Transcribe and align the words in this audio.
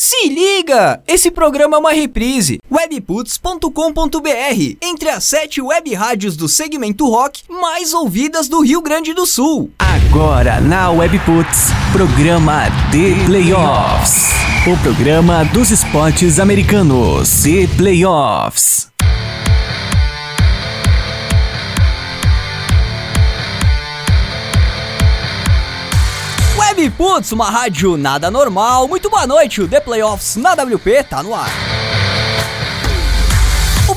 Se 0.00 0.28
liga! 0.28 1.02
Esse 1.08 1.28
programa 1.28 1.76
é 1.76 1.80
uma 1.80 1.90
reprise. 1.90 2.60
webputs.com.br 2.70 4.76
Entre 4.80 5.08
as 5.08 5.24
sete 5.24 5.60
web 5.60 5.92
rádios 5.92 6.36
do 6.36 6.48
segmento 6.48 7.10
rock 7.10 7.42
mais 7.50 7.92
ouvidas 7.92 8.46
do 8.46 8.60
Rio 8.60 8.80
Grande 8.80 9.12
do 9.12 9.26
Sul. 9.26 9.72
Agora 9.76 10.60
na 10.60 10.88
Webputs, 10.92 11.70
programa 11.90 12.66
The 12.92 13.26
Playoffs. 13.26 14.28
O 14.72 14.80
programa 14.84 15.44
dos 15.46 15.72
esportes 15.72 16.38
americanos. 16.38 17.42
The 17.42 17.66
Playoffs. 17.76 18.87
Web 26.78 26.90
Putz, 26.90 27.32
uma 27.32 27.50
rádio 27.50 27.96
nada 27.96 28.30
normal. 28.30 28.86
Muito 28.86 29.10
boa 29.10 29.26
noite, 29.26 29.60
o 29.60 29.66
The 29.66 29.80
Playoffs 29.80 30.36
na 30.36 30.52
WP 30.52 31.02
tá 31.02 31.24
no 31.24 31.34
ar. 31.34 31.77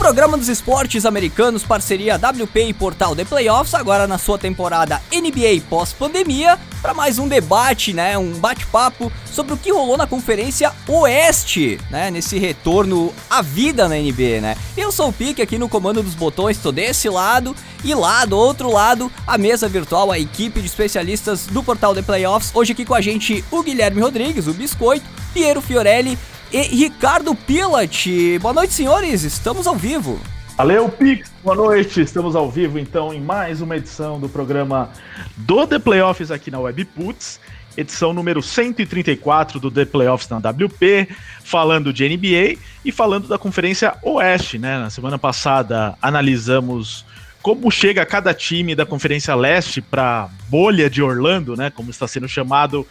Programa 0.01 0.35
dos 0.35 0.49
esportes 0.49 1.05
americanos, 1.05 1.61
parceria 1.61 2.15
WP 2.15 2.69
e 2.69 2.73
portal 2.73 3.15
The 3.15 3.23
Playoffs, 3.23 3.75
agora 3.75 4.07
na 4.07 4.17
sua 4.17 4.35
temporada 4.35 4.99
NBA 5.13 5.61
pós-pandemia, 5.69 6.57
para 6.81 6.91
mais 6.91 7.19
um 7.19 7.27
debate, 7.27 7.93
né, 7.93 8.17
um 8.17 8.31
bate-papo 8.31 9.11
sobre 9.31 9.53
o 9.53 9.57
que 9.57 9.71
rolou 9.71 9.95
na 9.95 10.07
Conferência 10.07 10.73
Oeste, 10.87 11.79
né, 11.91 12.09
nesse 12.09 12.39
retorno 12.39 13.13
à 13.29 13.43
vida 13.43 13.87
na 13.87 13.93
NBA, 13.93 14.41
né. 14.41 14.57
Eu 14.75 14.91
sou 14.91 15.09
o 15.09 15.13
Pique 15.13 15.39
aqui 15.39 15.59
no 15.59 15.69
comando 15.69 16.01
dos 16.01 16.15
botões, 16.15 16.57
tô 16.57 16.71
desse 16.71 17.07
lado 17.07 17.55
e 17.83 17.93
lá 17.93 18.25
do 18.25 18.35
outro 18.35 18.71
lado, 18.71 19.11
a 19.27 19.37
mesa 19.37 19.69
virtual, 19.69 20.11
a 20.11 20.17
equipe 20.17 20.61
de 20.61 20.65
especialistas 20.65 21.45
do 21.45 21.61
portal 21.61 21.93
The 21.93 22.01
Playoffs. 22.01 22.49
Hoje 22.55 22.71
aqui 22.71 22.85
com 22.85 22.95
a 22.95 23.01
gente 23.01 23.45
o 23.51 23.61
Guilherme 23.61 24.01
Rodrigues, 24.01 24.47
o 24.47 24.53
Biscoito, 24.53 25.05
Piero 25.31 25.61
Fiorelli 25.61 26.17
e 26.53 26.61
Ricardo 26.61 27.33
Pilat. 27.33 28.07
Boa 28.39 28.53
noite, 28.53 28.73
senhores, 28.73 29.23
estamos 29.23 29.65
ao 29.65 29.75
vivo. 29.75 30.19
Valeu, 30.57 30.89
Pix! 30.89 31.31
Boa 31.41 31.55
noite! 31.55 32.01
Estamos 32.01 32.35
ao 32.35 32.51
vivo 32.51 32.77
então 32.77 33.13
em 33.13 33.21
mais 33.21 33.61
uma 33.61 33.77
edição 33.77 34.19
do 34.19 34.27
programa 34.27 34.89
do 35.37 35.65
The 35.65 35.79
Playoffs 35.79 36.29
aqui 36.29 36.51
na 36.51 36.59
Webputs, 36.59 37.39
edição 37.77 38.11
número 38.11 38.41
134 38.43 39.61
do 39.61 39.71
The 39.71 39.85
Playoffs 39.85 40.27
na 40.27 40.37
WP, 40.37 41.07
falando 41.41 41.93
de 41.93 42.07
NBA 42.07 42.59
e 42.83 42.91
falando 42.91 43.29
da 43.29 43.37
Conferência 43.37 43.95
Oeste, 44.03 44.59
né? 44.59 44.77
Na 44.77 44.89
semana 44.89 45.17
passada 45.17 45.97
analisamos 46.01 47.05
como 47.41 47.71
chega 47.71 48.05
cada 48.05 48.33
time 48.33 48.75
da 48.75 48.85
Conferência 48.85 49.33
Leste 49.35 49.81
para 49.81 50.29
bolha 50.49 50.89
de 50.89 51.01
Orlando, 51.01 51.55
né? 51.55 51.69
Como 51.69 51.89
está 51.89 52.07
sendo 52.07 52.27
chamado 52.27 52.85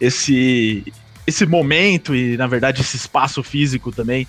esse 0.00 0.82
esse 1.26 1.46
momento 1.46 2.14
e, 2.14 2.36
na 2.36 2.46
verdade, 2.46 2.80
esse 2.80 2.96
espaço 2.96 3.42
físico 3.42 3.92
também 3.92 4.26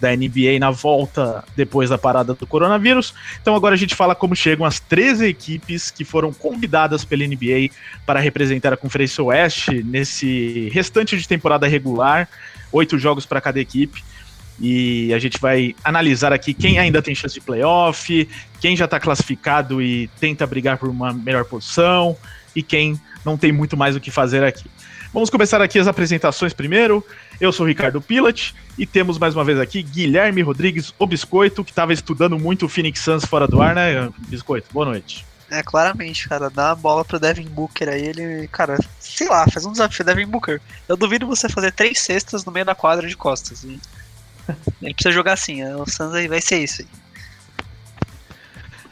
da 0.00 0.14
NBA 0.14 0.58
na 0.60 0.70
volta 0.70 1.44
depois 1.56 1.90
da 1.90 1.98
parada 1.98 2.34
do 2.34 2.46
coronavírus. 2.46 3.14
Então 3.40 3.54
agora 3.54 3.74
a 3.74 3.78
gente 3.78 3.94
fala 3.94 4.14
como 4.14 4.36
chegam 4.36 4.64
as 4.64 4.78
13 4.78 5.26
equipes 5.26 5.90
que 5.90 6.04
foram 6.04 6.32
convidadas 6.32 7.04
pela 7.04 7.26
NBA 7.26 7.70
para 8.04 8.20
representar 8.20 8.72
a 8.72 8.76
Conferência 8.76 9.24
Oeste 9.24 9.82
nesse 9.82 10.68
restante 10.72 11.16
de 11.16 11.26
temporada 11.26 11.66
regular, 11.66 12.28
oito 12.70 12.98
jogos 12.98 13.26
para 13.26 13.40
cada 13.40 13.58
equipe. 13.58 14.04
E 14.58 15.12
a 15.12 15.18
gente 15.18 15.38
vai 15.38 15.74
analisar 15.84 16.32
aqui 16.32 16.54
quem 16.54 16.78
ainda 16.78 17.02
tem 17.02 17.14
chance 17.14 17.34
de 17.34 17.40
playoff, 17.40 18.28
quem 18.60 18.74
já 18.74 18.86
está 18.86 18.98
classificado 18.98 19.82
e 19.82 20.08
tenta 20.18 20.46
brigar 20.46 20.78
por 20.78 20.88
uma 20.88 21.12
melhor 21.12 21.44
posição, 21.44 22.16
e 22.54 22.62
quem 22.62 22.98
não 23.22 23.36
tem 23.36 23.52
muito 23.52 23.76
mais 23.76 23.94
o 23.94 24.00
que 24.00 24.10
fazer 24.10 24.42
aqui. 24.42 24.64
Vamos 25.16 25.30
começar 25.30 25.62
aqui 25.62 25.78
as 25.78 25.88
apresentações 25.88 26.52
primeiro. 26.52 27.02
Eu 27.40 27.50
sou 27.50 27.66
Ricardo 27.66 28.02
Pilat 28.02 28.52
e 28.76 28.84
temos 28.84 29.16
mais 29.16 29.34
uma 29.34 29.42
vez 29.42 29.58
aqui 29.58 29.82
Guilherme 29.82 30.42
Rodrigues, 30.42 30.92
o 30.98 31.06
Biscoito, 31.06 31.64
que 31.64 31.70
estava 31.70 31.94
estudando 31.94 32.38
muito 32.38 32.66
o 32.66 32.68
Phoenix 32.68 33.00
Suns 33.00 33.24
fora 33.24 33.48
do 33.48 33.62
ar, 33.62 33.74
né, 33.74 34.10
Biscoito? 34.28 34.68
Boa 34.70 34.84
noite. 34.84 35.24
É, 35.50 35.62
claramente, 35.62 36.28
cara, 36.28 36.50
dá 36.50 36.72
a 36.72 36.74
bola 36.74 37.02
pro 37.02 37.18
Devin 37.18 37.48
Booker 37.48 37.88
aí, 37.88 38.08
ele, 38.08 38.46
cara, 38.48 38.76
sei 39.00 39.26
lá, 39.26 39.48
faz 39.48 39.64
um 39.64 39.72
desafio 39.72 40.04
Devin 40.04 40.26
Booker. 40.26 40.60
Eu 40.86 40.98
duvido 40.98 41.26
você 41.26 41.48
fazer 41.48 41.72
três 41.72 41.98
cestas 41.98 42.44
no 42.44 42.52
meio 42.52 42.66
da 42.66 42.74
quadra 42.74 43.08
de 43.08 43.16
costas. 43.16 43.64
E... 43.64 43.80
Ele 44.82 44.92
precisa 44.92 45.14
jogar 45.14 45.32
assim, 45.32 45.64
o 45.64 45.86
Suns 45.88 46.12
aí 46.12 46.28
vai 46.28 46.42
ser 46.42 46.58
isso 46.58 46.82
aí. 46.82 46.88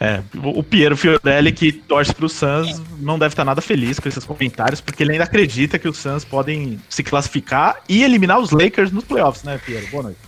É, 0.04 0.22
o 0.44 0.62
Piero 0.62 0.98
Fiorelli, 0.98 1.50
que 1.50 1.72
torce 1.72 2.14
pro 2.14 2.28
Suns, 2.28 2.82
não 2.98 3.18
deve 3.18 3.32
estar 3.32 3.44
nada 3.44 3.62
feliz 3.62 3.98
com 3.98 4.06
esses 4.06 4.22
comentários, 4.22 4.78
porque 4.78 5.02
ele 5.02 5.12
ainda 5.12 5.24
acredita 5.24 5.78
que 5.78 5.88
os 5.88 5.96
Suns 5.96 6.26
podem 6.26 6.78
se 6.90 7.02
classificar 7.02 7.80
e 7.88 8.04
eliminar 8.04 8.38
os 8.38 8.50
Lakers 8.50 8.92
nos 8.92 9.04
playoffs, 9.04 9.42
né, 9.44 9.58
Piero? 9.64 9.86
Boa 9.86 10.02
noite. 10.02 10.18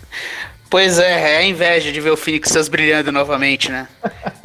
Pois 0.70 0.98
é, 0.98 1.34
é 1.34 1.37
a 1.37 1.44
inveja 1.44 1.92
de 1.92 2.00
ver 2.00 2.10
o 2.10 2.16
Phoenix 2.16 2.48
Suns 2.48 2.69
brilhando 2.69 3.12
novamente, 3.12 3.70
né? 3.70 3.87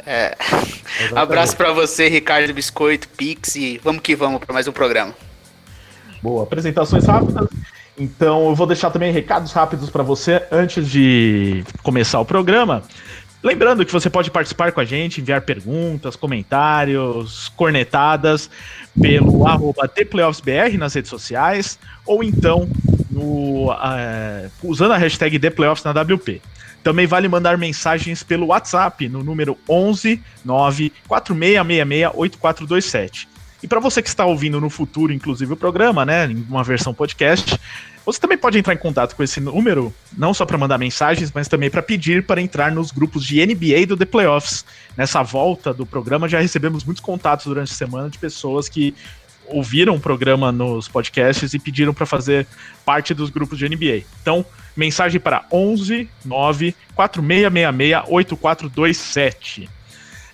É. 0.06 0.36
Abraço 1.16 1.56
para 1.56 1.72
você, 1.72 2.08
Ricardo 2.08 2.52
Biscoito, 2.52 3.08
Pix, 3.08 3.56
e 3.56 3.80
vamos 3.82 4.02
que 4.02 4.14
vamos 4.14 4.38
para 4.38 4.52
mais 4.52 4.68
um 4.68 4.72
programa. 4.72 5.14
Boa, 6.22 6.42
apresentações 6.42 7.06
rápidas. 7.06 7.48
Então 7.98 8.48
eu 8.48 8.54
vou 8.54 8.66
deixar 8.66 8.90
também 8.90 9.12
recados 9.12 9.52
rápidos 9.52 9.90
para 9.90 10.02
você 10.02 10.42
antes 10.50 10.88
de 10.88 11.64
começar 11.82 12.20
o 12.20 12.24
programa. 12.24 12.82
Lembrando 13.42 13.84
que 13.84 13.92
você 13.92 14.08
pode 14.08 14.30
participar 14.30 14.70
com 14.70 14.80
a 14.80 14.84
gente, 14.84 15.20
enviar 15.20 15.42
perguntas, 15.42 16.14
comentários, 16.14 17.48
cornetadas 17.56 18.48
pelo 19.00 19.48
arroba 19.48 19.88
ThePlayoffsBR 19.88 20.78
nas 20.78 20.94
redes 20.94 21.10
sociais, 21.10 21.76
ou 22.06 22.22
então 22.22 22.68
no, 23.10 23.72
uh, 23.72 24.50
usando 24.62 24.92
a 24.92 24.96
hashtag 24.96 25.40
ThePlayoffs 25.40 25.84
na 25.84 25.90
WP. 25.90 26.40
Também 26.84 27.06
vale 27.06 27.28
mandar 27.28 27.58
mensagens 27.58 28.22
pelo 28.22 28.46
WhatsApp 28.46 29.08
no 29.08 29.24
número 29.24 29.58
11 29.68 30.20
9 30.44 30.92
4666 31.08 32.10
8427. 32.14 33.28
E 33.62 33.68
para 33.68 33.78
você 33.78 34.02
que 34.02 34.08
está 34.08 34.24
ouvindo 34.24 34.60
no 34.60 34.68
futuro, 34.68 35.12
inclusive 35.12 35.52
o 35.52 35.56
programa, 35.56 36.04
né, 36.04 36.26
em 36.26 36.44
uma 36.48 36.64
versão 36.64 36.92
podcast, 36.92 37.58
você 38.04 38.18
também 38.18 38.36
pode 38.36 38.58
entrar 38.58 38.74
em 38.74 38.78
contato 38.78 39.14
com 39.14 39.22
esse 39.22 39.40
número, 39.40 39.94
não 40.16 40.34
só 40.34 40.44
para 40.44 40.58
mandar 40.58 40.78
mensagens, 40.78 41.30
mas 41.32 41.48
também 41.48 41.70
para 41.70 41.82
pedir 41.82 42.26
para 42.26 42.40
entrar 42.40 42.72
nos 42.72 42.90
grupos 42.90 43.24
de 43.24 43.44
NBA 43.44 43.86
do 43.86 43.96
The 43.96 44.04
Playoffs. 44.04 44.64
Nessa 44.96 45.22
volta 45.22 45.72
do 45.72 45.86
programa, 45.86 46.28
já 46.28 46.40
recebemos 46.40 46.84
muitos 46.84 47.02
contatos 47.02 47.46
durante 47.46 47.72
a 47.72 47.76
semana 47.76 48.10
de 48.10 48.18
pessoas 48.18 48.68
que 48.68 48.94
ouviram 49.46 49.94
o 49.94 50.00
programa 50.00 50.50
nos 50.50 50.88
podcasts 50.88 51.54
e 51.54 51.58
pediram 51.58 51.92
para 51.92 52.06
fazer 52.06 52.46
parte 52.84 53.14
dos 53.14 53.30
grupos 53.30 53.58
de 53.58 53.68
NBA. 53.68 54.04
Então, 54.20 54.44
mensagem 54.76 55.20
para 55.20 55.44
11 55.52 56.08
9 56.24 56.74
4666 56.94 58.04
8427. 58.08 59.70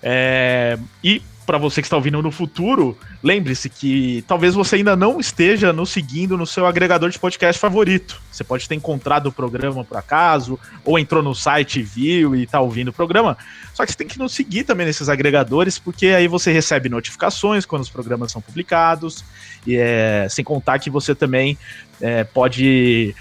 É, 0.02 0.78
e 1.02 1.22
para 1.48 1.56
você 1.56 1.80
que 1.80 1.86
está 1.86 1.96
ouvindo 1.96 2.20
no 2.20 2.30
futuro, 2.30 2.94
lembre-se 3.22 3.70
que 3.70 4.22
talvez 4.28 4.54
você 4.54 4.76
ainda 4.76 4.94
não 4.94 5.18
esteja 5.18 5.72
nos 5.72 5.88
seguindo 5.88 6.36
no 6.36 6.46
seu 6.46 6.66
agregador 6.66 7.08
de 7.08 7.18
podcast 7.18 7.58
favorito. 7.58 8.20
Você 8.30 8.44
pode 8.44 8.68
ter 8.68 8.74
encontrado 8.74 9.28
o 9.28 9.32
programa 9.32 9.82
por 9.82 9.96
acaso, 9.96 10.60
ou 10.84 10.98
entrou 10.98 11.22
no 11.22 11.34
site 11.34 11.80
viu 11.80 12.36
e 12.36 12.42
está 12.42 12.60
ouvindo 12.60 12.88
o 12.88 12.92
programa. 12.92 13.34
Só 13.72 13.86
que 13.86 13.92
você 13.92 13.96
tem 13.96 14.06
que 14.06 14.18
nos 14.18 14.34
seguir 14.34 14.64
também 14.64 14.84
nesses 14.84 15.08
agregadores, 15.08 15.78
porque 15.78 16.08
aí 16.08 16.28
você 16.28 16.52
recebe 16.52 16.90
notificações 16.90 17.64
quando 17.64 17.80
os 17.80 17.88
programas 17.88 18.30
são 18.30 18.42
publicados, 18.42 19.24
e 19.66 19.74
é, 19.74 20.26
sem 20.28 20.44
contar 20.44 20.78
que 20.78 20.90
você 20.90 21.14
também 21.14 21.56
é, 21.98 22.24
pode 22.24 23.14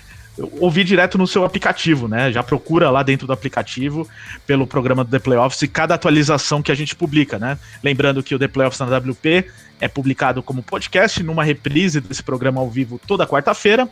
ouvir 0.59 0.83
direto 0.83 1.17
no 1.17 1.25
seu 1.25 1.43
aplicativo, 1.43 2.07
né? 2.07 2.31
Já 2.31 2.43
procura 2.43 2.89
lá 2.89 3.03
dentro 3.03 3.25
do 3.25 3.33
aplicativo 3.33 4.07
pelo 4.45 4.67
programa 4.67 5.03
do 5.03 5.09
The 5.09 5.19
Playoffs 5.19 5.61
e 5.61 5.67
cada 5.67 5.95
atualização 5.95 6.61
que 6.61 6.71
a 6.71 6.75
gente 6.75 6.95
publica, 6.95 7.39
né? 7.39 7.57
Lembrando 7.83 8.21
que 8.21 8.35
o 8.35 8.39
The 8.39 8.47
Playoffs 8.47 8.79
na 8.79 8.97
WP 8.97 9.45
é 9.79 9.87
publicado 9.87 10.41
como 10.43 10.61
podcast 10.61 11.21
numa 11.23 11.43
reprise 11.43 11.99
desse 11.99 12.23
programa 12.23 12.61
ao 12.61 12.69
vivo 12.69 12.99
toda 13.05 13.27
quarta-feira. 13.27 13.89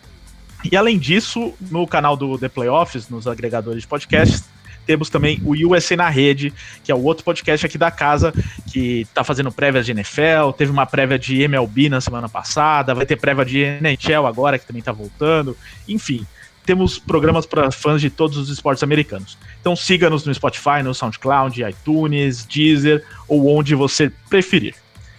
E 0.71 0.75
além 0.75 0.97
disso, 0.97 1.53
no 1.69 1.85
canal 1.85 2.17
do 2.17 2.37
The 2.37 2.49
Playoffs, 2.49 3.09
nos 3.09 3.27
agregadores 3.27 3.81
de 3.81 3.87
podcasts, 3.87 4.43
temos 4.85 5.09
também 5.09 5.41
o 5.43 5.53
USA 5.69 5.95
na 5.95 6.09
Rede, 6.09 6.53
que 6.83 6.91
é 6.91 6.95
o 6.95 7.01
outro 7.03 7.23
podcast 7.23 7.65
aqui 7.65 7.77
da 7.77 7.91
casa, 7.91 8.33
que 8.71 9.07
tá 9.13 9.23
fazendo 9.23 9.51
prévia 9.51 9.83
de 9.83 9.91
NFL, 9.91 10.51
teve 10.57 10.71
uma 10.71 10.85
prévia 10.85 11.17
de 11.17 11.41
MLB 11.41 11.89
na 11.89 11.99
semana 12.01 12.29
passada, 12.29 12.93
vai 12.93 13.05
ter 13.05 13.15
prévia 13.15 13.45
de 13.45 13.63
NHL 13.81 14.25
agora, 14.25 14.59
que 14.59 14.65
também 14.65 14.81
tá 14.81 14.91
voltando. 14.91 15.57
Enfim, 15.87 16.25
temos 16.65 16.97
programas 16.97 17.45
para 17.45 17.71
fãs 17.71 18.01
de 18.01 18.09
todos 18.09 18.37
os 18.37 18.49
esportes 18.49 18.83
americanos. 18.83 19.37
Então 19.61 19.75
siga-nos 19.75 20.25
no 20.25 20.33
Spotify, 20.33 20.81
no 20.83 20.93
SoundCloud, 20.93 21.63
iTunes, 21.63 22.45
Deezer 22.45 23.03
ou 23.27 23.47
onde 23.55 23.75
você 23.75 24.11
preferir. 24.29 24.75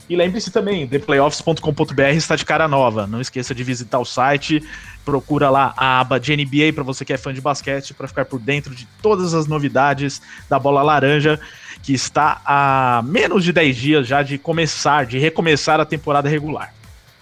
E 0.09 0.15
lembre-se 0.15 0.53
também, 0.53 0.87
theplayoffs.com.br 0.87 2.03
está 2.15 2.37
de 2.37 2.45
cara 2.45 2.69
nova. 2.69 3.07
Não 3.07 3.21
esqueça 3.21 3.55
de 3.55 3.65
visitar 3.65 3.99
o 3.99 4.05
site, 4.05 4.63
procura 5.07 5.49
lá 5.49 5.73
a 5.77 6.01
aba 6.01 6.19
de 6.19 6.37
NBA 6.37 6.73
para 6.75 6.83
você 6.83 7.05
que 7.05 7.13
é 7.13 7.17
fã 7.17 7.33
de 7.33 7.41
basquete, 7.41 7.95
para 7.95 8.09
ficar 8.09 8.25
por 8.25 8.41
dentro 8.41 8.75
de 8.75 8.87
todas 9.01 9.33
as 9.33 9.47
novidades 9.47 10.21
da 10.51 10.59
bola 10.59 10.83
laranja, 10.83 11.41
que 11.81 11.95
está 11.95 12.43
a 12.45 13.03
menos 13.05 13.45
de 13.45 13.53
10 13.53 13.77
dias 13.77 14.07
já 14.07 14.23
de 14.23 14.37
começar, 14.37 15.07
de 15.07 15.17
recomeçar 15.19 15.81
a 15.81 15.85
temporada 15.85 16.29
regular. 16.29 16.75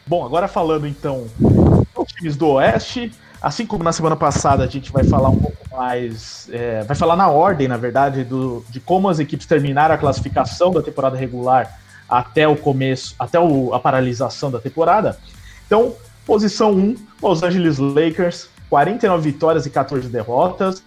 Bom, 0.07 0.25
agora 0.25 0.49
falando 0.49 0.87
então 0.87 1.27
dos 1.39 2.09
times 2.13 2.37
do 2.37 2.49
Oeste, 2.49 3.13
Assim 3.45 3.67
como 3.67 3.85
na 3.85 3.93
semana 3.93 4.17
passada 4.17 4.65
a 4.65 4.67
gente 4.67 4.91
vai 4.91 5.05
falar 5.05 5.29
um 5.29 5.37
pouco 5.37 5.77
mais, 5.77 6.49
é, 6.51 6.83
vai 6.85 6.97
falar 6.97 7.15
na 7.15 7.29
ordem, 7.29 7.69
na 7.69 7.77
verdade, 7.77 8.25
do, 8.25 8.65
de 8.71 8.81
como 8.81 9.07
as 9.07 9.19
equipes 9.19 9.45
terminaram 9.45 9.95
a 9.95 9.99
classificação 9.99 10.73
da 10.73 10.81
temporada 10.81 11.15
regular 11.15 11.79
até 12.09 12.49
o 12.49 12.57
começo, 12.57 13.15
até 13.19 13.39
o, 13.39 13.75
a 13.75 13.79
paralisação 13.79 14.51
da 14.51 14.59
temporada. 14.59 15.19
Então, 15.67 15.95
posição 16.27 16.73
1, 16.73 16.97
Los 17.23 17.43
Angeles 17.43 17.79
Lakers, 17.79 18.49
49 18.69 19.31
vitórias 19.31 19.67
e 19.67 19.71
14 19.71 20.09
derrotas. 20.09 20.83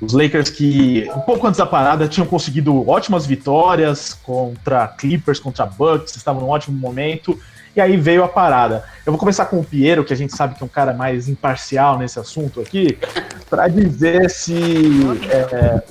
Os 0.00 0.12
Lakers 0.12 0.50
que, 0.50 1.08
um 1.14 1.20
pouco 1.20 1.46
antes 1.46 1.58
da 1.58 1.66
parada, 1.66 2.08
tinham 2.08 2.26
conseguido 2.26 2.88
ótimas 2.88 3.26
vitórias 3.26 4.12
contra 4.12 4.88
Clippers, 4.88 5.38
contra 5.38 5.64
Bucks, 5.64 6.16
estavam 6.16 6.42
num 6.42 6.48
ótimo 6.48 6.76
momento. 6.76 7.38
E 7.76 7.80
aí 7.80 7.96
veio 7.96 8.22
a 8.22 8.28
parada. 8.28 8.84
Eu 9.04 9.12
vou 9.12 9.18
começar 9.18 9.46
com 9.46 9.58
o 9.58 9.64
Piero, 9.64 10.04
que 10.04 10.12
a 10.12 10.16
gente 10.16 10.36
sabe 10.36 10.54
que 10.54 10.62
é 10.62 10.66
um 10.66 10.68
cara 10.68 10.92
mais 10.92 11.28
imparcial 11.28 11.98
nesse 11.98 12.18
assunto 12.18 12.60
aqui, 12.60 12.98
para 13.50 13.66
dizer 13.68 14.30
se 14.30 14.54
é, 15.28 15.82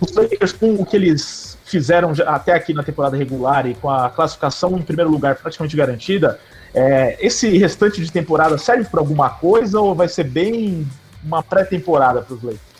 os 0.00 0.12
Lakers, 0.12 0.52
com 0.52 0.74
o 0.74 0.84
que 0.84 0.96
eles 0.96 1.56
fizeram 1.64 2.12
até 2.26 2.52
aqui 2.52 2.74
na 2.74 2.82
temporada 2.82 3.16
regular 3.16 3.66
e 3.66 3.74
com 3.74 3.88
a 3.88 4.10
classificação 4.10 4.76
em 4.76 4.82
primeiro 4.82 5.10
lugar 5.10 5.36
praticamente 5.36 5.76
garantida, 5.76 6.38
é, 6.74 7.16
esse 7.20 7.56
restante 7.56 8.04
de 8.04 8.10
temporada 8.10 8.58
serve 8.58 8.84
para 8.84 9.00
alguma 9.00 9.30
coisa 9.30 9.80
ou 9.80 9.94
vai 9.94 10.08
ser 10.08 10.24
bem 10.24 10.86
uma 11.22 11.42
pré-temporada 11.42 12.22
para 12.22 12.34
os 12.34 12.42
Lakers? 12.42 12.74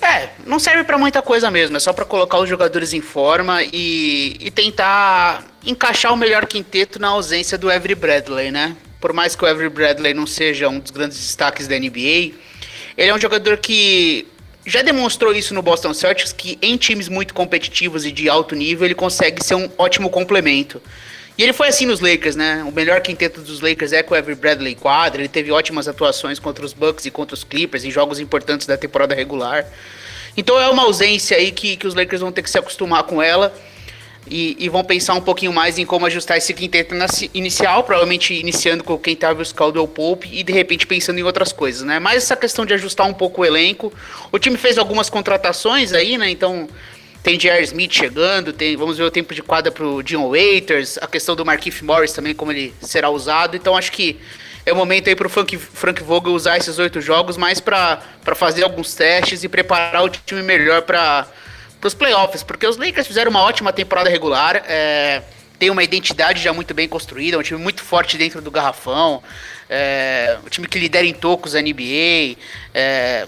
É, 0.00 0.28
não 0.46 0.58
serve 0.60 0.84
para 0.84 0.96
muita 0.96 1.20
coisa 1.20 1.50
mesmo, 1.50 1.76
é 1.76 1.80
só 1.80 1.92
para 1.92 2.04
colocar 2.04 2.38
os 2.38 2.48
jogadores 2.48 2.92
em 2.92 3.00
forma 3.00 3.62
e, 3.64 4.36
e 4.38 4.50
tentar 4.50 5.44
encaixar 5.64 6.12
o 6.12 6.16
melhor 6.16 6.46
quinteto 6.46 7.00
na 7.00 7.08
ausência 7.08 7.58
do 7.58 7.70
Avery 7.70 7.94
Bradley, 7.94 8.52
né? 8.52 8.76
Por 9.00 9.12
mais 9.12 9.34
que 9.34 9.44
o 9.44 9.48
Avery 9.48 9.68
Bradley 9.68 10.14
não 10.14 10.26
seja 10.26 10.68
um 10.68 10.78
dos 10.78 10.92
grandes 10.92 11.18
destaques 11.18 11.66
da 11.66 11.76
NBA, 11.76 12.32
ele 12.96 13.10
é 13.10 13.14
um 13.14 13.20
jogador 13.20 13.56
que 13.58 14.28
já 14.64 14.82
demonstrou 14.82 15.34
isso 15.34 15.52
no 15.54 15.62
Boston 15.62 15.92
Celtics, 15.92 16.32
que 16.32 16.58
em 16.62 16.76
times 16.76 17.08
muito 17.08 17.34
competitivos 17.34 18.04
e 18.04 18.12
de 18.12 18.28
alto 18.28 18.54
nível 18.54 18.86
ele 18.86 18.94
consegue 18.94 19.42
ser 19.44 19.54
um 19.54 19.68
ótimo 19.76 20.08
complemento. 20.08 20.80
E 21.38 21.42
ele 21.42 21.52
foi 21.52 21.68
assim 21.68 21.84
nos 21.84 22.00
Lakers, 22.00 22.34
né? 22.34 22.64
O 22.66 22.72
melhor 22.72 23.00
quinteto 23.02 23.42
dos 23.42 23.60
Lakers 23.60 23.92
é 23.92 24.02
com 24.02 24.14
o 24.14 24.16
Avery 24.16 24.34
Bradley 24.34 24.74
quadra. 24.74 25.20
Ele 25.20 25.28
teve 25.28 25.52
ótimas 25.52 25.86
atuações 25.86 26.38
contra 26.38 26.64
os 26.64 26.72
Bucks 26.72 27.04
e 27.04 27.10
contra 27.10 27.34
os 27.34 27.44
Clippers 27.44 27.84
em 27.84 27.90
jogos 27.90 28.18
importantes 28.18 28.66
da 28.66 28.76
temporada 28.76 29.14
regular. 29.14 29.66
Então 30.34 30.58
é 30.58 30.68
uma 30.68 30.84
ausência 30.84 31.36
aí 31.36 31.50
que, 31.50 31.76
que 31.76 31.86
os 31.86 31.94
Lakers 31.94 32.22
vão 32.22 32.32
ter 32.32 32.42
que 32.42 32.50
se 32.50 32.58
acostumar 32.58 33.02
com 33.02 33.22
ela. 33.22 33.54
E, 34.28 34.56
e, 34.58 34.68
vão 34.68 34.82
pensar 34.82 35.14
um 35.14 35.20
pouquinho 35.20 35.52
mais 35.52 35.78
em 35.78 35.86
como 35.86 36.04
ajustar 36.04 36.36
esse 36.36 36.52
quinteto 36.52 36.96
inicial, 37.32 37.84
provavelmente 37.84 38.34
iniciando 38.34 38.82
com 38.82 38.98
quem 38.98 39.14
estava 39.14 39.40
o 39.40 39.54
Caldwell 39.54 39.86
Pope 39.86 40.28
e 40.32 40.42
de 40.42 40.52
repente 40.52 40.84
pensando 40.84 41.20
em 41.20 41.22
outras 41.22 41.52
coisas, 41.52 41.82
né? 41.82 42.00
Mas 42.00 42.24
essa 42.24 42.34
questão 42.34 42.66
de 42.66 42.74
ajustar 42.74 43.06
um 43.06 43.14
pouco 43.14 43.42
o 43.42 43.44
elenco, 43.44 43.92
o 44.32 44.38
time 44.40 44.58
fez 44.58 44.78
algumas 44.78 45.08
contratações 45.08 45.92
aí, 45.92 46.18
né? 46.18 46.28
Então 46.28 46.68
tem 47.26 47.36
J.R. 47.36 47.64
Smith 47.64 47.92
chegando, 47.92 48.52
tem, 48.52 48.76
vamos 48.76 48.98
ver 48.98 49.02
o 49.02 49.10
tempo 49.10 49.34
de 49.34 49.42
quadra 49.42 49.72
pro 49.72 50.00
Dion 50.00 50.30
Waiters, 50.30 50.96
a 50.98 51.08
questão 51.08 51.34
do 51.34 51.44
Marquinhos 51.44 51.82
Morris 51.82 52.12
também, 52.12 52.32
como 52.32 52.52
ele 52.52 52.72
será 52.80 53.10
usado. 53.10 53.56
Então 53.56 53.76
acho 53.76 53.90
que 53.90 54.20
é 54.64 54.72
o 54.72 54.76
momento 54.76 55.08
aí 55.08 55.16
pro 55.16 55.28
Frank, 55.28 55.58
Frank 55.58 56.04
Vogel 56.04 56.32
usar 56.32 56.56
esses 56.56 56.78
oito 56.78 57.00
jogos 57.00 57.36
mais 57.36 57.58
para 57.58 58.00
fazer 58.36 58.62
alguns 58.62 58.94
testes 58.94 59.42
e 59.42 59.48
preparar 59.48 60.04
o 60.04 60.08
time 60.08 60.40
melhor 60.40 60.82
para 60.82 61.26
os 61.82 61.94
playoffs, 61.94 62.44
porque 62.44 62.64
os 62.64 62.76
Lakers 62.76 63.08
fizeram 63.08 63.32
uma 63.32 63.42
ótima 63.42 63.72
temporada 63.72 64.08
regular, 64.08 64.62
é, 64.64 65.20
tem 65.58 65.68
uma 65.68 65.82
identidade 65.82 66.40
já 66.40 66.52
muito 66.52 66.74
bem 66.74 66.88
construída, 66.88 67.36
um 67.36 67.42
time 67.42 67.58
muito 67.58 67.82
forte 67.82 68.16
dentro 68.16 68.40
do 68.40 68.52
garrafão, 68.52 69.20
é, 69.68 70.38
um 70.46 70.48
time 70.48 70.68
que 70.68 70.78
lidera 70.78 71.04
em 71.04 71.14
tocos 71.14 71.56
a 71.56 71.60
NBA, 71.60 72.36
é, 72.72 73.26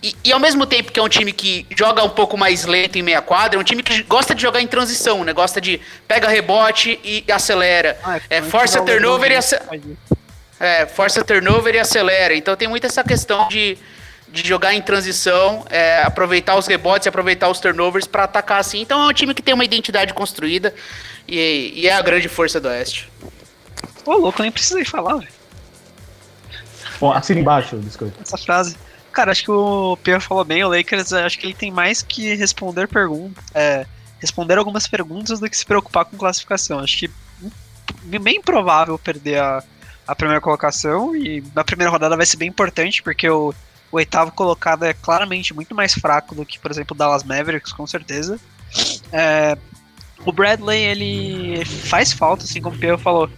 e, 0.00 0.14
e, 0.24 0.32
ao 0.32 0.38
mesmo 0.38 0.64
tempo 0.64 0.92
que 0.92 1.00
é 1.00 1.02
um 1.02 1.08
time 1.08 1.32
que 1.32 1.66
joga 1.76 2.04
um 2.04 2.08
pouco 2.08 2.38
mais 2.38 2.64
lento 2.64 2.96
em 2.96 3.02
meia 3.02 3.20
quadra, 3.20 3.58
é 3.58 3.60
um 3.60 3.64
time 3.64 3.82
que 3.82 4.02
gosta 4.04 4.32
de 4.32 4.40
jogar 4.40 4.60
em 4.60 4.66
transição, 4.66 5.24
né? 5.24 5.32
Gosta 5.32 5.60
de 5.60 5.80
pega 6.06 6.28
rebote 6.28 7.00
e 7.02 7.24
acelera. 7.32 7.98
Ah, 8.04 8.20
é, 8.30 8.40
força 8.40 8.80
turnover 8.80 9.32
e 9.32 9.34
acelera. 9.34 9.80
É, 10.60 10.86
força 10.86 11.24
turnover 11.24 11.74
e 11.74 11.80
acelera. 11.80 12.32
Então 12.34 12.54
tem 12.54 12.68
muito 12.68 12.86
essa 12.86 13.02
questão 13.02 13.48
de, 13.48 13.76
de 14.28 14.46
jogar 14.46 14.72
em 14.72 14.80
transição, 14.80 15.66
é, 15.68 16.02
aproveitar 16.04 16.56
os 16.56 16.68
rebotes 16.68 17.06
e 17.06 17.08
aproveitar 17.08 17.48
os 17.48 17.58
turnovers 17.58 18.06
para 18.06 18.22
atacar 18.22 18.60
assim. 18.60 18.80
Então 18.80 19.02
é 19.02 19.06
um 19.08 19.12
time 19.12 19.34
que 19.34 19.42
tem 19.42 19.52
uma 19.52 19.64
identidade 19.64 20.14
construída 20.14 20.72
e, 21.26 21.72
e 21.74 21.88
é 21.88 21.92
a 21.92 22.00
grande 22.00 22.28
força 22.28 22.60
do 22.60 22.68
Oeste. 22.68 23.10
Ô, 24.06 24.12
louco, 24.12 24.42
nem 24.42 24.52
precisei 24.52 24.84
falar, 24.84 25.16
velho. 25.16 25.38
Bom, 27.00 27.12
assina 27.12 27.40
embaixo, 27.40 27.76
biscoito. 27.76 28.14
Essa 28.22 28.38
frase. 28.38 28.76
Cara, 29.18 29.32
acho 29.32 29.42
que 29.42 29.50
o 29.50 29.96
Pierre 29.96 30.22
falou 30.22 30.44
bem, 30.44 30.62
o 30.62 30.68
Lakers, 30.68 31.12
acho 31.12 31.40
que 31.40 31.46
ele 31.46 31.52
tem 31.52 31.72
mais 31.72 32.02
que 32.02 32.36
responder 32.36 32.86
perguntas, 32.86 33.42
é, 33.52 33.84
responder 34.20 34.56
algumas 34.56 34.86
perguntas 34.86 35.40
do 35.40 35.50
que 35.50 35.56
se 35.56 35.66
preocupar 35.66 36.04
com 36.04 36.16
classificação. 36.16 36.78
Acho 36.78 36.98
que 36.98 37.10
bem 38.20 38.36
improvável 38.36 38.96
perder 38.96 39.40
a, 39.40 39.60
a 40.06 40.14
primeira 40.14 40.40
colocação 40.40 41.16
e 41.16 41.42
na 41.52 41.64
primeira 41.64 41.90
rodada 41.90 42.16
vai 42.16 42.24
ser 42.24 42.36
bem 42.36 42.48
importante 42.48 43.02
porque 43.02 43.28
o, 43.28 43.52
o 43.90 43.96
oitavo 43.96 44.30
colocado 44.30 44.84
é 44.84 44.94
claramente 44.94 45.52
muito 45.52 45.74
mais 45.74 45.94
fraco 45.94 46.32
do 46.32 46.46
que, 46.46 46.56
por 46.56 46.70
exemplo, 46.70 46.94
o 46.94 46.96
Dallas 46.96 47.24
Mavericks, 47.24 47.72
com 47.72 47.88
certeza. 47.88 48.38
É, 49.12 49.58
o 50.24 50.30
Bradley, 50.30 50.80
ele 50.80 51.64
faz 51.64 52.12
falta, 52.12 52.44
assim 52.44 52.62
como 52.62 52.76
o 52.76 52.78
Pierre 52.78 53.02
falou. 53.02 53.28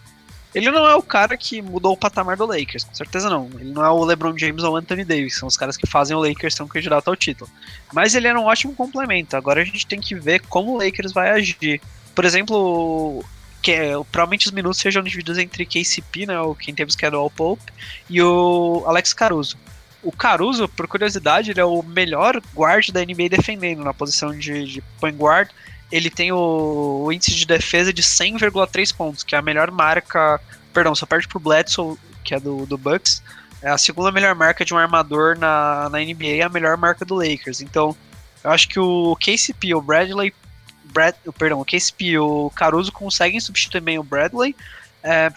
Ele 0.54 0.70
não 0.70 0.86
é 0.86 0.96
o 0.96 1.02
cara 1.02 1.36
que 1.36 1.62
mudou 1.62 1.92
o 1.92 1.96
patamar 1.96 2.36
do 2.36 2.46
Lakers, 2.46 2.84
com 2.84 2.94
certeza 2.94 3.30
não. 3.30 3.48
Ele 3.54 3.70
não 3.70 3.84
é 3.84 3.90
o 3.90 4.04
LeBron 4.04 4.36
James 4.36 4.64
ou 4.64 4.74
o 4.74 4.76
Anthony 4.76 5.04
Davis, 5.04 5.36
são 5.36 5.46
os 5.46 5.56
caras 5.56 5.76
que 5.76 5.86
fazem 5.86 6.16
o 6.16 6.20
Lakers 6.20 6.54
ser 6.54 6.62
um 6.64 6.68
candidato 6.68 7.08
ao 7.08 7.16
título. 7.16 7.48
Mas 7.92 8.14
ele 8.14 8.26
era 8.26 8.38
um 8.38 8.44
ótimo 8.44 8.74
complemento. 8.74 9.36
Agora 9.36 9.62
a 9.62 9.64
gente 9.64 9.86
tem 9.86 10.00
que 10.00 10.14
ver 10.14 10.40
como 10.48 10.72
o 10.72 10.78
Lakers 10.78 11.12
vai 11.12 11.30
agir. 11.30 11.80
Por 12.14 12.24
exemplo, 12.24 13.24
que 13.62 13.72
provavelmente 14.10 14.46
os 14.46 14.52
minutos 14.52 14.80
sejam 14.80 15.02
divididos 15.02 15.38
entre 15.38 15.64
KCP, 15.64 16.26
né, 16.26 16.40
o 16.40 16.54
quem 16.54 16.74
teve 16.74 16.90
o 17.14 17.30
Pope, 17.30 17.72
e 18.08 18.20
o 18.20 18.82
Alex 18.86 19.12
Caruso. 19.12 19.56
O 20.02 20.10
Caruso, 20.10 20.66
por 20.66 20.88
curiosidade, 20.88 21.50
ele 21.50 21.60
é 21.60 21.64
o 21.64 21.82
melhor 21.82 22.40
guard 22.54 22.90
da 22.90 23.04
NBA 23.04 23.28
defendendo 23.28 23.84
na 23.84 23.92
posição 23.92 24.36
de, 24.36 24.64
de 24.64 24.82
point 24.98 25.16
guard 25.16 25.50
ele 25.90 26.10
tem 26.10 26.32
o, 26.32 27.02
o 27.04 27.12
índice 27.12 27.34
de 27.34 27.46
defesa 27.46 27.92
de 27.92 28.02
100,3 28.02 28.94
pontos, 28.94 29.22
que 29.22 29.34
é 29.34 29.38
a 29.38 29.42
melhor 29.42 29.70
marca. 29.70 30.40
Perdão, 30.72 30.94
só 30.94 31.04
perde 31.04 31.26
pro 31.26 31.40
Bledsoe, 31.40 31.96
que 32.24 32.34
é 32.34 32.40
do, 32.40 32.64
do 32.66 32.78
Bucks. 32.78 33.22
É 33.62 33.70
a 33.70 33.78
segunda 33.78 34.10
melhor 34.10 34.34
marca 34.34 34.64
de 34.64 34.72
um 34.72 34.78
armador 34.78 35.36
na, 35.38 35.88
na 35.90 35.98
NBA 35.98 36.36
e 36.36 36.42
a 36.42 36.48
melhor 36.48 36.76
marca 36.76 37.04
do 37.04 37.14
Lakers. 37.14 37.60
Então, 37.60 37.94
eu 38.42 38.50
acho 38.50 38.68
que 38.68 38.78
o 38.78 39.16
KCP, 39.16 39.74
o 39.74 39.82
Bradley. 39.82 40.32
Brad, 40.84 41.14
perdão, 41.38 41.60
o 41.60 41.64
KCP 41.64 42.18
o 42.18 42.50
Caruso 42.50 42.90
conseguem 42.90 43.38
substituir 43.38 43.80
bem 43.80 43.98
o 43.98 44.02
Bradley. 44.02 44.56
É, 45.02 45.32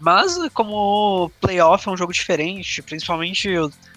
mas, 0.00 0.36
como 0.54 1.24
o 1.24 1.30
playoff 1.40 1.86
é 1.88 1.90
um 1.90 1.96
jogo 1.96 2.12
diferente, 2.12 2.82
principalmente 2.82 3.48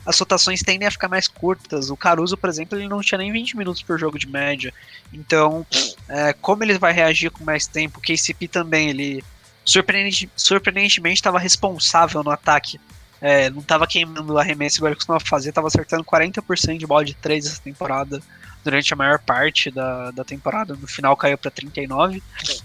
as 0.06 0.20
rotações 0.20 0.62
tendem 0.62 0.88
a 0.88 0.92
ficar 0.92 1.08
mais 1.08 1.28
curtas. 1.28 1.90
O 1.90 1.98
Caruso, 1.98 2.38
por 2.38 2.50
exemplo, 2.50 2.78
ele 2.78 2.88
não 2.88 3.02
tinha 3.02 3.18
nem 3.18 3.32
20 3.32 3.58
minutos 3.58 3.82
por 3.82 3.98
jogo 3.98 4.20
de 4.20 4.28
média. 4.28 4.74
Então, 5.12 5.66
é, 6.08 6.34
como 6.34 6.64
ele 6.64 6.78
vai 6.78 6.94
reagir 6.94 7.32
com 7.32 7.44
mais 7.44 7.66
tempo? 7.66 8.00
O 8.00 8.02
KCP 8.02 8.48
também, 8.48 8.90
ele 8.90 9.24
surpreendente, 9.66 10.30
surpreendentemente 10.36 11.16
estava 11.16 11.40
responsável 11.40 12.24
no 12.24 12.30
ataque. 12.30 12.80
É, 13.20 13.50
não 13.50 13.62
estava 13.62 13.88
queimando 13.88 14.34
o 14.34 14.38
arremesso 14.38 14.78
igual 14.78 14.90
ele 14.90 14.98
costumava 14.98 15.24
fazer, 15.26 15.50
estava 15.50 15.68
acertando 15.68 16.04
40% 16.04 16.78
de 16.78 16.86
bola 16.86 17.04
de 17.04 17.16
3 17.16 17.48
essa 17.48 17.62
temporada, 17.62 18.22
durante 18.64 18.94
a 18.94 18.96
maior 18.96 19.20
parte 19.20 19.72
da, 19.72 20.12
da 20.12 20.24
temporada. 20.24 20.76
No 20.76 20.88
final 20.88 21.18
caiu 21.18 21.38
para 21.38 21.50
39%. 21.50 22.22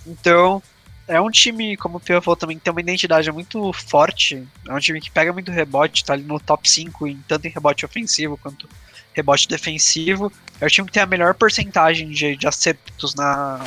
Então, 0.06 0.62
é 1.10 1.20
um 1.20 1.28
time, 1.28 1.76
como 1.76 1.96
o 1.96 2.00
Pio 2.00 2.22
falou 2.22 2.36
também, 2.36 2.56
que 2.56 2.62
tem 2.62 2.70
uma 2.70 2.80
identidade 2.80 3.30
muito 3.32 3.72
forte. 3.72 4.46
É 4.66 4.72
um 4.72 4.78
time 4.78 5.00
que 5.00 5.10
pega 5.10 5.32
muito 5.32 5.50
rebote, 5.50 6.04
tá 6.04 6.12
ali 6.12 6.22
no 6.22 6.38
top 6.38 6.70
5, 6.70 7.06
em, 7.08 7.16
tanto 7.26 7.46
em 7.46 7.50
rebote 7.50 7.84
ofensivo 7.84 8.38
quanto 8.38 8.68
rebote 9.12 9.48
defensivo. 9.48 10.32
É 10.60 10.66
o 10.66 10.70
time 10.70 10.86
que 10.86 10.92
tem 10.92 11.02
a 11.02 11.06
melhor 11.06 11.34
porcentagem 11.34 12.10
de, 12.10 12.36
de 12.36 12.46
acertos 12.46 13.16
na, 13.16 13.60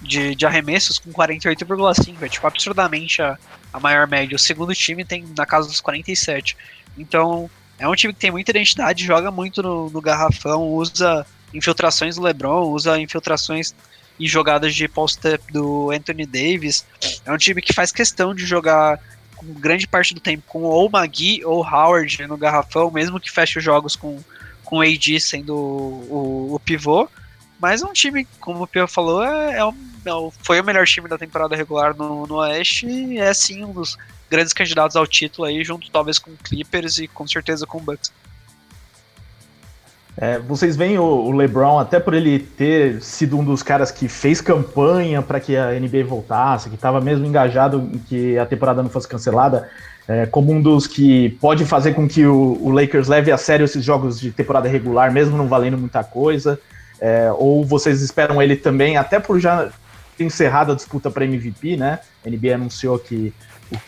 de, 0.00 0.34
de 0.34 0.46
arremessos 0.46 0.98
com 0.98 1.12
48,5. 1.12 2.22
É 2.22 2.28
tipo 2.30 2.46
absurdamente 2.46 3.20
a, 3.20 3.38
a 3.70 3.78
maior 3.78 4.06
média. 4.06 4.34
O 4.34 4.38
segundo 4.38 4.74
time 4.74 5.04
tem 5.04 5.26
na 5.36 5.44
casa 5.44 5.68
dos 5.68 5.82
47. 5.82 6.56
Então, 6.96 7.50
é 7.78 7.86
um 7.86 7.94
time 7.94 8.14
que 8.14 8.20
tem 8.20 8.30
muita 8.30 8.52
identidade, 8.52 9.04
joga 9.04 9.30
muito 9.30 9.62
no, 9.62 9.90
no 9.90 10.00
garrafão, 10.00 10.62
usa 10.62 11.26
infiltrações 11.52 12.16
do 12.16 12.22
LeBron, 12.22 12.70
usa 12.70 12.98
infiltrações 12.98 13.74
e 14.20 14.28
jogadas 14.28 14.74
de 14.74 14.86
post-up 14.86 15.42
do 15.50 15.90
Anthony 15.90 16.26
Davis. 16.26 16.84
É 17.24 17.32
um 17.32 17.38
time 17.38 17.62
que 17.62 17.72
faz 17.72 17.90
questão 17.90 18.34
de 18.34 18.44
jogar 18.44 19.00
com 19.34 19.46
grande 19.54 19.88
parte 19.88 20.14
do 20.14 20.20
tempo 20.20 20.44
com 20.46 20.60
ou 20.62 20.90
Magui 20.90 21.42
ou 21.44 21.64
Howard 21.64 22.26
no 22.26 22.36
garrafão, 22.36 22.90
mesmo 22.90 23.18
que 23.18 23.30
feche 23.30 23.58
os 23.58 23.64
jogos 23.64 23.96
com, 23.96 24.22
com 24.62 24.82
AD 24.82 25.18
sendo 25.18 25.56
o, 25.56 26.50
o, 26.50 26.54
o 26.54 26.60
pivô. 26.60 27.08
Mas 27.58 27.82
é 27.82 27.86
um 27.86 27.92
time, 27.92 28.26
como 28.38 28.62
o 28.62 28.66
Pio 28.66 28.86
falou, 28.86 29.22
é, 29.22 29.58
é, 29.58 29.64
um, 29.64 29.74
é 30.04 30.10
foi 30.42 30.60
o 30.60 30.64
melhor 30.64 30.86
time 30.86 31.08
da 31.08 31.18
temporada 31.18 31.56
regular 31.56 31.96
no, 31.96 32.26
no 32.26 32.36
Oeste 32.36 32.86
e 32.86 33.18
é 33.18 33.32
sim 33.34 33.64
um 33.64 33.72
dos 33.72 33.98
grandes 34.30 34.52
candidatos 34.52 34.96
ao 34.96 35.06
título 35.06 35.46
aí, 35.46 35.64
junto 35.64 35.90
talvez 35.90 36.18
com 36.18 36.36
Clippers 36.36 36.98
e 36.98 37.08
com 37.08 37.26
certeza 37.26 37.66
com 37.66 37.80
Bucks. 37.80 38.12
É, 40.16 40.38
vocês 40.38 40.76
veem 40.76 40.98
o, 40.98 41.04
o, 41.04 41.32
LeBron, 41.32 41.78
até 41.78 42.00
por 42.00 42.14
ele 42.14 42.38
ter 42.38 43.00
sido 43.00 43.38
um 43.38 43.44
dos 43.44 43.62
caras 43.62 43.90
que 43.90 44.08
fez 44.08 44.40
campanha 44.40 45.22
para 45.22 45.40
que 45.40 45.56
a 45.56 45.70
NBA 45.78 46.04
voltasse, 46.04 46.68
que 46.68 46.74
estava 46.74 47.00
mesmo 47.00 47.24
engajado 47.24 47.88
em 47.92 47.98
que 47.98 48.38
a 48.38 48.44
temporada 48.44 48.82
não 48.82 48.90
fosse 48.90 49.08
cancelada, 49.08 49.68
é, 50.08 50.26
como 50.26 50.52
um 50.52 50.60
dos 50.60 50.86
que 50.86 51.30
pode 51.40 51.64
fazer 51.64 51.94
com 51.94 52.08
que 52.08 52.26
o, 52.26 52.58
o, 52.60 52.70
Lakers 52.70 53.08
leve 53.08 53.30
a 53.30 53.38
sério 53.38 53.64
esses 53.64 53.84
jogos 53.84 54.18
de 54.18 54.32
temporada 54.32 54.68
regular, 54.68 55.12
mesmo 55.12 55.36
não 55.36 55.46
valendo 55.46 55.78
muita 55.78 56.02
coisa. 56.02 56.58
É, 57.00 57.30
ou 57.32 57.64
vocês 57.64 58.02
esperam 58.02 58.42
ele 58.42 58.56
também, 58.56 58.96
até 58.96 59.18
por 59.18 59.40
já 59.40 59.70
ter 60.18 60.24
encerrado 60.24 60.72
a 60.72 60.74
disputa 60.74 61.10
para 61.10 61.24
MVP, 61.24 61.76
né? 61.76 62.00
A 62.26 62.28
NBA 62.28 62.56
anunciou 62.56 62.98
que 62.98 63.32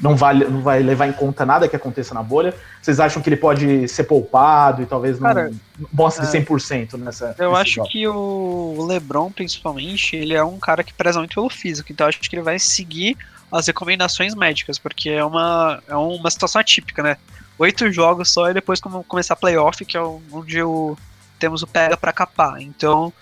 não 0.01 0.17
vai, 0.17 0.35
não 0.35 0.61
vai 0.61 0.83
levar 0.83 1.07
em 1.07 1.13
conta 1.13 1.45
nada 1.45 1.69
que 1.69 1.77
aconteça 1.77 2.15
na 2.15 2.23
bolha. 2.23 2.55
Vocês 2.81 3.01
acham 3.01 3.23
que 3.23 3.29
ele 3.29 3.37
pode 3.37 3.89
ser 3.89 4.05
poupado 4.05 4.83
e 4.83 4.87
talvez 4.87 5.19
Cara, 5.19 5.51
não 5.79 5.89
mostre 5.93 6.25
é, 6.25 6.45
100% 6.45 6.99
nessa. 6.99 7.35
Eu 7.39 7.55
acho 7.57 7.77
jogo? 7.77 7.89
que 7.89 8.07
o 8.07 8.87
LeBron, 8.87 9.31
principalmente, 9.31 10.17
ele 10.17 10.35
é 10.35 10.45
um 10.45 10.59
cara 10.59 10.85
que 10.85 10.93
preza 10.93 11.19
muito 11.19 11.35
pelo 11.35 11.51
físico, 11.51 11.93
então 11.93 12.07
acho 12.07 12.21
que 12.21 12.35
ele 12.35 12.43
vai 12.43 12.59
seguir 12.59 13.17
as 13.51 13.67
recomendações 13.67 14.35
médicas, 14.35 14.79
porque 14.79 15.11
é 15.11 15.25
uma, 15.25 15.83
é 15.87 15.95
uma 15.95 16.31
situação 16.31 16.61
atípica, 16.61 17.03
né? 17.03 17.17
Oito 17.59 17.91
jogos 17.93 18.31
só 18.31 18.51
e 18.51 18.55
depois 18.55 18.81
começar 18.81 19.37
playoff, 19.37 19.85
que 19.85 19.97
é 19.97 20.01
onde 20.01 20.63
o, 20.63 20.97
temos 21.39 21.63
o 21.63 21.67
pega 21.67 21.97
para 21.97 22.13
capar. 22.13 22.61
Então, 22.63 23.13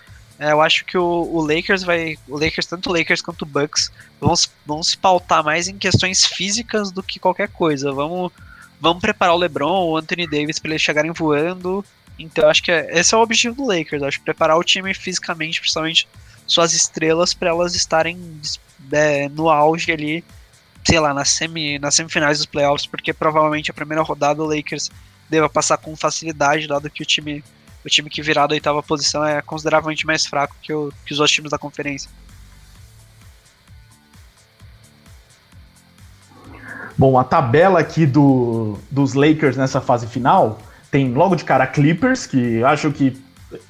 é, 0.41 0.53
eu 0.53 0.59
acho 0.59 0.83
que 0.85 0.97
o, 0.97 1.03
o, 1.03 1.45
Lakers 1.45 1.83
vai. 1.83 2.17
O 2.27 2.35
Lakers, 2.35 2.65
tanto 2.65 2.89
o 2.89 2.93
Lakers 2.93 3.21
quanto 3.21 3.43
o 3.43 3.45
Bucks, 3.45 3.91
vão, 4.19 4.33
vão 4.65 4.81
se 4.81 4.97
pautar 4.97 5.43
mais 5.43 5.67
em 5.67 5.77
questões 5.77 6.25
físicas 6.25 6.91
do 6.91 7.03
que 7.03 7.19
qualquer 7.19 7.47
coisa. 7.47 7.91
Vamos, 7.91 8.31
vamos 8.79 9.01
preparar 9.01 9.35
o 9.35 9.37
LeBron, 9.37 9.85
o 9.85 9.97
Anthony 9.97 10.25
Davis 10.25 10.57
para 10.57 10.71
eles 10.71 10.81
chegarem 10.81 11.11
voando. 11.11 11.85
Então 12.17 12.49
acho 12.49 12.63
que 12.63 12.71
é, 12.71 12.87
esse 12.89 13.13
é 13.13 13.17
o 13.17 13.21
objetivo 13.21 13.53
do 13.53 13.67
Lakers. 13.67 14.01
Acho 14.01 14.19
preparar 14.21 14.57
o 14.57 14.63
time 14.63 14.91
fisicamente, 14.95 15.61
principalmente 15.61 16.07
suas 16.47 16.73
estrelas, 16.73 17.35
para 17.35 17.51
elas 17.51 17.75
estarem 17.75 18.17
é, 18.91 19.29
no 19.29 19.47
auge 19.47 19.91
ali, 19.91 20.23
sei 20.83 20.99
lá, 20.99 21.13
na 21.13 21.23
semi, 21.23 21.77
nas 21.77 21.93
semifinais 21.93 22.39
dos 22.39 22.47
playoffs, 22.47 22.87
porque 22.87 23.13
provavelmente 23.13 23.69
a 23.69 23.75
primeira 23.75 24.01
rodada 24.01 24.41
o 24.41 24.47
Lakers 24.47 24.89
deva 25.29 25.47
passar 25.47 25.77
com 25.77 25.95
facilidade, 25.95 26.67
dado 26.67 26.89
que 26.89 27.03
o 27.03 27.05
time 27.05 27.43
o 27.83 27.89
time 27.89 28.09
que 28.09 28.21
virar 28.21 28.47
da 28.47 28.53
oitava 28.53 28.81
posição 28.83 29.25
é 29.25 29.41
consideravelmente 29.41 30.05
mais 30.05 30.25
fraco 30.25 30.55
que, 30.61 30.73
o, 30.73 30.91
que 31.05 31.13
os 31.13 31.19
outros 31.19 31.35
times 31.35 31.51
da 31.51 31.57
conferência. 31.57 32.09
Bom, 36.97 37.17
a 37.17 37.23
tabela 37.23 37.79
aqui 37.79 38.05
do, 38.05 38.77
dos 38.91 39.13
Lakers 39.13 39.57
nessa 39.57 39.81
fase 39.81 40.05
final 40.05 40.59
tem 40.91 41.13
logo 41.13 41.35
de 41.35 41.43
cara 41.43 41.65
Clippers, 41.65 42.27
que 42.27 42.63
acho 42.63 42.91
que 42.91 43.19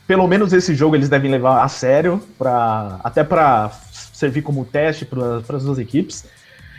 pelo 0.05 0.27
menos 0.27 0.51
esse 0.53 0.75
jogo 0.75 0.95
eles 0.95 1.07
devem 1.07 1.31
levar 1.31 1.63
a 1.63 1.67
sério, 1.67 2.21
pra, 2.37 2.99
até 3.03 3.23
para 3.23 3.71
servir 4.13 4.41
como 4.41 4.65
teste 4.65 5.05
para 5.05 5.37
as 5.37 5.63
duas 5.63 5.79
equipes. 5.79 6.25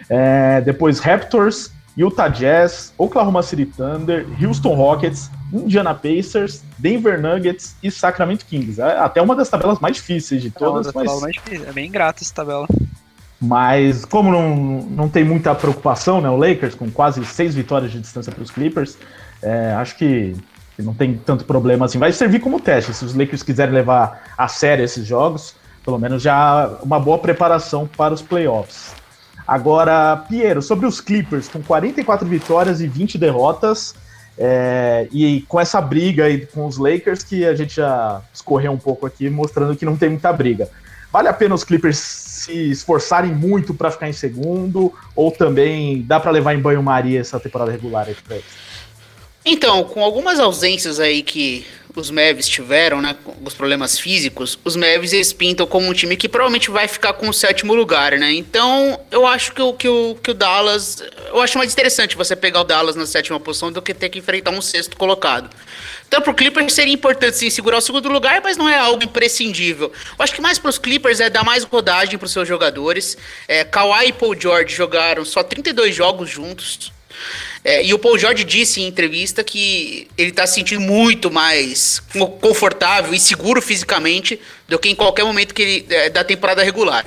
É, 0.08 0.60
depois 0.60 0.98
Raptors, 0.98 1.72
Utah 1.96 2.28
Jazz, 2.28 2.92
Oklahoma 2.98 3.42
City 3.42 3.64
Thunder, 3.64 4.26
Houston 4.40 4.74
Rockets, 4.74 5.30
Indiana 5.52 5.94
Pacers, 5.94 6.62
Denver 6.78 7.20
Nuggets 7.20 7.76
e 7.82 7.90
Sacramento 7.90 8.46
Kings. 8.46 8.80
É 8.80 8.98
até 8.98 9.20
uma 9.20 9.36
das 9.36 9.48
tabelas 9.48 9.78
mais 9.78 9.96
difíceis 9.96 10.40
de 10.40 10.50
todas. 10.50 10.86
É, 10.86 10.92
mas... 10.94 11.20
mais 11.20 11.34
difícil. 11.34 11.68
é 11.68 11.72
bem 11.72 11.86
ingrata 11.86 12.22
essa 12.22 12.34
tabela. 12.34 12.66
Mas 13.40 14.04
como 14.04 14.30
não, 14.30 14.56
não 14.82 15.08
tem 15.08 15.24
muita 15.24 15.54
preocupação, 15.54 16.20
né, 16.20 16.30
o 16.30 16.36
Lakers 16.36 16.76
com 16.76 16.88
quase 16.90 17.24
seis 17.24 17.54
vitórias 17.54 17.90
de 17.90 18.00
distância 18.00 18.32
para 18.32 18.42
os 18.42 18.50
Clippers, 18.50 18.96
é, 19.42 19.72
acho 19.72 19.96
que 19.96 20.34
não 20.78 20.94
tem 20.94 21.14
tanto 21.14 21.44
problema 21.44 21.84
assim. 21.84 21.98
Vai 21.98 22.12
servir 22.12 22.38
como 22.38 22.60
teste. 22.60 22.94
Se 22.94 23.04
os 23.04 23.14
Lakers 23.14 23.42
quiserem 23.42 23.74
levar 23.74 24.22
a 24.38 24.48
sério 24.48 24.84
esses 24.84 25.06
jogos, 25.06 25.56
pelo 25.84 25.98
menos 25.98 26.22
já 26.22 26.78
uma 26.82 26.98
boa 26.98 27.18
preparação 27.18 27.86
para 27.86 28.14
os 28.14 28.22
playoffs. 28.22 28.94
Agora, 29.46 30.16
Piero, 30.28 30.62
sobre 30.62 30.86
os 30.86 31.00
Clippers, 31.00 31.48
com 31.48 31.60
44 31.60 32.26
vitórias 32.26 32.80
e 32.80 32.86
20 32.86 33.18
derrotas, 33.18 33.94
é, 34.38 35.06
e 35.12 35.42
com 35.42 35.60
essa 35.60 35.80
briga 35.80 36.24
aí 36.24 36.46
com 36.46 36.66
os 36.66 36.78
Lakers, 36.78 37.22
que 37.22 37.44
a 37.44 37.54
gente 37.54 37.76
já 37.76 38.22
escorreu 38.32 38.72
um 38.72 38.78
pouco 38.78 39.06
aqui, 39.06 39.28
mostrando 39.28 39.76
que 39.76 39.84
não 39.84 39.96
tem 39.96 40.08
muita 40.08 40.32
briga. 40.32 40.68
Vale 41.12 41.28
a 41.28 41.32
pena 41.32 41.54
os 41.54 41.62
Clippers 41.62 41.98
se 41.98 42.70
esforçarem 42.70 43.34
muito 43.34 43.74
para 43.74 43.90
ficar 43.90 44.08
em 44.08 44.12
segundo, 44.12 44.92
ou 45.14 45.30
também 45.30 46.02
dá 46.02 46.18
para 46.18 46.30
levar 46.30 46.54
em 46.54 46.60
banho-maria 46.60 47.20
essa 47.20 47.38
temporada 47.38 47.70
regular 47.70 48.08
aí 48.08 48.14
pra 48.14 48.36
eles? 48.36 48.46
Então, 49.44 49.84
com 49.84 50.02
algumas 50.02 50.38
ausências 50.40 50.98
aí 51.00 51.22
que 51.22 51.66
os 51.94 52.10
Mavs 52.10 52.48
tiveram, 52.48 53.00
né, 53.02 53.14
os 53.44 53.54
problemas 53.54 53.98
físicos, 53.98 54.58
os 54.64 54.76
Mavs 54.76 55.12
eles 55.12 55.32
pintam 55.32 55.66
como 55.66 55.86
um 55.86 55.92
time 55.92 56.16
que 56.16 56.28
provavelmente 56.28 56.70
vai 56.70 56.88
ficar 56.88 57.12
com 57.12 57.28
o 57.28 57.32
sétimo 57.32 57.74
lugar, 57.74 58.12
né? 58.18 58.32
Então, 58.32 58.98
eu 59.10 59.26
acho 59.26 59.52
que 59.52 59.60
o, 59.60 59.72
que 59.72 59.88
o, 59.88 60.16
que 60.22 60.30
o 60.30 60.34
Dallas, 60.34 61.02
eu 61.28 61.40
acho 61.40 61.58
mais 61.58 61.72
interessante 61.72 62.16
você 62.16 62.34
pegar 62.34 62.60
o 62.60 62.64
Dallas 62.64 62.96
na 62.96 63.06
sétima 63.06 63.38
posição 63.38 63.70
do 63.70 63.82
que 63.82 63.92
ter 63.92 64.08
que 64.08 64.18
enfrentar 64.18 64.50
um 64.50 64.62
sexto 64.62 64.96
colocado. 64.96 65.50
Então, 66.08 66.20
pro 66.20 66.34
Clippers 66.34 66.74
seria 66.74 66.92
importante 66.92 67.36
sim 67.38 67.48
segurar 67.48 67.78
o 67.78 67.80
segundo 67.80 68.08
lugar, 68.08 68.40
mas 68.42 68.56
não 68.56 68.68
é 68.68 68.76
algo 68.76 69.02
imprescindível. 69.02 69.90
Eu 70.18 70.22
acho 70.22 70.34
que 70.34 70.42
mais 70.42 70.58
pros 70.58 70.78
Clippers 70.78 71.20
é 71.20 71.30
dar 71.30 71.42
mais 71.42 71.64
rodagem 71.64 72.18
pros 72.18 72.32
seus 72.32 72.46
jogadores. 72.46 73.16
É, 73.48 73.64
Kawhi 73.64 74.08
e 74.08 74.12
Paul 74.12 74.38
George 74.38 74.74
jogaram 74.74 75.24
só 75.24 75.42
32 75.42 75.94
jogos 75.94 76.28
juntos. 76.28 76.92
É, 77.64 77.84
e 77.84 77.94
o 77.94 77.98
Paul 77.98 78.18
George 78.18 78.42
disse 78.42 78.80
em 78.80 78.88
entrevista 78.88 79.44
que 79.44 80.08
ele 80.18 80.30
está 80.30 80.46
se 80.46 80.54
sentindo 80.54 80.80
muito 80.80 81.30
mais 81.30 82.02
confortável 82.40 83.14
e 83.14 83.20
seguro 83.20 83.62
fisicamente 83.62 84.40
do 84.66 84.78
que 84.78 84.88
em 84.88 84.94
qualquer 84.96 85.24
momento 85.24 85.54
que 85.54 85.62
ele, 85.62 85.86
é, 85.88 86.10
da 86.10 86.24
temporada 86.24 86.62
regular. 86.62 87.06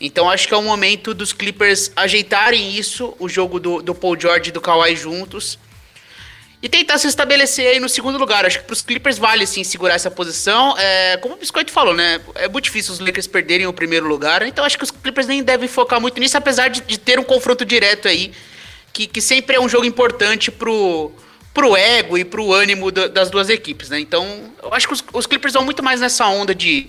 Então 0.00 0.28
acho 0.28 0.48
que 0.48 0.52
é 0.52 0.56
o 0.56 0.62
momento 0.62 1.14
dos 1.14 1.32
Clippers 1.32 1.92
ajeitarem 1.94 2.76
isso, 2.76 3.14
o 3.18 3.28
jogo 3.28 3.60
do, 3.60 3.80
do 3.80 3.94
Paul 3.94 4.18
George 4.20 4.48
e 4.48 4.52
do 4.52 4.60
Kawhi 4.60 4.96
juntos, 4.96 5.56
e 6.60 6.68
tentar 6.68 6.98
se 6.98 7.06
estabelecer 7.06 7.68
aí 7.68 7.78
no 7.78 7.88
segundo 7.88 8.18
lugar. 8.18 8.44
Acho 8.44 8.58
que 8.58 8.64
para 8.64 8.72
os 8.72 8.82
Clippers 8.82 9.18
vale 9.18 9.46
sim 9.46 9.62
segurar 9.62 9.94
essa 9.94 10.10
posição. 10.10 10.76
É, 10.76 11.16
como 11.18 11.34
o 11.34 11.38
Biscoito 11.38 11.70
falou, 11.70 11.94
né? 11.94 12.20
É 12.34 12.48
muito 12.48 12.64
difícil 12.64 12.92
os 12.92 12.98
Lakers 12.98 13.28
perderem 13.28 13.66
o 13.66 13.72
primeiro 13.72 14.08
lugar. 14.08 14.42
Então 14.42 14.64
acho 14.64 14.76
que 14.76 14.82
os 14.82 14.90
Clippers 14.90 15.28
nem 15.28 15.44
devem 15.44 15.68
focar 15.68 16.00
muito 16.00 16.18
nisso, 16.18 16.36
apesar 16.36 16.68
de, 16.68 16.80
de 16.80 16.98
ter 16.98 17.20
um 17.20 17.24
confronto 17.24 17.64
direto 17.64 18.08
aí 18.08 18.32
que, 18.96 19.06
que 19.06 19.20
sempre 19.20 19.56
é 19.56 19.60
um 19.60 19.68
jogo 19.68 19.84
importante 19.84 20.50
pro, 20.50 21.12
pro 21.52 21.76
ego 21.76 22.16
e 22.16 22.24
pro 22.24 22.54
ânimo 22.54 22.90
das 22.90 23.28
duas 23.28 23.50
equipes, 23.50 23.90
né? 23.90 24.00
Então, 24.00 24.26
eu 24.62 24.72
acho 24.72 24.88
que 24.88 24.94
os, 24.94 25.04
os 25.12 25.26
Clippers 25.26 25.52
vão 25.52 25.62
muito 25.62 25.82
mais 25.82 26.00
nessa 26.00 26.26
onda 26.26 26.54
de, 26.54 26.86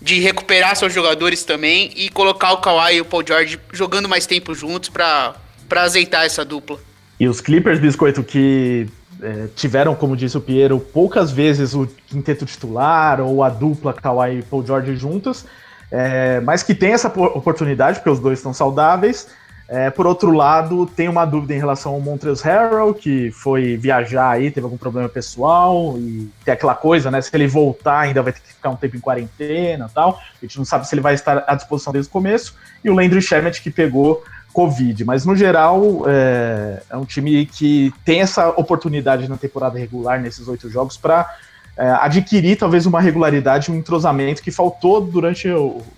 de 0.00 0.18
recuperar 0.18 0.74
seus 0.76 0.94
jogadores 0.94 1.44
também 1.44 1.92
e 1.94 2.08
colocar 2.08 2.52
o 2.52 2.56
Kawhi 2.56 2.96
e 2.96 3.00
o 3.02 3.04
Paul 3.04 3.22
George 3.26 3.60
jogando 3.70 4.08
mais 4.08 4.24
tempo 4.24 4.54
juntos 4.54 4.88
para 4.88 5.34
azeitar 5.72 6.24
essa 6.24 6.42
dupla. 6.42 6.80
E 7.20 7.28
os 7.28 7.42
Clippers, 7.42 7.78
Biscoito, 7.78 8.24
que 8.24 8.86
é, 9.20 9.48
tiveram, 9.54 9.94
como 9.94 10.16
disse 10.16 10.38
o 10.38 10.40
Piero, 10.40 10.80
poucas 10.80 11.30
vezes 11.30 11.74
o 11.74 11.86
quinteto 12.06 12.46
titular 12.46 13.20
ou 13.20 13.44
a 13.44 13.50
dupla 13.50 13.92
Kawhi 13.92 14.38
e 14.38 14.42
Paul 14.42 14.64
George 14.64 14.96
juntos, 14.96 15.44
é, 15.92 16.40
mas 16.40 16.62
que 16.62 16.74
tem 16.74 16.92
essa 16.92 17.08
oportunidade, 17.08 17.98
porque 17.98 18.10
os 18.10 18.20
dois 18.20 18.38
estão 18.38 18.54
saudáveis, 18.54 19.28
é, 19.68 19.90
por 19.90 20.06
outro 20.06 20.30
lado, 20.30 20.86
tem 20.86 21.08
uma 21.08 21.24
dúvida 21.24 21.52
em 21.52 21.58
relação 21.58 21.92
ao 21.92 22.00
Montrezl 22.00 22.44
Harrell, 22.44 22.94
que 22.94 23.32
foi 23.32 23.76
viajar 23.76 24.30
aí, 24.30 24.50
teve 24.50 24.64
algum 24.64 24.76
problema 24.76 25.08
pessoal, 25.08 25.98
e 25.98 26.30
tem 26.44 26.54
aquela 26.54 26.74
coisa, 26.74 27.10
né? 27.10 27.20
Se 27.20 27.30
ele 27.34 27.48
voltar, 27.48 28.00
ainda 28.00 28.22
vai 28.22 28.32
ter 28.32 28.40
que 28.40 28.54
ficar 28.54 28.70
um 28.70 28.76
tempo 28.76 28.96
em 28.96 29.00
quarentena 29.00 29.90
tal. 29.92 30.20
A 30.40 30.44
gente 30.44 30.56
não 30.56 30.64
sabe 30.64 30.86
se 30.86 30.94
ele 30.94 31.02
vai 31.02 31.14
estar 31.14 31.44
à 31.48 31.54
disposição 31.56 31.92
desde 31.92 32.08
o 32.08 32.12
começo. 32.12 32.54
E 32.84 32.88
o 32.88 32.94
Landry 32.94 33.20
Shamet, 33.20 33.60
que 33.60 33.70
pegou 33.70 34.22
Covid. 34.52 35.04
Mas, 35.04 35.26
no 35.26 35.34
geral, 35.34 36.04
é, 36.06 36.82
é 36.88 36.96
um 36.96 37.04
time 37.04 37.44
que 37.44 37.92
tem 38.04 38.20
essa 38.20 38.48
oportunidade 38.50 39.28
na 39.28 39.36
temporada 39.36 39.76
regular, 39.76 40.20
nesses 40.20 40.46
oito 40.46 40.70
jogos, 40.70 40.96
para 40.96 41.28
é, 41.76 41.90
adquirir 41.90 42.56
talvez 42.56 42.86
uma 42.86 43.00
regularidade, 43.00 43.70
um 43.70 43.74
entrosamento 43.74 44.42
que 44.42 44.52
faltou 44.52 45.00
durante 45.00 45.48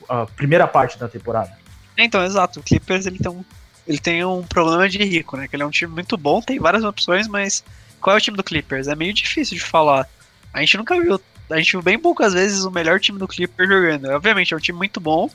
a 0.09 0.25
primeira 0.25 0.67
parte 0.67 0.99
da 0.99 1.07
temporada. 1.07 1.53
Então, 1.99 2.25
exato. 2.25 2.61
O 2.61 2.63
Clippers 2.63 3.07
ele 3.07 3.19
tem 3.19 3.31
um 3.31 3.45
ele 3.89 3.99
tem 3.99 4.23
um 4.25 4.43
problema 4.43 4.89
de 4.89 4.99
rico, 4.99 5.37
né? 5.37 5.49
Que 5.49 5.57
ele 5.57 5.63
é 5.63 5.67
um 5.67 5.71
time 5.71 5.93
muito 5.93 6.17
bom, 6.17 6.43
tem 6.43 6.59
várias 6.59 6.85
opções, 6.85 7.27
mas 7.27 7.65
qual 8.01 8.15
é 8.15 8.19
o 8.19 8.23
time 8.23 8.37
do 8.37 8.45
Clippers? 8.45 8.87
É 8.87 8.95
meio 8.95 9.15
difícil 9.15 9.57
de 9.57 9.65
falar. 9.65 10.07
A 10.53 10.61
gente 10.61 10.77
nunca 10.77 11.01
viu, 11.01 11.19
a 11.51 11.57
gente 11.57 11.73
viu 11.73 11.83
bem 11.83 11.99
poucas 11.99 12.35
vezes 12.35 12.65
o 12.65 12.71
melhor 12.71 13.01
time 13.01 13.19
do 13.19 13.27
Clippers 13.27 13.69
jogando. 13.69 14.11
Obviamente 14.11 14.53
é 14.53 14.57
um 14.57 14.61
time 14.61 14.77
muito 14.77 15.01
bom, 15.01 15.31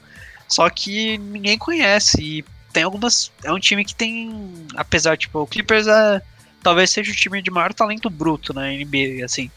só 0.47 0.69
que 0.69 1.17
ninguém 1.17 1.57
conhece 1.57 2.21
e 2.21 2.45
tem 2.71 2.83
algumas, 2.83 3.31
é 3.43 3.51
um 3.51 3.59
time 3.59 3.83
que 3.83 3.95
tem, 3.95 4.31
apesar 4.75 5.17
tipo, 5.17 5.39
o 5.39 5.47
Clippers 5.47 5.87
é 5.87 6.21
talvez 6.63 6.89
seja 6.91 7.11
o 7.11 7.15
time 7.15 7.41
de 7.41 7.51
maior 7.51 7.73
talento 7.73 8.09
bruto 8.09 8.53
na 8.53 8.67
NBA, 8.67 9.23
assim. 9.25 9.51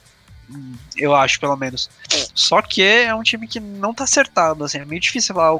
Eu 0.97 1.15
acho, 1.15 1.39
pelo 1.41 1.57
menos. 1.57 1.89
Só 2.35 2.61
que 2.61 2.83
é 2.83 3.15
um 3.15 3.23
time 3.23 3.47
que 3.47 3.61
não 3.61 3.95
tá 3.95 4.05
acertado, 4.05 4.65
assim, 4.65 4.79
é 4.79 4.85
meio 4.85 5.01
difícil 5.01 5.35
falar. 5.35 5.59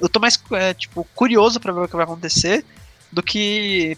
Eu 0.00 0.08
tô 0.08 0.20
mais, 0.20 0.40
é, 0.52 0.74
tipo, 0.74 1.06
curioso 1.14 1.58
para 1.60 1.72
ver 1.72 1.80
o 1.80 1.88
que 1.88 1.96
vai 1.96 2.04
acontecer 2.04 2.64
do 3.10 3.22
que 3.22 3.96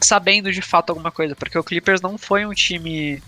sabendo 0.00 0.52
de 0.52 0.62
fato 0.62 0.90
alguma 0.90 1.10
coisa, 1.10 1.34
porque 1.34 1.58
o 1.58 1.64
Clippers 1.64 2.00
não 2.00 2.16
foi 2.18 2.46
um 2.46 2.52
time. 2.52 3.22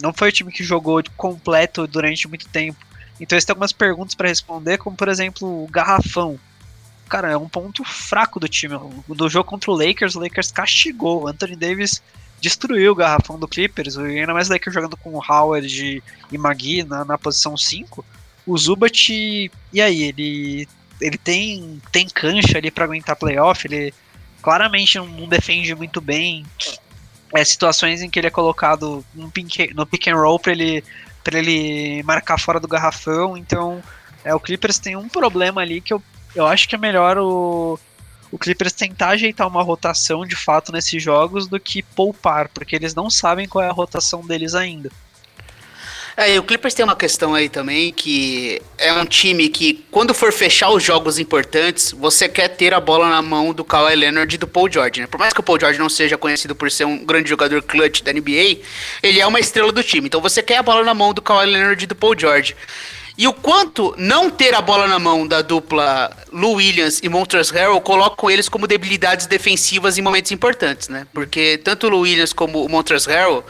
Não 0.00 0.12
foi 0.12 0.28
o 0.28 0.32
time 0.32 0.52
que 0.52 0.62
jogou 0.62 1.02
completo 1.16 1.86
durante 1.86 2.28
muito 2.28 2.48
tempo. 2.48 2.78
Então 3.18 3.36
eles 3.36 3.44
têm 3.44 3.52
algumas 3.52 3.72
perguntas 3.72 4.14
para 4.14 4.28
responder, 4.28 4.78
como 4.78 4.96
por 4.96 5.08
exemplo 5.08 5.64
o 5.64 5.68
garrafão. 5.68 6.38
Cara, 7.08 7.30
é 7.30 7.36
um 7.36 7.48
ponto 7.48 7.84
fraco 7.84 8.38
do 8.38 8.48
time. 8.48 8.76
Do 9.08 9.28
jogo 9.28 9.48
contra 9.48 9.70
o 9.70 9.74
Lakers, 9.74 10.14
o 10.14 10.20
Lakers 10.20 10.52
castigou. 10.52 11.22
O 11.22 11.28
Anthony 11.28 11.56
Davis 11.56 12.02
destruiu 12.40 12.92
o 12.92 12.96
garrafão 12.96 13.38
do 13.38 13.48
Clippers. 13.48 13.96
Ainda 13.96 14.34
mais 14.34 14.48
o 14.48 14.52
Lakers 14.52 14.74
jogando 14.74 14.96
com 14.96 15.14
o 15.14 15.22
Howard 15.26 16.02
e 16.30 16.38
Magui 16.38 16.82
na, 16.82 17.04
na 17.04 17.16
posição 17.16 17.56
5. 17.56 18.04
O 18.46 18.58
Zubat, 18.58 19.12
e 19.72 19.80
aí? 19.80 20.02
Ele, 20.02 20.68
ele 21.00 21.18
tem, 21.18 21.80
tem 21.92 22.08
cancha 22.08 22.58
ali 22.58 22.70
para 22.70 22.84
aguentar 22.84 23.16
playoff. 23.16 23.66
Ele 23.66 23.92
claramente 24.42 24.98
não 24.98 25.28
defende 25.28 25.74
muito 25.74 26.00
bem. 26.00 26.44
É, 27.34 27.44
situações 27.44 28.02
em 28.02 28.08
que 28.08 28.18
ele 28.18 28.28
é 28.28 28.30
colocado 28.30 29.04
no 29.14 29.30
pick, 29.30 29.74
no 29.74 29.84
pick 29.84 30.08
and 30.08 30.16
roll 30.16 30.38
para 30.38 30.52
ele, 30.52 30.84
ele 31.32 32.02
marcar 32.04 32.38
fora 32.38 32.60
do 32.60 32.68
garrafão. 32.68 33.36
Então, 33.36 33.82
é, 34.24 34.34
o 34.34 34.40
Clippers 34.40 34.78
tem 34.78 34.96
um 34.96 35.08
problema 35.08 35.60
ali 35.60 35.80
que 35.80 35.92
eu, 35.92 36.02
eu 36.34 36.46
acho 36.46 36.68
que 36.68 36.74
é 36.74 36.78
melhor 36.78 37.18
o, 37.18 37.78
o 38.30 38.38
Clippers 38.38 38.72
tentar 38.72 39.10
ajeitar 39.10 39.46
uma 39.46 39.62
rotação 39.62 40.24
de 40.24 40.36
fato 40.36 40.72
nesses 40.72 41.02
jogos 41.02 41.46
do 41.46 41.58
que 41.58 41.82
poupar, 41.82 42.48
porque 42.48 42.76
eles 42.76 42.94
não 42.94 43.10
sabem 43.10 43.48
qual 43.48 43.64
é 43.64 43.68
a 43.68 43.72
rotação 43.72 44.26
deles 44.26 44.54
ainda. 44.54 44.90
É, 46.16 46.38
o 46.38 46.42
Clippers 46.42 46.72
tem 46.72 46.82
uma 46.82 46.96
questão 46.96 47.34
aí 47.34 47.46
também 47.46 47.92
que 47.92 48.62
é 48.78 48.90
um 48.94 49.04
time 49.04 49.50
que, 49.50 49.84
quando 49.90 50.14
for 50.14 50.32
fechar 50.32 50.70
os 50.70 50.82
jogos 50.82 51.18
importantes, 51.18 51.92
você 51.92 52.26
quer 52.26 52.48
ter 52.48 52.72
a 52.72 52.80
bola 52.80 53.10
na 53.10 53.20
mão 53.20 53.52
do 53.52 53.62
Kawhi 53.62 53.94
Leonard 53.94 54.34
e 54.34 54.38
do 54.38 54.48
Paul 54.48 54.72
George, 54.72 55.02
né? 55.02 55.06
Por 55.06 55.20
mais 55.20 55.34
que 55.34 55.40
o 55.40 55.42
Paul 55.42 55.60
George 55.60 55.78
não 55.78 55.90
seja 55.90 56.16
conhecido 56.16 56.54
por 56.54 56.70
ser 56.70 56.86
um 56.86 57.04
grande 57.04 57.28
jogador 57.28 57.62
clutch 57.62 58.00
da 58.02 58.14
NBA, 58.14 58.60
ele 59.02 59.20
é 59.20 59.26
uma 59.26 59.38
estrela 59.38 59.70
do 59.70 59.82
time. 59.82 60.06
Então 60.06 60.22
você 60.22 60.42
quer 60.42 60.56
a 60.56 60.62
bola 60.62 60.82
na 60.82 60.94
mão 60.94 61.12
do 61.12 61.20
Kawhi 61.20 61.50
Leonard 61.50 61.84
e 61.84 61.86
do 61.86 61.94
Paul 61.94 62.18
George. 62.18 62.56
E 63.18 63.28
o 63.28 63.32
quanto 63.34 63.94
não 63.98 64.30
ter 64.30 64.54
a 64.54 64.62
bola 64.62 64.86
na 64.86 64.98
mão 64.98 65.26
da 65.26 65.42
dupla 65.42 66.14
Lou 66.32 66.54
Williams 66.54 67.00
e 67.02 67.10
Montrezl 67.10 67.54
Harrell 67.54 67.80
colocam 67.80 68.30
eles 68.30 68.48
como 68.48 68.66
debilidades 68.66 69.26
defensivas 69.26 69.98
em 69.98 70.02
momentos 70.02 70.32
importantes, 70.32 70.88
né? 70.88 71.06
Porque 71.12 71.58
tanto 71.58 71.86
o 71.86 71.90
Lou 71.90 72.00
Williams 72.00 72.32
como 72.32 72.64
o 72.64 72.68
Montrezl 72.68 73.10
Harrell 73.10 73.44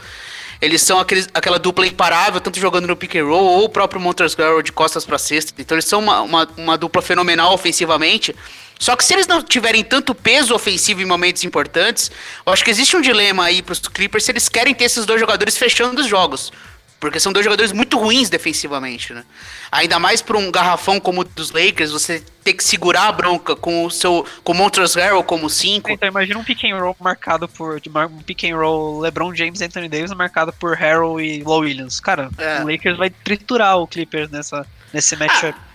eles 0.61 0.81
são 0.81 0.99
aqueles, 0.99 1.27
aquela 1.33 1.59
dupla 1.59 1.85
imparável, 1.85 2.41
tanto 2.41 2.59
jogando 2.59 2.87
no 2.87 2.95
pick 2.95 3.15
and 3.15 3.25
roll 3.25 3.45
ou 3.45 3.65
o 3.65 3.69
próprio 3.69 4.01
Montrezl 4.01 4.61
de 4.63 4.71
costas 4.71 5.05
para 5.05 5.17
cesta. 5.17 5.53
Então 5.59 5.75
eles 5.75 5.85
são 5.85 5.99
uma, 5.99 6.21
uma, 6.21 6.47
uma, 6.57 6.77
dupla 6.77 7.01
fenomenal 7.01 7.53
ofensivamente. 7.53 8.35
Só 8.79 8.95
que 8.95 9.03
se 9.03 9.13
eles 9.13 9.27
não 9.27 9.41
tiverem 9.41 9.83
tanto 9.83 10.13
peso 10.13 10.53
ofensivo 10.53 11.01
em 11.01 11.05
momentos 11.05 11.43
importantes, 11.43 12.11
eu 12.45 12.53
acho 12.53 12.63
que 12.63 12.69
existe 12.69 12.95
um 12.95 13.01
dilema 13.01 13.45
aí 13.45 13.61
para 13.61 13.73
os 13.73 13.79
Clippers 13.79 14.23
se 14.23 14.31
eles 14.31 14.49
querem 14.49 14.73
ter 14.73 14.85
esses 14.85 15.05
dois 15.05 15.19
jogadores 15.19 15.57
fechando 15.57 16.01
os 16.01 16.07
jogos. 16.07 16.51
Porque 16.99 17.19
são 17.19 17.31
dois 17.31 17.43
jogadores 17.43 17.71
muito 17.71 17.95
ruins 17.97 18.27
defensivamente, 18.27 19.13
né? 19.13 19.23
Ainda 19.71 19.99
mais 19.99 20.19
para 20.19 20.35
um 20.35 20.49
garrafão 20.49 20.99
como 20.99 21.21
o 21.21 21.23
dos 21.23 21.51
Lakers, 21.51 21.91
você 21.91 22.23
ter 22.43 22.53
que 22.53 22.63
segurar 22.63 23.07
a 23.07 23.11
bronca 23.11 23.55
com 23.55 23.85
o 23.85 23.91
seu 23.91 24.25
com 24.43 24.51
o 24.51 24.55
Montrezl 24.55 24.99
Harrell 24.99 25.23
como 25.23 25.47
5. 25.47 25.91
Então 25.91 26.09
imagina 26.09 26.39
um 26.39 26.43
pick 26.43 26.63
and 26.63 26.79
roll 26.79 26.95
marcado 26.99 27.47
por 27.47 27.79
um 27.79 28.21
pick 28.23 28.45
and 28.45 28.55
roll 28.55 28.99
LeBron 28.99 29.35
James 29.35 29.61
e 29.61 29.65
Anthony 29.65 29.87
Davis 29.87 30.11
marcado 30.13 30.51
por 30.53 30.75
Harrell 30.75 31.21
e 31.21 31.43
Low 31.43 31.59
Williams. 31.59 31.99
Cara, 31.99 32.29
é. 32.37 32.63
o 32.63 32.67
Lakers 32.67 32.97
vai 32.97 33.11
triturar 33.11 33.77
o 33.77 33.85
Clippers 33.85 34.31
nessa 34.31 34.65
nesse 34.91 35.15
matchup. 35.15 35.55
Ah. 35.55 35.67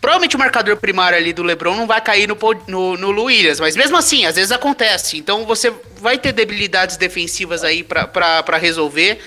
Provavelmente 0.00 0.36
o 0.36 0.38
marcador 0.38 0.76
primário 0.76 1.18
ali 1.18 1.32
do 1.32 1.42
LeBron 1.42 1.74
não 1.74 1.86
vai 1.86 2.00
cair 2.00 2.28
no, 2.28 2.38
no, 2.68 2.96
no 2.96 3.24
Williams, 3.24 3.58
mas 3.58 3.74
mesmo 3.74 3.96
assim, 3.96 4.26
às 4.26 4.36
vezes 4.36 4.52
acontece. 4.52 5.18
Então 5.18 5.44
você 5.44 5.72
vai 6.00 6.16
ter 6.16 6.32
debilidades 6.32 6.96
defensivas 6.96 7.64
aí 7.64 7.82
para 7.82 8.56
resolver. 8.58 9.18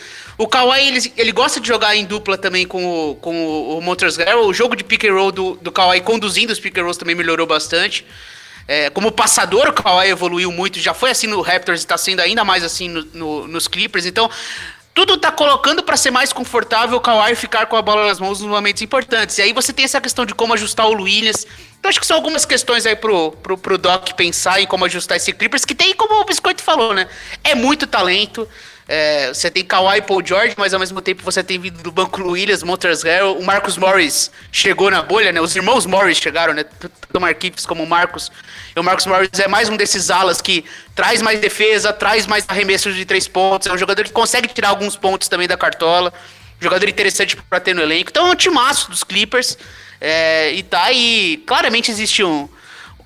O 0.42 0.48
Kawhi, 0.48 0.88
ele, 0.88 1.14
ele 1.18 1.32
gosta 1.32 1.60
de 1.60 1.68
jogar 1.68 1.96
em 1.96 2.04
dupla 2.04 2.36
também 2.36 2.66
com 2.66 2.84
o, 3.12 3.16
com 3.18 3.78
o 3.78 3.80
Montrezl 3.80 4.24
O 4.44 4.52
jogo 4.52 4.76
de 4.76 4.84
pick 4.84 5.04
and 5.04 5.14
roll 5.14 5.32
do, 5.32 5.54
do 5.62 5.72
Kawhi 5.72 6.02
conduzindo 6.02 6.52
os 6.52 6.60
pick 6.60 6.76
and 6.80 6.82
rolls 6.82 6.98
também 6.98 7.14
melhorou 7.14 7.46
bastante. 7.46 8.04
É, 8.68 8.90
como 8.90 9.12
passador, 9.12 9.68
o 9.68 9.74
Kawhi 9.74 10.10
evoluiu 10.10 10.52
muito. 10.52 10.80
Já 10.80 10.96
foi 10.96 11.12
assim 11.12 11.28
no 11.28 11.42
Raptors 11.42 11.82
e 11.82 11.84
está 11.84 11.96
sendo 11.96 12.22
ainda 12.22 12.44
mais 12.44 12.64
assim 12.64 12.90
no, 12.90 13.06
no, 13.14 13.48
nos 13.48 13.68
Clippers. 13.68 14.08
Então, 14.08 14.32
tudo 14.96 15.16
tá 15.16 15.32
colocando 15.32 15.84
para 15.84 15.96
ser 15.96 16.10
mais 16.10 16.34
confortável 16.34 16.98
o 16.98 17.02
Kawhi 17.02 17.36
ficar 17.36 17.68
com 17.68 17.76
a 17.76 17.82
bola 17.84 18.08
nas 18.08 18.20
mãos 18.20 18.42
nos 18.42 18.50
momentos 18.50 18.82
importantes. 18.82 19.38
E 19.38 19.44
aí 19.44 19.54
você 19.54 19.72
tem 19.72 19.86
essa 19.86 20.02
questão 20.02 20.26
de 20.26 20.34
como 20.34 20.56
ajustar 20.56 20.88
o 20.88 21.04
Williams. 21.04 21.46
Então 21.80 21.88
acho 21.88 22.00
que 22.00 22.08
são 22.08 22.18
algumas 22.18 22.46
questões 22.46 22.88
aí 22.88 22.96
pro, 22.96 23.32
pro, 23.32 23.58
pro 23.60 23.78
Doc 23.78 24.14
pensar 24.14 24.60
em 24.60 24.66
como 24.66 24.86
ajustar 24.86 25.18
esse 25.18 25.32
Clippers, 25.34 25.66
que 25.66 25.76
tem, 25.76 25.94
como 25.94 26.20
o 26.20 26.26
Biscoito 26.26 26.64
falou, 26.64 26.96
né? 26.96 27.08
É 27.44 27.54
muito 27.54 27.86
talento. 27.86 28.50
É, 28.94 29.30
você 29.30 29.50
tem 29.50 29.64
Kawhi 29.64 30.00
e 30.00 30.02
Paul 30.02 30.22
George, 30.22 30.54
mas 30.58 30.74
ao 30.74 30.80
mesmo 30.80 31.02
tempo 31.02 31.24
você 31.24 31.42
tem 31.42 31.58
vindo 31.58 31.82
do 31.82 31.94
banco 31.94 32.22
Williams, 32.22 32.62
Montrezl 32.62 33.08
Harrell, 33.08 33.38
o 33.38 33.42
Marcus 33.42 33.78
Morris 33.78 34.30
chegou 34.52 34.92
na 34.92 35.02
bolha, 35.02 35.32
né? 35.32 35.40
Os 35.40 35.56
irmãos 35.56 35.86
Morris 35.86 36.18
chegaram, 36.18 36.54
né? 36.54 36.66
Tanto 36.66 36.92
Marquinhos 37.22 37.66
como 37.66 37.84
o 37.84 37.88
Marcos. 37.88 38.30
E 38.76 38.78
o 38.78 38.84
Marcus 38.84 39.06
Morris 39.06 39.30
é 39.40 39.48
mais 39.48 39.70
um 39.70 39.78
desses 39.78 40.10
alas 40.10 40.42
que 40.42 40.66
traz 40.94 41.22
mais 41.22 41.40
defesa, 41.40 41.94
traz 41.94 42.28
mais 42.28 42.44
arremessos 42.50 42.94
de 42.94 43.06
três 43.06 43.30
pontos. 43.30 43.66
É 43.66 43.72
um 43.72 43.78
jogador 43.78 44.04
que 44.04 44.12
consegue 44.12 44.50
tirar 44.50 44.68
alguns 44.68 44.98
pontos 44.98 45.30
também 45.30 45.48
da 45.48 45.56
cartola. 45.56 46.12
Jogador 46.60 46.90
interessante 46.90 47.38
para 47.38 47.62
ter 47.62 47.74
no 47.74 47.82
elenco. 47.82 48.10
Então 48.10 48.28
é 48.28 48.32
um 48.32 48.36
timaço 48.36 48.92
dos 48.92 49.06
Clippers. 49.06 49.58
É, 50.02 50.52
e 50.52 50.64
tá 50.64 50.84
aí. 50.84 51.42
Claramente 51.48 51.90
existe 51.90 52.26
um 52.26 52.50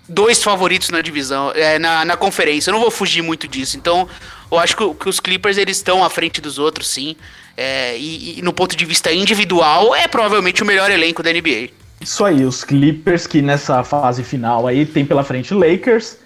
dois 0.10 0.41
favoritos 0.43 0.89
na 0.89 1.02
divisão, 1.02 1.52
é, 1.52 1.78
na, 1.78 2.04
na 2.06 2.17
conferência. 2.17 2.71
Eu 2.71 2.74
não 2.74 2.82
vou 2.82 2.89
fugir 2.89 3.21
muito 3.21 3.48
disso. 3.48 3.78
Então, 3.78 4.10
eu 4.52 4.60
acho 4.60 4.76
que, 4.76 4.94
que 4.96 5.10
os 5.10 5.20
Clippers 5.20 5.58
eles 5.58 5.78
estão 5.78 6.04
à 6.04 6.10
frente 6.10 6.42
dos 6.42 6.58
outros, 6.58 6.88
sim. 6.88 7.16
É, 7.58 7.98
e, 7.98 8.40
e, 8.40 8.42
no 8.42 8.52
ponto 8.52 8.76
de 8.76 8.86
vista 8.86 9.12
individual, 9.12 9.96
é 9.96 10.08
provavelmente 10.08 10.62
o 10.62 10.66
melhor 10.66 10.92
elenco 10.92 11.24
da 11.24 11.32
NBA. 11.32 11.70
Isso 12.02 12.24
aí, 12.24 12.44
os 12.44 12.64
Clippers 12.64 13.26
que 13.26 13.42
nessa 13.42 13.84
fase 13.84 14.24
final 14.24 14.68
aí 14.68 14.86
tem 14.86 15.06
pela 15.06 15.24
frente 15.24 15.54
Lakers, 15.54 16.18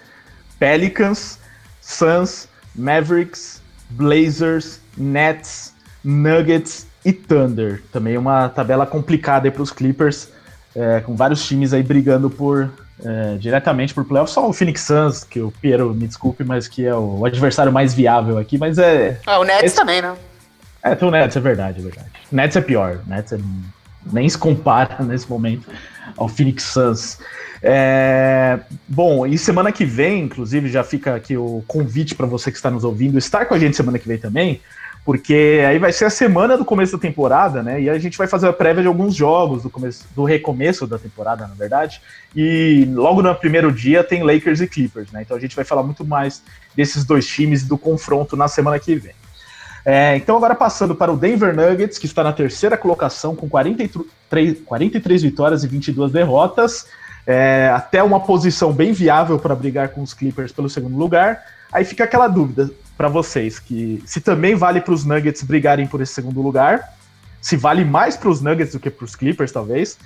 Pelicans, 0.58 1.38
Suns, 1.80 2.48
Mavericks, 2.74 3.62
Blazers, 3.90 4.80
Nets, 4.96 5.72
Nuggets 6.04 6.86
e 7.04 7.12
Thunder. 7.12 7.82
Também 7.92 8.18
uma 8.18 8.48
tabela 8.48 8.84
complicada 8.84 9.50
para 9.50 9.62
os 9.62 9.70
Clippers, 9.70 10.28
é, 10.74 11.00
com 11.00 11.14
vários 11.14 11.46
times 11.46 11.72
aí 11.72 11.82
brigando 11.82 12.28
por 12.28 12.70
é, 13.04 13.36
diretamente 13.36 13.94
por 13.94 14.04
playoffs. 14.04 14.34
Só 14.34 14.48
o 14.48 14.52
Phoenix 14.52 14.82
Suns, 14.82 15.24
que 15.24 15.40
o 15.40 15.50
Piero, 15.60 15.94
me 15.94 16.06
desculpe, 16.06 16.44
mas 16.44 16.68
que 16.68 16.86
é 16.86 16.94
o 16.94 17.24
adversário 17.24 17.72
mais 17.72 17.94
viável 17.94 18.38
aqui, 18.38 18.58
mas 18.58 18.78
é. 18.78 19.20
Ah, 19.26 19.38
o 19.38 19.44
Nets 19.44 19.64
esse... 19.64 19.76
também, 19.76 20.02
né? 20.02 20.14
É, 20.82 20.94
tem 20.94 21.06
o 21.06 21.10
Nets, 21.10 21.36
é 21.36 21.40
verdade, 21.40 21.80
é 21.80 21.82
verdade. 21.82 22.08
O 22.30 22.36
Nets 22.36 22.56
é 22.56 22.60
pior. 22.60 23.00
O 23.06 23.10
Nets 23.10 23.32
é... 23.32 23.38
nem 24.12 24.28
se 24.28 24.38
compara 24.38 24.98
nesse 25.04 25.28
momento 25.28 25.68
ao 26.16 26.28
Phoenix 26.28 26.64
Suns. 26.64 27.18
É... 27.62 28.58
Bom, 28.88 29.26
e 29.26 29.36
semana 29.36 29.70
que 29.72 29.84
vem, 29.84 30.24
inclusive, 30.24 30.68
já 30.68 30.82
fica 30.82 31.14
aqui 31.14 31.36
o 31.36 31.62
convite 31.66 32.14
para 32.14 32.26
você 32.26 32.50
que 32.50 32.56
está 32.56 32.70
nos 32.70 32.84
ouvindo 32.84 33.18
estar 33.18 33.46
com 33.46 33.54
a 33.54 33.58
gente 33.58 33.76
semana 33.76 33.98
que 33.98 34.08
vem 34.08 34.18
também 34.18 34.60
porque 35.04 35.64
aí 35.66 35.78
vai 35.78 35.92
ser 35.92 36.04
a 36.04 36.10
semana 36.10 36.56
do 36.56 36.64
começo 36.64 36.92
da 36.92 36.98
temporada, 36.98 37.62
né? 37.62 37.80
E 37.80 37.88
a 37.88 37.98
gente 37.98 38.18
vai 38.18 38.26
fazer 38.26 38.48
a 38.48 38.52
prévia 38.52 38.82
de 38.82 38.88
alguns 38.88 39.14
jogos 39.14 39.62
do 39.62 39.70
começo, 39.70 40.06
do 40.14 40.24
recomeço 40.24 40.86
da 40.86 40.98
temporada, 40.98 41.46
na 41.46 41.54
verdade. 41.54 42.00
E 42.36 42.86
logo 42.92 43.22
no 43.22 43.34
primeiro 43.34 43.72
dia 43.72 44.04
tem 44.04 44.22
Lakers 44.22 44.60
e 44.60 44.66
Clippers, 44.66 45.10
né? 45.10 45.22
Então 45.22 45.36
a 45.36 45.40
gente 45.40 45.56
vai 45.56 45.64
falar 45.64 45.82
muito 45.82 46.04
mais 46.04 46.42
desses 46.76 47.04
dois 47.04 47.26
times 47.26 47.66
do 47.66 47.78
confronto 47.78 48.36
na 48.36 48.46
semana 48.46 48.78
que 48.78 48.94
vem. 48.94 49.14
É, 49.84 50.14
então 50.16 50.36
agora 50.36 50.54
passando 50.54 50.94
para 50.94 51.10
o 51.10 51.16
Denver 51.16 51.56
Nuggets, 51.56 51.98
que 51.98 52.04
está 52.04 52.22
na 52.22 52.32
terceira 52.32 52.76
colocação 52.76 53.34
com 53.34 53.48
43, 53.48 54.60
43 54.64 55.22
vitórias 55.22 55.64
e 55.64 55.66
22 55.66 56.12
derrotas, 56.12 56.86
é, 57.26 57.70
até 57.74 58.02
uma 58.02 58.20
posição 58.20 58.72
bem 58.72 58.92
viável 58.92 59.38
para 59.38 59.54
brigar 59.54 59.88
com 59.88 60.02
os 60.02 60.12
Clippers 60.12 60.52
pelo 60.52 60.68
segundo 60.68 60.96
lugar. 60.96 61.42
Aí 61.72 61.84
fica 61.84 62.04
aquela 62.04 62.28
dúvida: 62.28 62.70
para 63.00 63.08
vocês 63.08 63.58
que 63.58 64.02
se 64.04 64.20
também 64.20 64.54
vale 64.54 64.78
para 64.78 64.92
os 64.92 65.06
Nuggets 65.06 65.42
brigarem 65.42 65.86
por 65.86 66.02
esse 66.02 66.12
segundo 66.12 66.42
lugar, 66.42 66.98
se 67.40 67.56
vale 67.56 67.82
mais 67.82 68.14
para 68.14 68.28
os 68.28 68.42
Nuggets 68.42 68.74
do 68.74 68.78
que 68.78 68.90
para 68.90 69.06
os 69.06 69.16
Clippers, 69.16 69.50
talvez, 69.50 69.96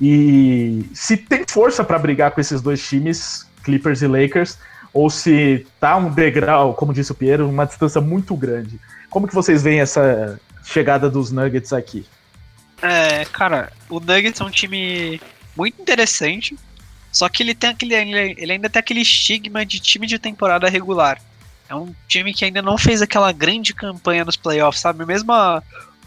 e 0.00 0.84
se 0.92 1.16
tem 1.16 1.44
força 1.48 1.84
para 1.84 2.00
brigar 2.00 2.32
com 2.32 2.40
esses 2.40 2.60
dois 2.60 2.84
times, 2.84 3.46
Clippers 3.62 4.02
e 4.02 4.08
Lakers, 4.08 4.58
ou 4.92 5.08
se 5.08 5.64
tá 5.78 5.96
um 5.96 6.10
degrau, 6.10 6.74
como 6.74 6.92
disse 6.92 7.12
o 7.12 7.14
Piero, 7.14 7.48
uma 7.48 7.64
distância 7.64 8.00
muito 8.00 8.34
grande. 8.34 8.80
Como 9.08 9.28
que 9.28 9.34
vocês 9.36 9.62
veem 9.62 9.78
essa 9.78 10.40
chegada 10.64 11.08
dos 11.08 11.30
Nuggets 11.30 11.72
aqui? 11.72 12.04
É, 12.82 13.24
cara, 13.26 13.72
o 13.88 14.00
Nuggets 14.00 14.40
é 14.40 14.44
um 14.44 14.50
time 14.50 15.20
muito 15.56 15.80
interessante, 15.80 16.58
só 17.12 17.28
que 17.28 17.44
ele 17.44 17.54
tem 17.54 17.70
aquele, 17.70 17.94
ele 17.94 18.50
ainda 18.50 18.68
tem 18.68 18.80
aquele 18.80 19.00
estigma 19.00 19.64
de 19.64 19.78
time 19.78 20.08
de 20.08 20.18
temporada 20.18 20.68
regular. 20.68 21.20
É 21.72 21.74
um 21.74 21.94
time 22.06 22.34
que 22.34 22.44
ainda 22.44 22.60
não 22.60 22.76
fez 22.76 23.00
aquela 23.00 23.32
grande 23.32 23.72
campanha 23.72 24.26
nos 24.26 24.36
playoffs, 24.36 24.82
sabe? 24.82 25.06
Mesmo 25.06 25.32
a, 25.32 25.62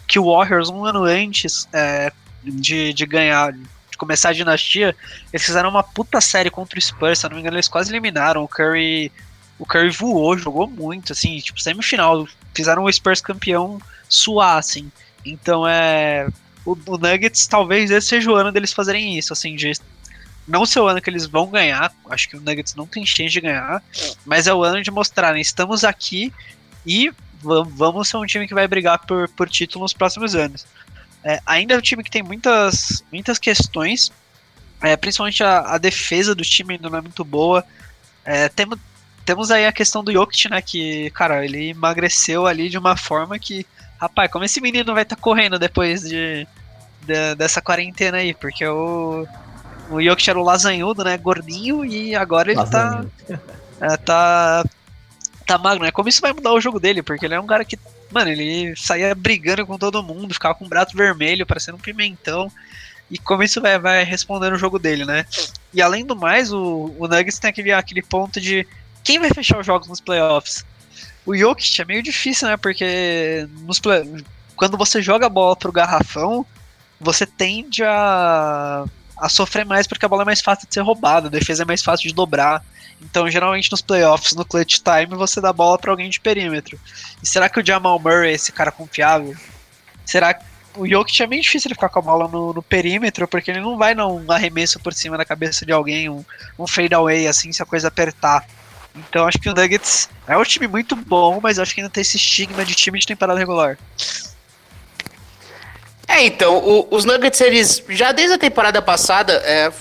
que 0.07 0.19
o 0.19 0.31
Warriors, 0.31 0.69
um 0.69 0.85
ano 0.85 1.03
antes 1.05 1.67
é, 1.73 2.13
de, 2.43 2.93
de 2.93 3.05
ganhar, 3.07 3.51
de 3.51 3.97
começar 3.97 4.29
a 4.29 4.33
dinastia, 4.33 4.95
eles 5.33 5.43
fizeram 5.43 5.71
uma 5.71 5.81
puta 5.81 6.21
série 6.21 6.51
contra 6.51 6.77
o 6.77 6.81
Spurs, 6.81 7.17
se 7.17 7.25
eu 7.25 7.31
não 7.31 7.35
me 7.35 7.41
engano, 7.41 7.55
eles 7.57 7.67
quase 7.67 7.91
eliminaram. 7.91 8.43
O 8.43 8.47
Curry, 8.47 9.11
o 9.57 9.65
Curry 9.65 9.89
voou, 9.89 10.37
jogou 10.37 10.67
muito, 10.67 11.13
assim, 11.13 11.39
tipo, 11.39 11.59
semifinal. 11.59 12.27
Fizeram 12.53 12.83
o 12.83 12.93
Spurs 12.93 13.19
campeão 13.19 13.81
suar, 14.07 14.59
assim. 14.59 14.91
Então 15.25 15.67
é. 15.67 16.27
O, 16.63 16.77
o 16.85 16.97
Nuggets 16.97 17.47
talvez 17.47 17.89
esse 17.89 18.07
seja 18.07 18.29
o 18.29 18.35
ano 18.35 18.51
deles 18.51 18.71
fazerem 18.71 19.17
isso, 19.17 19.33
assim, 19.33 19.55
de 19.55 19.71
não 20.47 20.65
ser 20.65 20.79
o 20.79 20.87
ano 20.87 21.01
que 21.01 21.09
eles 21.09 21.25
vão 21.25 21.47
ganhar, 21.47 21.91
acho 22.09 22.29
que 22.29 22.37
o 22.37 22.41
Nuggets 22.41 22.75
não 22.75 22.85
tem 22.85 23.05
chance 23.05 23.31
de 23.31 23.41
ganhar, 23.41 23.81
mas 24.25 24.47
é 24.47 24.53
o 24.53 24.63
ano 24.63 24.81
de 24.81 24.91
mostrarem, 24.91 25.41
estamos 25.41 25.83
aqui 25.83 26.31
e 26.85 27.11
vamos 27.41 28.09
ser 28.09 28.17
um 28.17 28.25
time 28.25 28.47
que 28.47 28.53
vai 28.53 28.67
brigar 28.67 29.05
por, 29.05 29.27
por 29.29 29.49
título 29.49 29.83
nos 29.83 29.93
próximos 29.93 30.35
anos. 30.35 30.65
É, 31.23 31.41
ainda 31.45 31.73
é 31.73 31.77
um 31.77 31.81
time 31.81 32.03
que 32.03 32.11
tem 32.11 32.21
muitas, 32.21 33.03
muitas 33.11 33.39
questões, 33.39 34.11
é, 34.81 34.95
principalmente 34.95 35.43
a, 35.43 35.73
a, 35.73 35.77
defesa 35.77 36.35
do 36.35 36.43
time 36.43 36.75
ainda 36.75 36.89
não 36.89 36.99
é 36.99 37.01
muito 37.01 37.23
boa. 37.23 37.65
É, 38.23 38.47
temos, 38.49 38.77
temos 39.25 39.49
aí 39.49 39.65
a 39.65 39.71
questão 39.71 40.03
do 40.03 40.11
Jokic, 40.11 40.49
né, 40.49 40.61
que, 40.61 41.09
cara, 41.11 41.43
ele 41.43 41.69
emagreceu 41.69 42.45
ali 42.45 42.69
de 42.69 42.77
uma 42.77 42.95
forma 42.95 43.39
que, 43.39 43.65
rapaz, 43.99 44.31
como 44.31 44.45
esse 44.45 44.61
menino 44.61 44.93
vai 44.93 45.01
estar 45.01 45.15
tá 45.15 45.21
correndo 45.21 45.57
depois 45.57 46.01
de, 46.01 46.47
de, 47.01 47.35
dessa 47.35 47.61
quarentena 47.61 48.17
aí, 48.17 48.33
porque 48.35 48.65
o 48.65 49.27
o 49.89 50.01
Jokic 50.01 50.29
era 50.29 50.39
o 50.39 50.43
lasanhudo, 50.43 51.03
né? 51.03 51.17
Gordinho, 51.17 51.85
e 51.85 52.15
agora 52.15 52.51
ele 52.51 52.65
tá, 52.65 53.05
é, 53.81 53.97
tá. 53.97 54.63
Tá 55.45 55.59
magro, 55.59 55.83
né? 55.83 55.91
Como 55.91 56.09
isso 56.09 56.21
vai 56.21 56.33
mudar 56.33 56.53
o 56.53 56.61
jogo 56.61 56.79
dele? 56.79 57.03
Porque 57.03 57.25
ele 57.25 57.35
é 57.35 57.39
um 57.39 57.45
cara 57.45 57.63
que. 57.63 57.77
Mano, 58.11 58.31
ele 58.31 58.75
saía 58.75 59.13
brigando 59.13 59.65
com 59.65 59.77
todo 59.77 60.01
mundo, 60.01 60.33
ficava 60.33 60.55
com 60.55 60.65
o 60.65 60.69
braço 60.69 60.97
vermelho, 60.97 61.45
parecendo 61.45 61.77
um 61.77 61.81
pimentão. 61.81 62.51
E 63.11 63.19
como 63.19 63.43
isso 63.43 63.61
vai, 63.61 63.77
vai 63.77 64.03
responder 64.03 64.49
no 64.49 64.57
jogo 64.57 64.79
dele, 64.79 65.05
né? 65.05 65.25
E 65.71 65.81
além 65.81 66.03
do 66.03 66.15
mais, 66.15 66.51
o, 66.51 66.95
o 66.97 67.07
Nuggets 67.07 67.37
tem 67.37 67.49
aquele, 67.49 67.71
aquele 67.71 68.01
ponto 68.01 68.41
de 68.41 68.67
quem 69.03 69.19
vai 69.19 69.29
fechar 69.29 69.59
os 69.59 69.65
jogos 69.65 69.87
nos 69.87 70.01
playoffs? 70.01 70.65
O 71.25 71.35
Jokic 71.35 71.81
é 71.81 71.85
meio 71.85 72.01
difícil, 72.01 72.47
né? 72.47 72.57
Porque 72.57 73.47
nos 73.61 73.79
play... 73.79 74.23
quando 74.55 74.77
você 74.77 75.01
joga 75.01 75.27
a 75.27 75.29
bola 75.29 75.55
pro 75.55 75.71
garrafão, 75.71 76.43
você 76.99 77.25
tende 77.25 77.83
a 77.83 78.85
a 79.17 79.29
sofrer 79.29 79.65
mais 79.65 79.87
porque 79.87 80.05
a 80.05 80.09
bola 80.09 80.23
é 80.23 80.25
mais 80.25 80.41
fácil 80.41 80.67
de 80.67 80.73
ser 80.73 80.81
roubada, 80.81 81.27
a 81.27 81.31
defesa 81.31 81.63
é 81.63 81.65
mais 81.65 81.81
fácil 81.81 82.07
de 82.07 82.13
dobrar. 82.13 82.63
Então, 83.01 83.29
geralmente 83.29 83.71
nos 83.71 83.81
playoffs, 83.81 84.33
no 84.33 84.45
clutch 84.45 84.79
time, 84.79 85.15
você 85.15 85.41
dá 85.41 85.49
a 85.49 85.53
bola 85.53 85.77
para 85.77 85.91
alguém 85.91 86.09
de 86.09 86.19
perímetro. 86.19 86.79
E 87.21 87.27
será 87.27 87.49
que 87.49 87.59
o 87.59 87.65
Jamal 87.65 87.99
Murray 87.99 88.31
é 88.31 88.33
esse 88.33 88.51
cara 88.51 88.71
confiável? 88.71 89.35
Será 90.05 90.33
que 90.33 90.45
o 90.77 90.87
Jokic 90.87 91.23
é 91.23 91.27
meio 91.27 91.41
difícil 91.41 91.69
ele 91.69 91.75
ficar 91.75 91.89
com 91.89 91.99
a 91.99 92.01
bola 92.01 92.27
no, 92.27 92.53
no, 92.53 92.61
perímetro, 92.61 93.27
porque 93.27 93.51
ele 93.51 93.61
não 93.61 93.77
vai 93.77 93.95
dar 93.95 94.07
um 94.07 94.29
arremesso 94.31 94.79
por 94.79 94.93
cima 94.93 95.17
da 95.17 95.25
cabeça 95.25 95.65
de 95.65 95.71
alguém, 95.71 96.09
um, 96.09 96.23
um 96.59 96.67
fade 96.67 96.93
away 96.93 97.27
assim, 97.27 97.51
se 97.51 97.61
a 97.61 97.65
coisa 97.65 97.87
apertar. 97.87 98.45
Então 98.95 99.27
acho 99.27 99.39
que 99.39 99.49
o 99.49 99.53
Nuggets 99.53 100.09
é 100.27 100.37
um 100.37 100.43
time 100.43 100.67
muito 100.67 100.95
bom, 100.95 101.39
mas 101.41 101.59
acho 101.59 101.73
que 101.73 101.81
ainda 101.81 101.91
tem 101.91 102.01
esse 102.01 102.17
estigma 102.17 102.63
de 102.63 102.75
time 102.75 102.99
de 102.99 103.07
temporada 103.07 103.39
regular. 103.39 103.77
É, 106.07 106.23
então, 106.23 106.57
o, 106.57 106.87
os 106.91 107.05
Nuggets, 107.05 107.41
eles 107.41 107.83
já 107.89 108.11
desde 108.11 108.35
a 108.35 108.37
temporada 108.37 108.81
passada 108.81 109.33
é, 109.43 109.71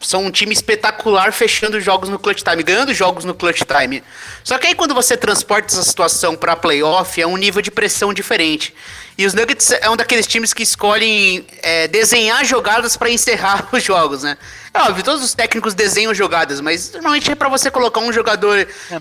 são 0.00 0.24
um 0.24 0.30
time 0.30 0.52
espetacular 0.52 1.32
fechando 1.32 1.80
jogos 1.80 2.08
no 2.08 2.18
clutch 2.18 2.42
time, 2.42 2.62
ganhando 2.62 2.92
jogos 2.94 3.24
no 3.24 3.34
clutch 3.34 3.62
time. 3.62 4.02
Só 4.42 4.58
que 4.58 4.66
aí 4.66 4.74
quando 4.74 4.94
você 4.94 5.16
transporta 5.16 5.74
essa 5.74 5.82
situação 5.82 6.36
para 6.36 6.54
playoff, 6.56 7.20
é 7.20 7.26
um 7.26 7.36
nível 7.36 7.62
de 7.62 7.70
pressão 7.70 8.12
diferente. 8.12 8.74
E 9.16 9.26
os 9.26 9.34
Nuggets 9.34 9.70
é 9.70 9.88
um 9.88 9.96
daqueles 9.96 10.26
times 10.26 10.52
que 10.52 10.62
escolhem 10.62 11.46
é, 11.62 11.88
desenhar 11.88 12.44
jogadas 12.44 12.96
para 12.96 13.10
encerrar 13.10 13.68
os 13.72 13.82
jogos, 13.82 14.22
né? 14.22 14.36
É 14.76 14.80
óbvio, 14.80 15.04
todos 15.04 15.22
os 15.22 15.32
técnicos 15.34 15.72
desenham 15.72 16.12
jogadas, 16.12 16.60
mas 16.60 16.90
normalmente 16.90 17.30
é 17.30 17.36
para 17.36 17.48
você 17.48 17.70
colocar 17.70 18.00
um 18.00 18.12
jogador. 18.12 18.58
É, 18.58 18.66
a 18.90 18.98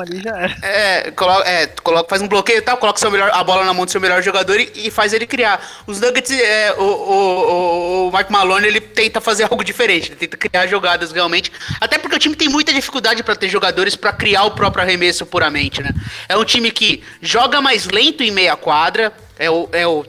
ali 0.00 0.20
já 0.20 0.36
é. 0.36 0.56
É, 0.62 1.10
coloca, 1.12 1.48
é, 1.48 1.66
coloca, 1.68 2.08
faz 2.08 2.20
um 2.20 2.26
bloqueio 2.26 2.58
e 2.58 2.60
tal, 2.60 2.76
coloca 2.76 2.98
seu 2.98 3.08
melhor, 3.08 3.30
a 3.32 3.44
bola 3.44 3.64
na 3.64 3.72
mão 3.72 3.84
do 3.84 3.90
seu 3.92 4.00
melhor 4.00 4.20
jogador 4.20 4.58
e, 4.58 4.68
e 4.74 4.90
faz 4.90 5.12
ele 5.12 5.24
criar. 5.24 5.64
Os 5.86 6.00
Nuggets, 6.00 6.32
é, 6.32 6.74
o, 6.76 6.82
o, 6.82 8.08
o, 8.08 8.16
Mike 8.16 8.32
Malone, 8.32 8.66
ele 8.66 8.80
tenta 8.80 9.20
fazer 9.20 9.44
algo 9.44 9.62
diferente, 9.62 10.08
ele 10.08 10.16
tenta 10.16 10.36
criar 10.36 10.66
jogadas 10.66 11.12
realmente. 11.12 11.52
Até 11.80 11.98
porque 11.98 12.16
o 12.16 12.18
time 12.18 12.34
tem 12.34 12.48
muita 12.48 12.72
dificuldade 12.72 13.22
para 13.22 13.36
ter 13.36 13.48
jogadores 13.48 13.94
para 13.94 14.12
criar 14.12 14.42
o 14.42 14.50
próprio 14.50 14.82
arremesso 14.82 15.24
puramente, 15.24 15.84
né? 15.84 15.90
É 16.28 16.36
um 16.36 16.44
time 16.44 16.68
que 16.72 17.04
joga 17.22 17.60
mais 17.60 17.86
lento 17.86 18.24
em 18.24 18.32
meia 18.32 18.56
quadra, 18.56 19.12
é 19.38 19.48
o, 19.48 19.68
é 19.70 19.86
o 19.86 20.04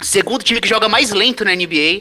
segundo 0.00 0.42
time 0.42 0.58
que 0.58 0.68
joga 0.68 0.88
mais 0.88 1.10
lento 1.10 1.44
na 1.44 1.54
NBA. 1.54 2.00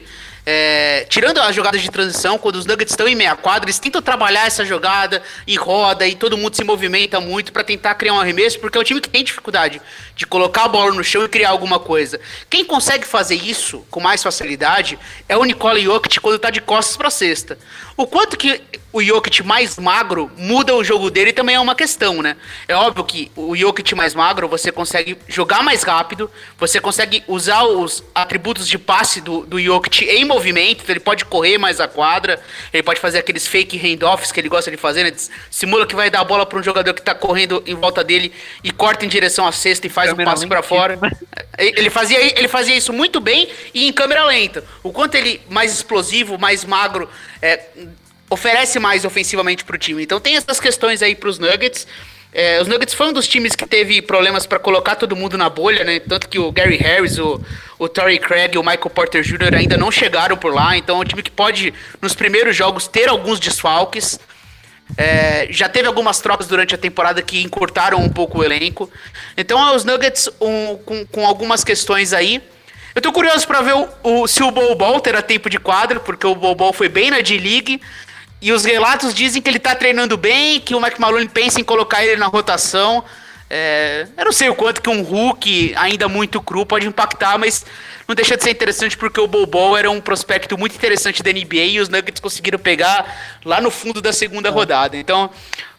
É, 0.50 1.06
tirando 1.10 1.40
as 1.40 1.54
jogadas 1.54 1.82
de 1.82 1.92
transição, 1.92 2.38
quando 2.38 2.56
os 2.56 2.66
Nuggets 2.66 2.94
estão 2.94 3.06
em 3.06 3.16
meia 3.16 3.36
quadra, 3.36 3.66
eles 3.66 3.80
tentam 3.80 4.02
trabalhar 4.02 4.48
essa 4.48 4.64
jogada 4.64 5.22
e 5.46 5.58
roda 5.58 6.08
e 6.08 6.16
todo 6.16 6.38
mundo 6.38 6.56
se 6.56 6.64
movimenta 6.64 7.20
muito 7.20 7.52
para 7.52 7.66
tentar 7.66 7.96
criar 7.96 8.14
um 8.14 8.20
arremesso, 8.22 8.58
porque 8.58 8.78
é 8.78 8.80
um 8.80 8.84
time 8.86 9.02
que 9.02 9.10
tem 9.10 9.26
dificuldade 9.26 9.82
de 10.16 10.26
colocar 10.26 10.64
a 10.64 10.68
bola 10.70 10.94
no 10.94 11.04
chão 11.04 11.26
e 11.26 11.28
criar 11.28 11.50
alguma 11.50 11.80
coisa. 11.80 12.18
Quem 12.50 12.64
consegue 12.64 13.06
fazer 13.06 13.36
isso 13.36 13.86
com 13.92 14.00
mais 14.00 14.24
facilidade 14.24 14.98
é 15.28 15.36
o 15.36 15.44
Nikola 15.44 15.82
Jokic 15.82 16.22
quando 16.22 16.40
tá 16.40 16.50
de 16.50 16.62
costas 16.62 16.96
para 16.96 17.10
cesta. 17.10 17.58
O 17.98 18.06
quanto 18.06 18.38
que 18.38 18.62
o 18.94 19.02
Jokic 19.04 19.42
mais 19.42 19.78
magro 19.80 20.32
muda 20.38 20.76
o 20.76 20.84
jogo 20.84 21.10
dele 21.10 21.34
também 21.34 21.56
é 21.56 21.60
uma 21.60 21.74
questão, 21.74 22.22
né? 22.22 22.38
É 22.68 22.76
óbvio 22.76 23.04
que 23.04 23.32
o 23.36 23.56
Jokic 23.56 23.96
mais 23.96 24.14
magro 24.14 24.48
você 24.48 24.72
consegue 24.72 25.18
jogar 25.28 25.64
mais 25.64 25.82
rápido, 25.82 26.30
você 26.60 26.80
consegue 26.80 27.24
usar 27.28 27.64
os 27.64 28.04
atributos 28.14 28.68
de 28.68 28.78
passe 28.78 29.20
do, 29.20 29.48
do 29.48 29.60
Jokic 29.60 30.06
em 30.06 30.24
movimento, 30.26 30.84
então 30.84 30.94
ele 30.94 31.00
pode 31.00 31.26
correr 31.26 31.58
mais 31.58 31.80
a 31.80 31.88
quadra, 31.88 32.40
ele 32.72 32.84
pode 32.84 33.00
fazer 33.00 33.18
aqueles 33.18 33.48
fake 33.48 33.78
handoffs 33.78 34.32
que 34.32 34.40
ele 34.40 34.50
gosta 34.50 34.70
de 34.70 34.78
fazer, 34.78 35.04
né? 35.04 35.12
Simula 35.50 35.88
que 35.88 35.96
vai 35.96 36.12
dar 36.12 36.22
a 36.22 36.24
bola 36.24 36.46
para 36.46 36.60
um 36.60 36.64
jogador 36.64 36.94
que 36.94 37.02
tá 37.02 37.16
correndo 37.16 37.64
em 37.66 37.74
volta 37.74 38.04
dele 38.04 38.32
e 38.64 38.72
corta 38.72 39.06
em 39.06 39.10
direção 39.10 39.48
à 39.48 39.52
cesta 39.52 39.88
e 39.88 39.90
faz 39.90 40.14
um 40.14 40.18
passe 40.18 40.46
para 40.46 40.62
fora. 40.62 41.00
Ele 41.58 41.90
fazia, 41.90 42.20
ele 42.38 42.48
fazia 42.48 42.76
isso 42.76 42.94
muito 42.94 43.20
bem 43.20 43.50
e 43.74 43.88
em 43.88 43.92
câmera 43.92 44.24
lenta. 44.26 44.64
O 44.84 44.92
quanto 44.92 45.16
ele 45.16 45.42
mais 45.50 45.74
explosivo, 45.74 46.38
mais 46.38 46.64
magro, 46.64 47.10
é, 47.42 47.62
oferece 48.30 48.80
mais 48.80 49.06
ofensivamente 49.06 49.64
para 49.66 49.76
o 49.76 49.80
time. 49.80 50.04
Então 50.04 50.20
tem 50.20 50.36
essas 50.36 50.60
questões 50.60 51.02
aí 51.02 51.16
para 51.16 51.30
os 51.30 51.40
Nuggets. 51.40 51.88
É, 52.32 52.62
os 52.62 52.68
Nuggets 52.68 52.94
foi 52.94 53.08
um 53.08 53.14
dos 53.14 53.28
times 53.28 53.56
que 53.56 53.66
teve 53.66 54.02
problemas 54.02 54.46
para 54.46 54.60
colocar 54.60 54.96
todo 54.96 55.16
mundo 55.16 55.38
na 55.38 55.50
bolha, 55.50 55.84
né? 55.84 56.00
Tanto 56.00 56.30
que 56.30 56.38
o 56.38 56.52
Gary 56.52 56.76
Harris, 56.76 57.18
o, 57.18 57.42
o 57.80 57.90
Torrey 57.90 58.20
Craig 58.20 58.54
e 58.54 58.58
o 58.60 58.62
Michael 58.62 58.90
Porter 58.92 59.24
Jr. 59.24 59.56
ainda 59.56 59.78
não 59.78 59.90
chegaram 59.90 60.38
por 60.38 60.54
lá. 60.54 60.78
Então 60.78 60.98
é 60.98 61.00
um 61.00 61.04
time 61.04 61.24
que 61.24 61.32
pode, 61.32 61.74
nos 62.00 62.14
primeiros 62.14 62.56
jogos, 62.56 62.88
ter 62.88 63.10
alguns 63.10 63.40
desfalques. 63.40 64.20
É, 64.96 65.48
já 65.50 65.68
teve 65.68 65.88
algumas 65.88 66.20
trocas 66.20 66.48
durante 66.48 66.74
a 66.74 66.78
temporada 66.78 67.22
que 67.22 67.42
encurtaram 67.42 68.00
um 68.00 68.10
pouco 68.10 68.40
o 68.40 68.44
elenco. 68.44 68.90
Então 69.36 69.76
os 69.76 69.84
Nuggets 69.84 70.30
um, 70.40 70.78
com, 70.78 71.06
com 71.06 71.26
algumas 71.26 71.64
questões 71.64 72.14
aí. 72.14 72.42
Eu 72.96 73.02
tô 73.02 73.12
curioso 73.12 73.46
para 73.46 73.62
ver 73.62 73.76
o, 73.76 73.88
o, 74.04 74.28
se 74.28 74.42
o 74.42 74.50
Bol 74.50 74.74
Bol 74.76 75.00
terá 75.00 75.22
tempo 75.22 75.50
de 75.50 75.60
quadra, 75.60 76.00
porque 76.00 76.26
o 76.26 76.34
Bol 76.34 76.56
Bol 76.56 76.74
foi 76.74 76.90
bem 76.90 77.12
na 77.12 77.22
D-League. 77.22 77.82
E 78.42 78.52
os 78.52 78.66
relatos 78.66 79.14
dizem 79.14 79.42
que 79.42 79.50
ele 79.50 79.60
tá 79.60 79.76
treinando 79.76 80.16
bem, 80.16 80.60
que 80.60 80.74
o 80.74 80.82
Mike 80.82 81.00
Malone 81.02 81.28
pensa 81.28 81.60
em 81.60 81.64
colocar 81.64 82.04
ele 82.04 82.18
na 82.18 82.28
rotação. 82.28 83.04
É, 83.50 84.06
eu 84.18 84.26
não 84.26 84.32
sei 84.32 84.50
o 84.50 84.56
quanto 84.56 84.82
que 84.82 84.90
um 84.90 85.02
Hulk, 85.02 85.74
ainda 85.78 86.10
muito 86.10 86.42
cru, 86.42 86.66
pode 86.66 86.86
impactar, 86.86 87.38
mas 87.38 87.66
não 88.08 88.14
deixa 88.14 88.36
de 88.36 88.44
ser 88.44 88.52
interessante 88.52 88.98
porque 88.98 89.20
o 89.20 89.28
Bobo 89.28 89.78
era 89.78 89.90
um 89.90 90.02
prospecto 90.02 90.58
muito 90.58 90.76
interessante 90.76 91.24
da 91.24 91.32
NBA 91.32 91.56
e 91.56 91.80
os 91.80 91.88
Nuggets 91.88 92.20
conseguiram 92.20 92.60
pegar 92.60 93.40
lá 93.46 93.62
no 93.62 93.72
fundo 93.72 94.02
da 94.02 94.12
segunda 94.12 94.50
rodada. 94.50 94.98
Então, 94.98 95.30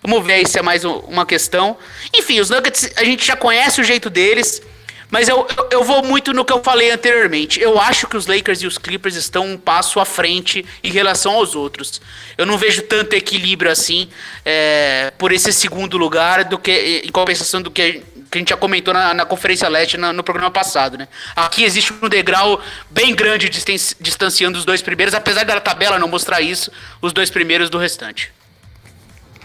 vamos 0.02 0.26
ver 0.26 0.46
se 0.48 0.58
é 0.58 0.62
mais 0.62 0.84
uma 0.84 1.26
questão. 1.26 1.76
Enfim, 2.16 2.40
os 2.40 2.48
Nuggets, 2.48 2.90
a 2.96 3.04
gente 3.04 3.26
já 3.26 3.36
conhece 3.36 3.80
o 3.80 3.84
jeito 3.84 4.08
deles. 4.08 4.62
Mas 5.10 5.26
eu, 5.28 5.46
eu 5.70 5.82
vou 5.84 6.02
muito 6.02 6.32
no 6.32 6.44
que 6.44 6.52
eu 6.52 6.62
falei 6.62 6.90
anteriormente. 6.90 7.60
Eu 7.60 7.80
acho 7.80 8.06
que 8.06 8.16
os 8.16 8.26
Lakers 8.26 8.62
e 8.62 8.66
os 8.66 8.76
Clippers 8.76 9.14
estão 9.14 9.46
um 9.46 9.56
passo 9.56 9.98
à 10.00 10.04
frente 10.04 10.64
em 10.84 10.92
relação 10.92 11.32
aos 11.32 11.54
outros. 11.54 12.00
Eu 12.36 12.44
não 12.44 12.58
vejo 12.58 12.82
tanto 12.82 13.14
equilíbrio 13.14 13.70
assim 13.70 14.08
é, 14.44 15.12
por 15.16 15.32
esse 15.32 15.52
segundo 15.52 15.96
lugar 15.96 16.44
do 16.44 16.58
que 16.58 17.02
em 17.04 17.10
compensação 17.10 17.62
do 17.62 17.70
que, 17.70 18.02
que 18.30 18.36
a 18.36 18.38
gente 18.38 18.50
já 18.50 18.56
comentou 18.56 18.92
na, 18.92 19.14
na 19.14 19.24
Conferência 19.24 19.68
Leste 19.68 19.96
na, 19.96 20.12
no 20.12 20.22
programa 20.22 20.50
passado. 20.50 20.98
Né? 20.98 21.08
Aqui 21.34 21.64
existe 21.64 21.92
um 22.02 22.08
degrau 22.08 22.60
bem 22.90 23.14
grande 23.14 23.48
distanciando 23.48 24.58
os 24.58 24.66
dois 24.66 24.82
primeiros, 24.82 25.14
apesar 25.14 25.44
da 25.44 25.58
tabela 25.58 25.98
não 25.98 26.08
mostrar 26.08 26.42
isso, 26.42 26.70
os 27.00 27.14
dois 27.14 27.30
primeiros 27.30 27.70
do 27.70 27.78
restante. 27.78 28.30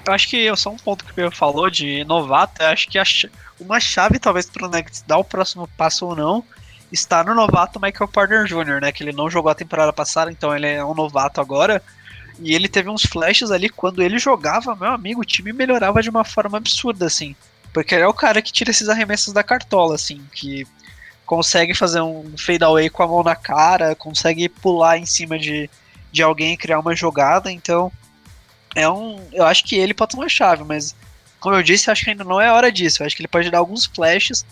Eu 0.05 0.11
acho 0.11 0.29
que 0.29 0.47
é 0.47 0.55
só 0.57 0.69
um 0.69 0.75
ponto 0.75 1.05
que 1.05 1.11
o 1.11 1.13
Pedro 1.13 1.33
falou 1.33 1.69
de 1.69 2.03
novato, 2.03 2.61
eu 2.61 2.67
acho 2.67 2.89
que 2.89 2.99
a, 2.99 3.03
uma 3.63 3.79
chave 3.79 4.19
talvez 4.19 4.45
para 4.45 4.67
o 4.67 4.71
dar 5.07 5.17
o 5.17 5.23
próximo 5.23 5.67
passo 5.77 6.05
ou 6.05 6.15
não 6.15 6.43
está 6.91 7.23
no 7.23 7.33
novato 7.33 7.79
Michael 7.81 8.07
Porter 8.07 8.45
Jr., 8.45 8.79
né? 8.81 8.91
Que 8.91 9.03
ele 9.03 9.11
não 9.11 9.29
jogou 9.29 9.51
a 9.51 9.55
temporada 9.55 9.91
passada, 9.91 10.31
então 10.31 10.55
ele 10.55 10.67
é 10.67 10.85
um 10.85 10.93
novato 10.93 11.41
agora. 11.41 11.81
E 12.39 12.53
ele 12.53 12.67
teve 12.67 12.89
uns 12.89 13.03
flashes 13.03 13.51
ali 13.51 13.69
quando 13.69 14.01
ele 14.01 14.19
jogava, 14.19 14.75
meu 14.75 14.91
amigo, 14.91 15.21
o 15.21 15.25
time 15.25 15.51
melhorava 15.51 16.01
de 16.01 16.09
uma 16.09 16.23
forma 16.23 16.57
absurda, 16.57 17.05
assim. 17.05 17.35
Porque 17.73 17.95
ele 17.95 18.03
é 18.03 18.07
o 18.07 18.13
cara 18.13 18.41
que 18.41 18.51
tira 18.51 18.69
esses 18.69 18.89
arremessos 18.89 19.33
da 19.33 19.43
cartola, 19.43 19.95
assim, 19.95 20.21
que 20.31 20.67
consegue 21.25 21.73
fazer 21.73 22.01
um 22.01 22.35
fadeaway 22.37 22.89
com 22.89 23.01
a 23.01 23.07
mão 23.07 23.23
na 23.23 23.35
cara, 23.35 23.95
consegue 23.95 24.47
pular 24.47 24.97
em 24.97 25.05
cima 25.05 25.39
de, 25.39 25.69
de 26.11 26.21
alguém 26.21 26.53
e 26.53 26.57
criar 26.57 26.79
uma 26.79 26.95
jogada, 26.95 27.51
então 27.51 27.91
é 28.75 28.87
um. 28.89 29.19
Eu 29.31 29.45
acho 29.45 29.63
que 29.63 29.75
ele 29.75 29.93
pode 29.93 30.13
ser 30.13 30.19
uma 30.19 30.29
chave, 30.29 30.63
mas 30.63 30.95
como 31.43 31.57
eu 31.57 31.61
disse, 31.61 31.89
eu 31.89 31.91
acho 31.91 32.05
que 32.05 32.09
ainda 32.09 32.23
não 32.23 32.39
é 32.39 32.49
hora 32.49 32.71
disso. 32.71 33.03
Eu 33.03 33.05
acho 33.05 33.17
que 33.17 33.21
ele 33.21 33.27
pode 33.27 33.51
dar 33.51 33.57
alguns 33.57 33.85
flashes, 33.85 34.45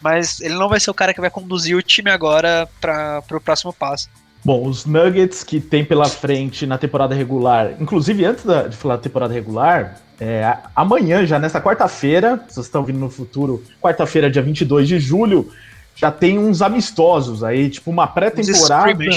mas 0.00 0.40
ele 0.40 0.54
não 0.54 0.66
vai 0.66 0.80
ser 0.80 0.90
o 0.90 0.94
cara 0.94 1.12
que 1.12 1.20
vai 1.20 1.28
conduzir 1.28 1.76
o 1.76 1.82
time 1.82 2.10
agora 2.10 2.66
para 2.80 3.22
o 3.30 3.40
próximo 3.40 3.70
passo. 3.70 4.08
Bom, 4.42 4.66
os 4.66 4.86
Nuggets 4.86 5.44
que 5.44 5.60
tem 5.60 5.84
pela 5.84 6.06
frente 6.06 6.66
na 6.66 6.78
temporada 6.78 7.14
regular, 7.14 7.72
inclusive 7.78 8.24
antes 8.24 8.46
da, 8.46 8.66
de 8.66 8.74
falar 8.74 8.96
da 8.96 9.02
temporada 9.02 9.34
regular, 9.34 10.00
é, 10.18 10.56
amanhã, 10.74 11.26
já 11.26 11.38
nessa 11.38 11.60
quarta-feira, 11.60 12.42
vocês 12.48 12.64
estão 12.64 12.82
vindo 12.82 12.98
no 12.98 13.10
futuro, 13.10 13.62
quarta-feira, 13.78 14.30
dia 14.30 14.40
22 14.40 14.88
de 14.88 14.98
julho, 14.98 15.52
já 15.94 16.10
tem 16.10 16.38
uns 16.38 16.62
amistosos 16.62 17.44
aí, 17.44 17.68
tipo 17.68 17.90
uma 17.90 18.06
pré-temporada. 18.06 18.94
Né? 18.94 19.10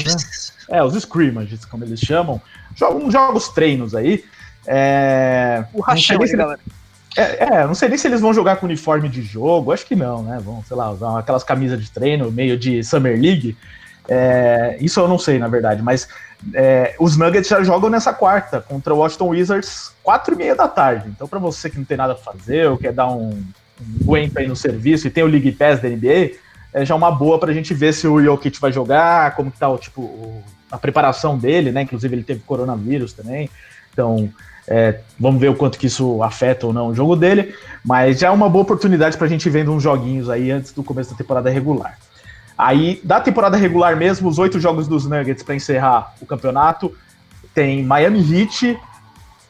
É, 0.70 0.84
os 0.84 0.96
scrimmages, 0.96 1.64
como 1.64 1.86
eles 1.86 2.02
chamam. 2.02 2.42
Jogos, 2.76 3.14
jogos 3.14 3.48
treinos 3.50 3.96
aí. 3.96 4.26
É, 4.68 5.64
o 5.72 5.80
rachão 5.80 6.22
aí, 6.22 6.30
galera. 6.30 6.60
É, 7.18 7.56
é, 7.56 7.68
não 7.68 7.76
sei 7.76 7.90
nem 7.90 7.98
se 7.98 8.08
eles 8.08 8.22
vão 8.22 8.34
jogar 8.34 8.56
com 8.56 8.66
uniforme 8.66 9.10
de 9.10 9.22
jogo, 9.22 9.72
acho 9.72 9.86
que 9.86 9.96
não, 9.96 10.24
né? 10.24 10.40
Vão, 10.42 10.64
sei 10.66 10.78
lá, 10.78 10.90
usar 10.92 11.20
aquelas 11.20 11.44
camisas 11.44 11.82
de 11.82 11.92
treino, 11.92 12.32
meio 12.32 12.58
de 12.58 12.84
Summer 12.84 13.20
League. 13.20 13.58
É, 14.08 14.78
isso 14.80 15.00
eu 15.00 15.08
não 15.08 15.20
sei, 15.20 15.38
na 15.38 15.48
verdade, 15.48 15.82
mas 15.82 16.08
é, 16.54 16.96
os 17.00 17.18
Nuggets 17.18 17.50
já 17.50 17.64
jogam 17.64 17.90
nessa 17.90 18.14
quarta 18.14 18.62
contra 18.62 18.94
o 18.94 18.98
Washington 18.98 19.30
Wizards, 19.30 19.94
quatro 20.02 20.34
e 20.34 20.38
meia 20.38 20.56
da 20.56 20.68
tarde. 20.68 21.10
Então, 21.10 21.28
para 21.28 21.40
você 21.40 21.70
que 21.70 21.78
não 21.78 21.86
tem 21.86 21.98
nada 21.98 22.14
a 22.14 22.16
fazer 22.16 22.68
ou 22.70 22.78
quer 22.78 22.94
dar 22.94 23.12
um, 23.12 23.44
um 24.06 24.16
aí 24.16 24.48
no 24.48 24.56
serviço 24.56 25.08
e 25.08 25.12
tem 25.12 25.24
o 25.24 25.28
League 25.28 25.52
Pass 25.52 25.82
da 25.82 25.90
NBA, 25.90 26.32
é 26.74 26.86
já 26.86 26.96
uma 26.96 27.12
boa 27.12 27.38
pra 27.40 27.54
gente 27.54 27.74
ver 27.74 27.94
se 27.94 28.08
o 28.08 28.22
Jokic 28.22 28.60
vai 28.60 28.72
jogar, 28.72 29.36
como 29.36 29.52
que 29.52 29.60
tá 29.60 29.68
o, 29.68 29.78
tipo, 29.78 30.02
o, 30.02 30.44
a 30.72 30.78
preparação 30.78 31.38
dele, 31.38 31.72
né? 31.72 31.82
Inclusive 31.82 32.16
ele 32.16 32.24
teve 32.24 32.40
coronavírus 32.42 33.14
também. 33.14 33.50
Então, 33.92 34.32
é, 34.68 35.00
vamos 35.20 35.40
ver 35.40 35.50
o 35.50 35.56
quanto 35.56 35.78
que 35.78 35.88
isso 35.88 36.22
afeta 36.24 36.68
ou 36.68 36.74
não 36.74 36.88
o 36.88 36.96
jogo 36.96 37.16
dele. 37.16 37.56
Mas 37.84 38.20
já 38.20 38.28
é 38.28 38.32
uma 38.32 38.50
boa 38.50 38.64
oportunidade 38.64 39.18
pra 39.18 39.28
gente 39.28 39.50
vendo 39.50 39.72
uns 39.72 39.84
joguinhos 39.84 40.30
aí 40.30 40.52
antes 40.52 40.72
do 40.72 40.84
começo 40.84 41.12
da 41.12 41.18
temporada 41.18 41.50
regular. 41.50 41.98
Aí, 42.58 43.02
da 43.04 43.20
temporada 43.20 43.58
regular 43.58 43.98
mesmo, 43.98 44.30
os 44.30 44.38
oito 44.38 44.60
jogos 44.60 44.88
dos 44.88 45.08
Nuggets 45.08 45.42
para 45.42 45.56
encerrar 45.56 46.14
o 46.22 46.26
campeonato, 46.26 46.96
tem 47.56 47.84
Miami 47.84 48.20
Heat, 48.20 48.80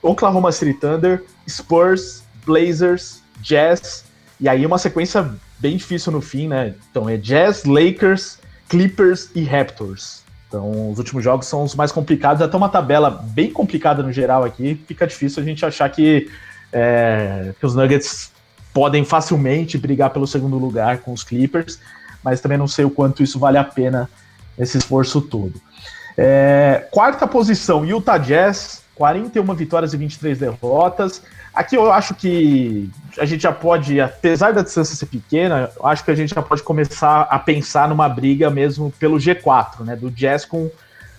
Oklahoma 0.01 0.51
City 0.51 0.73
Thunder, 0.73 1.23
Spurs, 1.47 2.23
Blazers, 2.45 3.21
Jazz, 3.41 4.05
e 4.39 4.47
aí 4.47 4.65
uma 4.65 4.77
sequência 4.77 5.29
bem 5.59 5.77
difícil 5.77 6.11
no 6.11 6.21
fim, 6.21 6.47
né? 6.47 6.73
Então 6.89 7.07
é 7.09 7.17
Jazz, 7.17 7.65
Lakers, 7.65 8.39
Clippers 8.69 9.29
e 9.35 9.43
Raptors. 9.43 10.23
Então 10.51 10.91
os 10.91 10.97
últimos 10.97 11.23
jogos 11.23 11.47
são 11.47 11.63
os 11.63 11.73
mais 11.73 11.93
complicados, 11.93 12.41
até 12.41 12.57
uma 12.57 12.67
tabela 12.67 13.09
bem 13.09 13.49
complicada 13.49 14.03
no 14.03 14.11
geral 14.11 14.43
aqui, 14.43 14.75
fica 14.85 15.07
difícil 15.07 15.41
a 15.41 15.45
gente 15.45 15.65
achar 15.65 15.87
que, 15.87 16.29
é, 16.73 17.53
que 17.57 17.65
os 17.65 17.73
Nuggets 17.73 18.33
podem 18.73 19.05
facilmente 19.05 19.77
brigar 19.77 20.09
pelo 20.09 20.27
segundo 20.27 20.57
lugar 20.57 20.97
com 20.97 21.13
os 21.13 21.23
Clippers, 21.23 21.79
mas 22.21 22.41
também 22.41 22.57
não 22.57 22.67
sei 22.67 22.83
o 22.83 22.89
quanto 22.89 23.23
isso 23.23 23.39
vale 23.39 23.57
a 23.57 23.63
pena 23.63 24.09
esse 24.59 24.77
esforço 24.77 25.21
todo. 25.21 25.53
É, 26.17 26.85
quarta 26.91 27.25
posição, 27.25 27.85
Utah 27.85 28.17
Jazz, 28.17 28.83
41 28.95 29.53
vitórias 29.55 29.93
e 29.93 29.97
23 29.97 30.37
derrotas. 30.37 31.23
Aqui 31.53 31.75
eu 31.75 31.91
acho 31.91 32.15
que 32.15 32.89
a 33.17 33.25
gente 33.25 33.43
já 33.43 33.51
pode, 33.51 33.99
apesar 33.99 34.53
da 34.53 34.61
distância 34.61 34.95
ser 34.95 35.05
pequena, 35.07 35.69
acho 35.83 36.03
que 36.03 36.11
a 36.11 36.15
gente 36.15 36.33
já 36.33 36.41
pode 36.41 36.63
começar 36.63 37.23
a 37.23 37.37
pensar 37.37 37.89
numa 37.89 38.07
briga 38.07 38.49
mesmo 38.49 38.91
pelo 38.97 39.17
G4, 39.17 39.81
né? 39.81 39.95
Do 39.95 40.09
Jazz 40.09 40.45
com 40.45 40.71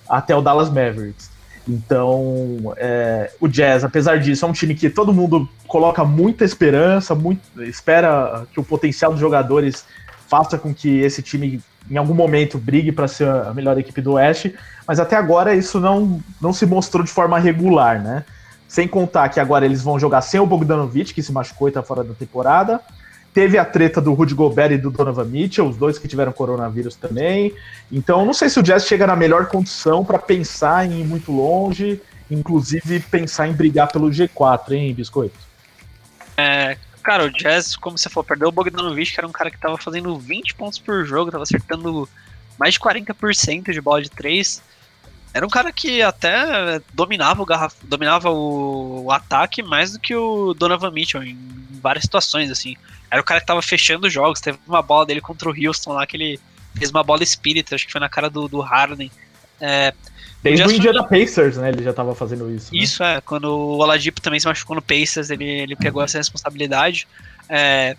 até 0.09 0.35
o 0.35 0.41
Dallas 0.41 0.69
Mavericks. 0.69 1.31
Então, 1.69 2.75
é, 2.77 3.31
o 3.41 3.47
Jazz, 3.47 3.85
apesar 3.85 4.19
disso, 4.19 4.45
é 4.45 4.49
um 4.49 4.53
time 4.53 4.75
que 4.75 4.91
todo 4.91 5.13
mundo 5.13 5.49
coloca 5.67 6.03
muita 6.05 6.45
esperança, 6.45 7.15
muito, 7.15 7.63
espera 7.63 8.47
que 8.53 8.59
o 8.59 8.65
potencial 8.65 9.13
dos 9.13 9.21
jogadores 9.21 9.85
faça 10.29 10.59
com 10.59 10.75
que 10.75 11.01
esse 11.01 11.23
time 11.23 11.61
em 11.91 11.97
algum 11.97 12.15
momento 12.15 12.59
brigue 12.59 12.91
para 12.91 13.07
ser 13.07 13.29
a 13.29 13.53
melhor 13.53 13.79
equipe 13.79 14.01
do 14.01 14.13
Oeste, 14.13 14.55
mas 14.87 14.99
até 14.99 15.17
agora 15.17 15.55
isso 15.55 15.79
não, 15.79 16.21
não 16.41 16.53
se 16.53 16.65
mostrou 16.65 17.05
de 17.05 17.11
forma 17.11 17.39
regular, 17.39 18.03
né? 18.03 18.25
Sem 18.73 18.89
contar 18.89 19.29
que 19.29 19.39
agora 19.39 19.67
eles 19.67 19.83
vão 19.83 19.99
jogar 19.99 20.23
sem 20.23 20.41
o 20.41 20.47
Bogdanovic, 20.47 21.13
que 21.13 21.23
se 21.23 21.31
machucou 21.31 21.69
e 21.69 21.71
está 21.71 21.83
fora 21.83 22.03
da 22.03 22.15
temporada. 22.15 22.81
Teve 23.35 23.59
a 23.59 23.67
treta 23.67 24.01
do 24.01 24.15
Rudy 24.15 24.33
Gobert 24.33 24.73
e 24.73 24.79
do 24.79 24.91
Donovan 24.91 25.27
Mitchell, 25.27 25.69
os 25.69 25.77
dois 25.77 25.99
que 25.99 26.09
tiveram 26.09 26.33
coronavírus 26.33 26.97
também. 26.97 27.53
Então, 27.93 28.25
não 28.25 28.33
sei 28.33 28.49
se 28.49 28.59
o 28.59 28.63
Jazz 28.63 28.87
chega 28.87 29.07
na 29.07 29.15
melhor 29.15 29.45
condição 29.45 30.03
para 30.03 30.19
pensar 30.19 30.87
em 30.87 31.03
ir 31.03 31.05
muito 31.05 31.31
longe, 31.31 32.01
inclusive 32.31 33.01
pensar 33.01 33.47
em 33.47 33.53
brigar 33.53 33.93
pelo 33.93 34.09
G4, 34.09 34.73
hein, 34.73 34.95
Biscoito? 34.95 35.37
É, 36.39 36.79
cara, 37.03 37.25
o 37.27 37.31
Jazz, 37.31 37.77
como 37.77 37.99
você 37.99 38.09
falou, 38.09 38.25
perdeu 38.25 38.49
o 38.49 38.53
Bogdanovic, 38.53 39.13
que 39.13 39.21
era 39.21 39.29
um 39.29 39.33
cara 39.33 39.51
que 39.51 39.57
estava 39.57 39.77
fazendo 39.77 40.19
20 40.19 40.55
pontos 40.55 40.79
por 40.79 41.05
jogo, 41.05 41.29
estava 41.29 41.45
acertando 41.45 42.09
mais 42.59 42.73
de 42.73 42.81
40% 42.81 43.71
de 43.71 43.81
bola 43.83 44.01
de 44.01 44.11
3. 44.11 44.63
Era 45.35 45.47
um 45.47 45.51
cara 45.51 45.73
que 45.73 46.03
até 46.03 46.81
dominava 46.93 47.43
o 47.43 47.47
garraf... 47.47 47.75
dominava 47.83 48.31
o... 48.31 49.05
o, 49.05 49.13
ataque 49.13 49.63
mais 49.63 49.93
do 49.93 49.99
que 49.99 50.15
o 50.15 50.53
Donovan 50.55 50.91
Mitchell 50.91 51.23
em 51.23 51.39
várias 51.81 52.05
situações, 52.05 52.51
assim. 52.51 52.77
Era 53.11 53.21
o 53.21 53.25
cara 53.25 53.41
que 53.41 53.47
tava 53.47 53.63
fechando 53.63 54.07
os 54.07 54.13
jogos. 54.13 54.41
Teve 54.41 54.59
uma 54.67 54.83
bola 54.83 55.07
dele 55.07 55.21
contra 55.21 55.49
o 55.49 55.55
Houston 55.55 55.93
lá 55.93 56.07
que 56.07 56.17
ele 56.17 56.41
fez 56.75 56.91
uma 56.91 57.03
bola 57.03 57.23
espírita, 57.23 57.75
acho 57.75 57.87
que 57.87 57.93
foi 57.93 58.01
na 58.01 58.09
cara 58.09 58.29
do, 58.29 58.49
do 58.49 58.61
Harden. 58.61 59.11
É, 59.61 59.93
Desde 60.43 60.67
o 60.67 60.73
Indiana 60.73 61.05
Pacers, 61.05 61.57
né? 61.57 61.69
Ele 61.69 61.85
já 61.85 61.93
tava 61.93 62.15
fazendo 62.15 62.51
isso. 62.51 62.75
Né? 62.75 62.81
Isso, 62.83 63.03
é. 63.03 63.21
Quando 63.21 63.45
o 63.45 63.79
Oladipo 63.79 64.21
também 64.21 64.41
se 64.41 64.47
machucou 64.47 64.75
no 64.75 64.83
Pacers, 64.83 65.31
ele, 65.31 65.45
ele 65.45 65.77
pegou 65.77 66.03
essa 66.03 66.19
responsabilidade. 66.19 67.07
É, 67.49 67.97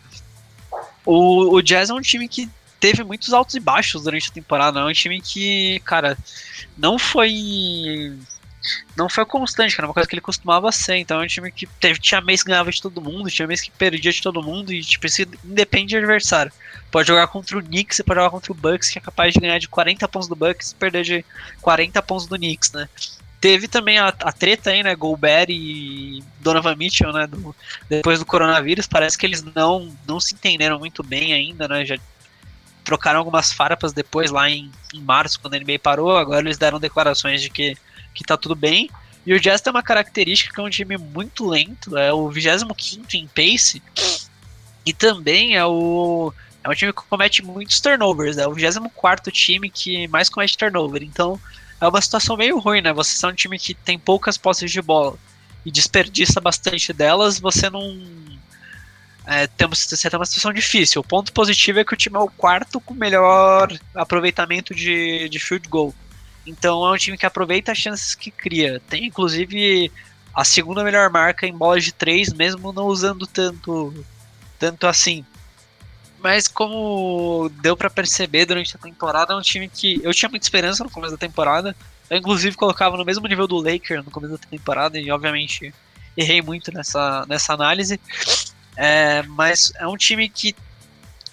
o, 1.05 1.55
o 1.55 1.61
Jazz 1.61 1.89
é 1.89 1.93
um 1.93 2.01
time 2.01 2.27
que 2.27 2.49
teve 2.83 3.01
muitos 3.01 3.31
altos 3.31 3.55
e 3.55 3.61
baixos 3.61 4.03
durante 4.03 4.29
a 4.29 4.33
temporada. 4.33 4.81
É 4.81 4.83
um 4.83 4.91
time 4.91 5.21
que, 5.21 5.79
cara, 5.85 6.17
não 6.77 6.99
foi. 6.99 8.13
Não 8.95 9.07
foi 9.09 9.25
constante, 9.25 9.75
era 9.77 9.87
uma 9.87 9.93
coisa 9.93 10.07
que 10.07 10.13
ele 10.13 10.21
costumava 10.21 10.69
ser. 10.69 10.97
Então 10.97 11.21
é 11.21 11.23
um 11.23 11.27
time 11.27 11.49
que 11.49 11.65
teve, 11.65 11.97
tinha 11.99 12.19
mês 12.19 12.43
que 12.43 12.49
ganhava 12.49 12.69
de 12.69 12.81
todo 12.81 13.01
mundo, 13.01 13.29
tinha 13.29 13.47
mês 13.47 13.61
que 13.61 13.71
perdia 13.71 14.11
de 14.11 14.21
todo 14.21 14.43
mundo, 14.43 14.73
e 14.73 14.81
tipo, 14.81 15.05
isso 15.05 15.21
independe 15.45 15.87
de 15.87 15.97
adversário. 15.97 16.51
Pode 16.91 17.07
jogar 17.07 17.27
contra 17.27 17.57
o 17.57 17.63
Knicks, 17.63 18.01
pode 18.05 18.19
jogar 18.19 18.29
contra 18.29 18.51
o 18.51 18.55
Bucks, 18.55 18.89
que 18.89 18.99
é 18.99 19.01
capaz 19.01 19.33
de 19.33 19.39
ganhar 19.39 19.59
de 19.59 19.69
40 19.69 20.05
pontos 20.09 20.27
do 20.27 20.35
Bucks 20.35 20.71
e 20.71 20.75
perder 20.75 21.03
de 21.03 21.25
40 21.61 22.01
pontos 22.01 22.27
do 22.27 22.35
Knicks, 22.35 22.73
né? 22.73 22.89
Teve 23.39 23.67
também 23.67 23.97
a, 23.97 24.07
a 24.07 24.31
treta 24.31 24.71
aí, 24.71 24.83
né? 24.83 24.93
Gobert 24.95 25.49
e 25.49 26.23
Donovan 26.39 26.75
Mitchell, 26.75 27.13
né? 27.13 27.27
Do, 27.27 27.55
depois 27.89 28.19
do 28.19 28.25
coronavírus, 28.25 28.87
parece 28.87 29.17
que 29.17 29.25
eles 29.25 29.43
não, 29.55 29.93
não 30.07 30.19
se 30.19 30.33
entenderam 30.33 30.79
muito 30.79 31.01
bem 31.01 31.33
ainda, 31.33 31.67
né? 31.67 31.85
Já 31.85 31.97
trocaram 32.83 33.19
algumas 33.19 33.51
farpas 33.51 33.93
depois, 33.93 34.31
lá 34.31 34.49
em, 34.49 34.71
em 34.93 35.01
março, 35.01 35.39
quando 35.39 35.55
a 35.55 35.59
NBA 35.59 35.79
parou. 35.81 36.15
Agora 36.17 36.41
eles 36.41 36.57
deram 36.57 36.79
declarações 36.79 37.41
de 37.41 37.49
que, 37.49 37.75
que 38.13 38.23
tá 38.23 38.37
tudo 38.37 38.55
bem. 38.55 38.89
E 39.25 39.33
o 39.33 39.39
Jazz 39.39 39.61
tem 39.61 39.71
uma 39.71 39.83
característica 39.83 40.53
que 40.53 40.59
é 40.59 40.63
um 40.63 40.69
time 40.69 40.97
muito 40.97 41.47
lento, 41.47 41.97
é 41.97 42.11
o 42.11 42.29
25 42.29 43.05
em 43.13 43.27
pace, 43.27 43.81
e 44.85 44.93
também 44.93 45.55
é 45.55 45.65
o. 45.65 46.33
É 46.61 46.69
um 46.69 46.73
time 46.73 46.93
que 46.93 47.01
comete 47.09 47.43
muitos 47.43 47.79
turnovers, 47.79 48.37
é 48.37 48.47
o 48.47 48.53
24 48.53 49.31
time 49.31 49.69
que 49.69 50.07
mais 50.07 50.29
comete 50.29 50.57
turnover. 50.57 51.03
Então 51.03 51.39
é 51.79 51.87
uma 51.87 52.01
situação 52.01 52.37
meio 52.37 52.59
ruim, 52.59 52.81
né? 52.81 52.91
Você 52.93 53.25
é 53.25 53.29
um 53.29 53.33
time 53.33 53.57
que 53.57 53.73
tem 53.73 53.97
poucas 53.97 54.37
posses 54.37 54.71
de 54.71 54.81
bola 54.81 55.17
e 55.65 55.71
desperdiça 55.71 56.41
bastante 56.41 56.91
delas, 56.91 57.39
você 57.39 57.69
não 57.69 57.97
é, 59.25 59.47
temos, 59.47 59.86
você 59.86 60.09
uma 60.15 60.25
situação 60.25 60.51
difícil. 60.51 61.01
O 61.01 61.03
ponto 61.03 61.31
positivo 61.31 61.79
é 61.79 61.86
que 61.86 61.93
o 61.93 61.97
time 61.97 62.17
é 62.17 62.19
o 62.19 62.29
quarto 62.29 62.79
com 62.81 62.93
melhor 62.93 63.71
aproveitamento 63.95 64.75
de, 64.75 65.29
de 65.29 65.39
field 65.39 65.67
goal. 65.69 65.93
Então 66.45 66.86
é 66.86 66.91
um 66.91 66.97
time 66.97 67.17
que 67.17 67.25
aproveita 67.25 67.71
as 67.71 67.77
chances 67.77 68.15
que 68.15 68.29
cria. 68.29 68.81
Tem 68.89 69.05
inclusive 69.05 69.91
a 70.33 70.43
segunda 70.43 70.83
melhor 70.83 71.09
marca 71.09 71.47
em 71.47 71.55
bolas 71.55 71.83
de 71.83 71.93
três, 71.93 72.33
mesmo 72.33 72.73
não 72.73 72.88
usando 72.88 73.25
tanto, 73.25 73.93
tanto 74.59 74.88
assim. 74.88 75.25
Mas 76.19 76.47
como 76.47 77.49
deu 77.62 77.77
para 77.77 77.89
perceber 77.89 78.45
durante 78.45 78.75
a 78.75 78.79
temporada, 78.79 79.33
é 79.33 79.38
um 79.38 79.41
time 79.41 79.69
que 79.69 80.01
eu 80.03 80.13
tinha 80.13 80.29
muita 80.29 80.45
esperança 80.45 80.83
no 80.83 80.89
começo 80.89 81.12
da 81.12 81.17
temporada. 81.17 81.75
Eu 82.09 82.17
inclusive 82.17 82.55
colocava 82.57 82.97
no 82.97 83.05
mesmo 83.05 83.25
nível 83.27 83.47
do 83.47 83.57
Lakers 83.57 84.03
no 84.03 84.12
começo 84.12 84.33
da 84.33 84.47
temporada 84.49 84.99
e 84.99 85.09
obviamente 85.12 85.73
errei 86.15 86.41
muito 86.41 86.71
nessa, 86.73 87.25
nessa 87.27 87.53
análise. 87.53 87.99
É, 88.75 89.21
mas 89.23 89.71
é 89.75 89.88
um 89.88 89.97
time 89.97 90.27
que, 90.29 90.55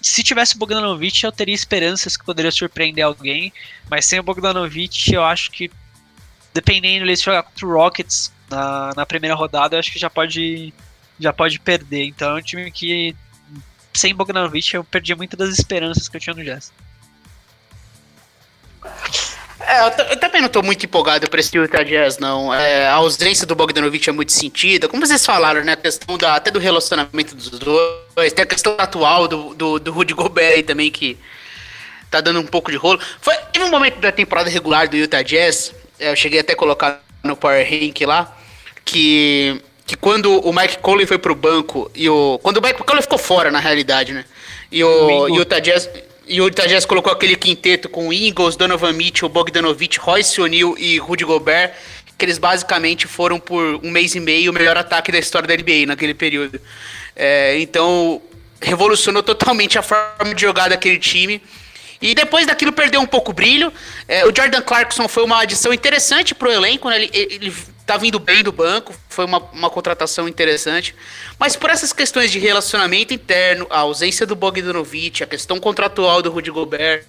se 0.01 0.23
tivesse 0.23 0.55
o 0.55 0.57
Bogdanovic, 0.57 1.23
eu 1.23 1.31
teria 1.31 1.55
esperanças 1.55 2.17
que 2.17 2.25
poderia 2.25 2.51
surpreender 2.51 3.05
alguém. 3.05 3.53
Mas 3.89 4.05
sem 4.05 4.19
o 4.19 4.23
Bogdanovic, 4.23 5.13
eu 5.13 5.23
acho 5.23 5.51
que, 5.51 5.71
dependendo 6.53 7.05
de 7.05 7.15
jogar 7.15 7.43
contra 7.43 7.65
o 7.65 7.73
Rockets 7.73 8.31
na, 8.49 8.93
na 8.95 9.05
primeira 9.05 9.35
rodada, 9.35 9.75
eu 9.75 9.79
acho 9.79 9.91
que 9.91 9.99
já 9.99 10.09
pode, 10.09 10.73
já 11.19 11.31
pode 11.33 11.59
perder. 11.59 12.05
Então 12.05 12.37
é 12.37 12.39
um 12.39 12.43
time 12.43 12.71
que, 12.71 13.15
sem 13.93 14.15
Bogdanovic, 14.15 14.73
eu 14.73 14.83
perdi 14.83 15.15
muitas 15.15 15.37
das 15.37 15.57
esperanças 15.57 16.07
que 16.07 16.17
eu 16.17 16.21
tinha 16.21 16.35
no 16.35 16.43
Jazz. 16.43 16.71
É, 19.67 19.81
eu, 19.81 20.05
eu, 20.11 20.17
também 20.19 20.41
não 20.41 20.49
tô 20.49 20.61
muito 20.61 20.85
empolgado 20.85 21.29
pra 21.29 21.39
esse 21.39 21.55
Utah 21.57 21.83
Jazz, 21.83 22.17
não. 22.17 22.53
É, 22.53 22.87
a 22.87 22.95
ausência 22.95 23.45
do 23.45 23.55
Bogdanovich 23.55 24.09
é 24.09 24.13
muito 24.13 24.31
sentida. 24.31 24.87
Como 24.87 25.05
vocês 25.05 25.25
falaram, 25.25 25.63
né? 25.63 25.73
A 25.73 25.77
questão 25.77 26.17
da, 26.17 26.35
até 26.35 26.51
do 26.51 26.59
relacionamento 26.59 27.35
dos 27.35 27.49
dois. 27.49 28.33
Tem 28.33 28.43
a 28.43 28.45
questão 28.45 28.75
atual 28.77 29.27
do, 29.27 29.53
do, 29.53 29.79
do 29.79 29.91
Rudy 29.91 30.13
Gobert 30.13 30.53
aí 30.53 30.63
também, 30.63 30.91
que 30.91 31.17
tá 32.11 32.19
dando 32.19 32.41
um 32.41 32.45
pouco 32.45 32.69
de 32.69 32.77
rolo. 32.77 32.99
Foi, 33.21 33.33
teve 33.53 33.65
um 33.65 33.69
momento 33.69 33.99
da 33.99 34.11
temporada 34.11 34.49
regular 34.49 34.87
do 34.89 34.97
Utah 34.97 35.21
Jazz, 35.21 35.73
é, 35.97 36.11
eu 36.11 36.15
cheguei 36.15 36.39
até 36.41 36.53
a 36.53 36.55
colocar 36.55 37.01
no 37.23 37.37
Power 37.37 37.65
Rank 37.67 38.01
lá, 38.01 38.35
que, 38.83 39.61
que 39.85 39.95
quando 39.95 40.39
o 40.45 40.51
Mike 40.51 40.79
Conley 40.79 41.05
foi 41.05 41.17
pro 41.17 41.33
banco, 41.33 41.89
e 41.95 42.09
o. 42.09 42.39
Quando 42.43 42.57
o 42.57 42.61
Mike 42.61 42.83
Conley 42.83 43.01
ficou 43.01 43.17
fora, 43.17 43.49
na 43.49 43.59
realidade, 43.59 44.11
né? 44.11 44.25
E 44.71 44.83
o 44.83 45.27
Utah 45.29 45.59
Jazz. 45.59 45.89
E 46.31 46.39
o 46.39 46.49
Jazz 46.49 46.85
colocou 46.85 47.11
aquele 47.11 47.35
quinteto 47.35 47.89
com 47.89 48.13
Ingles, 48.13 48.55
Donovan 48.55 48.93
Mitchell, 48.93 49.27
Bogdanovich, 49.27 49.99
Royce 49.99 50.39
O'Neal 50.39 50.77
e 50.77 50.97
Rudy 50.97 51.25
Gobert, 51.25 51.73
que 52.17 52.23
eles 52.23 52.37
basicamente 52.37 53.05
foram 53.05 53.37
por 53.37 53.81
um 53.83 53.91
mês 53.91 54.15
e 54.15 54.19
meio 54.21 54.49
o 54.49 54.53
melhor 54.53 54.77
ataque 54.77 55.11
da 55.11 55.19
história 55.19 55.45
da 55.45 55.53
NBA 55.53 55.87
naquele 55.87 56.13
período. 56.13 56.61
É, 57.17 57.59
então, 57.59 58.21
revolucionou 58.61 59.21
totalmente 59.21 59.77
a 59.77 59.81
forma 59.81 60.33
de 60.33 60.41
jogar 60.41 60.69
daquele 60.69 60.99
time. 60.99 61.41
E 62.01 62.15
depois 62.15 62.47
daquilo 62.47 62.71
perdeu 62.71 63.01
um 63.01 63.05
pouco 63.05 63.31
o 63.31 63.33
brilho. 63.33 63.71
É, 64.07 64.25
o 64.25 64.33
Jordan 64.33 64.61
Clarkson 64.61 65.09
foi 65.09 65.25
uma 65.25 65.41
adição 65.41 65.73
interessante 65.73 66.33
pro 66.33 66.49
elenco, 66.49 66.89
né? 66.89 66.95
Ele, 66.95 67.09
ele 67.13 67.53
tá 67.91 67.97
vindo 67.97 68.19
bem 68.19 68.41
do 68.41 68.53
banco, 68.53 68.95
foi 69.09 69.25
uma, 69.25 69.39
uma 69.51 69.69
contratação 69.69 70.25
interessante. 70.25 70.95
Mas 71.37 71.57
por 71.57 71.69
essas 71.69 71.91
questões 71.91 72.31
de 72.31 72.39
relacionamento 72.39 73.13
interno, 73.13 73.67
a 73.69 73.79
ausência 73.79 74.25
do 74.25 74.33
Bogdanovich, 74.33 75.23
a 75.23 75.27
questão 75.27 75.59
contratual 75.59 76.21
do 76.21 76.31
Rudy 76.31 76.51
Gobert, 76.51 77.03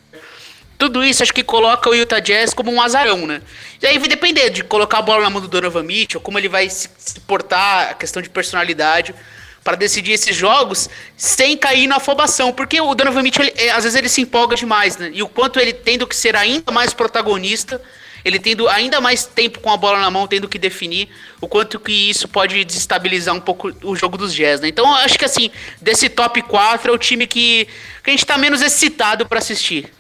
tudo 0.77 1.05
isso 1.05 1.23
acho 1.23 1.33
que 1.33 1.45
coloca 1.45 1.89
o 1.89 1.95
Utah 1.95 2.19
Jazz 2.19 2.53
como 2.53 2.73
um 2.73 2.83
azarão, 2.83 3.29
né? 3.29 3.43
E 3.81 3.87
aí 3.87 3.97
vai 3.97 4.09
depender 4.09 4.51
de 4.51 4.65
colocar 4.65 4.99
a 4.99 5.03
bola 5.03 5.23
na 5.23 5.31
mão 5.31 5.41
do 5.41 5.47
Donovan 5.47 5.85
Mitchell, 5.85 6.21
como 6.21 6.37
ele 6.37 6.49
vai 6.49 6.69
se, 6.69 6.91
se 6.99 7.21
portar, 7.21 7.91
a 7.91 7.95
questão 7.95 8.21
de 8.21 8.29
personalidade 8.29 9.15
para 9.63 9.77
decidir 9.77 10.11
esses 10.11 10.35
jogos 10.35 10.91
sem 11.17 11.57
cair 11.57 11.87
na 11.87 11.99
afobação, 11.99 12.53
porque 12.53 12.81
o 12.81 12.93
Donovan 12.97 13.23
Mitchell, 13.23 13.45
ele, 13.45 13.55
é, 13.57 13.71
às 13.71 13.85
vezes 13.85 13.97
ele 13.97 14.09
se 14.09 14.21
empolga 14.21 14.57
demais, 14.57 14.97
né? 14.97 15.13
E 15.15 15.23
o 15.23 15.29
quanto 15.29 15.61
ele 15.61 15.73
tendo 15.73 16.09
que 16.09 16.17
ser 16.17 16.35
ainda 16.35 16.73
mais 16.73 16.93
protagonista 16.93 17.81
ele 18.25 18.39
tendo 18.39 18.69
ainda 18.69 19.01
mais 19.01 19.25
tempo 19.25 19.61
com 19.61 19.71
a 19.71 19.77
bola 19.77 20.01
na 20.01 20.11
mão, 20.11 20.27
tendo 20.27 20.49
que 20.49 20.59
definir 20.59 21.09
o 21.41 21.49
quanto 21.49 21.81
que 21.81 22.11
isso 22.11 22.29
pode 22.29 22.65
desestabilizar 22.65 23.35
um 23.35 23.41
pouco 23.41 23.73
o 23.83 23.97
jogo 23.97 24.17
dos 24.17 24.35
Jazz, 24.35 24.61
né? 24.61 24.69
Então, 24.69 24.95
acho 24.97 25.19
que 25.19 25.25
assim, 25.25 25.51
desse 25.81 26.09
top 26.09 26.43
4 26.43 26.91
é 26.91 26.95
o 26.95 26.99
time 26.99 27.27
que, 27.27 27.67
que 28.03 28.11
a 28.11 28.13
gente 28.13 28.27
tá 28.27 28.39
menos 28.39 28.63
excitado 28.63 29.27
para 29.27 29.39
assistir. 29.39 29.93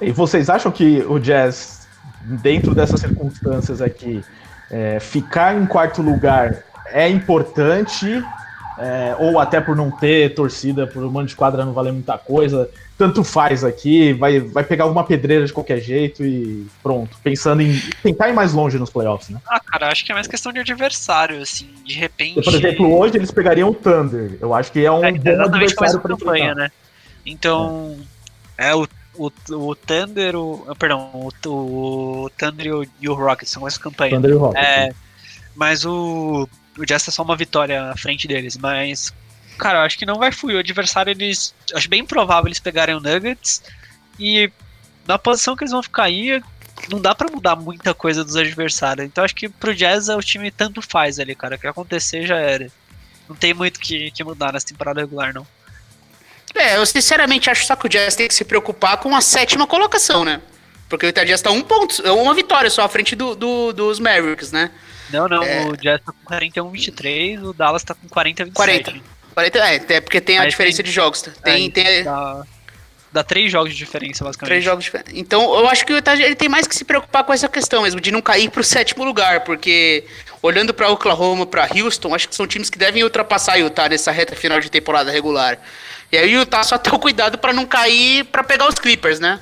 E 0.00 0.10
vocês 0.12 0.48
acham 0.48 0.72
que 0.72 1.04
o 1.06 1.18
Jazz, 1.18 1.86
dentro 2.22 2.74
dessas 2.74 3.00
circunstâncias 3.00 3.82
aqui, 3.82 4.22
é, 4.70 4.98
ficar 4.98 5.56
em 5.56 5.66
quarto 5.66 6.00
lugar 6.00 6.64
é 6.86 7.08
importante 7.08 8.24
é, 8.78 9.14
ou 9.18 9.38
até 9.38 9.60
por 9.60 9.76
não 9.76 9.90
ter 9.90 10.34
torcida, 10.34 10.86
por 10.86 11.04
um 11.04 11.10
mano 11.10 11.26
de 11.26 11.36
quadra 11.36 11.64
não 11.64 11.72
valer 11.72 11.92
muita 11.92 12.16
coisa, 12.16 12.68
tanto 13.00 13.24
faz 13.24 13.64
aqui, 13.64 14.12
vai, 14.12 14.40
vai 14.40 14.62
pegar 14.62 14.84
alguma 14.84 15.02
pedreira 15.02 15.46
de 15.46 15.54
qualquer 15.54 15.80
jeito 15.80 16.22
e 16.22 16.66
pronto. 16.82 17.16
Pensando 17.22 17.62
em 17.62 17.80
tentar 18.02 18.28
ir 18.28 18.34
mais 18.34 18.52
longe 18.52 18.78
nos 18.78 18.90
playoffs, 18.90 19.30
né? 19.30 19.40
Ah, 19.48 19.58
cara, 19.58 19.90
acho 19.90 20.04
que 20.04 20.12
é 20.12 20.14
mais 20.14 20.26
questão 20.26 20.52
de 20.52 20.60
adversário, 20.60 21.40
assim, 21.40 21.70
de 21.82 21.94
repente. 21.94 22.42
Por 22.42 22.54
exemplo, 22.54 22.94
hoje 22.94 23.16
eles 23.16 23.30
pegariam 23.30 23.70
o 23.70 23.74
Thunder. 23.74 24.36
Eu 24.38 24.52
acho 24.52 24.70
que 24.70 24.84
é 24.84 24.92
um 24.92 25.02
é, 25.02 25.12
bom 25.12 25.42
adversário 25.44 25.98
para 25.98 26.14
campanha, 26.14 26.54
né? 26.54 26.70
Então, 27.24 27.96
é, 28.58 28.68
é 28.68 28.74
o, 28.74 28.86
o, 29.16 29.30
o 29.50 29.74
Thunder, 29.74 30.36
o, 30.36 30.66
ah, 30.68 30.74
perdão, 30.74 31.10
o, 31.14 31.30
o 31.48 32.30
Thunder 32.36 32.66
e 32.66 32.72
o, 32.72 32.86
e 33.00 33.08
o 33.08 33.14
Rockets 33.14 33.50
são 33.50 33.66
essa 33.66 33.80
campanha. 33.80 34.14
Thunder 34.14 34.30
e 34.32 34.34
o 34.34 34.38
Rockets. 34.40 34.68
É, 34.68 34.92
mas 35.56 35.86
o 35.86 36.46
o 36.78 36.86
Jazz 36.86 37.06
é 37.08 37.10
só 37.10 37.22
uma 37.22 37.36
vitória 37.36 37.90
à 37.90 37.96
frente 37.96 38.26
deles, 38.26 38.56
mas 38.56 39.12
cara, 39.60 39.78
eu 39.78 39.82
acho 39.82 39.98
que 39.98 40.06
não 40.06 40.16
vai 40.16 40.32
fluir. 40.32 40.56
O 40.56 40.60
adversário, 40.60 41.10
eles. 41.10 41.54
Acho 41.74 41.88
bem 41.88 42.04
provável 42.04 42.48
eles 42.48 42.58
pegarem 42.58 42.94
o 42.94 43.00
Nuggets. 43.00 43.62
E 44.18 44.50
na 45.06 45.18
posição 45.18 45.54
que 45.54 45.62
eles 45.62 45.72
vão 45.72 45.82
ficar 45.82 46.04
aí, 46.04 46.42
não 46.90 47.00
dá 47.00 47.14
para 47.14 47.30
mudar 47.30 47.56
muita 47.56 47.92
coisa 47.92 48.24
dos 48.24 48.36
adversários. 48.36 49.06
Então 49.06 49.22
acho 49.22 49.34
que 49.34 49.48
pro 49.48 49.74
Jazz 49.74 50.08
o 50.08 50.20
time 50.20 50.50
tanto 50.50 50.80
faz 50.80 51.18
ali, 51.18 51.34
cara. 51.34 51.56
O 51.56 51.58
que 51.58 51.66
acontecer 51.66 52.26
já 52.26 52.36
era. 52.36 52.68
Não 53.28 53.36
tem 53.36 53.54
muito 53.54 53.78
que, 53.78 54.10
que 54.10 54.24
mudar 54.24 54.52
nessa 54.52 54.66
temporada 54.66 55.00
regular, 55.00 55.32
não. 55.32 55.46
É, 56.54 56.76
eu 56.76 56.84
sinceramente 56.84 57.48
acho 57.48 57.64
só 57.64 57.76
que 57.76 57.86
o 57.86 57.88
Jazz 57.88 58.16
tem 58.16 58.26
que 58.26 58.34
se 58.34 58.44
preocupar 58.44 58.96
com 58.96 59.14
a 59.14 59.20
sétima 59.20 59.66
colocação, 59.66 60.24
né? 60.24 60.40
Porque 60.88 61.06
o 61.06 61.08
Utah 61.08 61.22
Jazz 61.22 61.40
tá 61.40 61.52
um 61.52 61.62
ponto, 61.62 62.02
uma 62.12 62.34
vitória 62.34 62.68
só 62.68 62.82
à 62.82 62.88
frente 62.88 63.14
do, 63.14 63.36
do 63.36 63.72
dos 63.72 64.00
Mavericks, 64.00 64.50
né? 64.50 64.72
Não, 65.10 65.28
não, 65.28 65.42
é... 65.44 65.66
o 65.66 65.76
Jazz 65.76 66.00
tá 66.04 66.12
com 66.12 66.24
41, 66.24 66.68
23, 66.68 67.42
o 67.44 67.52
Dallas 67.52 67.84
tá 67.84 67.94
com 67.94 68.08
40, 68.08 68.46
27. 68.46 68.82
40. 68.82 69.19
40 69.34 69.58
é, 69.58 69.74
é 69.88 70.00
porque 70.00 70.20
tem 70.20 70.38
a 70.38 70.42
Mas 70.42 70.50
diferença 70.50 70.78
tem, 70.78 70.86
de 70.86 70.92
jogos. 70.92 71.22
Tá? 71.22 71.30
Tem, 71.42 71.66
é, 71.66 71.70
tem... 71.70 72.04
Dá, 72.04 72.42
dá 73.12 73.24
três 73.24 73.50
jogos 73.50 73.72
de 73.72 73.76
diferença, 73.76 74.24
basicamente. 74.24 74.50
Três 74.50 74.64
jogos 74.64 74.84
de 74.84 74.90
diferença. 74.90 75.10
Então, 75.14 75.42
eu 75.58 75.68
acho 75.68 75.84
que 75.84 75.92
o 75.92 75.96
Utah 75.96 76.14
ele 76.14 76.34
tem 76.34 76.48
mais 76.48 76.66
que 76.66 76.74
se 76.74 76.84
preocupar 76.84 77.24
com 77.24 77.32
essa 77.32 77.48
questão 77.48 77.82
mesmo, 77.82 78.00
de 78.00 78.10
não 78.10 78.22
cair 78.22 78.50
pro 78.50 78.62
sétimo 78.62 79.04
lugar, 79.04 79.40
porque 79.40 80.04
olhando 80.42 80.72
para 80.72 80.88
Oklahoma, 80.88 81.46
para 81.46 81.68
Houston, 81.74 82.14
acho 82.14 82.28
que 82.28 82.34
são 82.34 82.46
times 82.46 82.70
que 82.70 82.78
devem 82.78 83.02
ultrapassar 83.04 83.56
o 83.56 83.60
Utah 83.60 83.88
nessa 83.88 84.10
reta 84.10 84.34
final 84.34 84.60
de 84.60 84.70
temporada 84.70 85.10
regular. 85.10 85.58
E 86.10 86.16
aí 86.16 86.36
o 86.36 86.40
Utah 86.40 86.62
só 86.62 86.78
tem 86.78 86.92
o 86.92 86.98
cuidado 86.98 87.38
para 87.38 87.52
não 87.52 87.66
cair 87.66 88.24
para 88.24 88.42
pegar 88.42 88.68
os 88.68 88.74
Clippers, 88.74 89.20
né? 89.20 89.40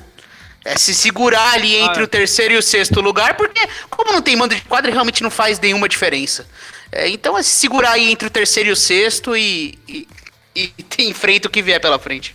é 0.65 0.77
se 0.77 0.95
segurar 0.95 1.55
ali 1.55 1.77
entre 1.77 2.03
ah, 2.03 2.05
o 2.05 2.07
terceiro 2.07 2.55
e 2.55 2.59
o 2.59 2.63
sexto 2.63 3.01
lugar, 3.01 3.37
porque 3.37 3.61
como 3.89 4.13
não 4.13 4.21
tem 4.21 4.37
mando 4.37 4.55
de 4.55 4.61
quadra, 4.63 4.91
realmente 4.91 5.23
não 5.23 5.31
faz 5.31 5.59
nenhuma 5.59 5.89
diferença. 5.89 6.47
É, 6.91 7.09
então 7.09 7.37
é 7.37 7.43
se 7.43 7.51
segurar 7.51 7.93
aí 7.93 8.11
entre 8.11 8.27
o 8.27 8.31
terceiro 8.31 8.71
e 8.71 8.73
o 8.73 8.77
sexto 8.77 9.37
e, 9.37 9.79
e, 9.89 10.09
e 10.55 10.73
enfrenta 11.09 11.49
o 11.49 11.51
que 11.51 11.63
vier 11.63 11.81
pela 11.81 11.99
frente. 11.99 12.35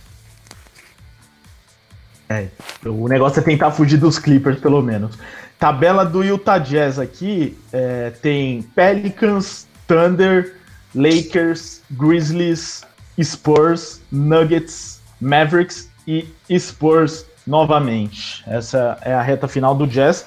É, 2.28 2.48
o 2.86 3.08
negócio 3.08 3.40
é 3.40 3.42
tentar 3.42 3.70
fugir 3.70 3.98
dos 3.98 4.18
Clippers, 4.18 4.58
pelo 4.58 4.80
menos. 4.82 5.16
Tabela 5.58 6.04
do 6.04 6.22
Utah 6.22 6.58
Jazz 6.58 6.98
aqui 6.98 7.56
é, 7.72 8.10
tem 8.10 8.62
Pelicans, 8.62 9.66
Thunder, 9.86 10.56
Lakers, 10.94 11.82
Grizzlies, 11.90 12.82
Spurs, 13.22 14.00
Nuggets, 14.10 15.00
Mavericks 15.20 15.88
e 16.06 16.26
Spurs 16.58 17.26
novamente. 17.46 18.42
Essa 18.46 18.98
é 19.02 19.12
a 19.12 19.22
reta 19.22 19.46
final 19.46 19.74
do 19.74 19.86
Jazz. 19.86 20.26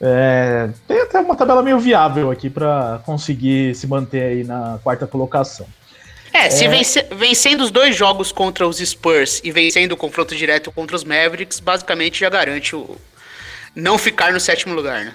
É, 0.00 0.68
tem 0.86 1.00
até 1.00 1.20
uma 1.20 1.34
tabela 1.34 1.62
meio 1.62 1.78
viável 1.78 2.30
aqui 2.30 2.50
para 2.50 3.00
conseguir 3.04 3.74
se 3.74 3.86
manter 3.86 4.22
aí 4.22 4.44
na 4.44 4.78
quarta 4.82 5.06
colocação. 5.06 5.66
É, 6.32 6.50
se 6.50 6.64
é... 6.64 6.68
Vence, 6.68 7.06
vencendo 7.12 7.62
os 7.62 7.70
dois 7.70 7.96
jogos 7.96 8.30
contra 8.30 8.66
os 8.66 8.78
Spurs 8.78 9.40
e 9.42 9.50
vencendo 9.50 9.92
o 9.92 9.96
confronto 9.96 10.34
direto 10.34 10.70
contra 10.70 10.94
os 10.94 11.04
Mavericks, 11.04 11.60
basicamente 11.60 12.20
já 12.20 12.28
garante 12.28 12.76
o 12.76 12.96
não 13.74 13.98
ficar 13.98 14.32
no 14.32 14.40
sétimo 14.40 14.74
lugar, 14.74 15.04
né? 15.04 15.14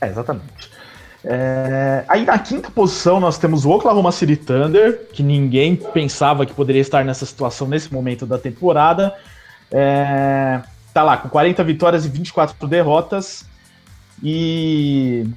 É, 0.00 0.08
exatamente. 0.08 0.76
É, 1.24 2.04
aí 2.06 2.24
na 2.24 2.38
quinta 2.38 2.70
posição 2.70 3.18
nós 3.18 3.36
temos 3.36 3.64
o 3.64 3.70
Oklahoma 3.70 4.12
City 4.12 4.36
Thunder, 4.36 5.08
que 5.12 5.22
ninguém 5.22 5.74
pensava 5.74 6.46
que 6.46 6.54
poderia 6.54 6.80
estar 6.80 7.04
nessa 7.04 7.26
situação 7.26 7.66
nesse 7.66 7.92
momento 7.92 8.24
da 8.24 8.38
temporada. 8.38 9.12
É, 9.70 10.60
tá 10.96 11.02
lá 11.02 11.18
com 11.18 11.28
40 11.28 11.62
vitórias 11.62 12.06
e 12.06 12.08
24 12.08 12.66
derrotas. 12.66 13.44
E 14.22 15.28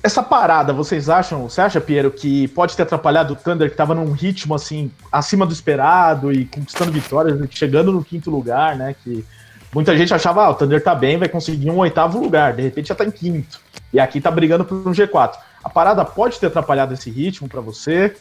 essa 0.00 0.22
parada, 0.22 0.72
vocês 0.72 1.08
acham, 1.08 1.48
você 1.48 1.60
acha, 1.60 1.80
Piero, 1.80 2.08
que 2.08 2.46
pode 2.48 2.76
ter 2.76 2.84
atrapalhado 2.84 3.32
o 3.32 3.36
Thunder, 3.36 3.66
que 3.66 3.74
estava 3.74 3.96
num 3.96 4.12
ritmo 4.12 4.54
assim, 4.54 4.92
acima 5.10 5.44
do 5.44 5.52
esperado 5.52 6.30
e 6.30 6.44
conquistando 6.44 6.92
vitórias, 6.92 7.36
chegando 7.50 7.90
no 7.90 8.04
quinto 8.04 8.30
lugar, 8.30 8.76
né? 8.76 8.94
Que 9.02 9.24
muita 9.74 9.96
gente 9.96 10.14
achava, 10.14 10.44
ah, 10.44 10.50
o 10.50 10.54
Thunder 10.54 10.80
tá 10.80 10.94
bem, 10.94 11.18
vai 11.18 11.28
conseguir 11.28 11.68
um 11.68 11.78
oitavo 11.78 12.20
lugar, 12.20 12.52
de 12.52 12.62
repente 12.62 12.90
já 12.90 12.94
tá 12.94 13.04
em 13.04 13.10
quinto. 13.10 13.58
E 13.92 13.98
aqui 13.98 14.20
tá 14.20 14.30
brigando 14.30 14.64
por 14.64 14.76
um 14.86 14.92
G4. 14.92 15.32
A 15.64 15.68
parada 15.68 16.04
pode 16.04 16.38
ter 16.38 16.46
atrapalhado 16.46 16.94
esse 16.94 17.10
ritmo 17.10 17.48
para 17.48 17.60
você? 17.60 18.16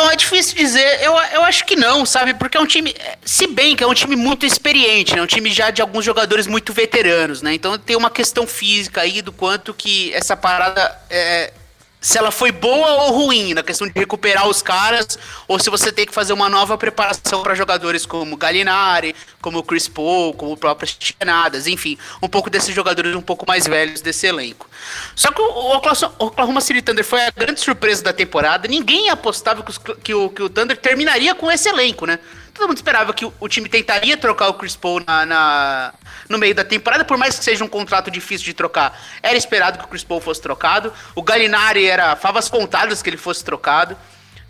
Então, 0.00 0.10
é 0.10 0.16
difícil 0.16 0.56
dizer. 0.56 1.02
Eu, 1.02 1.12
eu 1.12 1.44
acho 1.44 1.62
que 1.66 1.76
não, 1.76 2.06
sabe? 2.06 2.32
Porque 2.32 2.56
é 2.56 2.60
um 2.60 2.64
time. 2.64 2.94
Se 3.22 3.46
bem 3.46 3.76
que 3.76 3.84
é 3.84 3.86
um 3.86 3.92
time 3.92 4.16
muito 4.16 4.46
experiente, 4.46 5.14
né? 5.14 5.20
Um 5.20 5.26
time 5.26 5.52
já 5.52 5.70
de 5.70 5.82
alguns 5.82 6.06
jogadores 6.06 6.46
muito 6.46 6.72
veteranos, 6.72 7.42
né? 7.42 7.52
Então 7.52 7.76
tem 7.76 7.96
uma 7.96 8.08
questão 8.08 8.46
física 8.46 9.02
aí 9.02 9.20
do 9.20 9.30
quanto 9.30 9.74
que 9.74 10.10
essa 10.14 10.34
parada 10.34 10.98
é, 11.10 11.52
se 12.00 12.16
ela 12.16 12.30
foi 12.30 12.50
boa 12.50 13.04
ou 13.04 13.12
ruim 13.12 13.52
na 13.52 13.62
questão 13.62 13.86
de 13.86 13.92
recuperar 13.98 14.48
os 14.48 14.62
caras, 14.62 15.18
ou 15.46 15.58
se 15.58 15.68
você 15.68 15.92
tem 15.92 16.06
que 16.06 16.14
fazer 16.14 16.32
uma 16.32 16.48
nova 16.48 16.78
preparação 16.78 17.42
para 17.42 17.54
jogadores 17.54 18.06
como 18.06 18.36
Gallinari, 18.36 19.14
como 19.42 19.62
Chris 19.62 19.86
Paul, 19.86 20.32
como 20.32 20.52
o 20.52 20.56
próprio 20.56 20.88
Chianadas, 20.98 21.66
enfim, 21.66 21.98
um 22.22 22.28
pouco 22.28 22.48
desses 22.48 22.74
jogadores 22.74 23.14
um 23.14 23.20
pouco 23.20 23.44
mais 23.46 23.66
velhos 23.66 24.00
desse 24.00 24.26
elenco. 24.26 24.68
Só 25.14 25.30
que 25.30 25.42
o 25.42 25.76
Oklahoma 26.18 26.60
City 26.60 26.80
Thunder 26.80 27.04
foi 27.04 27.20
a 27.26 27.30
grande 27.30 27.60
surpresa 27.60 28.02
da 28.02 28.12
temporada, 28.12 28.66
ninguém 28.66 29.10
apostava 29.10 29.62
que, 29.62 29.70
os, 29.70 29.78
que, 29.78 30.14
o, 30.14 30.30
que 30.30 30.42
o 30.42 30.48
Thunder 30.48 30.76
terminaria 30.76 31.34
com 31.34 31.50
esse 31.50 31.68
elenco, 31.68 32.06
né? 32.06 32.18
Todo 32.60 32.68
mundo 32.68 32.76
esperava 32.76 33.14
que 33.14 33.24
o, 33.24 33.48
time 33.48 33.70
tentaria 33.70 34.18
trocar 34.18 34.48
o 34.48 34.54
Chris 34.54 34.76
Paul 34.76 35.02
na, 35.06 35.24
na, 35.24 35.94
no 36.28 36.36
meio 36.36 36.54
da 36.54 36.62
temporada, 36.62 37.04
por 37.06 37.16
mais 37.16 37.38
que 37.38 37.44
seja 37.44 37.64
um 37.64 37.68
contrato 37.68 38.10
difícil 38.10 38.44
de 38.44 38.52
trocar. 38.52 39.00
Era 39.22 39.36
esperado 39.36 39.78
que 39.78 39.84
o 39.86 39.88
Chris 39.88 40.04
Paul 40.04 40.20
fosse 40.20 40.42
trocado. 40.42 40.92
O 41.14 41.22
Gallinari 41.22 41.86
era 41.86 42.14
favas 42.16 42.50
contadas 42.50 43.00
que 43.00 43.08
ele 43.08 43.16
fosse 43.16 43.42
trocado. 43.42 43.96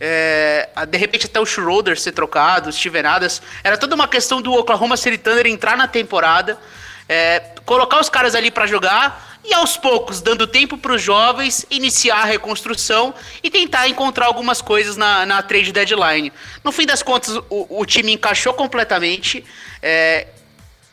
É, 0.01 0.69
de 0.89 0.99
repente 0.99 1.27
até 1.27 1.39
o 1.39 1.47
Schroeder 1.47 2.01
ser 2.01 2.11
trocado, 2.11 2.71
o 2.71 2.73
Steven 2.73 3.07
Adams. 3.07 3.41
Era 3.63 3.79
toda 3.79 3.95
uma 3.95 4.09
questão 4.09 4.43
do 4.43 4.53
Oklahoma 4.55 4.97
City 4.97 5.17
Thunder 5.17 5.47
entrar 5.47 5.77
na 5.77 5.87
temporada, 5.87 6.59
é, 7.11 7.41
colocar 7.67 8.01
os 8.01 8.09
caras 8.09 8.37
ali 8.37 8.53
para 8.53 8.69
jogar 8.69 9.41
e 9.45 9.53
aos 9.53 9.77
poucos, 9.77 10.21
dando 10.21 10.47
tempo 10.47 10.79
para 10.79 10.93
os 10.93 11.03
jovens 11.03 11.67
iniciar 11.69 12.19
a 12.19 12.25
reconstrução 12.25 13.13
e 13.43 13.51
tentar 13.51 13.89
encontrar 13.89 14.27
algumas 14.27 14.63
coisas 14.63 14.97
na, 14.97 15.27
na 15.27 15.43
trade 15.43 15.73
deadline. 15.73 16.33
No 16.63 16.71
fim 16.71 16.87
das 16.87 17.03
contas, 17.03 17.37
o, 17.51 17.81
o 17.81 17.85
time 17.85 18.13
encaixou 18.13 18.55
completamente. 18.55 19.45
É, 19.83 20.29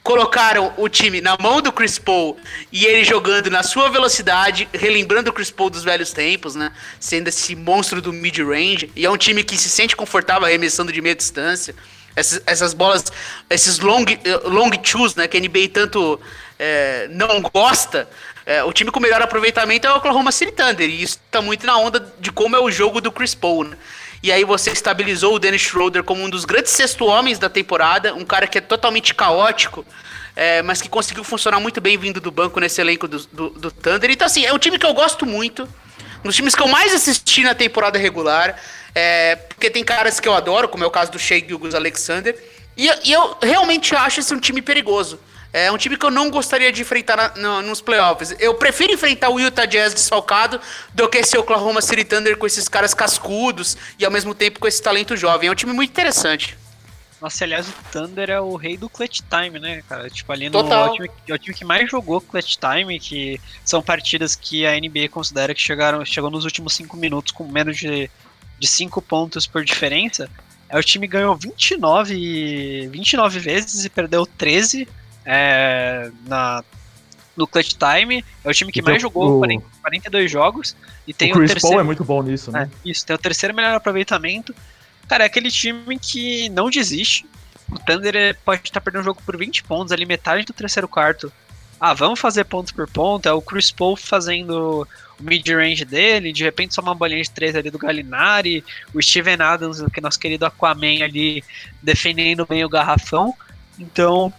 colocaram 0.01 0.73
o 0.77 0.87
time 0.87 1.19
na 1.19 1.37
mão 1.37 1.61
do 1.61 1.71
Chris 1.71 1.99
Paul 1.99 2.37
e 2.71 2.85
ele 2.85 3.03
jogando 3.03 3.51
na 3.51 3.61
sua 3.61 3.89
velocidade, 3.89 4.67
relembrando 4.73 5.29
o 5.29 5.33
Chris 5.33 5.51
Paul 5.51 5.69
dos 5.69 5.83
velhos 5.83 6.13
tempos, 6.13 6.55
né? 6.55 6.71
Sendo 6.99 7.27
esse 7.27 7.55
monstro 7.55 8.01
do 8.01 8.11
mid-range. 8.11 8.89
E 8.95 9.05
é 9.05 9.11
um 9.11 9.17
time 9.17 9.43
que 9.43 9.57
se 9.57 9.69
sente 9.69 9.95
confortável 9.95 10.47
arremessando 10.47 10.91
de 10.91 11.01
meia 11.01 11.13
distância. 11.13 11.75
Essas, 12.17 12.41
essas 12.47 12.73
bolas, 12.73 13.05
esses 13.47 13.77
long, 13.77 14.03
long 14.45 14.71
twos, 14.71 15.15
né? 15.15 15.27
Que 15.27 15.37
a 15.37 15.39
NBA 15.39 15.69
tanto 15.71 16.19
é, 16.57 17.07
não 17.11 17.41
gosta. 17.41 18.09
É, 18.43 18.63
o 18.63 18.73
time 18.73 18.89
com 18.89 18.99
melhor 18.99 19.21
aproveitamento 19.21 19.85
é 19.85 19.93
o 19.93 19.97
Oklahoma 19.97 20.31
City 20.31 20.51
Thunder. 20.51 20.89
E 20.89 21.03
isso 21.03 21.19
tá 21.29 21.43
muito 21.43 21.63
na 21.67 21.77
onda 21.77 22.11
de 22.19 22.31
como 22.31 22.55
é 22.55 22.59
o 22.59 22.71
jogo 22.71 22.99
do 22.99 23.11
Chris 23.11 23.35
Paul, 23.35 23.65
né? 23.65 23.77
E 24.23 24.31
aí 24.31 24.43
você 24.43 24.71
estabilizou 24.71 25.35
o 25.35 25.39
Dennis 25.39 25.61
Schroeder 25.61 26.03
como 26.03 26.23
um 26.23 26.29
dos 26.29 26.43
grandes 26.43 26.71
sexto 26.71 27.05
homens 27.05 27.37
da 27.37 27.49
temporada, 27.49 28.15
um 28.15 28.25
cara 28.25 28.47
que 28.47 28.57
é 28.57 28.61
totalmente 28.61 29.13
caótico, 29.13 29.85
é, 30.35 30.63
mas 30.63 30.81
que 30.81 30.89
conseguiu 30.89 31.23
funcionar 31.23 31.59
muito 31.59 31.79
bem 31.79 31.99
vindo 31.99 32.19
do 32.19 32.31
banco 32.31 32.59
nesse 32.59 32.81
elenco 32.81 33.07
do, 33.07 33.19
do, 33.27 33.49
do 33.51 33.71
Thunder. 33.71 34.09
Então, 34.09 34.25
assim, 34.25 34.43
é 34.43 34.51
um 34.51 34.57
time 34.57 34.79
que 34.79 34.85
eu 34.87 34.93
gosto 34.93 35.23
muito. 35.23 35.69
Um 36.23 36.27
dos 36.27 36.35
times 36.35 36.55
que 36.55 36.61
eu 36.63 36.67
mais 36.67 36.95
assisti 36.95 37.43
na 37.43 37.53
temporada 37.53 37.99
regular. 37.99 38.59
É, 38.99 39.35
porque 39.35 39.69
tem 39.69 39.83
caras 39.83 40.19
que 40.19 40.27
eu 40.27 40.33
adoro, 40.33 40.67
como 40.67 40.83
é 40.83 40.87
o 40.87 40.89
caso 40.89 41.11
do 41.11 41.19
Shea 41.19 41.37
Gilgus 41.37 41.75
Alexander. 41.75 42.35
E, 42.75 42.89
e 43.07 43.11
eu 43.11 43.37
realmente 43.43 43.95
acho 43.95 44.21
esse 44.21 44.33
um 44.33 44.39
time 44.39 44.59
perigoso. 44.59 45.19
É 45.53 45.71
um 45.71 45.77
time 45.77 45.95
que 45.95 46.03
eu 46.03 46.09
não 46.09 46.31
gostaria 46.31 46.71
de 46.71 46.81
enfrentar 46.81 47.15
na, 47.15 47.29
no, 47.35 47.61
nos 47.61 47.79
playoffs. 47.79 48.35
Eu 48.39 48.55
prefiro 48.55 48.91
enfrentar 48.91 49.29
o 49.29 49.39
Utah 49.39 49.65
Jazz 49.65 49.93
desfalcado 49.93 50.59
do 50.95 51.07
que 51.07 51.19
esse 51.19 51.37
Oklahoma 51.37 51.79
City 51.79 52.03
Thunder 52.03 52.37
com 52.37 52.47
esses 52.47 52.67
caras 52.67 52.95
cascudos 52.95 53.77
e 53.99 54.05
ao 54.05 54.09
mesmo 54.09 54.33
tempo 54.33 54.59
com 54.59 54.67
esse 54.67 54.81
talento 54.81 55.15
jovem. 55.15 55.47
É 55.47 55.51
um 55.51 55.55
time 55.55 55.73
muito 55.73 55.91
interessante. 55.91 56.57
Nossa, 57.21 57.43
aliás, 57.43 57.69
o 57.69 57.73
Thunder 57.91 58.31
é 58.31 58.41
o 58.41 58.55
rei 58.55 58.77
do 58.77 58.89
clutch 58.89 59.21
time, 59.29 59.59
né, 59.59 59.83
cara? 59.87 60.09
Tipo, 60.09 60.31
ali 60.31 60.49
no 60.49 60.57
é 60.57 60.85
o, 60.85 60.93
time, 60.93 61.11
é 61.27 61.33
o 61.33 61.37
time 61.37 61.55
que 61.55 61.65
mais 61.65 61.89
jogou 61.89 62.19
clutch 62.19 62.57
time, 62.57 62.99
que 62.99 63.39
são 63.63 63.79
partidas 63.79 64.35
que 64.35 64.65
a 64.65 64.71
NBA 64.71 65.09
considera 65.11 65.53
que 65.53 65.61
chegaram, 65.61 66.03
chegou 66.03 66.31
nos 66.31 66.45
últimos 66.45 66.73
cinco 66.73 66.97
minutos 66.97 67.31
com 67.31 67.43
menos 67.43 67.77
de, 67.77 68.09
de 68.59 68.67
cinco 68.67 69.01
pontos 69.01 69.45
por 69.47 69.63
diferença. 69.63 70.29
É 70.69 70.77
o 70.77 70.83
time 70.83 71.07
que 71.07 71.13
ganhou 71.13 71.35
29, 71.35 72.87
29 72.89 73.39
vezes 73.39 73.85
e 73.85 73.89
perdeu 73.89 74.25
13 74.25 74.87
é, 75.25 76.11
na, 76.25 76.63
no 77.35 77.47
clutch 77.47 77.73
time. 77.73 78.23
É 78.43 78.49
o 78.49 78.53
time 78.53 78.71
que 78.71 78.79
Então, 78.79 78.91
mais 78.91 79.01
jogou 79.01 79.35
o- 79.35 79.39
40, 79.39 79.65
42 79.81 80.31
jogos. 80.31 80.75
E 81.07 81.13
tem 81.13 81.31
o 81.31 81.35
o, 81.35 81.37
Chris 81.37 81.51
terceiro. 81.51 81.73
Paul 81.75 81.81
é 81.81 81.83
muito 81.85 82.03
bom 82.03 82.21
nisso, 82.21 82.51
né? 82.51 82.69
É, 82.85 82.89
isso, 82.89 83.05
tem 83.05 83.15
o 83.15 83.19
terceiro 83.19 83.55
melhor 83.55 83.75
aproveitamento. 83.75 84.53
Cara, 85.07 85.23
é 85.23 85.27
aquele 85.27 85.49
time 85.49 85.97
que 85.97 86.49
não 86.49 86.69
desiste. 86.69 87.25
O 87.71 87.79
Thunder 87.79 88.37
pode 88.43 88.61
estar 88.63 88.81
perdendo 88.81 89.01
o 89.01 89.05
jogo 89.05 89.21
por 89.25 89.37
20 89.37 89.63
pontos, 89.63 89.91
ali 89.93 90.05
metade 90.05 90.45
do 90.45 90.53
terceiro 90.53 90.87
quarto. 90.87 91.31
Ah, 91.79 91.93
vamos 91.93 92.19
fazer 92.19 92.43
ponto 92.45 92.73
por 92.73 92.89
ponto. 92.89 93.25
É 93.27 93.31
o 93.31 93.41
Chris 93.41 93.71
Paul 93.71 93.95
fazendo 93.95 94.81
o 94.81 94.87
mid-range 95.19 95.85
dele, 95.85 96.31
de 96.31 96.43
repente 96.43 96.73
só 96.73 96.81
uma 96.81 96.95
bolinha 96.95 97.21
de 97.21 97.31
três 97.31 97.55
ali 97.55 97.69
do 97.69 97.79
Gallinari, 97.79 98.63
o 98.93 99.01
Steven 99.01 99.41
Adams, 99.41 99.81
que 99.91 99.99
é 99.99 100.01
nosso 100.01 100.19
querido 100.19 100.45
Aquaman 100.45 101.03
ali, 101.03 101.43
defendendo 101.81 102.45
bem 102.45 102.63
o 102.63 102.69
garrafão. 102.69 103.33
Então, 103.79 104.31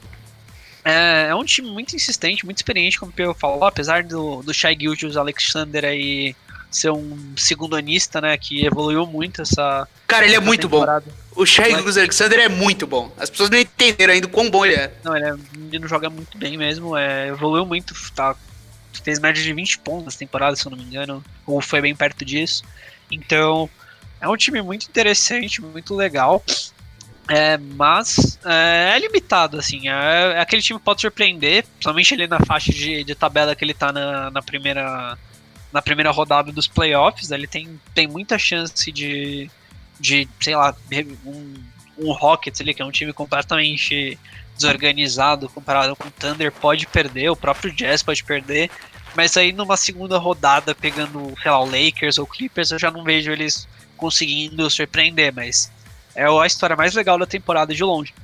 é, 0.85 1.29
é 1.31 1.35
um 1.35 1.45
time 1.45 1.70
muito 1.70 1.95
insistente, 1.95 2.45
muito 2.45 2.59
experiente, 2.59 2.99
como 2.99 3.11
o 3.11 3.14
Pedro 3.14 3.35
falou, 3.35 3.64
apesar 3.64 4.05
do, 4.05 4.43
do 4.43 4.55
Shai 4.55 4.76
Gilgeous 4.79 5.16
Alexander 5.16 5.85
aí 5.85 6.35
ser 6.70 6.91
um 6.91 7.35
segundo 7.37 7.76
anista, 7.76 8.20
né, 8.20 8.37
que 8.37 8.64
evoluiu 8.64 9.07
muito 9.07 9.43
essa 9.43 9.89
Cara, 10.07 10.26
ele 10.26 10.35
é 10.35 10.41
muito 10.41 10.68
bom. 10.68 10.81
temporada. 10.81 11.07
O 11.35 11.47
Shai 11.47 11.70
Gilgeous 11.70 11.97
Alexander 11.97 12.41
é 12.41 12.49
muito 12.49 12.87
bom. 12.87 13.12
As 13.16 13.31
pessoas 13.31 13.51
não 13.51 13.59
entenderam 13.59 14.12
ainda 14.12 14.26
o 14.26 14.31
quão 14.31 14.51
bom 14.51 14.66
ele 14.66 14.74
é. 14.74 14.93
Não, 15.03 15.16
ele, 15.16 15.26
é, 15.26 15.35
o 15.35 15.41
menino 15.57 15.89
joga 15.89 16.11
muito 16.11 16.37
bem 16.37 16.57
mesmo, 16.57 16.97
é, 16.97 17.29
evoluiu 17.29 17.64
muito, 17.64 17.95
tá, 18.14 18.35
fez 18.93 19.18
média 19.18 19.43
de 19.43 19.53
20 19.53 19.78
pontos 19.78 20.05
nessa 20.05 20.18
temporada, 20.18 20.57
se 20.57 20.66
eu 20.66 20.70
não 20.70 20.78
me 20.78 20.84
engano, 20.84 21.24
ou 21.47 21.61
foi 21.61 21.80
bem 21.80 21.95
perto 21.95 22.24
disso. 22.24 22.62
Então, 23.11 23.68
é 24.20 24.28
um 24.28 24.36
time 24.36 24.61
muito 24.62 24.86
interessante, 24.89 25.61
muito 25.61 25.95
legal. 25.95 26.43
É, 27.28 27.59
mas 27.59 28.39
é, 28.45 28.95
é 28.97 28.99
limitado, 28.99 29.59
assim. 29.59 29.89
É, 29.89 30.32
é 30.36 30.41
aquele 30.41 30.62
time 30.62 30.78
pode 30.78 31.03
surpreender, 31.03 31.64
principalmente 31.64 32.14
ali 32.14 32.26
na 32.26 32.41
faixa 32.41 32.72
de, 32.72 33.05
de 33.05 33.14
tabela 33.14 33.55
que 33.55 33.64
ele 33.64 33.74
tá 33.74 33.93
na, 33.93 34.30
na 34.30 34.43
primeira 34.43 35.16
na 35.70 35.82
primeira 35.82 36.11
rodada 36.11 36.51
dos 36.51 36.66
playoffs. 36.66 37.30
Ele 37.30 37.47
tem, 37.47 37.78
tem 37.95 38.07
muita 38.07 38.39
chance 38.39 38.91
de, 38.91 39.51
de 40.01 40.26
sei 40.41 40.57
lá, 40.57 40.74
um, 41.26 41.55
um 41.99 42.12
Rockets 42.12 42.61
ali, 42.62 42.72
que 42.72 42.80
é 42.80 42.84
um 42.84 42.91
time 42.91 43.12
completamente 43.12 44.18
desorganizado 44.59 45.49
comparado 45.49 45.97
com 45.97 46.09
o 46.09 46.11
Thunder, 46.11 46.53
pode 46.53 46.87
perder, 46.87 47.31
o 47.31 47.37
próprio 47.37 47.73
Jazz 47.73 48.03
pode 48.03 48.23
perder. 48.25 48.71
Mas 49.17 49.37
aí 49.37 49.53
numa 49.53 49.77
segunda 49.77 50.19
rodada, 50.19 50.75
pegando, 50.75 51.33
sei 51.43 51.51
lá, 51.51 51.61
o 51.61 51.65
Lakers 51.65 52.19
ou 52.19 52.27
Clippers, 52.27 52.71
eu 52.71 52.79
já 52.79 52.91
não 52.91 53.03
vejo 53.03 53.31
eles 53.31 53.67
conseguindo 53.97 54.69
surpreender, 54.71 55.33
mas 55.35 55.73
é 56.15 56.25
a 56.25 56.47
história 56.47 56.77
mais 56.77 56.95
legal 56.95 57.19
da 57.19 57.27
temporada 57.27 57.75
de 57.75 57.83
longe. 57.83 58.15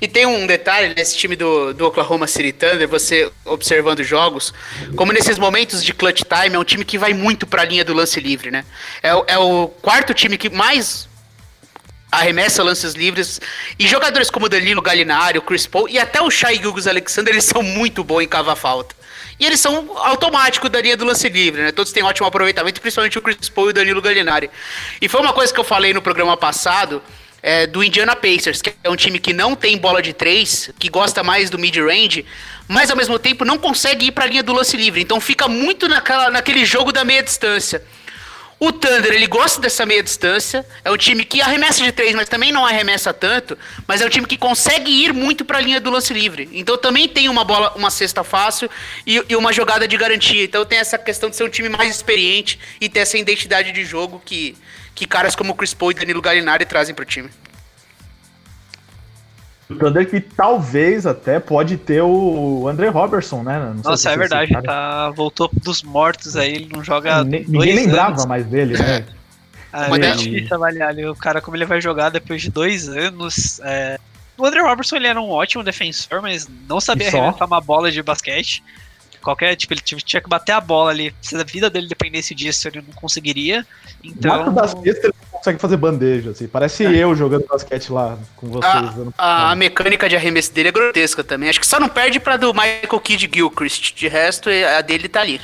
E 0.00 0.08
tem 0.08 0.26
um 0.26 0.46
detalhe 0.46 0.94
nesse 0.94 1.16
time 1.16 1.36
do, 1.36 1.72
do 1.74 1.86
Oklahoma 1.86 2.26
City 2.26 2.52
Thunder, 2.52 2.88
você 2.88 3.30
observando 3.44 4.00
os 4.00 4.06
jogos, 4.06 4.52
como 4.96 5.12
nesses 5.12 5.38
momentos 5.38 5.84
de 5.84 5.92
clutch 5.92 6.22
time, 6.22 6.56
é 6.56 6.58
um 6.58 6.64
time 6.64 6.84
que 6.84 6.98
vai 6.98 7.12
muito 7.12 7.46
pra 7.46 7.64
linha 7.64 7.84
do 7.84 7.92
lance 7.92 8.18
livre, 8.18 8.50
né? 8.50 8.64
É, 9.02 9.10
é 9.34 9.38
o 9.38 9.68
quarto 9.68 10.14
time 10.14 10.38
que 10.38 10.48
mais 10.48 11.08
arremessa 12.18 12.62
lances 12.62 12.94
livres. 12.94 13.40
E 13.78 13.86
jogadores 13.86 14.30
como 14.30 14.48
Danilo 14.48 14.82
Gallinari, 14.82 15.38
o 15.38 15.42
Chris 15.42 15.66
Paul 15.66 15.88
e 15.88 15.98
até 15.98 16.22
o 16.22 16.30
Shai 16.30 16.56
Gilgeous 16.56 16.86
Alexander, 16.86 17.34
eles 17.34 17.44
são 17.44 17.62
muito 17.62 18.02
bons 18.02 18.22
em 18.22 18.28
cavar 18.28 18.56
falta. 18.56 18.94
E 19.38 19.44
eles 19.44 19.60
são 19.60 19.96
automáticos 19.98 20.70
da 20.70 20.80
linha 20.80 20.96
do 20.96 21.04
lance 21.04 21.28
livre, 21.28 21.62
né? 21.62 21.72
Todos 21.72 21.92
têm 21.92 22.02
ótimo 22.02 22.26
aproveitamento, 22.26 22.80
principalmente 22.80 23.18
o 23.18 23.22
Chris 23.22 23.48
Paul 23.48 23.68
e 23.68 23.70
o 23.70 23.72
Danilo 23.72 24.00
Gallinari. 24.00 24.48
E 25.00 25.08
foi 25.08 25.20
uma 25.20 25.32
coisa 25.32 25.52
que 25.52 25.58
eu 25.58 25.64
falei 25.64 25.92
no 25.92 26.00
programa 26.00 26.36
passado, 26.36 27.02
é, 27.42 27.66
do 27.66 27.84
Indiana 27.84 28.16
Pacers, 28.16 28.62
que 28.62 28.72
é 28.82 28.88
um 28.88 28.96
time 28.96 29.18
que 29.18 29.34
não 29.34 29.54
tem 29.54 29.76
bola 29.76 30.00
de 30.00 30.14
três, 30.14 30.70
que 30.78 30.88
gosta 30.88 31.22
mais 31.22 31.50
do 31.50 31.58
mid-range, 31.58 32.24
mas 32.66 32.90
ao 32.90 32.96
mesmo 32.96 33.18
tempo 33.18 33.44
não 33.44 33.58
consegue 33.58 34.06
ir 34.06 34.12
para 34.12 34.24
a 34.24 34.26
linha 34.26 34.42
do 34.42 34.54
lance 34.54 34.76
livre. 34.78 35.02
Então 35.02 35.20
fica 35.20 35.46
muito 35.46 35.86
naquela, 35.86 36.30
naquele 36.30 36.64
jogo 36.64 36.90
da 36.90 37.04
meia 37.04 37.22
distância. 37.22 37.82
O 38.64 38.72
Thunder, 38.72 39.12
ele 39.12 39.26
gosta 39.26 39.60
dessa 39.60 39.84
meia 39.84 40.02
distância. 40.02 40.64
É 40.82 40.90
um 40.90 40.96
time 40.96 41.22
que 41.22 41.42
arremessa 41.42 41.84
de 41.84 41.92
três, 41.92 42.14
mas 42.14 42.30
também 42.30 42.50
não 42.50 42.64
arremessa 42.64 43.12
tanto. 43.12 43.58
Mas 43.86 44.00
é 44.00 44.06
um 44.06 44.08
time 44.08 44.26
que 44.26 44.38
consegue 44.38 44.90
ir 44.90 45.12
muito 45.12 45.44
para 45.44 45.58
a 45.58 45.60
linha 45.60 45.78
do 45.78 45.90
lance 45.90 46.14
livre. 46.14 46.48
Então 46.50 46.78
também 46.78 47.06
tem 47.06 47.28
uma 47.28 47.44
bola, 47.44 47.74
uma 47.76 47.90
cesta 47.90 48.24
fácil 48.24 48.70
e, 49.06 49.22
e 49.28 49.36
uma 49.36 49.52
jogada 49.52 49.86
de 49.86 49.98
garantia. 49.98 50.42
Então 50.42 50.64
tem 50.64 50.78
essa 50.78 50.96
questão 50.96 51.28
de 51.28 51.36
ser 51.36 51.44
um 51.44 51.50
time 51.50 51.68
mais 51.68 51.94
experiente 51.94 52.58
e 52.80 52.88
ter 52.88 53.00
essa 53.00 53.18
identidade 53.18 53.70
de 53.70 53.84
jogo 53.84 54.22
que, 54.24 54.56
que 54.94 55.06
caras 55.06 55.36
como 55.36 55.52
o 55.52 55.54
Chris 55.54 55.74
Paul 55.74 55.90
e 55.90 55.94
Danilo 55.96 56.22
Gallinari 56.22 56.64
trazem 56.64 56.94
pro 56.94 57.04
time. 57.04 57.28
O 59.70 59.74
Thunder 59.76 60.08
que 60.08 60.20
talvez 60.20 61.06
até 61.06 61.40
pode 61.40 61.76
ter 61.78 62.02
o 62.02 62.68
André 62.68 62.88
Robertson, 62.88 63.42
né? 63.42 63.58
Não 63.58 63.72
sei 63.74 63.82
se 63.82 63.88
Nossa, 63.88 64.10
é 64.10 64.16
verdade, 64.16 64.52
tá, 64.62 65.10
voltou 65.10 65.50
dos 65.62 65.82
mortos 65.82 66.36
aí, 66.36 66.54
ele 66.54 66.68
não 66.72 66.84
joga. 66.84 67.24
Dois 67.24 67.48
Ninguém 67.48 67.74
lembrava 67.74 68.10
anos. 68.12 68.26
mais 68.26 68.44
dele, 68.44 68.76
né? 68.76 69.06
Ah, 69.72 69.88
Mas 69.88 70.00
é 70.00 70.10
é- 70.10 70.14
difícil 70.14 70.54
avaliar 70.54 70.90
ali 70.90 71.04
o 71.06 71.16
cara 71.16 71.40
como 71.40 71.56
ele 71.56 71.64
vai 71.64 71.80
jogar 71.80 72.08
depois 72.10 72.42
de 72.42 72.50
dois 72.50 72.88
anos. 72.88 73.58
é. 73.64 73.98
O 74.36 74.44
Andrew 74.44 74.66
Robertson 74.66 74.96
ele 74.96 75.06
era 75.06 75.20
um 75.20 75.30
ótimo 75.30 75.62
defensor, 75.62 76.20
mas 76.20 76.48
não 76.68 76.80
sabia 76.80 77.10
só? 77.10 77.18
arremessar 77.18 77.46
uma 77.46 77.60
bola 77.60 77.90
de 77.90 78.02
basquete. 78.02 78.62
Qualquer, 79.22 79.56
tipo, 79.56 79.72
ele 79.72 79.80
tinha 79.80 80.20
que 80.20 80.28
bater 80.28 80.52
a 80.52 80.60
bola 80.60 80.90
ali. 80.90 81.14
Se 81.22 81.34
a 81.36 81.42
vida 81.44 81.70
dele 81.70 81.88
dependesse 81.88 82.34
disso, 82.34 82.68
ele 82.68 82.82
não 82.86 82.92
conseguiria. 82.94 83.64
Então. 84.02 84.36
Marco 84.36 84.50
da 84.52 84.68
cesta 84.68 85.06
ele 85.06 85.14
não 85.22 85.23
consegue 85.44 85.58
fazer 85.58 85.76
bandeja, 85.76 86.30
assim. 86.30 86.48
Parece 86.48 86.84
eu 86.84 87.14
jogando 87.14 87.44
basquete 87.46 87.92
lá 87.92 88.16
com 88.34 88.46
vocês. 88.46 89.12
A, 89.18 89.50
a, 89.50 89.54
mecânica 89.54 90.08
de 90.08 90.16
arremesso 90.16 90.52
dele 90.54 90.70
é 90.70 90.72
grotesca 90.72 91.22
também. 91.22 91.50
Acho 91.50 91.60
que 91.60 91.66
só 91.66 91.78
não 91.78 91.88
perde 91.88 92.18
pra 92.18 92.38
do 92.38 92.52
Michael 92.54 93.00
Kidd 93.00 93.30
Gilchrist. 93.32 93.94
De 93.94 94.08
resto, 94.08 94.48
a 94.48 94.80
dele 94.80 95.06
tá 95.06 95.20
ali. 95.20 95.40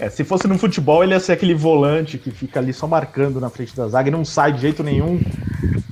É, 0.00 0.10
se 0.10 0.24
fosse 0.24 0.48
no 0.48 0.58
futebol, 0.58 1.04
ele 1.04 1.12
ia 1.12 1.20
ser 1.20 1.32
aquele 1.32 1.54
volante 1.54 2.18
que 2.18 2.32
fica 2.32 2.58
ali 2.58 2.72
só 2.72 2.88
marcando 2.88 3.40
na 3.40 3.48
frente 3.48 3.76
da 3.76 3.86
zaga 3.86 4.08
e 4.08 4.12
não 4.12 4.24
sai 4.24 4.52
de 4.52 4.60
jeito 4.60 4.82
nenhum. 4.82 5.20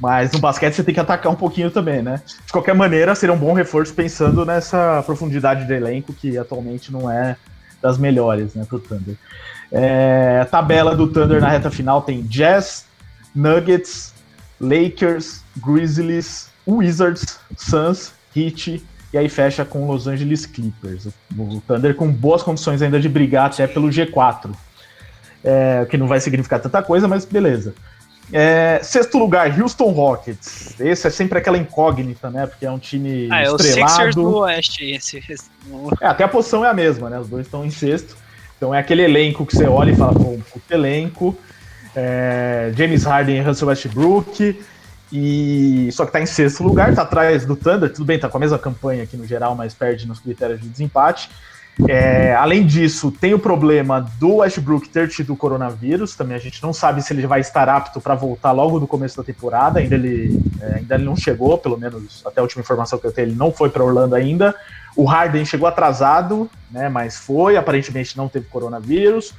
Mas 0.01 0.33
no 0.33 0.41
basquete 0.41 0.75
você 0.75 0.83
tem 0.83 0.93
que 0.93 0.99
atacar 0.99 1.31
um 1.31 1.37
pouquinho 1.37 1.71
também, 1.71 2.03
né? 2.03 2.21
De 2.45 2.53
qualquer 2.53 2.75
maneira, 2.75 3.15
seria 3.15 3.33
um 3.33 3.39
bom 3.39 3.53
reforço 3.53 3.95
pensando 3.95 4.45
nessa 4.45 5.01
profundidade 5.07 5.65
de 5.65 5.73
elenco 5.73 6.13
que 6.13 6.37
atualmente 6.37 6.91
não 6.91 7.09
é 7.09 7.37
das 7.81 7.99
melhores, 7.99 8.55
né, 8.55 8.65
pro 8.69 8.79
Thunder. 8.79 9.17
É, 9.71 10.41
a 10.43 10.45
tabela 10.45 10.95
do 10.95 11.09
Thunder 11.09 11.41
na 11.41 11.49
reta 11.49 11.71
final 11.71 12.03
tem 12.03 12.23
Jazz, 12.23 12.85
Nuggets, 13.35 14.13
Lakers, 14.61 15.43
Grizzlies, 15.57 16.51
Wizards, 16.67 17.39
Suns, 17.57 18.13
Heat 18.35 18.83
e 19.13 19.19
aí 19.19 19.29
fecha 19.29 19.65
com 19.65 19.87
Los 19.87 20.07
Angeles 20.07 20.47
Clippers. 20.47 21.07
O 21.37 21.61
Thunder 21.67 21.95
com 21.95 22.11
boas 22.11 22.43
condições 22.43 22.81
ainda 22.81 22.99
de 22.99 23.09
brigar 23.09 23.47
até 23.47 23.67
pelo 23.67 23.89
G4. 23.89 24.51
É, 25.45 25.87
que 25.91 25.99
não 25.99 26.07
vai 26.07 26.21
significar 26.21 26.61
tanta 26.61 26.83
coisa, 26.83 27.09
mas 27.09 27.25
beleza. 27.25 27.75
É, 28.33 28.81
sexto 28.83 29.19
lugar, 29.19 29.61
Houston 29.61 29.91
Rockets. 29.91 30.81
Esse 30.81 31.07
é 31.07 31.11
sempre 31.11 31.39
aquela 31.39 31.59
incógnita, 31.59 32.31
né? 32.31 32.47
Porque 32.47 32.65
é 32.65 32.71
um 32.71 32.79
time 32.79 33.29
ah, 33.31 33.43
é 33.43 33.47
estrelado. 33.47 33.85
o 33.85 33.89
Sixers 33.89 34.15
do 34.15 34.37
Oeste. 34.39 34.91
Esse. 34.91 35.23
É, 36.01 36.07
até 36.07 36.25
a 36.25 36.29
posição 36.29 36.65
é 36.65 36.71
a 36.71 36.75
mesma, 36.75 37.11
né? 37.11 37.19
Os 37.19 37.29
dois 37.29 37.47
estão 37.47 37.65
em 37.65 37.71
sexto. 37.71 38.17
Então 38.57 38.75
é 38.75 38.79
aquele 38.79 39.03
elenco 39.03 39.45
que 39.45 39.55
você 39.55 39.67
olha 39.67 39.91
e 39.91 39.97
fala, 39.97 40.15
pô, 40.15 40.31
um 40.31 40.43
elenco. 40.71 41.37
É, 41.95 42.73
James 42.77 43.05
Harden 43.05 43.37
e 43.37 43.41
Russell 43.41 43.69
Westbrook. 43.69 44.61
E 45.13 45.91
só 45.93 46.07
que 46.07 46.13
tá 46.13 46.21
em 46.21 46.27
sexto 46.27 46.63
lugar, 46.63 46.95
tá 46.95 47.03
atrás 47.03 47.45
do 47.45 47.55
Thunder, 47.55 47.93
tudo 47.93 48.07
bem, 48.07 48.19
tá 48.19 48.31
com 48.31 48.39
a 48.39 48.41
mesma 48.41 48.59
campanha 48.59 49.03
aqui 49.03 49.15
no 49.15 49.27
geral, 49.27 49.55
mas 49.55 49.75
perde 49.75 50.09
nos 50.09 50.19
critérios 50.19 50.61
de 50.61 50.69
desempate. 50.69 51.29
É, 51.89 52.35
além 52.35 52.67
disso, 52.67 53.11
tem 53.11 53.33
o 53.33 53.39
problema 53.39 54.01
do 54.19 54.37
Westbrook 54.37 54.89
ter 54.89 55.09
tido 55.09 55.35
coronavírus, 55.35 56.15
também 56.15 56.37
a 56.37 56.41
gente 56.41 56.63
não 56.63 56.73
sabe 56.73 57.03
se 57.03 57.13
ele 57.13 57.27
vai 57.27 57.41
estar 57.41 57.69
apto 57.69 58.01
para 58.01 58.15
voltar 58.15 58.53
logo 58.53 58.79
no 58.79 58.87
começo 58.87 59.17
da 59.17 59.23
temporada, 59.23 59.81
ainda 59.81 59.95
ele, 59.95 60.39
é, 60.61 60.77
ainda 60.77 60.95
ele 60.95 61.05
não 61.05 61.17
chegou, 61.17 61.57
pelo 61.57 61.79
menos 61.79 62.23
até 62.27 62.41
a 62.41 62.43
última 62.43 62.61
informação 62.61 62.99
que 62.99 63.07
eu 63.07 63.13
tenho, 63.13 63.29
ele 63.29 63.35
não 63.35 63.51
foi 63.51 63.71
para 63.71 63.83
Orlando 63.83 64.15
ainda. 64.15 64.55
O 64.95 65.05
Harden 65.05 65.45
chegou 65.47 65.67
atrasado, 65.67 66.51
né, 66.71 66.91
mas 66.91 67.17
foi, 67.17 67.57
aparentemente 67.57 68.17
não 68.19 68.29
teve 68.29 68.47
coronavírus. 68.47 69.35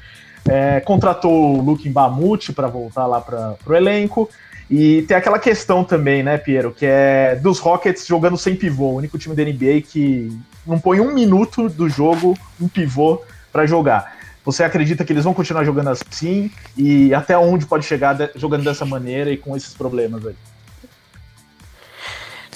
É, 0.48 0.80
contratou 0.82 1.58
o 1.58 1.62
Luke 1.62 1.90
Mbamute 1.90 2.52
para 2.52 2.68
voltar 2.68 3.06
lá 3.06 3.22
para 3.22 3.56
o 3.66 3.74
elenco. 3.74 4.30
E 4.70 5.04
tem 5.04 5.16
aquela 5.16 5.40
questão 5.40 5.84
também, 5.84 6.24
né, 6.24 6.38
Piero, 6.38 6.72
que 6.72 6.86
é 6.86 7.36
dos 7.36 7.60
Rockets 7.60 8.08
jogando 8.08 8.38
sem 8.38 8.56
pivô, 8.56 8.86
o 8.86 8.96
único 8.96 9.18
time 9.18 9.36
da 9.36 9.44
NBA 9.44 9.82
que 9.82 10.36
não 10.66 10.80
põe 10.80 11.00
um 11.00 11.14
minuto 11.14 11.70
do 11.70 11.90
jogo 11.90 12.38
um 12.60 12.68
pivô 12.68 13.22
para 13.52 13.66
jogar. 13.66 14.18
Você 14.46 14.64
acredita 14.64 15.06
que 15.06 15.14
eles 15.14 15.24
vão 15.24 15.34
continuar 15.34 15.64
jogando 15.64 15.90
assim? 15.90 16.52
E 16.78 17.14
até 17.14 17.38
onde 17.38 17.66
pode 17.66 17.86
chegar 17.86 18.18
jogando 18.36 18.64
dessa 18.64 18.86
maneira 18.86 19.32
e 19.32 19.38
com 19.38 19.56
esses 19.56 19.74
problemas 19.74 20.26
aí? 20.26 20.36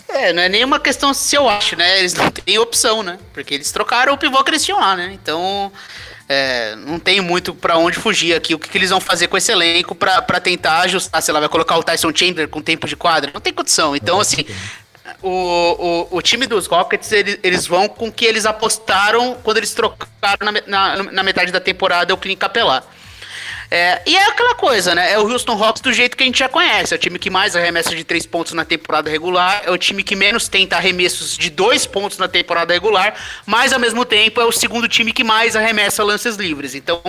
É, 0.09 0.33
não 0.33 0.41
é 0.41 0.49
nenhuma 0.49 0.79
questão 0.79 1.13
se 1.13 1.35
eu 1.35 1.47
acho, 1.47 1.75
né? 1.75 1.99
Eles 1.99 2.13
não 2.13 2.29
têm 2.31 2.57
opção, 2.57 3.03
né? 3.03 3.19
Porque 3.33 3.53
eles 3.53 3.71
trocaram 3.71 4.13
o 4.13 4.17
pivô 4.17 4.43
que 4.43 4.49
eles 4.49 4.65
tinham 4.65 4.79
lá, 4.79 4.95
né? 4.95 5.11
Então, 5.13 5.71
é, 6.29 6.75
não 6.75 6.99
tem 6.99 7.21
muito 7.21 7.53
para 7.53 7.77
onde 7.77 7.97
fugir 7.97 8.35
aqui. 8.35 8.53
O 8.53 8.59
que, 8.59 8.69
que, 8.69 8.77
eles 8.77 8.89
vão 8.89 8.99
fazer 8.99 9.27
com 9.27 9.37
esse 9.37 9.51
elenco 9.51 9.95
para 9.95 10.39
tentar 10.39 10.81
ajustar? 10.81 11.21
Se 11.21 11.31
ela 11.31 11.39
vai 11.39 11.49
colocar 11.49 11.77
o 11.77 11.83
Tyson 11.83 12.11
Chandler 12.13 12.49
com 12.49 12.61
tempo 12.61 12.87
de 12.87 12.95
quadra? 12.95 13.31
Não 13.33 13.39
tem 13.39 13.53
condição. 13.53 13.95
Então, 13.95 14.19
assim, 14.19 14.45
o, 15.21 15.29
o, 16.11 16.17
o 16.17 16.21
time 16.21 16.45
dos 16.45 16.67
Rockets, 16.67 17.11
eles, 17.11 17.39
eles 17.41 17.65
vão 17.65 17.87
com 17.87 18.07
o 18.07 18.11
que 18.11 18.25
eles 18.25 18.45
apostaram 18.45 19.37
quando 19.43 19.57
eles 19.57 19.73
trocaram 19.73 20.51
na, 20.51 20.51
na, 20.67 21.03
na 21.11 21.23
metade 21.23 21.51
da 21.51 21.59
temporada 21.59 22.13
o 22.13 22.17
Clint 22.17 22.37
Capelá. 22.37 22.83
É, 23.69 24.01
e 24.05 24.15
é 24.15 24.27
aquela 24.27 24.55
coisa, 24.55 24.95
né? 24.95 25.11
É 25.11 25.19
o 25.19 25.29
Houston 25.29 25.55
Rockets 25.55 25.81
do 25.81 25.91
jeito 25.91 26.15
que 26.15 26.23
a 26.23 26.25
gente 26.25 26.39
já 26.39 26.47
conhece. 26.47 26.93
É 26.93 26.97
o 26.97 26.99
time 26.99 27.19
que 27.19 27.29
mais 27.29 27.55
arremessa 27.55 27.95
de 27.95 28.03
três 28.03 28.25
pontos 28.25 28.53
na 28.53 28.63
temporada 28.63 29.09
regular. 29.09 29.61
É 29.65 29.71
o 29.71 29.77
time 29.77 30.03
que 30.03 30.15
menos 30.15 30.47
tenta 30.47 30.77
arremessos 30.77 31.37
de 31.37 31.49
dois 31.49 31.85
pontos 31.85 32.17
na 32.17 32.27
temporada 32.27 32.73
regular. 32.73 33.13
Mas, 33.45 33.73
ao 33.73 33.79
mesmo 33.79 34.05
tempo, 34.05 34.39
é 34.39 34.45
o 34.45 34.51
segundo 34.51 34.87
time 34.87 35.11
que 35.11 35.23
mais 35.23 35.55
arremessa 35.55 36.03
lances 36.03 36.35
livres. 36.37 36.75
Então, 36.75 37.01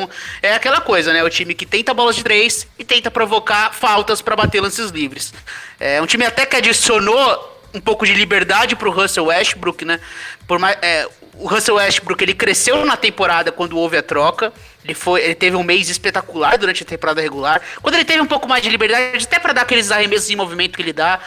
é 0.43 0.55
aquela 0.55 0.81
coisa, 0.81 1.13
né? 1.13 1.21
É 1.21 1.25
o 1.25 1.31
time 1.31 1.55
que 1.55 1.65
tenta 1.65 1.95
bolas 1.95 2.17
de 2.17 2.25
três 2.25 2.67
e 2.79 2.85
tenta 2.85 3.11
provocar 3.11 3.73
faltas 3.73 4.21
para 4.21 4.35
bater 4.35 4.61
lances 4.61 4.91
livres. 4.91 5.33
É 5.79 6.03
um 6.03 6.07
time 6.07 6.25
até 6.25 6.45
que 6.45 6.57
adicionou 6.57 7.57
um 7.73 7.81
pouco 7.81 8.07
de 8.07 8.15
liberdade 8.15 8.75
pro 8.75 8.91
Russell 8.91 9.27
Westbrook, 9.27 9.85
né? 9.85 10.01
Por 10.47 10.59
mais, 10.59 10.77
é, 10.83 11.07
o 11.35 11.47
Russell 11.47 11.77
Westbrook 11.77 12.23
ele 12.23 12.35
cresceu 12.35 12.85
na 12.85 12.97
temporada 12.97 13.53
quando 13.53 13.79
houve 13.79 13.97
a 13.97 14.03
troca. 14.03 14.53
Ele, 14.85 14.95
foi, 14.95 15.23
ele 15.23 15.35
teve 15.35 15.57
um 15.57 15.63
mês 15.63 15.89
espetacular 15.89 16.57
durante 16.57 16.83
a 16.83 16.87
temporada 16.87 17.21
regular. 17.21 17.61
Quando 17.83 17.95
ele 17.95 18.05
teve 18.05 18.21
um 18.21 18.27
pouco 18.27 18.49
mais 18.49 18.63
de 18.63 18.69
liberdade, 18.71 19.25
até 19.25 19.39
para 19.39 19.53
dar 19.53 19.63
aqueles 19.63 19.91
arremessos 19.91 20.31
em 20.31 20.37
movimento 20.37 20.77
que 20.77 20.83
ele 20.83 20.93
dá, 20.93 21.21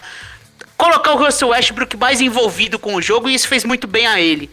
colocar 0.78 1.14
o 1.14 1.18
Russell 1.18 1.49
Westbrook 1.49 1.95
mais 1.97 2.22
envolvido 2.22 2.80
com 2.80 2.95
o 2.95 3.02
jogo 3.02 3.30
e 3.30 3.36
isso 3.36 3.47
fez 3.47 3.64
muito 3.64 3.88
bem 3.88 4.08
a 4.08 4.20
ele. 4.20 4.49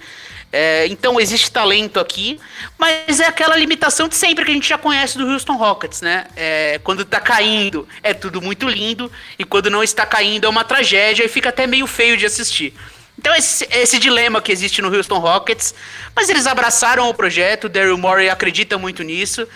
É, 0.51 0.86
então 0.86 1.20
existe 1.20 1.51
talento 1.51 2.01
aqui, 2.01 2.40
mas 2.78 3.20
é 3.20 3.26
aquela 3.26 3.55
limitação 3.55 4.09
de 4.09 4.14
sempre 4.14 4.46
que 4.46 4.51
a 4.51 4.55
gente 4.55 4.68
já 4.68 4.78
conhece 4.78 5.18
do 5.18 5.30
Houston 5.30 5.57
Rockets, 5.57 6.01
né? 6.01 6.26
É, 6.34 6.80
quando 6.82 7.05
tá 7.05 7.20
caindo 7.20 7.86
é 8.03 8.14
tudo 8.14 8.40
muito 8.40 8.66
lindo 8.66 9.12
e 9.38 9.44
quando 9.44 9.68
não 9.68 9.82
está 9.82 10.07
caindo 10.07 10.46
é 10.46 10.49
uma 10.49 10.64
tragédia 10.64 11.22
e 11.22 11.28
fica 11.28 11.51
até 11.51 11.66
meio 11.66 11.86
feio 11.86 12.16
de 12.16 12.24
assistir. 12.24 12.74
Então 13.18 13.34
esse, 13.34 13.66
esse 13.70 13.98
dilema 13.98 14.40
que 14.40 14.52
existe 14.52 14.80
no 14.80 14.94
Houston 14.94 15.18
Rockets, 15.18 15.74
mas 16.14 16.28
eles 16.28 16.46
abraçaram 16.46 17.08
o 17.08 17.14
projeto, 17.14 17.64
o 17.64 17.68
Daryl 17.68 17.98
Morey 17.98 18.30
acredita 18.30 18.78
muito 18.78 19.02
nisso. 19.02 19.46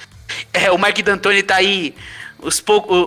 É, 0.52 0.70
o 0.70 0.78
Mike 0.78 1.02
D'Antoni 1.02 1.42
tá 1.42 1.56
aí 1.56 1.94
os, 2.38 2.62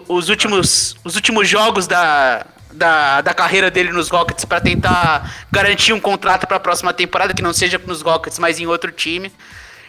os, 0.08 0.30
últimos, 0.30 0.96
os 1.04 1.16
últimos 1.16 1.50
jogos 1.50 1.88
da, 1.88 2.46
da, 2.72 3.22
da 3.22 3.34
carreira 3.34 3.70
dele 3.70 3.92
nos 3.92 4.10
Rockets 4.10 4.46
para 4.46 4.62
tentar 4.62 5.48
garantir 5.52 5.92
um 5.92 6.00
contrato 6.00 6.48
para 6.48 6.58
a 6.58 6.60
próxima 6.60 6.94
temporada 6.94 7.34
que 7.34 7.42
não 7.42 7.54
seja 7.54 7.80
nos 7.86 8.02
Rockets, 8.02 8.40
mas 8.40 8.60
em 8.60 8.66
outro 8.66 8.92
time. 8.92 9.32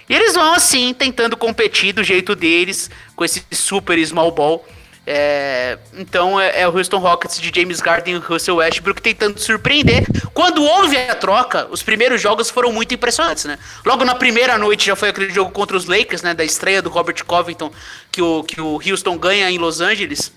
E 0.08 0.14
eles 0.14 0.34
vão 0.34 0.52
assim 0.52 0.94
tentando 0.94 1.36
competir 1.36 1.92
do 1.92 2.02
jeito 2.02 2.34
deles 2.34 2.90
com 3.14 3.24
esse 3.24 3.44
super 3.52 3.98
small 4.04 4.30
ball. 4.30 4.66
É, 5.08 5.78
então 5.96 6.40
é, 6.40 6.62
é, 6.62 6.68
o 6.68 6.76
Houston 6.76 6.98
Rockets 6.98 7.40
de 7.40 7.52
James 7.54 7.78
Harden 7.78 8.16
e 8.16 8.18
Russell 8.18 8.56
Westbrook 8.56 9.00
tentando 9.00 9.38
surpreender. 9.38 10.04
Quando 10.34 10.64
houve 10.64 10.96
a 10.96 11.14
troca, 11.14 11.68
os 11.70 11.80
primeiros 11.80 12.20
jogos 12.20 12.50
foram 12.50 12.72
muito 12.72 12.92
impressionantes, 12.92 13.44
né? 13.44 13.56
Logo 13.84 14.04
na 14.04 14.16
primeira 14.16 14.58
noite 14.58 14.86
já 14.86 14.96
foi 14.96 15.10
aquele 15.10 15.32
jogo 15.32 15.52
contra 15.52 15.76
os 15.76 15.86
Lakers, 15.86 16.22
né? 16.22 16.34
Da 16.34 16.44
estreia 16.44 16.82
do 16.82 16.90
Robert 16.90 17.24
Covington 17.24 17.70
que 18.10 18.20
o, 18.20 18.42
que 18.42 18.60
o 18.60 18.80
Houston 18.84 19.16
ganha 19.16 19.48
em 19.48 19.58
Los 19.58 19.80
Angeles. 19.80 20.32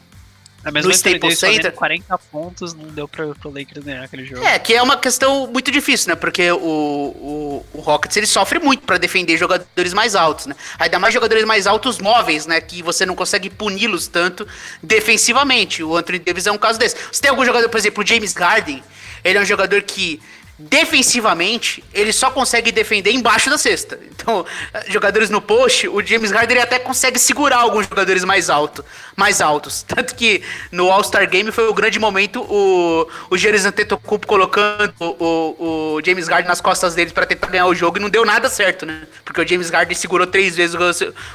É 0.63 0.71
mesmo 0.71 0.89
no 0.89 0.95
Staples 0.95 1.39
Center. 1.39 1.71
40 1.71 2.17
pontos 2.17 2.73
não 2.73 2.85
deu 2.85 3.07
para 3.07 3.25
o 3.25 3.33
Lakers 3.45 3.83
ganhar 3.83 4.03
aquele 4.03 4.25
jogo. 4.25 4.43
É, 4.43 4.59
que 4.59 4.73
é 4.73 4.81
uma 4.81 4.97
questão 4.97 5.47
muito 5.47 5.71
difícil, 5.71 6.09
né? 6.09 6.15
Porque 6.15 6.51
o, 6.51 6.57
o, 6.57 7.65
o 7.73 7.79
Rockets 7.79 8.17
ele 8.17 8.25
sofre 8.25 8.59
muito 8.59 8.83
para 8.83 8.97
defender 8.97 9.37
jogadores 9.37 9.93
mais 9.93 10.15
altos, 10.15 10.47
né? 10.47 10.55
Ainda 10.77 10.99
mais 10.99 11.13
jogadores 11.13 11.45
mais 11.45 11.65
altos 11.65 11.99
móveis, 11.99 12.45
né? 12.45 12.59
Que 12.59 12.83
você 12.83 13.05
não 13.05 13.15
consegue 13.15 13.49
puni-los 13.49 14.07
tanto 14.07 14.47
defensivamente. 14.83 15.83
O 15.83 15.95
Anthony 15.95 16.19
Davis 16.19 16.45
é 16.45 16.51
um 16.51 16.57
caso 16.57 16.77
desse. 16.77 16.95
Você 17.11 17.21
tem 17.21 17.29
algum 17.29 17.45
jogador, 17.45 17.69
por 17.69 17.77
exemplo, 17.77 18.03
o 18.03 18.07
James 18.07 18.33
Harden, 18.33 18.83
ele 19.23 19.37
é 19.37 19.41
um 19.41 19.45
jogador 19.45 19.81
que 19.81 20.19
defensivamente, 20.59 21.81
ele 21.93 22.11
só 22.11 22.29
consegue 22.29 22.69
defender 22.69 23.11
embaixo 23.11 23.49
da 23.49 23.57
cesta. 23.57 23.97
Então, 24.11 24.45
jogadores 24.89 25.29
no 25.29 25.41
post, 25.41 25.87
o 25.87 26.05
James 26.05 26.31
Harden 26.31 26.59
até 26.59 26.77
consegue 26.77 27.17
segurar 27.17 27.59
alguns 27.59 27.87
jogadores 27.87 28.25
mais, 28.25 28.49
alto, 28.49 28.83
mais 29.19 29.41
altos. 29.41 29.83
Tanto 29.87 30.15
que 30.15 30.41
no 30.71 30.89
All-Star 30.91 31.29
Game 31.29 31.51
foi 31.51 31.67
o 31.67 31.73
grande 31.73 31.99
momento 31.99 32.41
o, 32.41 33.07
o 33.29 33.37
Giannis 33.37 33.65
Antetokounmpo 33.65 34.25
colocando 34.25 34.93
o, 34.99 35.95
o, 35.95 36.01
James 36.03 36.27
Harden 36.27 36.47
nas 36.47 36.61
costas 36.61 36.95
dele 36.95 37.11
para 37.11 37.25
tentar 37.25 37.47
ganhar 37.47 37.67
o 37.67 37.75
jogo 37.75 37.97
e 37.97 38.01
não 38.01 38.09
deu 38.09 38.25
nada 38.25 38.49
certo, 38.49 38.85
né? 38.85 39.01
Porque 39.23 39.41
o 39.41 39.47
James 39.47 39.69
Harden 39.69 39.95
segurou 39.95 40.25
três 40.25 40.55
vezes 40.55 40.75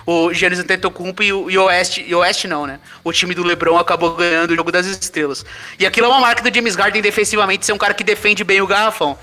o, 0.07 0.28
o 0.28 0.35
Giannis 0.35 0.59
Antetokounmpo 0.59 1.22
e 1.22 1.32
o, 1.32 1.51
e 1.51 1.59
o 1.59 1.64
Oeste, 1.64 2.05
e 2.07 2.14
o 2.14 2.18
Oeste 2.18 2.49
não, 2.49 2.66
né? 2.66 2.80
O 3.05 3.12
time 3.12 3.35
do 3.35 3.45
LeBron 3.45 3.78
acabou 3.78 4.14
ganhando 4.14 4.51
o 4.53 4.57
jogo 4.57 4.72
das 4.72 4.87
estrelas. 4.87 5.45
E 5.78 5.87
aquilo 5.87 6.07
é 6.07 6.11
uma 6.11 6.20
marca 6.20 6.43
do 6.43 6.55
James 6.55 6.74
Harden 6.74 7.03
defensivamente 7.03 7.66
ser 7.66 7.72
um 7.72 7.78
cara 7.78 7.95
que 7.95 8.03
defende 8.03 8.43
bem 8.43 8.61
o 8.61 8.66
garrafão. 8.66 9.18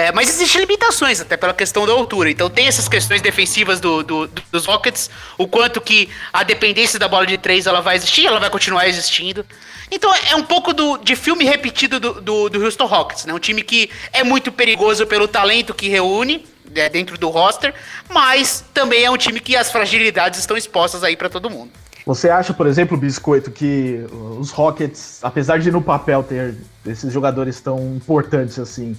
É, 0.00 0.10
mas 0.12 0.30
existem 0.30 0.62
limitações, 0.62 1.20
até 1.20 1.36
pela 1.36 1.52
questão 1.52 1.86
da 1.86 1.92
altura. 1.92 2.30
Então 2.30 2.48
tem 2.48 2.66
essas 2.66 2.88
questões 2.88 3.20
defensivas 3.20 3.80
do, 3.80 4.02
do, 4.02 4.30
dos 4.50 4.64
Rockets, 4.64 5.10
o 5.36 5.46
quanto 5.46 5.78
que 5.78 6.08
a 6.32 6.42
dependência 6.42 6.98
da 6.98 7.06
bola 7.06 7.26
de 7.26 7.36
três 7.36 7.66
ela 7.66 7.82
vai 7.82 7.96
existir, 7.96 8.26
ela 8.26 8.40
vai 8.40 8.48
continuar 8.48 8.88
existindo. 8.88 9.44
Então 9.90 10.10
é 10.30 10.34
um 10.34 10.42
pouco 10.42 10.72
do, 10.72 10.96
de 10.96 11.14
filme 11.14 11.44
repetido 11.44 12.00
do, 12.00 12.18
do, 12.18 12.48
do 12.48 12.64
Houston 12.64 12.86
Rockets, 12.86 13.26
né? 13.26 13.34
Um 13.34 13.38
time 13.38 13.62
que 13.62 13.90
é 14.10 14.24
muito 14.24 14.50
perigoso 14.50 15.06
pelo 15.06 15.28
talento 15.28 15.74
que 15.74 15.86
reúne 15.90 16.46
é, 16.74 16.88
dentro 16.88 17.18
do 17.18 17.28
roster, 17.28 17.74
mas 18.08 18.64
também 18.72 19.04
é 19.04 19.10
um 19.10 19.18
time 19.18 19.38
que 19.38 19.54
as 19.54 19.70
fragilidades 19.70 20.40
estão 20.40 20.56
expostas 20.56 21.04
aí 21.04 21.14
para 21.14 21.28
todo 21.28 21.50
mundo. 21.50 21.72
Você 22.06 22.30
acha, 22.30 22.54
por 22.54 22.66
exemplo, 22.66 22.96
Biscoito, 22.96 23.50
que 23.50 24.02
os 24.38 24.50
Rockets, 24.50 25.18
apesar 25.22 25.58
de 25.58 25.70
no 25.70 25.82
papel 25.82 26.22
ter 26.22 26.54
esses 26.86 27.12
jogadores 27.12 27.60
tão 27.60 27.94
importantes 27.94 28.58
assim, 28.58 28.96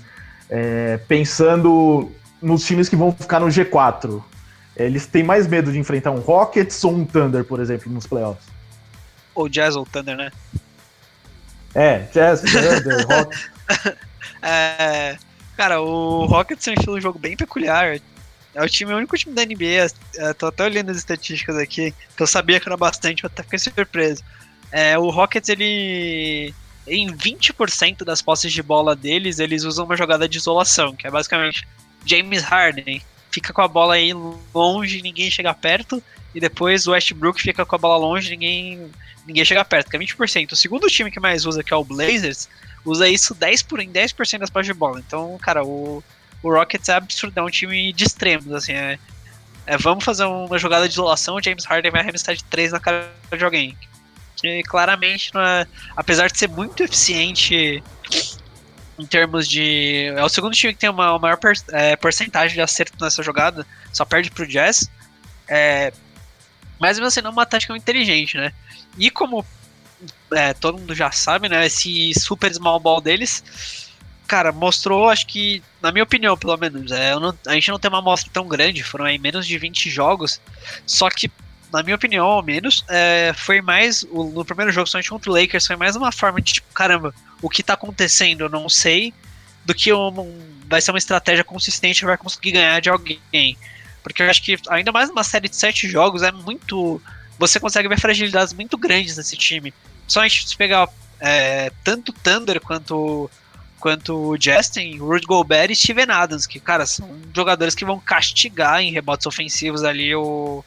é, 0.52 0.98
pensando 1.08 2.12
nos 2.42 2.66
times 2.66 2.90
que 2.90 2.96
vão 2.96 3.14
ficar 3.14 3.40
no 3.40 3.48
G4, 3.48 4.22
Eles 4.76 5.06
têm 5.06 5.24
mais 5.24 5.48
medo 5.48 5.72
de 5.72 5.80
enfrentar 5.80 6.12
um 6.12 6.20
Rockets 6.20 6.84
ou 6.84 6.94
um 6.94 7.06
Thunder, 7.06 7.44
por 7.46 7.60
exemplo, 7.60 7.92
nos 7.92 8.06
playoffs? 8.06 8.46
Ou 9.34 9.48
Jazz 9.48 9.76
ou 9.76 9.86
Thunder, 9.86 10.18
né? 10.18 10.32
É, 11.74 12.00
Jazz, 12.14 12.42
Thunder, 12.42 13.08
Rockets. 13.08 13.50
É, 14.42 15.18
cara, 15.56 15.82
o 15.82 16.26
Rockets 16.26 16.68
é 16.68 16.72
um 16.72 16.74
estilo 16.74 16.98
de 16.98 17.04
jogo 17.04 17.20
bem 17.20 17.38
peculiar. 17.38 18.00
É 18.54 18.64
o 18.64 18.68
time, 18.68 18.94
o 18.94 18.98
único 18.98 19.18
time 19.18 19.34
da 19.34 19.46
NBA. 19.46 19.88
É, 20.18 20.34
tô 20.34 20.48
até 20.48 20.64
olhando 20.64 20.90
as 20.90 20.98
estatísticas 20.98 21.58
aqui, 21.58 21.94
que 22.16 22.24
eu 22.24 22.28
sabia 22.28 22.60
que 22.60 22.68
era 22.68 22.76
bastante, 22.76 23.24
mas 23.24 23.32
até 23.32 23.44
fiquei 23.44 23.60
surpreso. 23.60 24.24
É, 24.72 24.98
o 24.98 25.10
Rockets, 25.10 25.50
ele. 25.50 26.54
Em 26.94 27.08
20% 27.08 28.04
das 28.04 28.22
posses 28.22 28.52
de 28.52 28.62
bola 28.62 28.98
deles, 28.98 29.40
eles 29.40 29.64
usam 29.64 29.86
uma 29.86 29.96
jogada 29.96 30.28
de 30.28 30.38
isolação, 30.38 30.94
que 30.94 31.08
é 31.08 31.10
basicamente 31.10 31.66
James 32.06 32.44
Harden 32.44 33.02
fica 33.32 33.54
com 33.54 33.62
a 33.62 33.68
bola 33.68 33.94
aí 33.94 34.12
longe, 34.54 35.02
ninguém 35.02 35.32
chega 35.32 35.54
perto, 35.54 36.04
e 36.36 36.40
depois 36.42 36.86
o 36.86 36.92
Westbrook 36.92 37.42
fica 37.42 37.66
com 37.66 37.76
a 37.76 37.80
bola 37.80 37.96
longe, 37.96 38.32
ninguém 38.32 38.92
ninguém 39.26 39.46
chega 39.46 39.64
perto, 39.64 39.90
que 39.90 39.96
é 39.96 40.00
20%. 40.00 40.52
O 40.52 40.56
segundo 40.58 40.88
time 40.88 41.10
que 41.10 41.20
mais 41.20 41.46
usa, 41.46 41.64
que 41.64 41.74
é 41.74 41.78
o 41.78 41.86
Blazers, 41.86 42.50
usa 42.84 43.08
isso 43.08 43.34
10 43.34 43.62
por, 43.62 43.80
em 43.80 43.90
10% 43.90 44.40
das 44.40 44.50
posses 44.50 44.68
de 44.68 44.74
bola. 44.74 45.00
Então, 45.00 45.38
cara, 45.42 45.64
o, 45.64 46.04
o 46.44 46.50
Rockets 46.52 46.90
é 46.90 46.96
absurdo, 46.96 47.40
é 47.40 47.42
um 47.42 47.50
time 47.50 47.94
de 47.94 48.04
extremos, 48.04 48.52
assim, 48.52 48.74
é, 48.74 49.00
é, 49.66 49.78
vamos 49.78 50.04
fazer 50.04 50.26
uma 50.26 50.58
jogada 50.58 50.90
de 50.90 50.94
isolação, 50.94 51.36
o 51.36 51.42
James 51.42 51.64
Harden 51.64 51.90
vai 51.90 52.02
arremessar 52.02 52.36
de 52.36 52.44
3 52.44 52.74
na 52.74 52.82
cara 52.82 53.10
de 53.32 53.46
alguém. 53.46 53.78
Que 54.42 54.64
claramente, 54.64 55.32
é, 55.36 55.68
apesar 55.96 56.28
de 56.30 56.38
ser 56.38 56.50
muito 56.50 56.84
eficiente 56.84 57.84
em 58.98 59.06
termos 59.06 59.48
de. 59.48 60.14
É 60.16 60.24
o 60.24 60.30
segundo 60.30 60.54
time 60.54 60.74
que 60.74 60.80
tem 60.80 60.90
uma, 60.90 61.12
uma 61.12 61.20
maior 61.20 61.38
per, 61.38 61.54
é, 61.72 61.96
porcentagem 61.96 62.56
de 62.56 62.62
acerto 62.62 63.04
nessa 63.04 63.24
jogada, 63.24 63.66
só 63.94 64.04
perde 64.06 64.32
pro 64.32 64.48
Jazz. 64.48 64.90
É, 65.48 65.94
mas 66.80 66.98
mesmo 66.98 67.08
assim, 67.08 67.22
não 67.22 67.30
é 67.30 67.34
uma 67.34 67.46
tática 67.46 67.76
inteligente, 67.76 68.38
né? 68.38 68.52
E 68.98 69.10
como 69.12 69.46
é, 70.34 70.54
todo 70.54 70.80
mundo 70.80 70.96
já 70.96 71.12
sabe, 71.12 71.48
né? 71.48 71.66
Esse 71.66 72.14
super 72.20 72.54
small 72.54 72.80
ball 72.80 73.00
deles, 73.00 73.44
cara, 74.28 74.52
mostrou, 74.52 75.10
acho 75.10 75.28
que, 75.28 75.62
na 75.82 75.92
minha 75.92 76.04
opinião, 76.04 76.38
pelo 76.38 76.56
menos, 76.58 76.92
é, 76.92 77.14
não, 77.16 77.38
a 77.46 77.54
gente 77.54 77.70
não 77.70 77.78
tem 77.78 77.90
uma 77.90 78.00
amostra 78.00 78.32
tão 78.34 78.48
grande, 78.48 78.84
foram 78.84 79.06
aí 79.06 79.18
menos 79.18 79.46
de 79.46 79.58
20 79.58 79.90
jogos, 79.90 80.40
só 80.86 81.10
que, 81.10 81.30
na 81.72 81.84
minha 81.84 81.96
opinião, 81.96 82.26
ao 82.26 82.44
menos, 82.44 82.84
é, 82.90 83.34
foi 83.36 83.62
mais, 83.62 84.04
o, 84.12 84.26
no 84.26 84.44
primeiro 84.44 84.72
jogo, 84.72 84.88
somente 84.88 85.10
contra 85.10 85.32
o 85.32 85.34
Lakers, 85.34 85.68
foi 85.68 85.76
mais 85.76 85.96
uma 85.96 86.12
forma 86.12 86.42
de, 86.42 86.54
tipo, 86.54 86.74
caramba, 86.74 87.14
o 87.42 87.50
que 87.50 87.64
tá 87.64 87.74
acontecendo 87.74 88.42
eu 88.42 88.50
não 88.50 88.68
sei, 88.68 89.14
do 89.66 89.74
que 89.74 89.94
um, 89.94 90.40
vai 90.68 90.82
ser 90.82 90.92
uma 90.92 90.98
estratégia 90.98 91.44
consistente 91.44 92.06
vai 92.06 92.18
conseguir 92.18 92.52
ganhar 92.52 92.80
de 92.80 92.90
alguém. 92.90 93.58
Porque 94.04 94.24
eu 94.24 94.30
acho 94.30 94.42
que, 94.42 94.58
ainda 94.70 94.92
mais 94.92 95.10
numa 95.10 95.24
série 95.24 95.48
de 95.48 95.56
sete 95.56 95.88
jogos, 95.88 96.24
é 96.24 96.32
muito. 96.32 97.02
Você 97.38 97.60
consegue 97.60 97.88
ver 97.88 98.00
fragilidades 98.00 98.54
muito 98.54 98.78
grandes 98.78 99.18
nesse 99.18 99.38
time. 99.38 99.74
Só 100.08 100.22
a 100.22 100.28
gente 100.28 100.58
pegar 100.58 100.90
é, 101.20 101.72
tanto 101.84 102.12
Thunder 102.12 102.60
quanto, 102.60 103.30
quanto 103.80 104.16
o 104.16 104.38
Justin, 104.40 104.98
Rudy 104.98 105.26
Gobert 105.26 105.72
e 105.72 105.76
Steven 105.76 106.10
Adams, 106.10 106.48
que, 106.48 106.60
cara, 106.60 106.86
são 106.86 107.10
jogadores 107.34 107.76
que 107.76 107.86
vão 107.86 108.00
castigar 108.00 108.82
em 108.82 108.92
rebotes 108.92 109.26
ofensivos 109.28 109.84
ali 109.84 110.14
o, 110.16 110.64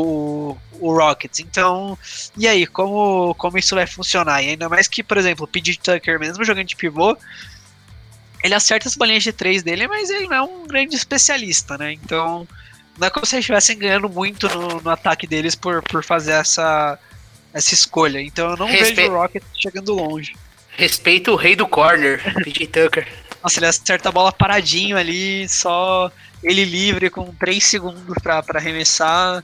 o, 0.00 0.58
o 0.80 0.92
Rockets. 0.92 1.40
Então, 1.40 1.98
e 2.36 2.46
aí, 2.46 2.66
como, 2.66 3.34
como 3.36 3.58
isso 3.58 3.74
vai 3.74 3.86
funcionar? 3.86 4.42
E 4.42 4.50
ainda 4.50 4.68
mais 4.68 4.88
que, 4.88 5.02
por 5.02 5.16
exemplo, 5.16 5.44
o 5.44 5.48
PJ 5.48 5.78
Tucker, 5.78 6.18
mesmo 6.18 6.44
jogando 6.44 6.66
de 6.66 6.76
pivô, 6.76 7.16
ele 8.42 8.54
acerta 8.54 8.88
as 8.88 8.96
bolinhas 8.96 9.22
de 9.22 9.32
três 9.32 9.62
dele, 9.62 9.88
mas 9.88 10.10
ele 10.10 10.26
não 10.26 10.36
é 10.36 10.42
um 10.42 10.66
grande 10.66 10.94
especialista, 10.94 11.76
né? 11.78 11.92
Então, 11.92 12.46
não 12.98 13.06
é 13.06 13.10
como 13.10 13.26
se 13.26 13.34
eles 13.34 13.44
estivessem 13.44 13.78
ganhando 13.78 14.08
muito 14.08 14.48
no, 14.48 14.80
no, 14.80 14.90
ataque 14.90 15.26
deles 15.26 15.54
por, 15.54 15.82
por 15.82 16.04
fazer 16.04 16.32
essa, 16.32 16.98
essa 17.52 17.74
escolha. 17.74 18.20
Então 18.20 18.50
eu 18.50 18.56
não 18.56 18.66
Respe... 18.66 18.94
vejo 18.94 19.12
o 19.12 19.16
Rocket 19.16 19.42
chegando 19.54 19.94
longe. 19.94 20.34
Respeita 20.76 21.30
o 21.30 21.36
rei 21.36 21.56
do 21.56 21.66
corner, 21.66 22.22
PJ 22.44 22.66
Tucker. 22.66 23.06
Nossa, 23.42 23.58
ele 23.58 23.66
acerta 23.66 24.08
a 24.08 24.12
bola 24.12 24.32
paradinho 24.32 24.96
ali, 24.96 25.48
só 25.48 26.10
ele 26.42 26.64
livre 26.64 27.10
com 27.10 27.34
3 27.34 27.64
segundos 27.64 28.16
pra 28.22 28.44
arremessar. 28.54 29.42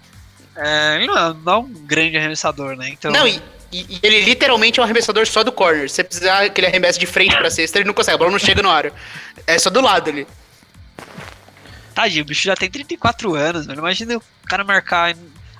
É, 0.56 0.96
ele 0.96 1.06
não 1.06 1.18
é, 1.18 1.34
não 1.44 1.52
é 1.52 1.56
um 1.58 1.68
grande 1.68 2.16
arremessador, 2.16 2.76
né? 2.76 2.88
Então... 2.90 3.10
Não, 3.10 3.26
e, 3.26 3.40
e, 3.72 4.00
ele 4.02 4.20
literalmente 4.20 4.78
é 4.78 4.82
um 4.82 4.84
arremessador 4.84 5.26
só 5.26 5.42
do 5.42 5.50
corner. 5.50 5.88
Se 5.88 5.96
você 5.96 6.04
precisar 6.04 6.48
que 6.50 6.60
ele 6.60 6.66
arremesse 6.66 6.98
de 6.98 7.06
frente 7.06 7.36
pra 7.36 7.50
cesta, 7.50 7.78
ele 7.78 7.86
não 7.86 7.94
consegue, 7.94 8.14
a 8.14 8.18
bola 8.18 8.30
não 8.30 8.38
chega 8.38 8.62
no 8.62 8.70
ar. 8.70 8.92
É 9.46 9.58
só 9.58 9.70
do 9.70 9.80
lado 9.80 10.10
ali. 10.10 10.26
Tadinho, 11.94 12.22
o 12.22 12.26
bicho 12.26 12.44
já 12.44 12.54
tem 12.54 12.70
34 12.70 13.34
anos, 13.34 13.66
mano. 13.66 13.80
Imagina 13.80 14.16
o 14.16 14.22
cara 14.46 14.64
marcar. 14.64 15.14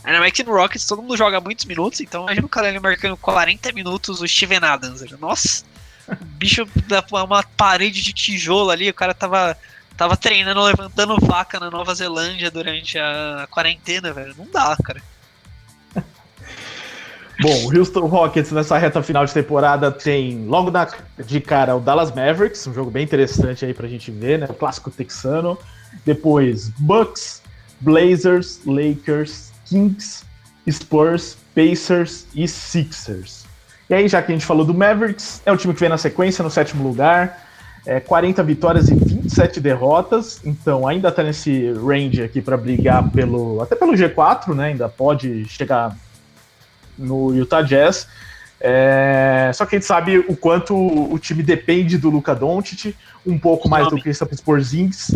Ainda 0.05 0.19
mais 0.19 0.33
que 0.33 0.43
no 0.43 0.53
Rockets 0.53 0.87
todo 0.87 1.01
mundo 1.01 1.17
joga 1.17 1.41
muitos 1.41 1.65
minutos, 1.65 2.01
então 2.01 2.25
imagina 2.25 2.47
o 2.47 2.51
cara 2.51 2.69
ali 2.69 2.81
marcando 2.81 3.17
40 3.17 3.73
minutos 3.73 4.21
o 4.21 4.27
Steven 4.27 4.59
Adams. 4.59 5.01
Nossa, 5.21 5.65
o 6.09 6.25
bicho 6.25 6.67
uma 7.13 7.43
parede 7.57 8.03
de 8.03 8.13
tijolo 8.13 8.71
ali, 8.71 8.91
o 8.91 8.95
cara 8.95 9.15
tava, 9.15 9.57
tava 9.97 10.17
treinando, 10.17 10.63
levantando 10.63 11.17
vaca 11.21 11.61
na 11.61 11.71
Nova 11.71 11.95
Zelândia 11.95 12.51
durante 12.51 12.99
a 12.99 13.47
quarentena, 13.51 14.13
velho. 14.13 14.35
Não 14.37 14.47
dá, 14.51 14.77
cara. 14.83 15.03
Bom, 17.41 17.65
o 17.65 17.79
Houston 17.79 18.07
Rockets 18.07 18.53
nessa 18.53 18.79
reta 18.79 19.03
final 19.03 19.25
de 19.25 19.33
temporada 19.33 19.91
tem 19.91 20.47
logo 20.47 20.71
na, 20.71 20.89
de 21.19 21.41
cara 21.41 21.77
o 21.77 21.81
Dallas 21.81 22.15
Mavericks, 22.15 22.67
um 22.67 22.75
jogo 22.75 22.91
bem 22.91 23.05
interessante 23.05 23.65
aí 23.65 23.75
pra 23.75 23.89
gente 23.89 24.11
ver, 24.11 24.39
né? 24.39 24.47
O 24.49 24.55
clássico 24.55 24.91
texano. 24.91 25.59
Depois 26.05 26.71
Bucks, 26.79 27.43
Blazers, 27.81 28.61
Lakers, 28.65 29.53
Kings, 29.67 30.25
Spurs, 30.71 31.37
Pacers 31.55 32.27
e 32.35 32.49
Sixers. 32.49 33.45
E 33.91 33.95
aí, 33.95 34.09
já 34.09 34.23
que 34.23 34.33
a 34.33 34.35
gente 34.35 34.47
falou 34.47 34.65
do 34.65 34.73
Mavericks, 34.73 35.43
é 35.45 35.53
o 35.53 35.57
time 35.57 35.75
que 35.75 35.81
vem 35.81 35.89
na 35.89 35.99
sequência, 35.99 36.43
no 36.43 36.51
sétimo 36.51 36.83
lugar. 36.83 37.52
É, 37.85 37.99
40 37.99 38.43
vitórias 38.45 38.89
e 38.89 38.95
27 38.95 39.61
derrotas, 39.61 40.41
então 40.45 40.87
ainda 40.87 41.11
tá 41.11 41.23
nesse 41.23 41.73
range 41.73 42.23
aqui 42.23 42.41
para 42.41 42.57
brigar 42.57 43.11
pelo 43.11 43.61
até 43.61 43.75
pelo 43.75 43.93
G4, 43.93 44.55
né? 44.55 44.67
Ainda 44.67 44.89
pode 44.89 45.45
chegar 45.47 45.97
no 46.97 47.35
Utah 47.35 47.63
Jazz. 47.63 48.07
É, 48.65 49.51
só 49.53 49.67
que 49.67 49.75
a 49.75 49.79
gente 49.79 49.87
sabe 49.87 50.19
o 50.19 50.37
quanto 50.37 50.77
o 50.77 51.19
time 51.19 51.43
depende 51.43 51.99
do 51.99 52.09
Luca 52.09 52.33
Doncic, 52.33 52.95
um 53.27 53.37
pouco 53.37 53.69
mais 53.69 53.89
do 53.89 54.01
Kristaps 54.01 54.41
Porzingis, 54.41 55.13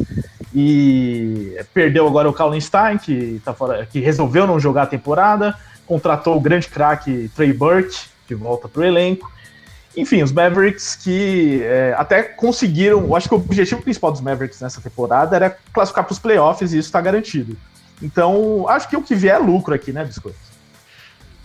e 0.53 1.57
perdeu 1.73 2.09
agora 2.09 2.29
o 2.29 2.33
Colin 2.33 2.61
Stein, 2.61 2.99
que, 2.99 3.41
tá 3.45 3.55
fora, 3.55 3.87
que 3.87 4.01
resolveu 4.01 4.49
não 4.49 4.59
jogar 4.59 4.83
a 4.83 4.87
temporada, 4.87 5.55
contratou 5.87 6.37
o 6.37 6.41
grande 6.41 6.67
craque 6.67 7.31
Trey 7.37 7.53
Burke, 7.53 7.97
que 8.27 8.35
volta 8.35 8.67
para 8.67 8.81
o 8.81 8.85
elenco. 8.85 9.31
Enfim, 9.97 10.23
os 10.23 10.31
Mavericks 10.31 10.95
que 10.97 11.63
é, 11.63 11.95
até 11.97 12.23
conseguiram. 12.23 13.01
Eu 13.01 13.17
acho 13.17 13.29
que 13.29 13.35
o 13.35 13.39
objetivo 13.39 13.81
principal 13.83 14.13
dos 14.13 14.21
Mavericks 14.21 14.61
nessa 14.61 14.81
temporada 14.81 15.35
era 15.35 15.57
classificar 15.73 16.05
para 16.05 16.13
os 16.13 16.19
playoffs 16.19 16.73
e 16.73 16.79
isso 16.79 16.89
está 16.89 17.01
garantido. 17.01 17.57
Então, 18.03 18.69
acho 18.69 18.89
que 18.89 18.97
o 18.97 19.03
que 19.03 19.15
vier 19.15 19.37
é 19.37 19.39
lucro 19.39 19.75
aqui, 19.75 19.93
né, 19.93 20.05
Biscoito? 20.05 20.39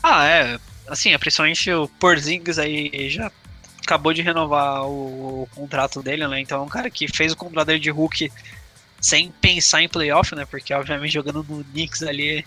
Ah, 0.04 0.26
é. 0.28 0.60
Assim, 0.88 1.18
principalmente 1.18 1.72
o 1.72 1.88
Porzingis 1.88 2.60
aí 2.60 3.10
já 3.10 3.32
acabou 3.82 4.14
de 4.14 4.22
renovar 4.22 4.84
o, 4.86 5.44
o, 5.44 5.50
contrato 5.56 6.04
dele, 6.04 6.28
né? 6.28 6.42
Então 6.42 6.60
é 6.60 6.62
um 6.64 6.70
cara 6.70 6.90
que 6.90 7.08
fez 7.08 7.32
o 7.32 7.38
contrato 7.38 7.68
dele 7.68 7.80
de 7.80 7.90
Hulk 7.90 8.32
sem 9.00 9.32
pensar 9.42 9.82
em 9.82 9.90
playoff, 9.90 10.36
né? 10.36 10.46
Porque 10.46 10.74
obviamente 10.74 11.14
jogando 11.14 11.46
no 11.48 11.64
Knicks 11.64 12.04
ali 12.04 12.46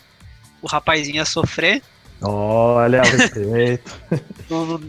o 0.61 0.67
rapazinho 0.67 1.17
ia 1.17 1.25
sofrer. 1.25 1.83
Olha, 2.27 3.03
o 3.05 3.05
respeito. 3.05 4.01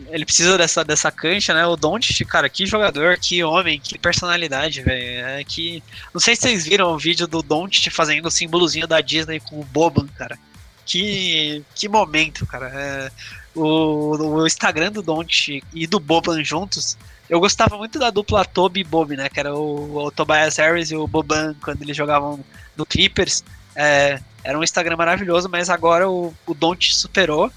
ele 0.10 0.26
precisa 0.26 0.58
dessa, 0.58 0.84
dessa 0.84 1.12
cancha, 1.12 1.54
né? 1.54 1.66
O 1.66 1.76
Doncic, 1.76 2.26
cara, 2.26 2.50
que 2.50 2.66
jogador, 2.66 3.18
que 3.18 3.44
homem, 3.44 3.80
que 3.80 3.98
personalidade, 3.98 4.82
velho. 4.82 5.26
É 5.26 5.44
que 5.44 5.84
não 6.14 6.22
sei 6.22 6.36
se 6.36 6.44
vocês 6.44 6.66
viram 6.66 6.94
o 6.94 6.98
vídeo 6.98 7.28
do 7.28 7.42
Doncic 7.42 7.90
fazendo 7.92 8.28
o 8.28 8.32
símbolozinho 8.32 8.88
da 8.88 9.02
Disney 9.02 9.40
com 9.40 9.60
o 9.60 9.66
Boban, 9.66 10.08
cara 10.18 10.38
que, 10.86 11.64
que 11.74 11.90
momento, 11.90 12.46
cara. 12.46 12.70
É, 12.70 13.12
o, 13.56 14.16
o 14.16 14.48
Instagram 14.48 14.92
do 14.92 15.02
Don't 15.02 15.64
e 15.74 15.88
do 15.88 16.00
Boban 16.00 16.44
juntos, 16.44 16.98
eu 17.30 17.40
gostava 17.40 17.78
muito 17.78 17.98
da 17.98 18.10
dupla 18.10 18.46
Toby 18.46 18.82
e 18.82 18.84
Bob, 18.84 19.18
né? 19.18 19.28
Que 19.28 19.40
era 19.40 19.54
o, 19.54 20.06
o 20.06 20.12
Tobias 20.12 20.58
Harris 20.58 20.92
e 20.92 20.96
o 20.96 21.08
Boban 21.08 21.56
quando 21.62 21.82
eles 21.82 21.98
jogavam 21.98 22.40
no 22.78 22.86
Clippers. 22.86 23.44
É, 23.76 24.20
era 24.44 24.58
um 24.58 24.64
Instagram 24.64 24.96
maravilhoso, 24.96 25.50
mas 25.50 25.70
agora 25.70 26.10
o, 26.10 26.34
o 26.46 26.54
Don't 26.54 26.94
superou. 26.94 27.52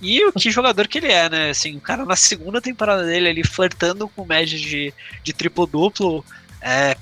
E 0.00 0.24
o 0.24 0.32
que 0.32 0.50
jogador 0.50 0.88
que 0.88 0.98
ele 0.98 1.12
é, 1.12 1.28
né? 1.28 1.50
Assim, 1.50 1.76
o 1.76 1.80
cara 1.80 2.06
na 2.06 2.16
segunda 2.16 2.60
temporada 2.60 3.04
dele, 3.04 3.28
ele 3.28 3.44
flertando 3.44 4.08
com 4.08 4.24
média 4.24 4.58
de, 4.58 4.94
de 5.22 5.32
triplo-duplo, 5.32 6.24
é, 6.62 6.96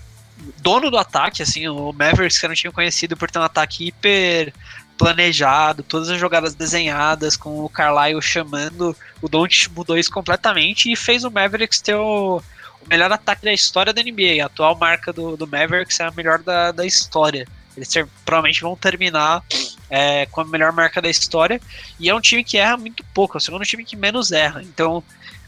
dono 0.61 0.91
do 0.91 0.99
ataque, 0.99 1.43
assim, 1.43 1.69
o 1.69 1.93
Mavericks 1.93 2.39
que 2.39 2.47
eu 2.47 2.49
não 2.49 2.57
tinha 2.57 2.73
conhecido 2.73 3.17
por 3.17 3.31
ter 3.31 3.39
um 3.39 3.43
ataque 3.43 3.87
hiper 3.87 4.53
planejado, 4.99 5.85
todas 5.85 6.11
as 6.11 6.19
jogadas 6.19 6.55
desenhadas, 6.55 7.37
com 7.37 7.65
o 7.65 7.69
Carlisle 7.69 8.21
chamando, 8.21 8.97
o 9.23 9.29
Doncic 9.29 9.71
mudou 9.71 9.97
isso 9.97 10.11
completamente 10.11 10.91
e 10.91 10.97
fez 10.97 11.23
o 11.23 11.31
Mavericks 11.31 11.81
ter 11.81 11.95
o, 11.95 12.39
o 12.39 12.89
melhor 12.89 13.13
ataque 13.13 13.45
da 13.45 13.53
história 13.53 13.93
da 13.93 14.03
NBA. 14.03 14.43
A 14.43 14.47
atual 14.47 14.77
marca 14.77 15.13
do, 15.13 15.37
do 15.37 15.47
Mavericks 15.47 16.01
é 16.01 16.05
a 16.05 16.11
melhor 16.11 16.41
da, 16.41 16.73
da 16.73 16.85
história. 16.85 17.47
Eles 17.79 17.89
ter, 17.89 18.07
provavelmente 18.25 18.61
vão 18.61 18.77
terminar 18.77 19.43
é, 19.89 20.27
com 20.27 20.41
a 20.41 20.45
melhor 20.45 20.73
marca 20.73 21.01
da 21.01 21.09
história. 21.09 21.61
E 21.99 22.09
é 22.09 22.15
um 22.15 22.21
time 22.21 22.45
que 22.45 22.59
erra 22.59 22.77
muito 22.77 23.05
pouco, 23.15 23.37
é 23.37 23.39
o 23.39 23.41
segundo 23.41 23.65
time 23.65 23.85
que 23.85 23.97
menos 23.97 24.33
erra. 24.33 24.63
Então, 24.63 25.03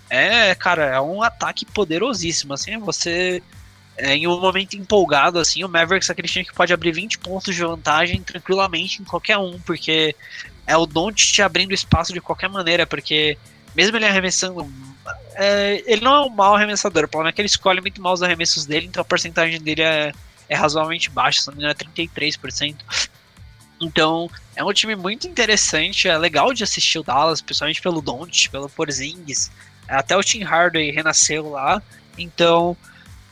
é, 0.09 0.55
cara, 0.55 0.87
é 0.87 1.01
um 1.01 1.23
ataque 1.23 1.65
poderosíssimo. 1.65 2.55
Assim, 2.55 2.79
você. 2.79 3.43
É, 3.97 4.17
em 4.17 4.27
um 4.27 4.41
momento 4.41 4.77
empolgado, 4.77 5.39
assim, 5.39 5.63
o 5.63 5.69
Mavericks 5.69 6.09
é 6.09 6.13
aquele 6.13 6.29
time 6.29 6.45
que 6.45 6.55
pode 6.55 6.73
abrir 6.73 6.91
20 6.91 7.19
pontos 7.19 7.55
de 7.55 7.61
vantagem 7.61 8.23
tranquilamente 8.23 9.03
em 9.03 9.05
qualquer 9.05 9.37
um, 9.37 9.59
porque 9.61 10.17
é 10.67 10.75
o 10.75 10.87
Don't 10.87 11.23
te 11.23 11.43
abrindo 11.43 11.75
espaço 11.75 12.11
de 12.11 12.21
qualquer 12.21 12.49
maneira, 12.49 12.87
porque 12.87 13.37
mesmo 13.75 13.97
ele 13.97 14.07
arremessando. 14.07 14.67
É, 15.35 15.83
ele 15.87 16.03
não 16.03 16.15
é 16.15 16.21
um 16.27 16.31
mau 16.31 16.55
arremessador, 16.55 17.05
o 17.05 17.09
problema 17.09 17.31
é 17.31 17.33
que 17.33 17.41
ele 17.41 17.47
escolhe 17.47 17.81
muito 17.81 18.01
mal 18.01 18.15
os 18.15 18.23
arremessos 18.23 18.65
dele, 18.65 18.87
então 18.87 19.03
a 19.03 19.05
porcentagem 19.05 19.61
dele 19.61 19.83
é, 19.83 20.13
é 20.51 20.57
razoavelmente 20.57 21.09
baixa, 21.09 21.41
se 21.41 21.47
não 21.47 21.55
me 21.55 21.61
engano 21.61 21.77
é 21.79 22.03
33%. 22.03 22.77
Então, 23.81 24.29
é 24.55 24.63
um 24.63 24.73
time 24.75 24.95
muito 24.95 25.27
interessante, 25.27 26.09
é 26.09 26.19
legal 26.19 26.53
de 26.53 26.65
assistir 26.65 26.99
o 26.99 27.03
Dallas, 27.03 27.41
principalmente 27.41 27.81
pelo 27.81 28.03
Don't, 28.03 28.51
pelo 28.51 28.69
Porzingis. 28.69 29.51
Até 29.89 30.17
o 30.17 30.23
Tim 30.23 30.43
Hardaway 30.43 30.91
renasceu 30.91 31.49
lá. 31.49 31.81
Então, 32.19 32.77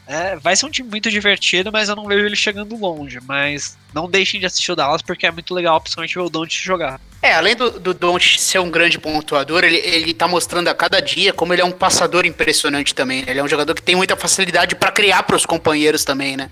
é, 0.08 0.36
vai 0.36 0.56
ser 0.56 0.64
um 0.64 0.70
time 0.70 0.88
muito 0.88 1.10
divertido, 1.10 1.70
mas 1.70 1.90
eu 1.90 1.94
não 1.94 2.06
vejo 2.06 2.24
ele 2.24 2.34
chegando 2.34 2.74
longe. 2.76 3.18
Mas 3.26 3.76
não 3.92 4.08
deixem 4.08 4.40
de 4.40 4.46
assistir 4.46 4.72
o 4.72 4.76
Dallas, 4.76 5.02
porque 5.02 5.26
é 5.26 5.30
muito 5.30 5.54
legal, 5.54 5.78
principalmente 5.78 6.14
ver 6.14 6.22
o 6.22 6.30
Don't 6.30 6.64
jogar. 6.64 6.98
É, 7.20 7.34
além 7.34 7.54
do, 7.54 7.78
do 7.78 7.92
Don't 7.92 8.40
ser 8.40 8.58
um 8.58 8.70
grande 8.70 8.98
pontuador, 8.98 9.64
ele, 9.64 9.76
ele 9.76 10.14
tá 10.14 10.26
mostrando 10.26 10.68
a 10.68 10.74
cada 10.74 11.00
dia 11.00 11.32
como 11.32 11.52
ele 11.52 11.60
é 11.60 11.64
um 11.64 11.72
passador 11.72 12.24
impressionante 12.24 12.94
também. 12.94 13.22
Ele 13.26 13.38
é 13.38 13.44
um 13.44 13.48
jogador 13.48 13.74
que 13.74 13.82
tem 13.82 13.96
muita 13.96 14.16
facilidade 14.16 14.74
para 14.76 14.90
criar 14.90 15.24
para 15.24 15.36
os 15.36 15.44
companheiros 15.44 16.04
também, 16.04 16.38
né? 16.38 16.48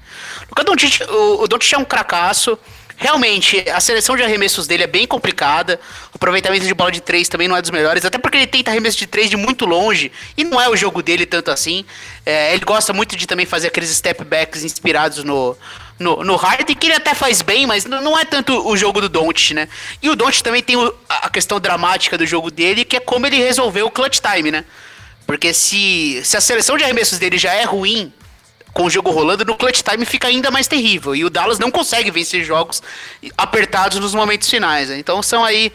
O 0.50 0.62
Don't, 0.62 1.04
o, 1.04 1.42
o 1.44 1.48
Don't 1.48 1.74
é 1.74 1.78
um 1.78 1.84
cracaço. 1.84 2.58
Realmente, 2.98 3.62
a 3.70 3.78
seleção 3.78 4.16
de 4.16 4.22
arremessos 4.22 4.66
dele 4.66 4.84
é 4.84 4.86
bem 4.86 5.06
complicada. 5.06 5.78
O 6.12 6.16
aproveitamento 6.16 6.64
de 6.64 6.72
bola 6.72 6.90
de 6.90 7.02
três 7.02 7.28
também 7.28 7.46
não 7.46 7.54
é 7.54 7.60
dos 7.60 7.70
melhores, 7.70 8.04
até 8.06 8.16
porque 8.16 8.38
ele 8.38 8.46
tenta 8.46 8.70
arremesso 8.70 8.96
de 8.96 9.06
três 9.06 9.28
de 9.28 9.36
muito 9.36 9.66
longe 9.66 10.10
e 10.34 10.42
não 10.42 10.58
é 10.58 10.68
o 10.68 10.74
jogo 10.74 11.02
dele 11.02 11.26
tanto 11.26 11.50
assim. 11.50 11.84
É, 12.24 12.54
ele 12.54 12.64
gosta 12.64 12.94
muito 12.94 13.14
de 13.14 13.26
também 13.26 13.44
fazer 13.44 13.66
aqueles 13.66 13.90
step 13.90 14.24
backs 14.24 14.64
inspirados 14.64 15.22
no, 15.24 15.54
no, 15.98 16.24
no 16.24 16.36
Harden, 16.36 16.74
que 16.74 16.86
ele 16.86 16.94
até 16.94 17.14
faz 17.14 17.42
bem, 17.42 17.66
mas 17.66 17.84
não 17.84 18.18
é 18.18 18.24
tanto 18.24 18.66
o 18.66 18.74
jogo 18.78 19.02
do 19.02 19.10
Don't, 19.10 19.52
né? 19.52 19.68
E 20.02 20.08
o 20.08 20.16
Don't 20.16 20.42
também 20.42 20.62
tem 20.62 20.76
o, 20.76 20.94
a 21.06 21.28
questão 21.28 21.60
dramática 21.60 22.16
do 22.16 22.24
jogo 22.24 22.50
dele, 22.50 22.82
que 22.82 22.96
é 22.96 23.00
como 23.00 23.26
ele 23.26 23.36
resolveu 23.36 23.86
o 23.86 23.90
clutch 23.90 24.20
time, 24.20 24.50
né? 24.50 24.64
Porque 25.26 25.52
se, 25.52 26.22
se 26.24 26.34
a 26.36 26.40
seleção 26.40 26.78
de 26.78 26.84
arremessos 26.84 27.18
dele 27.18 27.36
já 27.36 27.52
é 27.52 27.64
ruim 27.64 28.10
com 28.76 28.84
o 28.84 28.90
jogo 28.90 29.10
rolando, 29.10 29.42
no 29.42 29.56
clutch 29.56 29.80
time 29.80 30.04
fica 30.04 30.28
ainda 30.28 30.50
mais 30.50 30.68
terrível. 30.68 31.16
E 31.16 31.24
o 31.24 31.30
Dallas 31.30 31.58
não 31.58 31.70
consegue 31.70 32.10
vencer 32.10 32.44
jogos 32.44 32.82
apertados 33.34 33.98
nos 33.98 34.14
momentos 34.14 34.50
finais. 34.50 34.90
Né? 34.90 34.98
Então 34.98 35.22
são 35.22 35.42
aí 35.42 35.72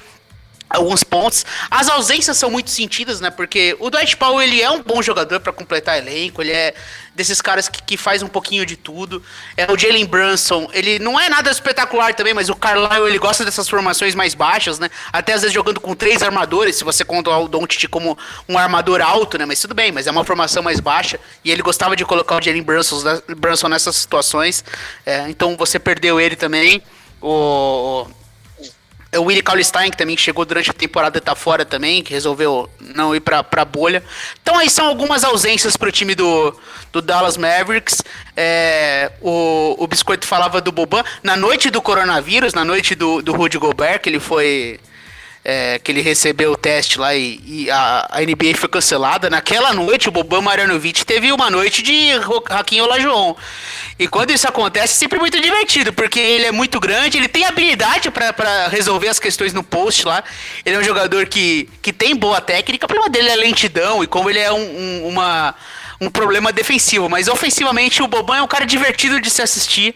alguns 0.74 1.04
pontos. 1.04 1.46
As 1.70 1.90
ausências 1.90 2.38
são 2.38 2.50
muito 2.50 2.70
sentidas, 2.70 3.20
né? 3.20 3.30
Porque 3.30 3.76
o 3.80 3.90
Dwight 3.90 4.18
Powell 4.18 4.42
ele 4.42 4.62
é 4.62 4.70
um 4.70 4.82
bom 4.82 5.02
jogador 5.02 5.40
para 5.40 5.52
completar 5.52 5.98
elenco, 5.98 6.42
ele 6.42 6.52
é 6.52 6.74
desses 7.14 7.42
caras 7.42 7.68
que, 7.68 7.84
que 7.84 7.98
faz 7.98 8.24
um 8.24 8.28
pouquinho 8.28 8.66
de 8.66 8.76
tudo. 8.76 9.22
É 9.58 9.72
o 9.72 9.78
Jalen 9.78 10.06
Brunson, 10.06 10.70
ele 10.74 10.98
não 11.00 11.20
é 11.20 11.30
nada 11.30 11.52
espetacular 11.52 12.14
também, 12.14 12.34
mas 12.34 12.50
o 12.50 12.56
Carlisle 12.56 13.08
ele 13.08 13.20
gosta 13.20 13.44
dessas 13.44 13.68
formações 13.68 14.16
mais 14.16 14.34
baixas, 14.34 14.80
né? 14.80 14.90
Até 15.12 15.34
às 15.34 15.42
vezes 15.42 15.54
jogando 15.54 15.80
com 15.80 15.94
três 15.94 16.24
armadores, 16.24 16.76
se 16.78 16.84
você 16.84 17.04
conta 17.04 17.30
o 17.30 17.48
Doncic 17.48 17.88
como 17.90 18.18
um 18.48 18.58
armador 18.58 19.02
alto, 19.02 19.38
né? 19.38 19.46
Mas 19.46 19.60
tudo 19.60 19.76
bem, 19.76 19.92
mas 19.92 20.08
é 20.08 20.12
uma 20.12 20.24
formação 20.24 20.64
mais 20.64 20.80
baixa 20.80 21.20
e 21.44 21.52
ele 21.52 21.62
gostava 21.62 21.96
de 21.96 22.06
colocar 22.06 22.38
o 22.38 22.42
Jalen 22.42 22.64
Brunson, 22.64 23.04
Brunson 23.38 23.68
nessas 23.68 23.96
situações. 23.98 24.64
É, 25.06 25.30
então 25.30 25.58
você 25.58 25.78
perdeu 25.78 26.20
ele 26.20 26.36
também. 26.36 26.82
O 27.22 28.08
é 28.08 28.21
o 29.18 29.24
Willie 29.24 29.44
Cauley-Stein, 29.44 29.92
que 29.92 29.98
também 29.98 30.16
chegou 30.16 30.46
durante 30.46 30.70
a 30.70 30.74
temporada 30.74 31.18
e 31.18 31.22
tá 31.22 31.36
fora 31.36 31.66
também, 31.66 32.02
que 32.02 32.14
resolveu 32.14 32.70
não 32.80 33.14
ir 33.14 33.20
pra, 33.20 33.44
pra 33.44 33.66
bolha. 33.66 34.02
Então 34.42 34.58
aí 34.58 34.70
são 34.70 34.88
algumas 34.88 35.24
ausências 35.24 35.76
pro 35.76 35.92
time 35.92 36.16
do, 36.16 36.58
do 36.94 37.02
Dallas 37.02 37.36
Mavericks. 37.36 38.02
É, 38.38 39.12
o, 39.22 39.76
o 39.78 39.88
Biscoito 39.88 40.26
falava 40.26 40.62
do 40.62 40.72
Boban. 40.72 41.04
Na 41.22 41.36
noite 41.36 41.70
do 41.70 41.82
coronavírus, 41.82 42.54
na 42.54 42.64
noite 42.64 42.96
do, 42.96 43.22
do 43.22 43.34
Rudy 43.34 43.58
Gobert, 43.58 44.00
que 44.00 44.10
ele 44.10 44.20
foi 44.20 44.80
é, 45.44 45.80
que 45.80 45.92
ele 45.92 46.02
recebeu 46.02 46.52
o 46.52 46.58
teste 46.58 47.00
lá 47.00 47.16
e, 47.16 47.40
e 47.46 47.72
a, 47.72 48.08
a, 48.12 48.22
NBA 48.22 48.56
foi 48.56 48.70
cancelada. 48.70 49.30
Naquela 49.30 49.74
noite, 49.74 50.08
o 50.08 50.12
Boban 50.12 50.42
Marjanovic 50.42 51.06
teve 51.06 51.32
uma 51.32 51.50
noite 51.50 51.82
de 51.82 52.12
Raquinho 52.48 52.84
Olajuwon. 52.84 53.36
E 53.98 54.08
quando 54.08 54.32
isso 54.32 54.48
acontece, 54.48 54.94
é 54.94 54.98
sempre 54.98 55.20
muito 55.20 55.40
divertido, 55.42 55.92
porque 55.94 56.20
ele 56.20 56.46
é 56.46 56.52
muito 56.52 56.80
grande, 56.80 57.18
ele 57.18 57.28
tem 57.28 57.46
habilidade 57.46 58.12
para 58.12 58.68
resolver 58.68 59.08
as 59.08 59.20
questões 59.20 59.54
no 59.54 59.64
post 59.64 60.06
lá. 60.06 60.24
Ele 60.64 60.76
é 60.76 60.80
um 60.80 60.84
jogador 60.84 61.26
que, 61.28 61.68
que 61.82 61.92
tem 61.92 62.16
boa 62.16 62.40
técnica, 62.40 62.86
o 62.86 62.88
problema 62.88 63.10
dele 63.10 63.30
é 63.30 63.36
lentidão 63.36 64.04
e 64.04 64.08
como 64.08 64.30
ele 64.30 64.40
é 64.40 64.52
um, 64.52 64.58
um, 64.58 65.08
uma, 65.08 65.56
um 66.00 66.10
problema 66.10 66.52
defensivo. 66.52 67.10
Mas 67.10 67.28
ofensivamente, 67.28 68.02
o 68.04 68.08
Boban 68.08 68.38
é 68.38 68.44
um 68.44 68.48
cara 68.48 68.66
divertido 68.66 69.20
de 69.20 69.30
se 69.30 69.42
assistir. 69.42 69.96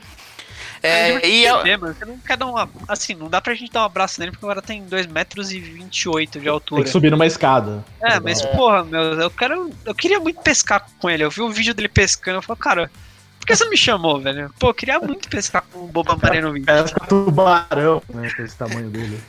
É, 0.85 1.27
e 1.27 1.45
eu... 1.45 1.79
Você 1.79 2.05
não 2.05 2.17
quer 2.17 2.37
dar 2.37 2.45
uma. 2.45 2.69
Assim, 2.87 3.13
não 3.13 3.29
dá 3.29 3.41
pra 3.41 3.53
gente 3.53 3.71
dar 3.71 3.81
um 3.81 3.85
abraço 3.85 4.19
nele 4.19 4.31
porque 4.31 4.45
agora 4.45 4.61
tem 4.61 4.83
2 4.83 5.07
metros 5.07 5.51
e 5.51 5.59
28 5.59 6.39
de 6.39 6.47
altura. 6.47 6.79
Tem 6.79 6.85
que 6.85 6.91
subir 6.91 7.11
numa 7.11 7.25
escada. 7.25 7.83
É, 8.01 8.19
mas 8.19 8.41
é. 8.41 8.47
porra, 8.47 8.83
meu, 8.83 9.01
eu 9.01 9.29
quero. 9.29 9.71
Eu 9.85 9.95
queria 9.95 10.19
muito 10.19 10.41
pescar 10.41 10.85
com 10.99 11.09
ele. 11.09 11.23
Eu 11.23 11.31
vi 11.31 11.41
um 11.41 11.49
vídeo 11.49 11.73
dele 11.73 11.89
pescando, 11.89 12.37
eu 12.37 12.41
falei, 12.41 12.61
cara. 12.61 12.91
Por 13.39 13.47
que 13.47 13.55
você 13.55 13.69
me 13.69 13.77
chamou, 13.77 14.19
velho? 14.19 14.51
Pô, 14.57 14.69
eu 14.69 14.73
queria 14.73 14.99
muito 14.99 15.29
pescar 15.29 15.63
com 15.71 15.79
o 15.79 15.87
Boba 15.87 16.17
Marinovic. 16.19 16.65
É 16.67 16.81
tubarão, 17.07 18.01
né? 18.11 18.27
Com 18.35 18.41
esse 18.41 18.55
tamanho 18.55 18.89
dele. 18.89 19.21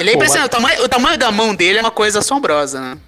Ele 0.00 0.10
é 0.10 0.14
impressionante, 0.14 0.50
Pô, 0.50 0.60
mas... 0.60 0.72
o, 0.72 0.78
tamanho, 0.78 0.84
o 0.86 0.88
tamanho 0.88 1.18
da 1.18 1.30
mão 1.30 1.54
dele 1.54 1.78
é 1.78 1.80
uma 1.80 1.92
coisa 1.92 2.18
assombrosa, 2.18 2.80
né? 2.80 2.98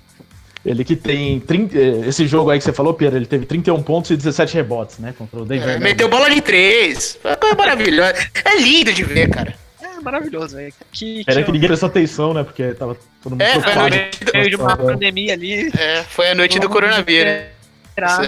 Ele 0.65 0.83
que 0.83 0.97
tem 0.97 1.41
30, 1.41 1.79
eh, 1.79 2.09
esse 2.09 2.27
jogo 2.27 2.49
aí 2.49 2.59
que 2.59 2.65
você 2.65 2.73
falou, 2.73 2.95
Pierre, 2.95 3.17
ele 3.17 3.27
teve 3.27 3.45
31 3.45 3.83
pontos 3.83 4.11
e 4.11 4.17
17 4.17 4.55
rebotes, 4.55 4.99
né? 4.99 5.15
Contra 5.17 5.41
o 5.41 5.45
Denver. 5.45 5.69
É, 5.69 5.79
meteu 5.79 6.09
bola 6.09 6.31
de 6.31 6.41
3. 6.41 7.19
Foi 7.23 7.55
maravilhoso. 7.55 8.15
É 8.45 8.59
lindo 8.59 8.93
de 8.93 9.05
ver, 9.05 9.29
cara. 9.29 9.55
É 9.83 10.01
maravilhoso, 10.01 10.57
velho. 10.57 10.73
Que, 10.91 11.23
Era 11.27 11.43
que, 11.43 11.53
ninguém 11.53 11.69
prestou 11.69 11.89
atenção, 11.89 12.33
né? 12.33 12.43
Porque 12.43 12.73
tava 12.73 12.97
todo 13.23 13.33
mundo 13.33 13.43
é, 13.43 13.61
foi 13.61 13.75
no 13.75 14.33
meio 14.33 14.51
de 14.51 14.57
uma 14.57 14.77
pandemia 14.77 15.35
ali. 15.35 15.71
É, 15.79 16.03
foi 16.05 16.31
a 16.31 16.35
noite 16.35 16.59
do 16.59 16.69
coronavírus. 16.69 17.31
É, 17.31 17.51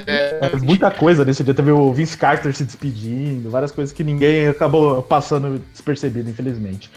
é, 0.06 0.56
muita 0.62 0.90
coisa 0.90 1.24
nesse 1.24 1.42
dia. 1.42 1.54
Teve 1.54 1.70
o 1.72 1.92
Vince 1.92 2.16
Carter 2.16 2.54
se 2.54 2.64
despedindo, 2.64 3.50
várias 3.50 3.72
coisas 3.72 3.92
que 3.92 4.04
ninguém 4.04 4.46
acabou 4.46 5.02
passando 5.02 5.58
despercebido, 5.72 6.30
infelizmente. 6.30 6.90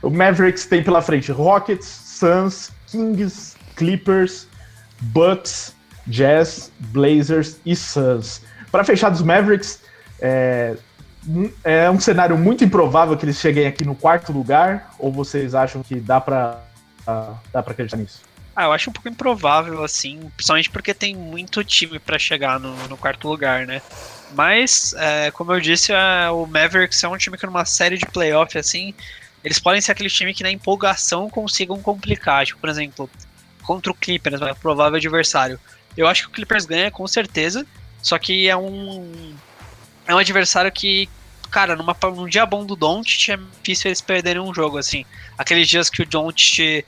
O 0.00 0.10
Mavericks 0.10 0.64
tem 0.64 0.82
pela 0.82 1.02
frente 1.02 1.30
Rockets, 1.30 1.86
Suns, 1.86 2.70
Kings, 2.86 3.54
Clippers, 3.74 4.46
Bucks, 5.00 5.74
Jazz, 6.06 6.72
Blazers 6.78 7.58
e 7.64 7.74
Suns. 7.74 8.42
Para 8.70 8.84
fechar 8.84 9.10
dos 9.10 9.22
Mavericks, 9.22 9.80
é, 10.20 10.76
é 11.64 11.90
um 11.90 12.00
cenário 12.00 12.36
muito 12.36 12.64
improvável 12.64 13.16
que 13.16 13.24
eles 13.24 13.38
cheguem 13.38 13.66
aqui 13.66 13.84
no 13.84 13.94
quarto 13.94 14.32
lugar, 14.32 14.94
ou 14.98 15.12
vocês 15.12 15.54
acham 15.54 15.82
que 15.82 15.96
dá 15.96 16.20
para 16.20 16.60
dá 17.52 17.62
para 17.62 17.72
acreditar 17.72 17.96
nisso? 17.96 18.22
Ah, 18.54 18.64
eu 18.64 18.72
acho 18.72 18.88
um 18.88 18.92
pouco 18.92 19.08
improvável, 19.08 19.84
assim, 19.84 20.30
principalmente 20.34 20.70
porque 20.70 20.94
tem 20.94 21.14
muito 21.14 21.62
time 21.62 21.98
para 21.98 22.18
chegar 22.18 22.58
no, 22.58 22.74
no, 22.88 22.96
quarto 22.96 23.28
lugar, 23.28 23.66
né? 23.66 23.82
Mas, 24.32 24.94
é, 24.96 25.30
como 25.30 25.52
eu 25.52 25.60
disse, 25.60 25.92
é, 25.92 26.30
o 26.30 26.46
Mavericks 26.46 27.04
é 27.04 27.08
um 27.08 27.18
time 27.18 27.36
que 27.36 27.44
numa 27.44 27.66
série 27.66 27.98
de 27.98 28.06
playoff, 28.06 28.56
assim, 28.58 28.94
eles 29.44 29.58
podem 29.58 29.80
ser 29.80 29.92
aquele 29.92 30.08
time 30.08 30.32
que 30.32 30.42
na 30.42 30.50
empolgação 30.50 31.28
consigam 31.28 31.80
complicar. 31.82 32.46
Tipo, 32.46 32.58
por 32.58 32.70
exemplo, 32.70 33.10
contra 33.66 33.90
o 33.90 33.94
Clippers, 33.94 34.40
né, 34.40 34.52
o 34.52 34.56
provável 34.56 34.96
adversário. 34.96 35.58
Eu 35.96 36.06
acho 36.06 36.22
que 36.22 36.28
o 36.28 36.32
Clippers 36.32 36.64
ganha 36.64 36.90
com 36.90 37.06
certeza, 37.06 37.66
só 38.02 38.18
que 38.18 38.48
é 38.48 38.56
um 38.56 39.34
é 40.06 40.14
um 40.14 40.18
adversário 40.18 40.70
que, 40.70 41.08
cara, 41.50 41.74
numa, 41.74 41.96
num 42.14 42.28
dia 42.28 42.46
bom 42.46 42.64
do 42.64 42.76
Doncic 42.76 43.30
é 43.30 43.36
difícil 43.36 43.88
eles 43.88 44.00
perderem 44.00 44.40
um 44.40 44.54
jogo 44.54 44.78
assim. 44.78 45.04
Aqueles 45.36 45.68
dias 45.68 45.90
que 45.90 46.02
o 46.02 46.06
Doncic 46.06 46.84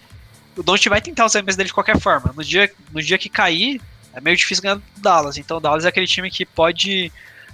o 0.57 0.63
Doncic 0.63 0.89
vai 0.89 1.01
tentar 1.01 1.25
os 1.25 1.35
MPs 1.35 1.57
dele 1.57 1.69
de 1.69 1.75
qualquer 1.75 1.99
forma. 1.99 2.33
No 2.35 2.45
dia, 2.45 2.71
no 2.93 3.03
dia 3.03 3.19
que 3.19 3.29
cair, 3.29 3.81
é 4.13 4.21
meio 4.21 4.37
difícil 4.37 4.63
ganhar 4.63 4.77
do 4.77 4.83
Dallas. 4.97 5.37
Então 5.37 5.57
o 5.57 5.61
Dallas 5.61 5.85
é 5.85 5.89
aquele 5.89 6.07
time 6.07 6.31
que 6.31 6.45
pode 6.45 7.13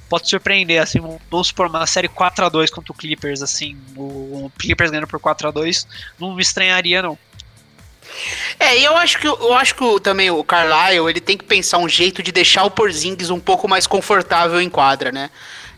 pode 0.09 0.29
surpreender, 0.29 0.81
assim, 0.81 1.01
vamos 1.31 1.49
supor 1.49 1.67
uma 1.67 1.87
série 1.87 2.09
4 2.09 2.45
a 2.45 2.49
2 2.51 2.71
contra 2.71 2.93
o 2.93 2.95
Clippers, 2.95 3.43
assim, 3.43 3.77
o, 3.97 4.03
o 4.45 4.53
Clippers 4.59 4.91
ganhando 4.91 5.09
por 5.09 5.19
4 5.19 5.49
a 5.49 5.51
2 5.51 5.89
não 6.21 6.35
me 6.35 6.43
estranharia 6.43 7.03
não. 7.03 7.19
É, 8.59 8.79
e 8.79 8.85
eu 8.85 8.97
acho 8.97 9.19
que 9.19 9.27
eu 9.27 9.53
acho 9.55 9.75
que 9.75 10.01
também 10.01 10.31
o 10.31 10.43
Carlisle 10.45 11.09
ele 11.09 11.21
tem 11.21 11.37
que 11.37 11.45
pensar 11.45 11.79
um 11.79 11.89
jeito 11.89 12.23
de 12.23 12.33
deixar 12.33 12.65
o 12.65 12.71
Porzingis 12.71 13.31
um 13.31 13.41
pouco 13.41 13.69
mais 13.69 13.87
confortável 13.87 14.61
em 14.61 14.71
quadra, 14.71 15.11
né? 15.13 15.31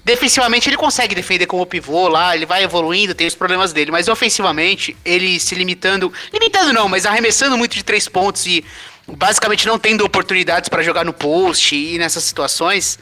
Defensivamente 0.04 0.68
ele 0.68 0.76
consegue 0.76 1.16
defender 1.16 1.46
como 1.46 1.66
pivô 1.66 2.06
lá, 2.06 2.36
ele 2.36 2.46
vai 2.46 2.62
evoluindo, 2.62 3.12
tem 3.12 3.26
os 3.26 3.34
problemas 3.34 3.72
dele, 3.72 3.90
mas 3.90 4.06
ofensivamente 4.06 4.96
ele 5.04 5.40
se 5.40 5.52
limitando, 5.56 6.12
limitando 6.32 6.72
não, 6.72 6.88
mas 6.88 7.04
arremessando 7.04 7.58
muito 7.58 7.74
de 7.74 7.82
três 7.82 8.06
pontos 8.08 8.46
e 8.46 8.64
basicamente 9.06 9.66
não 9.66 9.78
tendo 9.78 10.04
oportunidades 10.04 10.68
para 10.68 10.82
jogar 10.82 11.04
no 11.04 11.12
post 11.12 11.74
e 11.76 11.98
nessas 11.98 12.24
situações, 12.24 12.98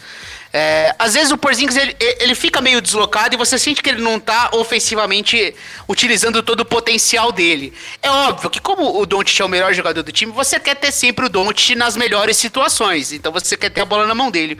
é, 0.52 0.94
às 0.98 1.14
vezes 1.14 1.32
o 1.32 1.36
Porzingis 1.36 1.76
ele, 1.76 1.96
ele 1.98 2.34
fica 2.34 2.60
meio 2.60 2.80
deslocado 2.80 3.34
e 3.34 3.36
você 3.36 3.58
sente 3.58 3.82
que 3.82 3.90
ele 3.90 4.00
não 4.00 4.20
tá 4.20 4.50
ofensivamente 4.52 5.52
utilizando 5.88 6.42
todo 6.42 6.60
o 6.60 6.64
potencial 6.64 7.32
dele. 7.32 7.72
É 8.00 8.08
óbvio 8.08 8.48
que 8.48 8.60
como 8.60 9.00
o 9.00 9.04
Doncic 9.04 9.40
é 9.40 9.44
o 9.44 9.48
melhor 9.48 9.74
jogador 9.74 10.02
do 10.02 10.12
time, 10.12 10.30
você 10.30 10.60
quer 10.60 10.76
ter 10.76 10.92
sempre 10.92 11.26
o 11.26 11.28
Doncic 11.28 11.74
nas 11.74 11.96
melhores 11.96 12.36
situações. 12.36 13.12
Então 13.12 13.32
você 13.32 13.56
quer 13.56 13.70
ter 13.70 13.80
a 13.80 13.84
bola 13.84 14.06
na 14.06 14.14
mão 14.14 14.30
dele. 14.30 14.56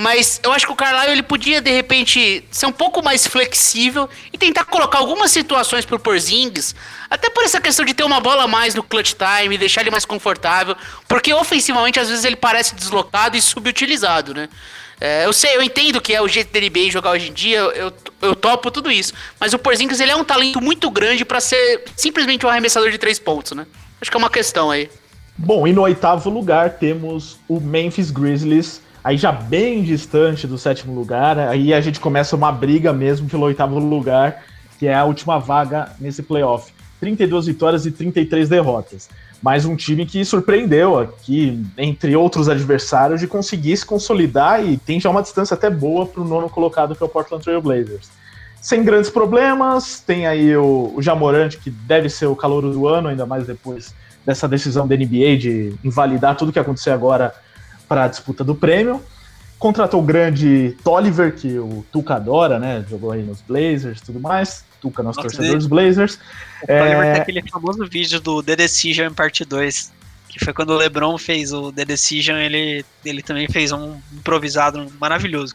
Mas 0.00 0.40
eu 0.42 0.50
acho 0.50 0.64
que 0.64 0.72
o 0.72 0.74
Carlisle 0.74 1.12
ele 1.12 1.22
podia, 1.22 1.60
de 1.60 1.70
repente, 1.70 2.42
ser 2.50 2.64
um 2.64 2.72
pouco 2.72 3.04
mais 3.04 3.26
flexível 3.26 4.08
e 4.32 4.38
tentar 4.38 4.64
colocar 4.64 4.96
algumas 4.96 5.30
situações 5.30 5.84
pro 5.84 5.98
Porzingis, 5.98 6.74
até 7.10 7.28
por 7.28 7.44
essa 7.44 7.60
questão 7.60 7.84
de 7.84 7.92
ter 7.92 8.02
uma 8.02 8.18
bola 8.18 8.44
a 8.44 8.48
mais 8.48 8.74
no 8.74 8.82
clutch 8.82 9.12
time, 9.12 9.58
deixar 9.58 9.82
ele 9.82 9.90
mais 9.90 10.06
confortável, 10.06 10.74
porque 11.06 11.34
ofensivamente 11.34 12.00
às 12.00 12.08
vezes 12.08 12.24
ele 12.24 12.34
parece 12.34 12.74
deslocado 12.74 13.36
e 13.36 13.42
subutilizado, 13.42 14.32
né? 14.32 14.48
É, 14.98 15.26
eu 15.26 15.34
sei, 15.34 15.54
eu 15.54 15.62
entendo 15.62 16.00
que 16.00 16.14
é 16.14 16.22
o 16.22 16.28
jeito 16.28 16.50
da 16.50 16.58
NBA 16.58 16.90
jogar 16.90 17.10
hoje 17.10 17.28
em 17.28 17.34
dia, 17.34 17.58
eu, 17.58 17.92
eu 18.22 18.34
topo 18.34 18.70
tudo 18.70 18.90
isso. 18.90 19.12
Mas 19.38 19.52
o 19.52 19.58
Porzingis 19.58 20.00
ele 20.00 20.12
é 20.12 20.16
um 20.16 20.24
talento 20.24 20.62
muito 20.62 20.90
grande 20.90 21.26
para 21.26 21.42
ser 21.42 21.84
simplesmente 21.94 22.46
um 22.46 22.48
arremessador 22.48 22.90
de 22.90 22.96
três 22.96 23.18
pontos, 23.18 23.52
né? 23.52 23.66
Acho 24.00 24.10
que 24.10 24.16
é 24.16 24.18
uma 24.18 24.30
questão 24.30 24.70
aí. 24.70 24.88
Bom, 25.36 25.68
e 25.68 25.74
no 25.74 25.82
oitavo 25.82 26.30
lugar 26.30 26.78
temos 26.78 27.38
o 27.46 27.60
Memphis 27.60 28.10
Grizzlies 28.10 28.80
aí 29.02 29.16
já 29.16 29.32
bem 29.32 29.82
distante 29.82 30.46
do 30.46 30.58
sétimo 30.58 30.94
lugar, 30.94 31.38
aí 31.38 31.72
a 31.72 31.80
gente 31.80 32.00
começa 32.00 32.36
uma 32.36 32.52
briga 32.52 32.92
mesmo 32.92 33.28
pelo 33.28 33.44
oitavo 33.44 33.78
lugar, 33.78 34.44
que 34.78 34.86
é 34.86 34.94
a 34.94 35.04
última 35.04 35.38
vaga 35.38 35.92
nesse 35.98 36.22
playoff. 36.22 36.72
32 37.00 37.46
vitórias 37.46 37.86
e 37.86 37.90
33 37.90 38.48
derrotas. 38.48 39.08
Mas 39.42 39.64
um 39.64 39.74
time 39.74 40.04
que 40.04 40.22
surpreendeu 40.22 40.98
aqui, 40.98 41.64
entre 41.78 42.14
outros 42.14 42.48
adversários, 42.48 43.20
de 43.20 43.26
conseguir 43.26 43.74
se 43.76 43.86
consolidar 43.86 44.62
e 44.64 44.76
tem 44.76 45.00
já 45.00 45.08
uma 45.08 45.22
distância 45.22 45.54
até 45.54 45.70
boa 45.70 46.04
para 46.04 46.20
o 46.20 46.24
nono 46.24 46.50
colocado, 46.50 46.94
que 46.94 47.02
é 47.02 47.06
o 47.06 47.08
Portland 47.08 47.42
Trail 47.42 47.62
Blazers. 47.62 48.10
Sem 48.60 48.84
grandes 48.84 49.08
problemas, 49.08 50.00
tem 50.00 50.26
aí 50.26 50.54
o, 50.54 50.92
o 50.94 51.00
Jamorant, 51.00 51.56
que 51.56 51.70
deve 51.70 52.10
ser 52.10 52.26
o 52.26 52.36
calor 52.36 52.70
do 52.70 52.86
ano, 52.86 53.08
ainda 53.08 53.24
mais 53.24 53.46
depois 53.46 53.94
dessa 54.26 54.46
decisão 54.46 54.86
da 54.86 54.94
NBA 54.94 55.38
de 55.38 55.72
invalidar 55.82 56.36
tudo 56.36 56.52
que 56.52 56.58
aconteceu 56.58 56.92
agora 56.92 57.32
para 57.90 58.04
a 58.04 58.08
disputa 58.08 58.44
do 58.44 58.54
prêmio. 58.54 59.02
Contratou 59.58 60.00
o 60.00 60.02
grande 60.04 60.76
Tolliver, 60.84 61.34
que 61.34 61.58
o 61.58 61.84
Tuca 61.90 62.14
adora, 62.14 62.56
né? 62.56 62.84
Jogou 62.88 63.10
aí 63.10 63.24
nos 63.24 63.40
Blazers 63.40 63.98
e 63.98 64.02
tudo 64.02 64.20
mais. 64.20 64.64
Tuca, 64.80 65.02
nosso 65.02 65.18
Nossa, 65.18 65.36
torcedor 65.36 65.58
dos 65.58 65.66
Blazers. 65.66 66.14
O 66.62 66.70
é... 66.70 66.78
Tolliver 66.78 67.12
tem 67.12 67.22
aquele 67.22 67.42
famoso 67.50 67.84
vídeo 67.84 68.20
do 68.20 68.44
The 68.44 68.54
Decision 68.54 69.08
em 69.08 69.12
parte 69.12 69.44
2, 69.44 69.92
que 70.28 70.42
foi 70.42 70.52
quando 70.52 70.70
o 70.70 70.76
LeBron 70.76 71.18
fez 71.18 71.52
o 71.52 71.72
The 71.72 71.84
Decision, 71.84 72.36
ele, 72.36 72.84
ele 73.04 73.22
também 73.22 73.48
fez 73.48 73.72
um 73.72 74.00
improvisado 74.12 74.86
maravilhoso. 75.00 75.52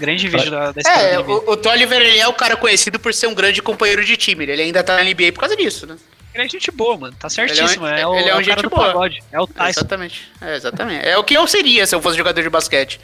Grande 0.00 0.28
vídeo 0.28 0.50
da, 0.50 0.72
da 0.72 0.82
É, 0.84 1.18
o, 1.20 1.52
o 1.52 1.56
Tolliver 1.56 2.02
ele 2.02 2.18
é 2.18 2.26
o 2.26 2.34
cara 2.34 2.56
conhecido 2.56 2.98
por 2.98 3.14
ser 3.14 3.28
um 3.28 3.34
grande 3.34 3.62
companheiro 3.62 4.04
de 4.04 4.16
time. 4.16 4.44
Ele 4.44 4.62
ainda 4.62 4.82
tá 4.82 4.96
na 4.96 5.04
NBA 5.04 5.32
por 5.32 5.40
causa 5.40 5.56
disso, 5.56 5.86
né? 5.86 5.96
Ele 6.34 6.44
é 6.44 6.48
gente 6.48 6.70
boa, 6.70 6.96
mano. 6.96 7.14
Tá 7.18 7.28
certíssimo. 7.28 7.86
Ele 7.86 8.00
é, 8.00 8.06
um, 8.06 8.14
é 8.14 8.16
o, 8.16 8.20
ele 8.20 8.28
é 8.30 8.36
um 8.36 8.40
é 8.40 8.42
gente 8.42 8.66
boa. 8.68 8.86
Pagode. 8.86 9.22
É 9.30 9.40
o 9.40 9.46
Tyson. 9.46 9.80
exatamente. 9.80 10.32
É, 10.40 10.56
exatamente. 10.56 11.06
É 11.06 11.18
o 11.18 11.24
que 11.24 11.34
eu 11.34 11.46
seria 11.46 11.86
se 11.86 11.94
eu 11.94 12.00
fosse 12.00 12.16
jogador 12.16 12.42
de 12.42 12.48
basquete. 12.50 13.00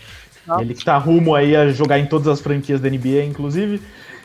Ele 0.61 0.75
que 0.75 0.85
tá 0.85 0.97
rumo 0.97 1.35
aí 1.35 1.55
a 1.55 1.71
jogar 1.71 1.99
em 1.99 2.07
todas 2.07 2.27
as 2.27 2.41
franquias 2.41 2.81
da 2.81 2.89
NBA, 2.89 3.25
inclusive. 3.25 3.83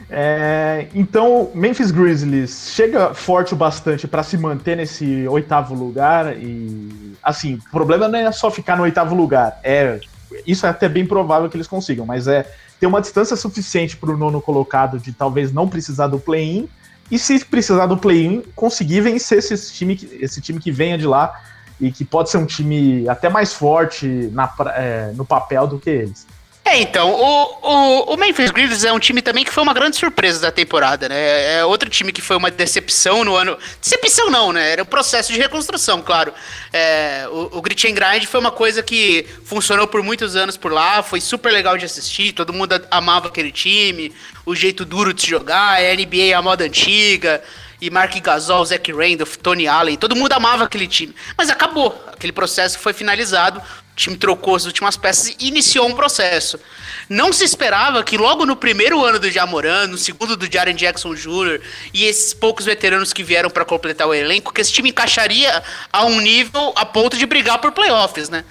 É, 0.09 0.87
então, 0.93 1.49
Memphis 1.53 1.91
Grizzlies 1.91 2.71
chega 2.75 3.13
forte 3.13 3.53
o 3.53 3.57
bastante 3.57 4.07
para 4.07 4.23
se 4.23 4.37
manter 4.37 4.77
nesse 4.77 5.27
oitavo 5.27 5.73
lugar 5.73 6.37
e 6.37 7.15
assim, 7.21 7.55
o 7.55 7.71
problema 7.71 8.07
não 8.07 8.19
é 8.19 8.31
só 8.31 8.51
ficar 8.51 8.75
no 8.75 8.83
oitavo 8.83 9.15
lugar, 9.15 9.59
é 9.63 9.99
isso 10.45 10.65
é 10.65 10.69
até 10.69 10.89
bem 10.89 11.05
provável 11.05 11.49
que 11.49 11.55
eles 11.55 11.67
consigam, 11.67 12.05
mas 12.05 12.27
é 12.27 12.45
ter 12.79 12.85
uma 12.85 13.01
distância 13.01 13.35
suficiente 13.35 13.95
para 13.95 14.11
o 14.11 14.17
nono 14.17 14.41
colocado 14.41 14.99
de 14.99 15.13
talvez 15.13 15.51
não 15.51 15.67
precisar 15.67 16.07
do 16.07 16.19
play-in 16.19 16.67
e 17.13 17.19
se 17.19 17.45
precisar 17.45 17.85
do 17.85 17.95
play-in, 17.95 18.41
conseguir 18.55 19.01
vencer 19.01 19.37
esse 19.37 19.71
time, 19.71 20.09
esse 20.19 20.41
time 20.41 20.59
que 20.59 20.71
venha 20.71 20.97
de 20.97 21.05
lá 21.05 21.39
e 21.79 21.91
que 21.91 22.03
pode 22.03 22.31
ser 22.31 22.37
um 22.37 22.45
time 22.45 23.07
até 23.07 23.29
mais 23.29 23.53
forte 23.53 24.07
na, 24.31 24.51
é, 24.75 25.11
no 25.15 25.23
papel 25.23 25.67
do 25.67 25.77
que 25.77 25.91
eles. 25.91 26.25
É, 26.65 26.79
então, 26.79 27.11
o, 27.11 27.57
o, 27.61 28.13
o, 28.13 28.17
Memphis 28.17 28.49
Grizzlies 28.49 28.85
é 28.85 28.93
um 28.93 28.99
time 28.99 29.21
também 29.21 29.43
que 29.43 29.51
foi 29.51 29.61
uma 29.61 29.73
grande 29.73 29.97
surpresa 29.97 30.39
da 30.39 30.51
temporada, 30.51 31.09
né? 31.09 31.57
É 31.57 31.65
outro 31.65 31.89
time 31.89 32.13
que 32.13 32.21
foi 32.21 32.37
uma 32.37 32.49
decepção 32.49 33.25
no 33.25 33.35
ano. 33.35 33.57
Decepção 33.81 34.29
não, 34.29 34.53
né? 34.53 34.71
Era 34.71 34.83
um 34.83 34.85
processo 34.85 35.33
de 35.33 35.37
reconstrução, 35.37 36.01
claro. 36.01 36.33
É, 36.71 37.27
o, 37.29 37.57
o 37.57 37.61
Grit 37.61 37.85
and 37.85 37.95
Grind 37.95 38.25
foi 38.25 38.39
uma 38.39 38.51
coisa 38.51 38.81
que 38.81 39.27
funcionou 39.43 39.87
por 39.87 40.01
muitos 40.01 40.37
anos 40.37 40.55
por 40.55 40.71
lá, 40.71 41.03
foi 41.03 41.19
super 41.19 41.51
legal 41.51 41.77
de 41.77 41.83
assistir, 41.83 42.31
todo 42.31 42.53
mundo 42.53 42.81
amava 42.89 43.27
aquele 43.27 43.51
time, 43.51 44.13
o 44.45 44.55
jeito 44.55 44.85
duro 44.85 45.13
de 45.13 45.21
se 45.21 45.29
jogar, 45.29 45.79
a 45.81 45.95
NBA 45.95 46.37
a 46.37 46.41
moda 46.41 46.63
antiga 46.63 47.43
e 47.81 47.89
Mark 47.89 48.15
Gasol, 48.21 48.63
Zach 48.63 48.89
Randolph, 48.93 49.35
Tony 49.35 49.67
Allen, 49.67 49.97
todo 49.97 50.15
mundo 50.15 50.31
amava 50.31 50.63
aquele 50.63 50.87
time. 50.87 51.13
Mas 51.37 51.49
acabou, 51.49 52.01
aquele 52.07 52.31
processo 52.31 52.79
foi 52.79 52.93
finalizado, 52.93 53.61
o 53.93 53.95
time 53.95 54.17
trocou 54.17 54.55
as 54.55 54.65
últimas 54.65 54.97
peças 54.97 55.35
e 55.39 55.47
iniciou 55.47 55.87
um 55.87 55.93
processo. 55.93 56.59
Não 57.07 57.31
se 57.31 57.43
esperava 57.43 58.03
que 58.03 58.17
logo 58.17 58.43
no 58.43 58.55
primeiro 58.55 59.03
ano 59.05 59.19
do 59.19 59.29
Jamoran, 59.29 59.87
no 59.87 59.97
segundo 59.99 60.35
do 60.35 60.51
Jaren 60.51 60.73
Jackson 60.73 61.13
Jr. 61.13 61.61
e 61.93 62.03
esses 62.05 62.33
poucos 62.33 62.65
veteranos 62.65 63.13
que 63.13 63.23
vieram 63.23 63.51
para 63.51 63.63
completar 63.63 64.07
o 64.07 64.13
elenco, 64.13 64.51
que 64.51 64.61
esse 64.61 64.73
time 64.73 64.89
encaixaria 64.89 65.63
a 65.91 66.05
um 66.05 66.19
nível 66.19 66.73
a 66.75 66.85
ponto 66.85 67.15
de 67.15 67.25
brigar 67.27 67.59
por 67.59 67.71
playoffs, 67.71 68.29
né? 68.29 68.43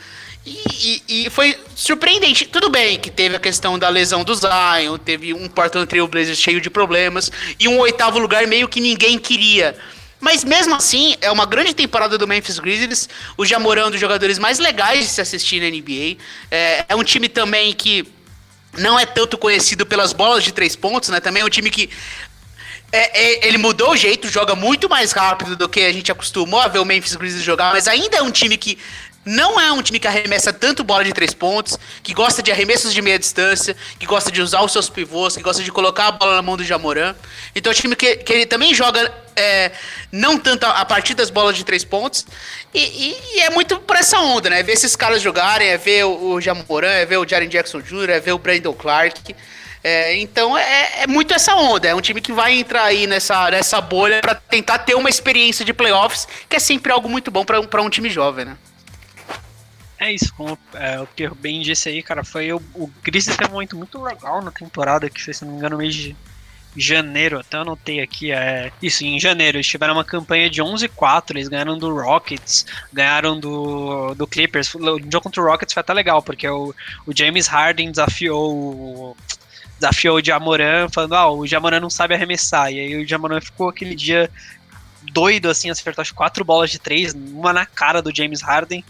E, 0.44 1.02
e, 1.08 1.26
e, 1.26 1.30
foi 1.30 1.56
surpreendente. 1.74 2.46
Tudo 2.46 2.68
bem 2.68 2.98
que 2.98 3.10
teve 3.10 3.36
a 3.36 3.40
questão 3.40 3.78
da 3.78 3.88
lesão 3.88 4.24
do 4.24 4.34
Zion, 4.34 4.98
teve 4.98 5.32
um 5.32 5.48
Portland 5.48 5.86
Trail 5.88 6.06
Blazers 6.08 6.38
cheio 6.38 6.60
de 6.60 6.68
problemas 6.68 7.30
e 7.58 7.68
um 7.68 7.78
oitavo 7.78 8.18
lugar 8.18 8.46
meio 8.46 8.68
que 8.68 8.80
ninguém 8.80 9.18
queria. 9.18 9.76
Mas 10.22 10.44
mesmo 10.44 10.72
assim, 10.76 11.16
é 11.20 11.32
uma 11.32 11.44
grande 11.44 11.74
temporada 11.74 12.16
do 12.16 12.28
Memphis 12.28 12.60
Grizzlies. 12.60 13.08
O 13.36 13.44
Jamoran 13.44 13.82
é 13.82 13.86
um 13.86 13.90
dos 13.90 13.98
jogadores 13.98 14.38
mais 14.38 14.60
legais 14.60 15.00
de 15.00 15.10
se 15.10 15.20
assistir 15.20 15.60
na 15.60 15.68
NBA. 15.68 16.16
É, 16.48 16.84
é 16.90 16.94
um 16.94 17.02
time 17.02 17.28
também 17.28 17.74
que 17.74 18.06
não 18.78 18.96
é 18.96 19.04
tanto 19.04 19.36
conhecido 19.36 19.84
pelas 19.84 20.12
bolas 20.12 20.44
de 20.44 20.52
três 20.52 20.76
pontos, 20.76 21.08
né? 21.08 21.18
Também 21.18 21.42
é 21.42 21.44
um 21.44 21.48
time 21.48 21.68
que 21.70 21.90
é, 22.92 23.20
é, 23.20 23.48
ele 23.48 23.58
mudou 23.58 23.90
o 23.90 23.96
jeito, 23.96 24.28
joga 24.28 24.54
muito 24.54 24.88
mais 24.88 25.10
rápido 25.10 25.56
do 25.56 25.68
que 25.68 25.80
a 25.80 25.92
gente 25.92 26.12
acostumou 26.12 26.60
a 26.60 26.68
ver 26.68 26.78
o 26.78 26.84
Memphis 26.84 27.16
Grizzlies 27.16 27.44
jogar, 27.44 27.72
mas 27.72 27.88
ainda 27.88 28.18
é 28.18 28.22
um 28.22 28.30
time 28.30 28.56
que 28.56 28.78
não 29.24 29.60
é 29.60 29.70
um 29.70 29.80
time 29.82 30.00
que 30.00 30.08
arremessa 30.08 30.52
tanto 30.52 30.82
bola 30.82 31.04
de 31.04 31.12
três 31.12 31.32
pontos, 31.32 31.78
que 32.02 32.12
gosta 32.12 32.42
de 32.42 32.50
arremessos 32.50 32.92
de 32.92 33.00
meia 33.00 33.18
distância, 33.18 33.76
que 33.98 34.06
gosta 34.06 34.30
de 34.32 34.42
usar 34.42 34.62
os 34.62 34.72
seus 34.72 34.88
pivôs, 34.88 35.36
que 35.36 35.42
gosta 35.42 35.62
de 35.62 35.70
colocar 35.70 36.08
a 36.08 36.12
bola 36.12 36.36
na 36.36 36.42
mão 36.42 36.56
do 36.56 36.64
Jamoran. 36.64 37.14
Então 37.54 37.70
é 37.70 37.74
um 37.74 37.78
time 37.78 37.94
que, 37.94 38.16
que 38.16 38.32
ele 38.32 38.46
também 38.46 38.74
joga 38.74 39.12
é, 39.36 39.70
não 40.10 40.38
tanto 40.38 40.64
a, 40.64 40.84
partir 40.84 41.14
das 41.14 41.30
bolas 41.30 41.56
de 41.56 41.64
três 41.64 41.84
pontos. 41.84 42.26
E, 42.74 42.80
e, 42.80 43.36
e, 43.36 43.40
é 43.40 43.50
muito 43.50 43.78
por 43.78 43.96
essa 43.96 44.18
onda, 44.18 44.50
né? 44.50 44.60
É 44.60 44.62
ver 44.62 44.72
esses 44.72 44.96
caras 44.96 45.22
jogarem, 45.22 45.68
é 45.68 45.78
ver 45.78 46.04
o, 46.04 46.32
o 46.32 46.40
Jamoran, 46.40 46.90
é 46.90 47.06
ver 47.06 47.18
o 47.18 47.28
Jaren 47.28 47.48
Jackson 47.48 47.80
Jr., 47.80 48.10
é 48.10 48.20
ver 48.20 48.32
o 48.32 48.38
Brandon 48.38 48.72
Clark. 48.72 49.34
É, 49.84 50.16
então 50.16 50.56
é, 50.56 51.02
é, 51.02 51.06
muito 51.06 51.34
essa 51.34 51.54
onda. 51.54 51.88
É 51.88 51.94
um 51.94 52.00
time 52.00 52.20
que 52.20 52.32
vai 52.32 52.58
entrar 52.58 52.84
aí 52.84 53.06
nessa, 53.06 53.50
nessa 53.50 53.80
bolha 53.80 54.20
para 54.20 54.34
tentar 54.34 54.78
ter 54.78 54.94
uma 54.94 55.08
experiência 55.08 55.64
de 55.64 55.72
playoffs, 55.72 56.26
que 56.48 56.56
é 56.56 56.60
sempre 56.60 56.90
algo 56.92 57.08
muito 57.08 57.30
bom 57.30 57.44
para 57.44 57.82
um 57.82 57.90
time 57.90 58.10
jovem, 58.10 58.44
né? 58.44 58.56
É 60.02 60.10
isso, 60.10 60.34
como 60.34 60.58
é, 60.74 60.98
o 60.98 61.06
que 61.06 61.22
eu 61.22 61.32
bem 61.32 61.60
disse 61.60 61.88
aí, 61.88 62.02
cara, 62.02 62.24
foi 62.24 62.52
o, 62.52 62.60
o 62.74 62.90
Grizzlies 63.04 63.36
teve 63.36 63.48
um 63.48 63.52
momento 63.54 63.76
muito 63.76 64.02
legal 64.02 64.42
na 64.42 64.50
temporada, 64.50 65.08
que 65.08 65.22
foi, 65.22 65.32
se 65.32 65.44
não 65.44 65.52
me 65.52 65.58
engano, 65.58 65.76
no 65.76 65.78
mês 65.78 65.94
de 65.94 66.16
janeiro, 66.76 67.38
até 67.38 67.58
anotei 67.58 68.00
aqui, 68.00 68.32
é 68.32 68.72
isso, 68.82 69.04
em 69.04 69.20
janeiro, 69.20 69.58
eles 69.58 69.66
tiveram 69.68 69.94
uma 69.94 70.04
campanha 70.04 70.50
de 70.50 70.60
11-4, 70.60 71.30
eles 71.30 71.46
ganharam 71.46 71.78
do 71.78 71.94
Rockets, 71.94 72.66
ganharam 72.92 73.38
do, 73.38 74.12
do 74.14 74.26
Clippers, 74.26 74.74
o 74.74 74.98
jogo 74.98 75.20
contra 75.20 75.40
o 75.40 75.46
Rockets 75.46 75.72
foi 75.72 75.80
até 75.82 75.92
legal, 75.92 76.20
porque 76.20 76.48
o, 76.48 76.74
o 77.06 77.16
James 77.16 77.46
Harden 77.46 77.92
desafiou 77.92 79.16
desafiou 79.78 80.16
o 80.16 80.24
Jamoran, 80.24 80.88
falando, 80.88 81.14
ah, 81.14 81.30
o 81.30 81.46
Jamoran 81.46 81.78
não 81.78 81.90
sabe 81.90 82.14
arremessar, 82.14 82.72
e 82.72 82.80
aí 82.80 82.96
o 82.96 83.06
Jamoran 83.06 83.40
ficou 83.40 83.68
aquele 83.68 83.94
dia 83.94 84.28
doido, 85.12 85.48
assim, 85.48 85.70
acertou 85.70 86.02
as 86.02 86.10
quatro 86.10 86.44
bolas 86.44 86.70
de 86.70 86.80
três, 86.80 87.14
uma 87.14 87.52
na 87.52 87.64
cara 87.64 88.02
do 88.02 88.12
James 88.12 88.42
Harden, 88.42 88.84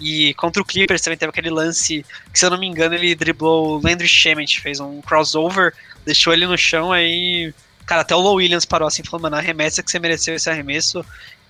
e 0.00 0.34
contra 0.34 0.60
o 0.60 0.64
Clippers 0.64 1.02
também 1.02 1.16
teve 1.16 1.30
aquele 1.30 1.50
lance 1.50 2.04
que, 2.32 2.38
se 2.38 2.44
eu 2.44 2.50
não 2.50 2.58
me 2.58 2.66
engano, 2.66 2.94
ele 2.94 3.14
driblou 3.14 3.68
o 3.68 3.80
Landry 3.82 4.08
Shamet, 4.08 4.60
fez 4.60 4.80
um 4.80 5.00
crossover, 5.00 5.72
deixou 6.04 6.32
ele 6.32 6.46
no 6.46 6.58
chão, 6.58 6.92
aí. 6.92 7.52
Cara, 7.86 8.00
até 8.00 8.14
o 8.14 8.20
Low 8.20 8.36
Williams 8.36 8.64
parou 8.64 8.88
assim, 8.88 9.04
falou, 9.04 9.22
mano, 9.22 9.36
arremessa 9.36 9.82
que 9.82 9.90
você 9.90 9.98
mereceu 9.98 10.34
esse 10.34 10.48
arremesso. 10.48 11.04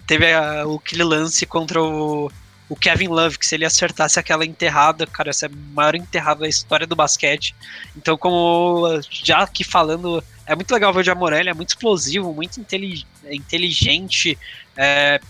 Teve 0.07 0.27
o, 0.67 0.77
aquele 0.77 1.05
lance 1.05 1.47
contra 1.47 1.81
o, 1.81 2.31
o 2.69 2.77
Kevin 2.77 3.09
Love, 3.09 3.39
que 3.39 3.47
se 3.47 3.55
ele 3.55 3.65
acertasse 3.65 4.19
aquela 4.19 4.45
enterrada, 4.45 5.07
cara, 5.07 5.31
essa 5.31 5.47
é 5.47 5.49
a 5.49 5.53
maior 5.75 5.95
enterrada 5.95 6.41
da 6.41 6.49
história 6.49 6.87
do 6.87 6.97
basquete. 6.97 7.55
Então, 7.97 8.17
como 8.17 9.01
já 9.11 9.39
aqui 9.39 9.63
falando, 9.63 10.23
é 10.47 10.55
muito 10.55 10.73
legal 10.73 10.93
ver 10.93 11.01
o 11.01 11.05
Jamorelli, 11.05 11.49
é 11.49 11.55
muito 11.55 11.71
explosivo, 11.71 12.33
muito 12.35 12.61
inteligente. 12.61 14.39
É, 14.77 15.21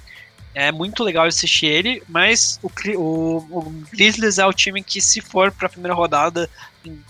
É 0.54 0.70
muito 0.70 1.02
legal 1.02 1.26
assistir 1.26 1.66
ele, 1.66 2.02
mas 2.08 2.60
o, 2.62 2.70
o, 2.96 3.36
o 3.36 3.84
Grizzlies 3.92 4.38
é 4.38 4.46
o 4.46 4.52
time 4.52 4.82
que, 4.82 5.00
se 5.00 5.20
for 5.20 5.50
para 5.50 5.66
a 5.66 5.70
primeira 5.70 5.94
rodada, 5.94 6.48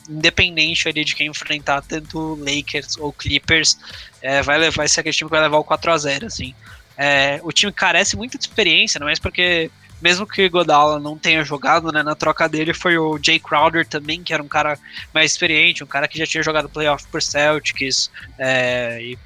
independente 0.09 0.88
ali 0.88 1.05
de 1.05 1.14
quem 1.14 1.28
enfrentar, 1.28 1.82
tanto 1.82 2.36
Lakers 2.36 2.97
ou 2.97 3.12
Clippers, 3.12 3.76
é, 4.22 4.42
vai, 4.42 4.59
levar, 4.59 4.76
vai 4.76 4.88
ser 4.88 5.01
aquele 5.01 5.14
time 5.14 5.28
que 5.28 5.36
vai 5.36 5.42
levar 5.42 5.59
o 5.59 5.64
4 5.64 5.92
a 5.92 5.99
0 5.99 6.26
assim. 6.26 6.55
É, 6.97 7.40
o 7.42 7.53
time 7.53 7.72
carece 7.72 8.16
muito 8.16 8.38
de 8.38 8.45
experiência, 8.45 8.99
não 8.99 9.09
é 9.09 9.14
porque 9.20 9.70
mesmo 10.01 10.26
que 10.26 10.49
Godala 10.49 10.99
não 10.99 11.16
tenha 11.16 11.42
jogado, 11.45 11.90
né, 11.90 12.03
na 12.03 12.14
troca 12.14 12.49
dele 12.49 12.74
foi 12.74 12.99
o 12.99 13.18
Jay 13.22 13.38
Crowder 13.38 13.86
também, 13.86 14.22
que 14.22 14.34
era 14.34 14.42
um 14.42 14.49
cara 14.49 14.78
mais 15.12 15.32
experiente, 15.32 15.82
um 15.82 15.86
cara 15.86 16.07
que 16.07 16.18
já 16.18 16.26
tinha 16.26 16.42
jogado 16.42 16.68
playoff 16.68 17.07
por 17.09 17.22
Celtics, 17.22 18.11
é, 18.38 19.01
e 19.03 19.18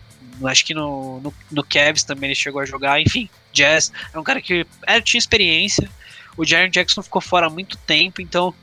acho 0.47 0.65
que 0.65 0.75
no, 0.75 1.21
no, 1.21 1.35
no 1.51 1.65
Cavs 1.65 2.05
também 2.05 2.29
ele 2.29 2.35
chegou 2.35 2.61
a 2.61 2.65
jogar, 2.65 3.01
enfim, 3.01 3.29
Jazz, 3.59 3.93
é 4.13 4.19
um 4.19 4.23
cara 4.23 4.41
que 4.41 4.67
era, 4.87 5.01
tinha 5.03 5.19
experiência, 5.19 5.89
o 6.37 6.45
Jaron 6.45 6.69
Jackson 6.69 7.03
ficou 7.03 7.21
fora 7.21 7.47
há 7.47 7.51
muito 7.51 7.77
tempo, 7.79 8.23
então 8.23 8.55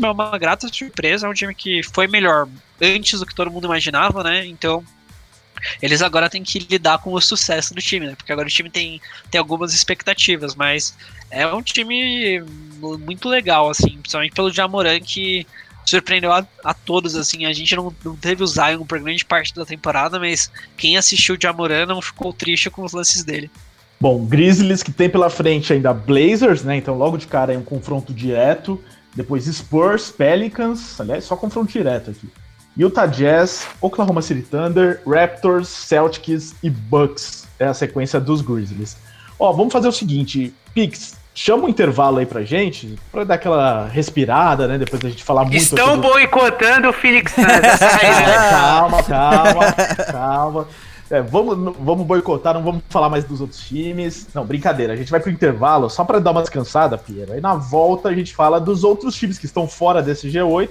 é 0.00 0.10
uma 0.10 0.36
grata 0.38 0.68
surpresa, 0.68 1.26
é 1.26 1.30
um 1.30 1.34
time 1.34 1.54
que 1.54 1.82
foi 1.82 2.06
melhor 2.06 2.48
antes 2.80 3.20
do 3.20 3.26
que 3.26 3.34
todo 3.34 3.50
mundo 3.50 3.66
imaginava, 3.66 4.22
né, 4.24 4.46
então 4.46 4.84
eles 5.80 6.02
agora 6.02 6.30
têm 6.30 6.42
que 6.42 6.58
lidar 6.58 6.98
com 6.98 7.12
o 7.12 7.20
sucesso 7.20 7.74
do 7.74 7.82
time, 7.82 8.06
né? 8.06 8.14
Porque 8.16 8.32
agora 8.32 8.48
o 8.48 8.50
time 8.50 8.70
tem, 8.70 9.00
tem 9.30 9.38
algumas 9.38 9.74
expectativas, 9.74 10.54
mas 10.54 10.96
é 11.30 11.46
um 11.46 11.62
time 11.62 12.42
muito 12.80 13.28
legal, 13.28 13.68
assim, 13.68 13.98
principalmente 13.98 14.32
pelo 14.32 14.50
Jamoran 14.50 15.00
que 15.00 15.46
surpreendeu 15.84 16.32
a, 16.32 16.46
a, 16.64 16.74
todos, 16.74 17.16
assim, 17.16 17.46
a 17.46 17.52
gente 17.52 17.74
não, 17.74 17.94
não 18.04 18.16
teve 18.16 18.42
o 18.42 18.46
Zion 18.46 18.84
por 18.86 19.00
grande 19.00 19.24
parte 19.24 19.54
da 19.54 19.64
temporada, 19.64 20.18
mas 20.18 20.50
quem 20.76 20.96
assistiu 20.96 21.34
o 21.34 21.40
Jamoran 21.40 21.86
não 21.86 22.00
ficou 22.00 22.32
triste 22.32 22.70
com 22.70 22.84
os 22.84 22.92
lances 22.92 23.24
dele. 23.24 23.50
Bom, 24.00 24.24
Grizzlies 24.24 24.82
que 24.82 24.90
tem 24.90 25.10
pela 25.10 25.28
frente 25.28 25.74
ainda 25.74 25.92
Blazers, 25.92 26.64
né? 26.64 26.76
Então 26.76 26.96
logo 26.96 27.18
de 27.18 27.26
cara 27.26 27.52
é 27.52 27.58
um 27.58 27.62
confronto 27.62 28.14
direto. 28.14 28.82
Depois 29.14 29.44
Spurs, 29.44 30.10
Pelicans, 30.10 30.98
aliás, 30.98 31.24
só 31.24 31.36
confronto 31.36 31.70
direto 31.70 32.10
aqui. 32.10 32.28
Utah 32.76 33.06
Jazz, 33.06 33.66
Oklahoma 33.80 34.22
City 34.22 34.42
Thunder, 34.42 35.02
Raptors, 35.06 35.68
Celtics 35.68 36.54
e 36.62 36.70
Bucks. 36.70 37.46
É 37.58 37.66
a 37.66 37.74
sequência 37.74 38.18
dos 38.18 38.40
Grizzlies. 38.40 38.96
Ó, 39.38 39.52
vamos 39.52 39.72
fazer 39.72 39.88
o 39.88 39.92
seguinte, 39.92 40.54
Pix, 40.72 41.16
chama 41.34 41.64
um 41.64 41.68
intervalo 41.68 42.18
aí 42.18 42.26
pra 42.26 42.42
gente, 42.42 42.96
pra 43.12 43.24
dar 43.24 43.34
aquela 43.34 43.86
respirada, 43.86 44.66
né? 44.66 44.78
Depois 44.78 45.02
da 45.02 45.10
gente 45.10 45.22
falar 45.22 45.42
muito. 45.42 45.56
Estão 45.56 46.00
do... 46.00 46.08
boicotando 46.08 46.88
o 46.88 46.92
Phoenix 46.92 47.32
Suns. 47.32 47.44
calma, 48.50 49.02
calma, 49.02 49.72
calma. 50.10 50.68
É, 51.10 51.20
vamos, 51.20 51.76
vamos 51.76 52.06
boicotar, 52.06 52.54
não 52.54 52.62
vamos 52.62 52.82
falar 52.88 53.08
mais 53.08 53.24
dos 53.24 53.40
outros 53.40 53.60
times. 53.60 54.28
Não, 54.32 54.46
brincadeira. 54.46 54.92
A 54.92 54.96
gente 54.96 55.10
vai 55.10 55.18
pro 55.18 55.30
intervalo 55.30 55.90
só 55.90 56.04
para 56.04 56.20
dar 56.20 56.30
uma 56.30 56.40
descansada, 56.40 56.96
Piero. 56.96 57.32
Aí 57.32 57.40
na 57.40 57.56
volta 57.56 58.08
a 58.08 58.14
gente 58.14 58.34
fala 58.34 58.60
dos 58.60 58.84
outros 58.84 59.16
times 59.16 59.36
que 59.36 59.46
estão 59.46 59.66
fora 59.66 60.00
desse 60.00 60.28
G8. 60.28 60.70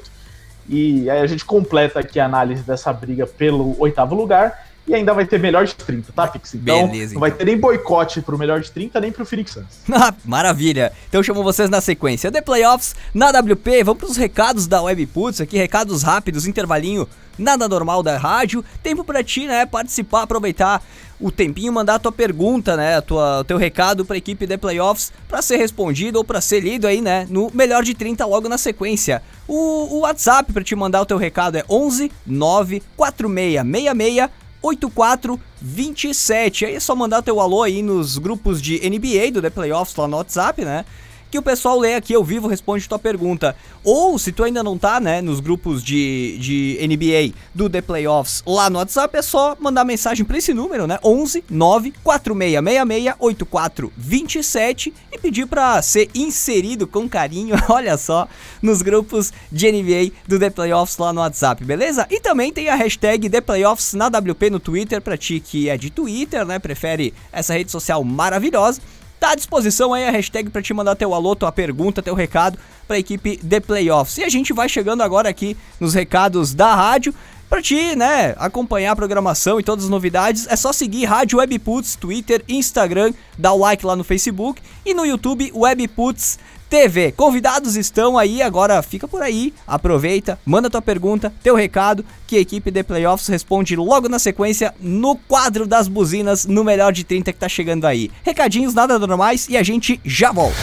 E 0.70 1.10
aí 1.10 1.20
a 1.20 1.28
gente 1.28 1.44
completa 1.44 2.00
aqui 2.00 2.20
a 2.20 2.26
análise 2.26 2.64
dessa 2.64 2.94
briga 2.94 3.28
pelo 3.28 3.76
oitavo 3.82 4.16
lugar. 4.16 4.69
E 4.90 4.96
ainda 4.96 5.14
vai 5.14 5.24
ter 5.24 5.40
melhor 5.40 5.68
de 5.68 5.76
30, 5.76 6.12
tá, 6.12 6.26
Pix? 6.26 6.56
Então, 6.56 6.88
Beleza, 6.88 7.14
não 7.14 7.20
vai 7.20 7.30
então. 7.30 7.38
ter 7.38 7.46
nem 7.46 7.60
boicote 7.60 8.24
pro 8.24 8.40
melhor 8.40 8.60
de 8.60 8.72
30, 8.72 9.00
nem 9.00 9.12
pro 9.12 9.24
Phoenix 9.24 9.52
Suns. 9.52 9.84
Ah, 9.94 10.12
maravilha. 10.26 10.92
Então 11.08 11.22
chamo 11.22 11.44
vocês 11.44 11.70
na 11.70 11.80
sequência. 11.80 12.32
The 12.32 12.42
Playoffs, 12.42 12.96
na 13.14 13.30
WP, 13.30 13.84
vamos 13.84 14.00
pros 14.00 14.18
recados 14.18 14.66
da 14.66 14.82
Webputs 14.82 15.42
aqui, 15.42 15.58
recados 15.58 16.02
rápidos, 16.02 16.48
intervalinho 16.48 17.08
nada 17.40 17.68
normal 17.68 18.04
da 18.04 18.18
rádio. 18.18 18.64
Tempo 18.84 19.04
para 19.04 19.24
ti, 19.24 19.46
né, 19.46 19.66
participar, 19.66 20.24
aproveitar 20.24 20.84
o 21.20 21.32
tempinho, 21.32 21.74
mandar 21.74 21.96
a 21.96 22.00
tua 22.00 22.12
pergunta, 22.12 22.78
né, 22.78 22.98
a 22.98 23.02
tua, 23.02 23.40
o 23.40 23.44
teu 23.44 23.58
recado 23.58 24.06
para 24.06 24.16
a 24.16 24.18
equipe 24.18 24.46
de 24.46 24.58
playoffs 24.58 25.12
para 25.28 25.42
ser 25.42 25.58
respondido 25.58 26.18
ou 26.18 26.24
para 26.24 26.42
ser 26.42 26.62
lido 26.62 26.88
aí, 26.88 27.02
né, 27.02 27.26
no 27.30 27.50
melhor 27.54 27.84
de 27.84 27.94
30 27.94 28.26
logo 28.26 28.48
na 28.48 28.58
sequência. 28.58 29.22
O, 29.48 29.96
o 29.96 30.00
WhatsApp 30.00 30.54
para 30.54 30.64
te 30.64 30.76
mandar 30.76 31.02
o 31.02 31.06
teu 31.06 31.18
recado 31.18 31.58
é 31.58 31.64
11 31.70 32.12
94666 32.26 34.30
8427. 34.62 36.66
Aí 36.66 36.76
é 36.76 36.80
só 36.80 36.96
mandar 36.96 37.22
teu 37.22 37.40
alô 37.40 37.64
aí 37.64 37.82
nos 37.82 38.18
grupos 38.18 38.62
de 38.62 38.80
NBA 38.90 39.32
do 39.32 39.42
The 39.42 39.50
Playoffs 39.50 39.96
lá 39.96 40.08
no 40.08 40.18
WhatsApp, 40.18 40.64
né? 40.64 40.86
Que 41.30 41.38
o 41.38 41.42
pessoal 41.42 41.80
lê 41.80 41.96
aqui 41.96 42.14
ao 42.14 42.24
vivo, 42.24 42.48
responde 42.48 42.88
tua 42.88 43.00
pergunta. 43.00 43.56
Ou, 43.84 44.18
se 44.18 44.32
tu 44.32 44.44
ainda 44.44 44.64
não 44.64 44.78
tá, 44.78 45.00
né, 45.00 45.22
nos 45.22 45.40
grupos 45.40 45.84
de, 45.84 46.38
de 46.40 46.80
NBA 46.82 47.36
do 47.54 47.70
The 47.70 47.82
Playoffs 47.82 48.44
lá 48.46 48.70
no 48.70 48.80
WhatsApp, 48.80 49.18
é 49.18 49.22
só 49.22 49.56
mandar 49.60 49.86
mensagem 49.86 50.26
pra 50.26 50.38
esse 50.38 50.54
número, 50.54 50.88
né, 50.88 51.00
11 51.04 51.44
94666 51.50 53.16
8427 53.20 54.94
e 55.12 55.18
pedir 55.18 55.46
pra 55.46 55.82
ser 55.82 56.10
inserido 56.14 56.88
com 56.88 57.08
carinho, 57.08 57.56
olha 57.70 57.98
só, 57.98 58.28
nos 58.62 58.82
grupos 58.82 59.32
de 59.52 59.72
NBA 59.72 60.12
do 60.28 60.40
The 60.40 60.50
Playoffs 60.50 60.98
lá 60.98 61.14
no 61.14 61.22
WhatsApp, 61.22 61.64
beleza? 61.64 62.08
E 62.10 62.20
também 62.20 62.52
tem 62.52 62.70
a 62.70 62.76
hashtag 62.76 63.30
The 63.30 63.42
Playoffs 63.42 63.94
na 63.94 64.08
WP 64.08 64.50
no 64.50 64.60
Twitter, 64.60 65.02
pra 65.02 65.18
ti 65.18 65.40
que 65.40 65.70
é 65.70 65.78
de 65.78 65.90
Twitter, 65.90 66.46
né, 66.46 66.60
prefere 66.60 67.14
essa 67.32 67.54
rede 67.54 67.72
social 67.72 68.04
maravilhosa. 68.04 68.82
Tá 69.20 69.32
à 69.32 69.36
disposição 69.36 69.94
aí 69.94 70.08
a 70.08 70.12
hashtag 70.12 70.50
para 70.50 70.62
te 70.62 70.74
mandar 70.74 70.96
teu 70.96 71.14
alô, 71.14 71.36
tua 71.36 71.52
pergunta, 71.52 72.02
teu 72.02 72.16
recado 72.16 72.58
para 72.88 72.96
a 72.96 73.00
equipe 73.00 73.38
de 73.44 73.60
playoffs. 73.60 74.18
E 74.18 74.24
a 74.24 74.30
gente 74.30 74.54
vai 74.54 74.70
chegando 74.70 75.04
agora 75.04 75.28
aqui 75.28 75.58
nos 75.80 75.94
recados 75.94 76.54
da 76.54 76.74
rádio. 76.74 77.14
Pra 77.50 77.64
ti, 77.64 77.96
né, 77.96 78.36
acompanhar 78.38 78.92
a 78.92 78.96
programação 78.96 79.60
e 79.60 79.64
todas 79.64 79.86
as 79.86 79.90
novidades, 79.90 80.46
é 80.48 80.56
só 80.56 80.72
seguir 80.72 81.06
Rádio 81.06 81.40
Webputs, 81.40 81.96
Twitter, 81.96 82.44
Instagram, 82.48 83.12
dar 83.38 83.54
o 83.54 83.58
like 83.58 83.84
lá 83.84 83.96
no 83.96 84.04
Facebook 84.04 84.62
e 84.86 84.94
no 84.94 85.04
YouTube 85.04 85.52
Webputs 85.56 86.38
TV. 86.70 87.12
Convidados 87.12 87.76
estão 87.76 88.18
aí, 88.18 88.42
agora 88.42 88.82
fica 88.82 89.08
por 89.08 89.22
aí, 89.22 89.54
aproveita, 89.68 90.40
manda 90.46 90.70
tua 90.70 90.82
pergunta, 90.82 91.34
teu 91.42 91.56
recado, 91.56 92.06
que 92.28 92.38
a 92.38 92.40
equipe 92.40 92.70
de 92.70 92.84
playoffs 92.84 93.28
responde 93.28 93.76
logo 93.76 94.08
na 94.08 94.20
sequência 94.20 94.74
no 94.80 95.16
quadro 95.16 95.66
das 95.66 95.88
buzinas 95.88 96.46
no 96.46 96.64
melhor 96.64 96.94
de 96.94 97.04
30 97.04 97.34
que 97.34 97.40
tá 97.40 97.50
chegando 97.50 97.86
aí. 97.86 98.12
Recadinhos 98.24 98.74
nada 98.74 99.00
normais 99.00 99.48
e 99.50 99.58
a 99.58 99.64
gente 99.64 100.00
já 100.06 100.32
volta. 100.32 100.58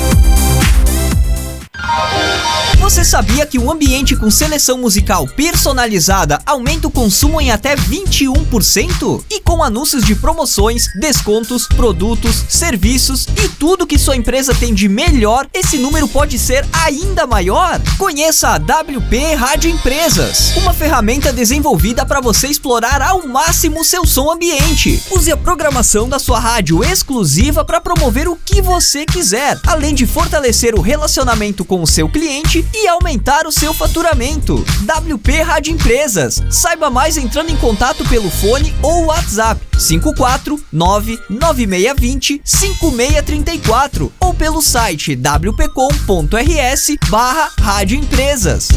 Você 2.79 3.05
sabia 3.05 3.45
que 3.45 3.59
um 3.59 3.69
ambiente 3.69 4.15
com 4.15 4.31
seleção 4.31 4.79
musical 4.79 5.27
personalizada 5.27 6.41
aumenta 6.43 6.87
o 6.87 6.91
consumo 6.91 7.39
em 7.39 7.51
até 7.51 7.75
21%? 7.75 9.23
E 9.29 9.39
com 9.41 9.63
anúncios 9.63 10.03
de 10.03 10.15
promoções, 10.15 10.87
descontos, 10.99 11.67
produtos, 11.67 12.45
serviços 12.49 13.27
e 13.37 13.47
tudo 13.47 13.85
que 13.85 13.99
sua 13.99 14.15
empresa 14.15 14.55
tem 14.55 14.73
de 14.73 14.89
melhor, 14.89 15.45
esse 15.53 15.77
número 15.77 16.07
pode 16.07 16.39
ser 16.39 16.65
ainda 16.73 17.27
maior? 17.27 17.79
Conheça 17.97 18.49
a 18.49 18.55
WP 18.55 19.35
Rádio 19.35 19.69
Empresas, 19.69 20.53
uma 20.57 20.73
ferramenta 20.73 21.31
desenvolvida 21.31 22.05
para 22.07 22.19
você 22.19 22.47
explorar 22.47 23.03
ao 23.03 23.27
máximo 23.27 23.85
seu 23.85 24.03
som 24.03 24.31
ambiente. 24.31 25.03
Use 25.11 25.31
a 25.31 25.37
programação 25.37 26.09
da 26.09 26.17
sua 26.17 26.39
rádio 26.39 26.83
exclusiva 26.83 27.63
para 27.63 27.79
promover 27.79 28.27
o 28.27 28.35
que 28.35 28.63
você 28.63 29.05
quiser, 29.05 29.59
além 29.67 29.93
de 29.93 30.07
fortalecer 30.07 30.73
o 30.73 30.81
relacionamento 30.81 31.63
com 31.69 31.81
o 31.83 31.87
seu 31.87 32.09
cliente 32.09 32.65
e 32.73 32.87
aumentar 32.87 33.45
o 33.45 33.51
seu 33.51 33.71
faturamento. 33.75 34.65
WP 34.81 35.43
Rádio 35.43 35.71
Empresas. 35.71 36.41
Saiba 36.49 36.89
mais 36.89 37.15
entrando 37.15 37.51
em 37.51 37.55
contato 37.55 38.03
pelo 38.05 38.31
fone 38.31 38.73
ou 38.81 39.05
WhatsApp 39.05 39.61
5499620 39.77 42.41
5634 42.43 44.11
ou 44.19 44.33
pelo 44.33 44.63
site 44.63 45.15
wpcom.rs 45.15 46.87
barra 47.07 47.51
Rádio 47.61 47.99
Empresas. 47.99 48.69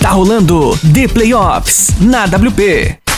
Tá 0.00 0.12
rolando 0.12 0.78
The 0.94 1.08
Playoffs 1.08 1.88
na 2.00 2.24
WP. 2.24 3.09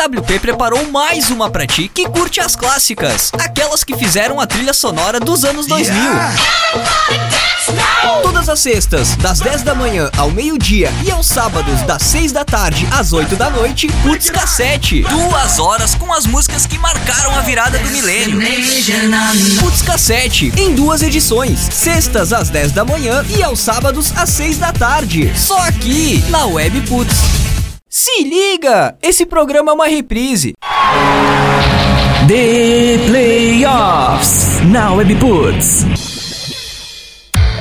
WP 0.00 0.38
preparou 0.40 0.90
mais 0.90 1.28
uma 1.28 1.50
pra 1.50 1.66
ti 1.66 1.86
que 1.92 2.08
curte 2.08 2.40
as 2.40 2.56
clássicas, 2.56 3.30
aquelas 3.38 3.84
que 3.84 3.94
fizeram 3.94 4.40
a 4.40 4.46
trilha 4.46 4.72
sonora 4.72 5.20
dos 5.20 5.44
anos 5.44 5.66
2000. 5.66 5.94
Todas 8.22 8.48
as 8.48 8.60
sextas, 8.60 9.14
das 9.16 9.40
10 9.40 9.60
da 9.60 9.74
manhã 9.74 10.10
ao 10.16 10.30
meio-dia 10.30 10.90
e 11.04 11.10
aos 11.10 11.26
sábados, 11.26 11.82
das 11.82 12.02
6 12.04 12.32
da 12.32 12.46
tarde 12.46 12.88
às 12.90 13.12
8 13.12 13.36
da 13.36 13.50
noite, 13.50 13.88
Putz 14.02 14.30
Cassete. 14.30 15.02
Duas 15.02 15.58
horas 15.58 15.94
com 15.94 16.10
as 16.14 16.24
músicas 16.24 16.64
que 16.64 16.78
marcaram 16.78 17.36
a 17.36 17.42
virada 17.42 17.78
do 17.78 17.90
milênio. 17.90 18.38
Putz 19.60 19.82
Cassete, 19.82 20.50
em 20.56 20.74
duas 20.74 21.02
edições, 21.02 21.58
sextas 21.70 22.32
às 22.32 22.48
10 22.48 22.72
da 22.72 22.86
manhã 22.86 23.22
e 23.36 23.42
aos 23.42 23.60
sábados 23.60 24.14
às 24.16 24.30
6 24.30 24.56
da 24.56 24.72
tarde. 24.72 25.30
Só 25.36 25.58
aqui, 25.58 26.24
na 26.30 26.46
Web 26.46 26.80
Putz. 26.88 27.49
Se 27.92 28.22
liga! 28.22 28.96
Esse 29.02 29.26
programa 29.26 29.72
é 29.72 29.74
uma 29.74 29.88
reprise. 29.88 30.54
The 32.28 32.98
Playoffs 33.08 34.60
na 34.70 34.92
Webputs. 34.92 36.19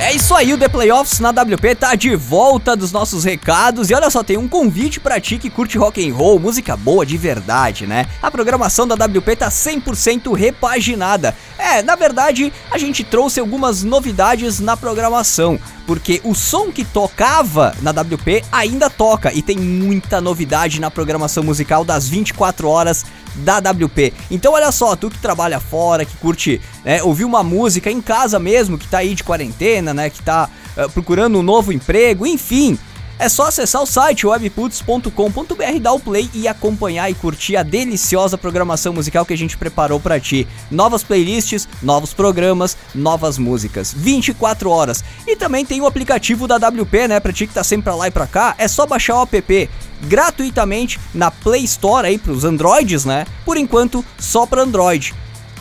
É 0.09 0.15
isso 0.15 0.33
aí, 0.33 0.51
o 0.51 0.57
The 0.57 0.67
Playoffs 0.67 1.19
na 1.19 1.29
WP 1.29 1.75
tá 1.75 1.93
de 1.93 2.15
volta 2.15 2.75
dos 2.75 2.91
nossos 2.91 3.23
recados 3.23 3.91
e 3.91 3.93
olha 3.93 4.09
só, 4.09 4.23
tem 4.23 4.37
um 4.37 4.47
convite 4.47 4.99
pra 4.99 5.19
ti 5.19 5.37
que 5.37 5.51
curte 5.51 5.77
rock 5.77 6.03
and 6.03 6.11
roll, 6.15 6.39
música 6.39 6.75
boa 6.75 7.05
de 7.05 7.15
verdade, 7.15 7.85
né? 7.85 8.07
A 8.19 8.31
programação 8.31 8.87
da 8.87 8.95
WP 8.95 9.35
tá 9.35 9.49
100% 9.49 10.35
repaginada. 10.35 11.35
É, 11.59 11.83
na 11.83 11.95
verdade, 11.95 12.51
a 12.71 12.77
gente 12.79 13.03
trouxe 13.03 13.39
algumas 13.39 13.83
novidades 13.83 14.59
na 14.59 14.75
programação, 14.75 15.59
porque 15.85 16.19
o 16.23 16.33
som 16.33 16.71
que 16.71 16.83
tocava 16.83 17.75
na 17.79 17.91
WP 17.91 18.43
ainda 18.51 18.89
toca 18.89 19.31
e 19.31 19.43
tem 19.43 19.57
muita 19.57 20.19
novidade 20.19 20.81
na 20.81 20.89
programação 20.89 21.43
musical 21.43 21.85
das 21.85 22.09
24 22.09 22.67
horas 22.67 23.05
da 23.39 23.59
WP. 23.59 24.13
Então 24.29 24.53
olha 24.53 24.71
só, 24.71 24.95
tu 24.95 25.09
que 25.09 25.17
trabalha 25.17 25.59
fora, 25.59 26.05
que 26.05 26.15
curte 26.17 26.61
né, 26.83 27.01
ouvir 27.03 27.25
uma 27.25 27.43
música 27.43 27.89
em 27.91 28.01
casa 28.01 28.39
mesmo, 28.39 28.77
que 28.77 28.87
tá 28.87 28.99
aí 28.99 29.15
de 29.15 29.23
quarentena, 29.23 29.93
né, 29.93 30.09
que 30.09 30.21
tá 30.21 30.49
uh, 30.77 30.89
procurando 30.91 31.39
um 31.39 31.43
novo 31.43 31.71
emprego, 31.71 32.25
enfim, 32.25 32.77
é 33.19 33.27
só 33.27 33.47
acessar 33.47 33.83
o 33.83 33.85
site 33.85 34.25
webputs.com.br, 34.25 35.79
dar 35.81 35.91
o 35.91 35.99
play 35.99 36.29
e 36.33 36.47
acompanhar 36.47 37.11
e 37.11 37.13
curtir 37.13 37.57
a 37.57 37.63
deliciosa 37.63 38.37
programação 38.37 38.93
musical 38.93 39.25
que 39.25 39.33
a 39.33 39.37
gente 39.37 39.57
preparou 39.57 39.99
para 39.99 40.19
ti. 40.19 40.47
Novas 40.71 41.03
playlists, 41.03 41.67
novos 41.83 42.13
programas, 42.13 42.77
novas 42.95 43.37
músicas. 43.37 43.93
24 43.95 44.69
horas. 44.69 45.03
E 45.27 45.35
também 45.35 45.65
tem 45.65 45.81
o 45.81 45.85
aplicativo 45.85 46.47
da 46.47 46.55
WP, 46.55 47.09
né, 47.09 47.19
pra 47.19 47.33
ti 47.33 47.45
que 47.45 47.53
tá 47.53 47.63
sempre 47.63 47.83
pra 47.83 47.95
lá 47.95 48.07
e 48.07 48.11
pra 48.11 48.25
cá, 48.25 48.55
é 48.57 48.67
só 48.67 48.87
baixar 48.87 49.17
o 49.17 49.23
app 49.23 49.69
gratuitamente 50.03 50.97
na 51.13 51.29
Play 51.29 51.65
Store 51.65 52.07
aí 52.07 52.17
pros 52.17 52.45
Androids, 52.45 53.03
né? 53.03 53.25
Por 53.43 53.57
enquanto, 53.57 54.03
só 54.17 54.45
para 54.45 54.61
Android 54.61 55.13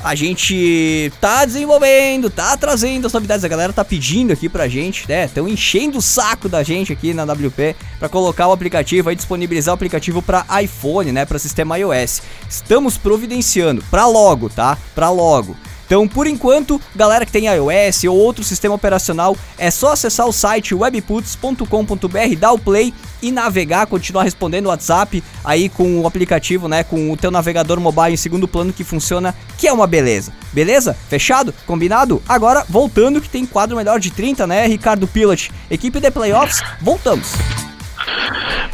a 0.03 0.15
gente 0.15 1.13
tá 1.21 1.45
desenvolvendo, 1.45 2.31
tá 2.31 2.57
trazendo 2.57 3.07
as 3.07 3.13
novidades, 3.13 3.45
a 3.45 3.49
galera 3.49 3.73
tá 3.73 3.85
pedindo 3.85 4.33
aqui 4.33 4.49
pra 4.49 4.69
gente, 4.69 5.09
né? 5.09 5.25
Estão 5.25 5.49
enchendo 5.49 5.99
o 5.99 6.03
saco 6.03 6.49
da 6.49 6.63
gente 6.63 6.93
aqui 6.93 7.13
na 7.13 7.25
WP 7.25 7.75
para 7.99 8.09
colocar 8.09 8.47
o 8.49 8.53
aplicativo, 8.53 9.09
aí 9.09 9.17
disponibilizar 9.17 9.73
o 9.73 9.77
aplicativo 9.77 10.23
para 10.23 10.45
iPhone, 10.63 11.13
né, 11.13 11.25
para 11.25 11.39
sistema 11.39 11.79
iOS. 11.79 12.23
Estamos 12.49 12.97
providenciando 12.97 13.83
para 13.91 14.07
logo, 14.07 14.49
tá? 14.49 14.79
Para 14.95 15.11
logo. 15.11 15.57
Então, 15.89 16.07
por 16.07 16.27
enquanto, 16.27 16.79
galera 16.95 17.25
que 17.25 17.33
tem 17.33 17.47
iOS 17.47 18.05
ou 18.05 18.15
outro 18.15 18.45
sistema 18.45 18.75
operacional, 18.75 19.35
é 19.57 19.71
só 19.71 19.93
acessar 19.95 20.27
o 20.29 20.33
site 20.35 20.75
webputs.com.br, 20.75 22.37
dar 22.39 22.53
o 22.53 22.59
play 22.59 22.93
e 23.23 23.33
navegar, 23.33 23.87
continuar 23.87 24.25
respondendo 24.25 24.67
o 24.67 24.69
WhatsApp 24.69 25.25
aí 25.43 25.71
com 25.71 26.01
o 26.03 26.07
aplicativo, 26.07 26.69
né, 26.69 26.85
com 26.85 27.11
o 27.11 27.17
teu 27.17 27.31
navegador 27.31 27.81
mobile 27.81 28.13
em 28.13 28.19
segundo 28.19 28.47
plano 28.47 28.71
que 28.71 28.85
funciona, 28.85 29.35
que 29.57 29.67
é 29.67 29.73
uma 29.73 29.87
beleza. 29.87 30.31
Beleza? 30.53 30.95
Fechado? 31.09 31.55
Combinado? 31.67 32.23
Agora, 32.29 32.67
voltando 32.69 33.19
que 33.19 33.29
tem 33.29 33.47
quadro 33.47 33.75
melhor 33.75 33.99
de 33.99 34.11
30, 34.11 34.47
né, 34.47 34.67
Ricardo 34.67 35.07
Pilot? 35.09 35.51
Equipe 35.71 36.01
de 36.01 36.11
playoffs, 36.11 36.61
voltamos. 36.83 37.33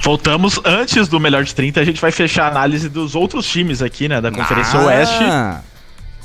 Voltamos 0.02 0.60
antes 0.64 1.06
do 1.06 1.20
melhor 1.20 1.44
de 1.44 1.54
30, 1.54 1.80
a 1.80 1.84
gente 1.84 2.00
vai 2.00 2.10
fechar 2.10 2.46
a 2.46 2.48
análise 2.48 2.88
dos 2.88 3.14
outros 3.14 3.46
times 3.46 3.80
aqui, 3.82 4.08
né, 4.08 4.20
da 4.20 4.32
Conferência 4.32 4.80
Ah. 4.80 4.84
Oeste. 4.84 5.73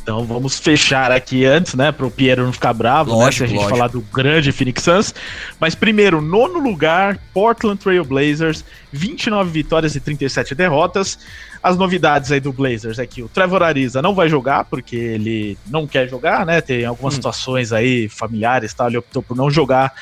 Então 0.09 0.25
vamos 0.25 0.57
fechar 0.57 1.11
aqui 1.11 1.45
antes, 1.45 1.75
né, 1.75 1.91
pro 1.91 2.09
Piero 2.09 2.43
não 2.43 2.51
ficar 2.51 2.73
bravo, 2.73 3.11
né, 3.11 3.25
Lógico, 3.25 3.37
se 3.37 3.43
a 3.43 3.47
gente 3.47 3.57
lógico. 3.57 3.77
falar 3.77 3.89
do 3.89 4.01
grande 4.01 4.51
Phoenix 4.51 4.81
Suns. 4.81 5.13
Mas 5.59 5.75
primeiro, 5.75 6.19
nono 6.19 6.57
lugar, 6.57 7.19
Portland 7.31 7.79
Trail 7.79 8.03
Blazers, 8.03 8.65
29 8.91 9.51
vitórias 9.51 9.95
e 9.95 9.99
37 9.99 10.55
derrotas. 10.55 11.19
As 11.61 11.77
novidades 11.77 12.31
aí 12.31 12.39
do 12.39 12.51
Blazers 12.51 12.97
é 12.97 13.05
que 13.05 13.21
o 13.21 13.29
Trevor 13.29 13.61
Ariza 13.61 14.01
não 14.01 14.15
vai 14.15 14.27
jogar, 14.27 14.65
porque 14.65 14.95
ele 14.95 15.55
não 15.67 15.85
quer 15.85 16.09
jogar, 16.09 16.43
né, 16.43 16.59
tem 16.59 16.85
algumas 16.85 17.13
situações 17.13 17.71
aí 17.71 18.09
familiares, 18.09 18.73
tal, 18.73 18.87
ele 18.87 18.97
optou 18.97 19.21
por 19.21 19.37
não 19.37 19.51
jogar 19.51 19.93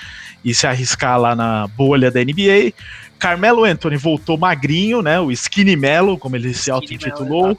e 0.42 0.54
se 0.54 0.66
arriscar 0.66 1.20
lá 1.20 1.36
na 1.36 1.68
bolha 1.68 2.10
da 2.10 2.24
NBA. 2.24 2.72
Carmelo 3.20 3.66
Anthony 3.66 3.98
voltou 3.98 4.38
magrinho, 4.38 5.02
né, 5.02 5.20
o 5.20 5.34
Skinny 5.34 5.76
Melo, 5.76 6.18
como 6.18 6.38
ele 6.38 6.54
se 6.54 6.72
auto-intitulou. 6.72 7.58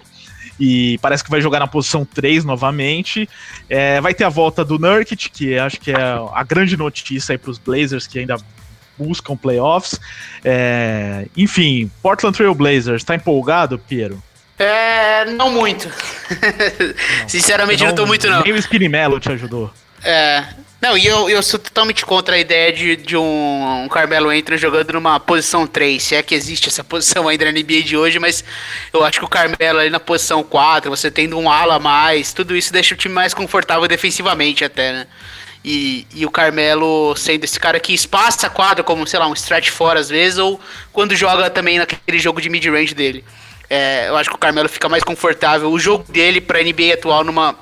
E 0.59 0.99
parece 0.99 1.23
que 1.23 1.31
vai 1.31 1.41
jogar 1.41 1.61
na 1.61 1.67
posição 1.67 2.05
3 2.05 2.45
novamente. 2.45 3.29
É, 3.69 4.01
vai 4.01 4.15
ter 4.15 4.25
a 4.25 4.29
volta 4.29 4.65
do 4.65 4.79
Nurkic, 4.79 5.31
que 5.31 5.59
acho 5.59 5.81
que 5.81 5.91
é 5.91 5.97
a 6.33 6.43
grande 6.43 6.77
notícia 6.77 7.33
aí 7.33 7.39
para 7.39 7.51
os 7.51 7.59
Blazers 7.59 8.07
que 8.07 8.19
ainda 8.19 8.37
buscam 8.99 9.37
playoffs. 9.37 10.01
É, 10.45 11.27
enfim, 11.37 11.91
Portland 12.03 12.37
Trail 12.37 12.55
Blazers, 12.55 13.05
tá 13.05 13.15
empolgado, 13.15 13.79
Piero? 13.79 14.23
É, 14.59 15.25
não 15.27 15.51
muito. 15.53 15.89
Sinceramente, 17.29 17.85
não, 17.85 17.95
tô 17.95 18.07
muito, 18.07 18.29
não. 18.29 18.43
Nem 18.43 18.53
o 18.53 18.57
Skinny 18.57 18.89
Mello 18.89 19.21
te 19.21 19.31
ajudou. 19.31 19.73
É. 20.03 20.45
Não, 20.81 20.97
e 20.97 21.05
eu, 21.05 21.29
eu 21.29 21.43
sou 21.43 21.59
totalmente 21.59 22.07
contra 22.07 22.37
a 22.37 22.39
ideia 22.39 22.73
de, 22.73 22.95
de 22.95 23.17
um, 23.17 23.83
um 23.85 23.89
Carmelo 23.89 24.33
Entra 24.33 24.57
jogando 24.57 24.93
numa 24.93 25.19
posição 25.19 25.67
3, 25.67 26.01
se 26.01 26.15
é 26.15 26.23
que 26.23 26.37
existe 26.37 26.69
essa 26.69 26.85
posição 26.85 27.27
ainda 27.27 27.45
na 27.45 27.51
NBA 27.51 27.83
de 27.83 27.97
hoje, 27.97 28.21
mas 28.21 28.45
eu 28.93 29.05
acho 29.05 29.19
que 29.19 29.25
o 29.25 29.29
Carmelo 29.29 29.81
ali 29.81 29.91
na 29.91 29.99
posição 29.99 30.45
4, 30.45 30.89
você 30.89 31.11
tendo 31.11 31.37
um 31.37 31.51
ala 31.51 31.75
a 31.75 31.79
mais, 31.81 32.33
tudo 32.33 32.57
isso 32.57 32.73
deixa 32.73 32.95
o 32.95 32.97
time 32.97 33.13
mais 33.13 33.35
confortável 33.35 33.89
defensivamente 33.89 34.65
até, 34.65 34.93
né? 34.93 35.07
E, 35.65 36.07
e 36.15 36.25
o 36.25 36.31
Carmelo 36.31 37.15
sendo 37.17 37.43
esse 37.43 37.59
cara 37.59 37.81
que 37.81 37.93
espaça 37.93 38.47
a 38.47 38.51
quadra 38.51 38.85
como, 38.85 39.05
sei 39.05 39.19
lá, 39.19 39.27
um 39.27 39.35
stretch 39.35 39.71
fora 39.71 39.99
às 39.99 40.09
vezes, 40.09 40.39
ou 40.39 40.61
quando 40.93 41.17
joga 41.17 41.51
também 41.51 41.79
naquele 41.79 42.21
jogo 42.21 42.41
de 42.41 42.49
mid-range 42.49 42.95
dele. 42.95 43.25
É, 43.69 44.09
eu 44.09 44.17
acho 44.17 44.31
que 44.31 44.37
o 44.37 44.39
Carmelo 44.39 44.69
fica 44.69 44.89
mais 44.89 45.03
confortável. 45.03 45.71
O 45.71 45.79
jogo 45.79 46.11
dele 46.11 46.41
pra 46.41 46.63
NBA 46.63 46.95
atual 46.95 47.23
numa 47.23 47.55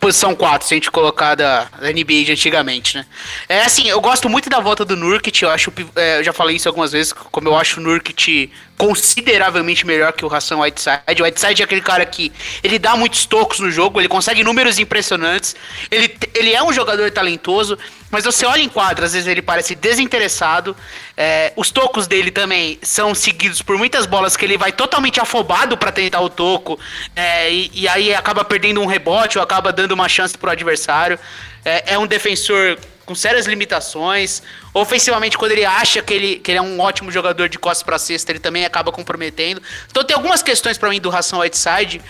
posição 0.00 0.34
4, 0.34 0.66
se 0.66 0.74
a 0.74 0.76
gente 0.76 0.90
colocar 0.90 1.34
da, 1.34 1.68
NBA 1.78 2.24
de 2.24 2.32
antigamente, 2.32 2.96
né? 2.96 3.06
É 3.48 3.60
assim, 3.62 3.86
eu 3.86 4.00
gosto 4.00 4.28
muito 4.28 4.48
da 4.48 4.58
volta 4.58 4.84
do 4.84 4.96
Nurkic, 4.96 5.42
eu 5.42 5.50
acho, 5.50 5.70
é, 5.94 6.18
eu 6.18 6.24
já 6.24 6.32
falei 6.32 6.56
isso 6.56 6.66
algumas 6.66 6.92
vezes, 6.92 7.12
como 7.12 7.48
eu 7.48 7.56
acho 7.56 7.78
o 7.78 7.82
Nurkic 7.82 8.50
consideravelmente 8.80 9.86
melhor 9.86 10.10
que 10.14 10.24
o 10.24 10.34
Hassan 10.34 10.56
Whiteside. 10.56 11.20
O 11.20 11.24
Whiteside 11.24 11.60
é 11.60 11.64
aquele 11.66 11.82
cara 11.82 12.02
que 12.06 12.32
ele 12.64 12.78
dá 12.78 12.96
muitos 12.96 13.26
tocos 13.26 13.60
no 13.60 13.70
jogo, 13.70 14.00
ele 14.00 14.08
consegue 14.08 14.42
números 14.42 14.78
impressionantes, 14.78 15.54
ele, 15.90 16.16
ele 16.34 16.54
é 16.54 16.62
um 16.62 16.72
jogador 16.72 17.10
talentoso, 17.10 17.78
mas 18.10 18.24
você 18.24 18.46
olha 18.46 18.62
em 18.62 18.70
quadra, 18.70 19.04
às 19.04 19.12
vezes 19.12 19.28
ele 19.28 19.42
parece 19.42 19.74
desinteressado. 19.74 20.74
É, 21.14 21.52
os 21.56 21.70
tocos 21.70 22.06
dele 22.06 22.30
também 22.30 22.78
são 22.80 23.14
seguidos 23.14 23.60
por 23.60 23.76
muitas 23.76 24.06
bolas 24.06 24.34
que 24.34 24.46
ele 24.46 24.56
vai 24.56 24.72
totalmente 24.72 25.20
afobado 25.20 25.76
para 25.76 25.92
tentar 25.92 26.22
o 26.22 26.30
toco, 26.30 26.80
é, 27.14 27.52
e, 27.52 27.70
e, 27.74 27.86
aí 27.86 28.14
acaba 28.14 28.42
perdendo 28.46 28.80
um 28.80 28.86
rebote 28.86 29.36
ou 29.36 29.44
acaba 29.44 29.74
dando 29.74 29.92
uma 29.92 30.08
chance 30.08 30.38
pro 30.38 30.50
adversário. 30.50 31.18
É, 31.62 31.92
é 31.92 31.98
um 31.98 32.06
defensor 32.06 32.78
com 33.10 33.14
sérias 33.16 33.44
limitações. 33.44 34.40
Ofensivamente, 34.72 35.36
quando 35.36 35.50
ele 35.50 35.64
acha 35.64 36.00
que 36.00 36.14
ele, 36.14 36.36
que 36.36 36.52
ele 36.52 36.58
é 36.58 36.62
um 36.62 36.78
ótimo 36.78 37.10
jogador 37.10 37.48
de 37.48 37.58
costas 37.58 37.82
para 37.82 37.98
cesta, 37.98 38.30
ele 38.30 38.38
também 38.38 38.64
acaba 38.64 38.92
comprometendo. 38.92 39.60
Então 39.90 40.04
tem 40.04 40.14
algumas 40.14 40.44
questões 40.44 40.78
para 40.78 40.88
mim 40.88 41.00
do 41.00 41.10
Hassan 41.10 41.38
Whiteside 41.38 42.00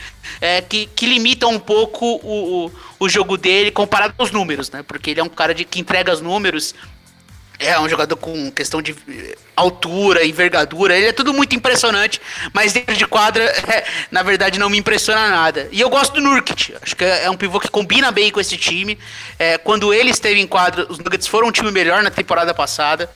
é, 0.42 0.60
que, 0.60 0.84
que 0.94 1.06
limitam 1.06 1.52
um 1.52 1.58
pouco 1.58 2.04
o, 2.04 2.66
o, 2.66 2.72
o, 2.98 3.08
jogo 3.08 3.38
dele 3.38 3.70
comparado 3.70 4.12
aos 4.18 4.30
números, 4.30 4.70
né? 4.70 4.82
Porque 4.82 5.12
ele 5.12 5.20
é 5.20 5.24
um 5.24 5.28
cara 5.30 5.54
de, 5.54 5.64
que 5.64 5.80
entrega 5.80 6.12
os 6.12 6.20
números. 6.20 6.74
É 7.60 7.78
um 7.78 7.88
jogador 7.88 8.16
com 8.16 8.50
questão 8.50 8.80
de 8.80 8.96
altura, 9.54 10.24
envergadura, 10.24 10.96
ele 10.96 11.08
é 11.08 11.12
tudo 11.12 11.32
muito 11.34 11.54
impressionante, 11.54 12.20
mas 12.52 12.72
dentro 12.72 12.96
de 12.96 13.06
quadra, 13.06 13.44
é, 13.68 13.84
na 14.10 14.22
verdade, 14.22 14.58
não 14.58 14.70
me 14.70 14.78
impressiona 14.78 15.28
nada. 15.28 15.68
E 15.70 15.80
eu 15.80 15.90
gosto 15.90 16.14
do 16.14 16.20
Nurkic, 16.22 16.74
acho 16.80 16.96
que 16.96 17.04
é 17.04 17.28
um 17.30 17.36
pivô 17.36 17.60
que 17.60 17.68
combina 17.68 18.10
bem 18.10 18.30
com 18.30 18.40
esse 18.40 18.56
time. 18.56 18.98
É, 19.38 19.58
quando 19.58 19.92
ele 19.92 20.10
esteve 20.10 20.40
em 20.40 20.46
quadra, 20.46 20.86
os 20.90 20.98
Nuggets 20.98 21.26
foram 21.26 21.48
um 21.48 21.52
time 21.52 21.70
melhor 21.70 22.02
na 22.02 22.10
temporada 22.10 22.54
passada. 22.54 23.10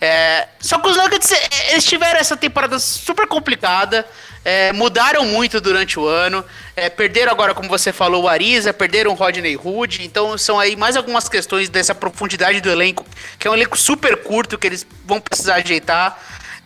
É, 0.00 0.48
só 0.60 0.78
que 0.78 0.88
os 0.88 0.96
Nuggets 0.96 1.32
eles 1.70 1.84
tiveram 1.84 2.18
essa 2.18 2.36
temporada 2.36 2.78
super 2.78 3.26
complicada, 3.26 4.06
é, 4.44 4.72
mudaram 4.72 5.24
muito 5.24 5.60
durante 5.60 5.98
o 5.98 6.06
ano, 6.06 6.44
é, 6.76 6.90
perderam 6.90 7.32
agora, 7.32 7.54
como 7.54 7.68
você 7.68 7.92
falou, 7.92 8.24
o 8.24 8.28
Ariza, 8.28 8.72
perderam 8.72 9.12
o 9.12 9.14
Rodney 9.14 9.56
Hood, 9.56 10.04
então 10.04 10.36
são 10.36 10.58
aí 10.58 10.76
mais 10.76 10.96
algumas 10.96 11.28
questões 11.28 11.68
dessa 11.68 11.94
profundidade 11.94 12.60
do 12.60 12.70
elenco, 12.70 13.06
que 13.38 13.46
é 13.46 13.50
um 13.50 13.54
elenco 13.54 13.78
super 13.78 14.22
curto 14.22 14.58
que 14.58 14.66
eles 14.66 14.86
vão 15.04 15.20
precisar 15.20 15.56
ajeitar. 15.56 16.18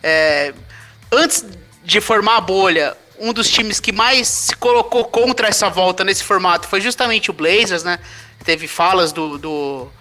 É, 0.03 0.53
antes 1.11 1.45
de 1.83 2.01
formar 2.01 2.37
a 2.37 2.41
bolha, 2.41 2.97
um 3.19 3.33
dos 3.33 3.49
times 3.49 3.79
que 3.79 3.91
mais 3.91 4.27
se 4.27 4.55
colocou 4.55 5.05
contra 5.05 5.47
essa 5.47 5.69
volta 5.69 6.03
nesse 6.03 6.23
formato 6.23 6.67
foi 6.67 6.79
justamente 6.79 7.29
o 7.29 7.33
Blazers, 7.33 7.83
né? 7.83 7.99
Teve 8.45 8.67
falas 8.67 9.11
do, 9.11 9.37
do, 9.37 9.91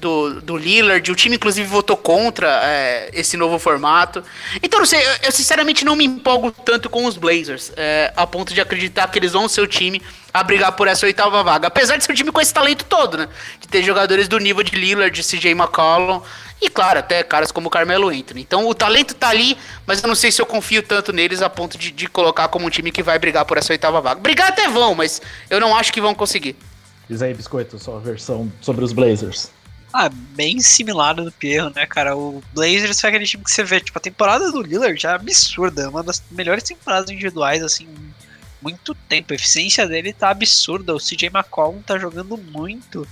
do, 0.00 0.40
do 0.40 0.56
Lillard, 0.56 1.10
o 1.10 1.14
time 1.14 1.36
inclusive 1.36 1.66
votou 1.68 1.96
contra 1.96 2.60
é, 2.64 3.10
esse 3.12 3.36
novo 3.36 3.58
formato. 3.58 4.22
Então, 4.62 4.78
não 4.78 4.86
sei, 4.86 5.00
eu, 5.00 5.10
eu, 5.24 5.32
sinceramente 5.32 5.84
não 5.84 5.96
me 5.96 6.04
empolgo 6.04 6.50
tanto 6.50 6.88
com 6.88 7.04
os 7.04 7.16
Blazers, 7.16 7.72
é, 7.76 8.12
a 8.16 8.26
ponto 8.26 8.54
de 8.54 8.60
acreditar 8.60 9.08
que 9.10 9.18
eles 9.18 9.32
vão 9.32 9.48
ser 9.48 9.60
o 9.60 9.66
time 9.66 10.02
a 10.32 10.42
brigar 10.42 10.72
por 10.72 10.86
essa 10.86 11.06
oitava 11.06 11.42
vaga. 11.42 11.68
Apesar 11.68 11.96
de 11.96 12.04
ser 12.04 12.12
um 12.12 12.14
time 12.14 12.30
com 12.30 12.40
esse 12.40 12.52
talento 12.54 12.84
todo, 12.84 13.16
né? 13.16 13.28
De 13.60 13.68
ter 13.68 13.82
jogadores 13.82 14.28
do 14.28 14.38
nível 14.38 14.62
de 14.62 14.76
Lillard, 14.76 15.22
CJ 15.22 15.50
McCollum 15.52 16.22
e, 16.60 16.68
claro, 16.68 16.98
até 16.98 17.22
caras 17.22 17.52
como 17.52 17.70
Carmelo 17.70 18.08
Anthony. 18.08 18.40
Então, 18.40 18.66
o 18.66 18.74
talento 18.74 19.14
tá 19.14 19.28
ali, 19.28 19.56
mas 19.86 20.02
eu 20.02 20.08
não 20.08 20.14
sei 20.14 20.30
se 20.32 20.40
eu 20.42 20.46
confio 20.46 20.82
tanto 20.82 21.12
neles 21.12 21.40
a 21.40 21.48
ponto 21.48 21.78
de, 21.78 21.90
de 21.90 22.06
colocar 22.08 22.48
como 22.48 22.66
um 22.66 22.70
time 22.70 22.90
que 22.90 23.02
vai 23.02 23.18
brigar 23.18 23.44
por 23.44 23.56
essa 23.56 23.72
oitava 23.72 24.00
vaga. 24.00 24.20
Brigar 24.20 24.48
até 24.48 24.68
vão, 24.68 24.94
mas 24.94 25.22
eu 25.48 25.60
não 25.60 25.76
acho 25.76 25.92
que 25.92 26.00
vão 26.00 26.14
conseguir. 26.14 26.56
Diz 27.08 27.22
aí, 27.22 27.32
Biscoito, 27.32 27.78
sua 27.78 27.98
versão 28.00 28.52
sobre 28.60 28.84
os 28.84 28.92
Blazers. 28.92 29.50
Ah, 29.92 30.08
bem 30.10 30.60
similar 30.60 31.14
do 31.14 31.32
Pierro, 31.32 31.72
né, 31.74 31.86
cara? 31.86 32.16
O 32.16 32.42
Blazers 32.52 33.00
foi 33.00 33.10
aquele 33.10 33.26
time 33.26 33.42
que 33.42 33.50
você 33.50 33.64
vê, 33.64 33.80
tipo, 33.80 33.98
a 33.98 34.02
temporada 34.02 34.50
do 34.52 34.60
Lillard 34.60 35.06
é 35.06 35.10
absurda, 35.10 35.88
uma 35.88 36.02
das 36.02 36.22
melhores 36.30 36.62
temporadas 36.62 37.10
individuais, 37.10 37.62
assim, 37.62 37.88
muito 38.60 38.94
tempo. 38.94 39.32
A 39.32 39.36
eficiência 39.36 39.86
dele 39.86 40.12
tá 40.12 40.30
absurda. 40.30 40.94
O 40.94 40.98
CJ 40.98 41.28
McCollum 41.28 41.80
tá 41.80 41.98
jogando 41.98 42.36
muito. 42.36 43.06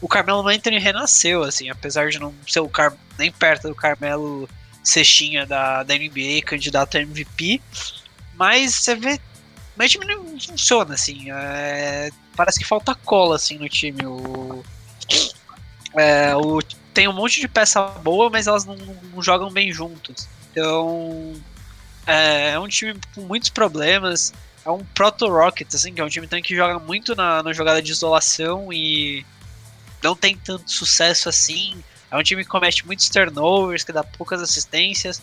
O 0.00 0.08
Carmelo 0.08 0.46
Anthony 0.46 0.78
renasceu, 0.78 1.42
assim, 1.42 1.70
apesar 1.70 2.10
de 2.10 2.18
não 2.18 2.34
ser 2.46 2.60
o 2.60 2.68
Car 2.68 2.94
nem 3.18 3.30
perto 3.30 3.68
do 3.68 3.74
Carmelo 3.74 4.48
Cestinha 4.82 5.46
da, 5.46 5.82
da 5.82 5.94
NBA, 5.94 6.42
candidato 6.44 6.96
a 6.96 7.00
MVP. 7.00 7.60
Mas 8.34 8.74
você 8.74 8.94
vê. 8.94 9.20
Mas 9.76 9.90
o 9.90 9.98
time 9.98 10.06
não 10.06 10.38
funciona, 10.38 10.94
assim. 10.94 11.30
É, 11.30 12.10
parece 12.34 12.58
que 12.58 12.64
falta 12.64 12.94
cola, 12.94 13.36
assim, 13.36 13.58
no 13.58 13.68
time. 13.68 14.04
O, 14.04 14.64
é, 15.96 16.34
o, 16.36 16.60
tem 16.92 17.08
um 17.08 17.12
monte 17.12 17.40
de 17.40 17.48
peça 17.48 17.82
boa, 17.82 18.30
mas 18.30 18.46
elas 18.46 18.64
não, 18.64 18.76
não 18.76 19.22
jogam 19.22 19.50
bem 19.50 19.72
juntos. 19.72 20.28
Então. 20.50 21.34
É, 22.06 22.50
é 22.50 22.58
um 22.58 22.68
time 22.68 22.94
com 23.14 23.22
muitos 23.22 23.48
problemas 23.48 24.32
é 24.66 24.70
um 24.70 24.84
proto 24.84 25.28
Rocket, 25.28 25.72
assim, 25.72 25.94
que 25.94 26.00
é 26.00 26.04
um 26.04 26.08
time 26.08 26.26
também 26.26 26.42
que 26.42 26.54
joga 26.54 26.78
muito 26.80 27.14
na, 27.14 27.40
na 27.40 27.52
jogada 27.52 27.80
de 27.80 27.92
isolação 27.92 28.72
e 28.72 29.24
não 30.02 30.16
tem 30.16 30.36
tanto 30.36 30.70
sucesso 30.70 31.28
assim. 31.28 31.82
É 32.10 32.16
um 32.16 32.22
time 32.22 32.42
que 32.42 32.50
comete 32.50 32.84
muitos 32.84 33.08
turnovers, 33.08 33.84
que 33.84 33.92
dá 33.92 34.02
poucas 34.02 34.42
assistências. 34.42 35.22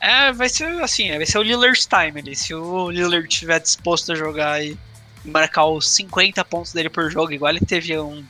É, 0.00 0.32
vai 0.32 0.48
ser 0.48 0.82
assim, 0.82 1.14
vai 1.14 1.26
ser 1.26 1.38
o 1.38 1.42
Lillard's 1.42 1.86
time 1.86 2.18
ali. 2.18 2.34
Se 2.34 2.54
o 2.54 2.90
Lillard 2.90 3.28
estiver 3.28 3.60
disposto 3.60 4.12
a 4.12 4.14
jogar 4.14 4.64
e 4.64 4.78
marcar 5.22 5.66
os 5.66 5.90
50 5.90 6.42
pontos 6.46 6.72
dele 6.72 6.88
por 6.88 7.10
jogo, 7.10 7.32
igual 7.32 7.50
ele 7.50 7.60
teve 7.60 7.98
um. 7.98 8.24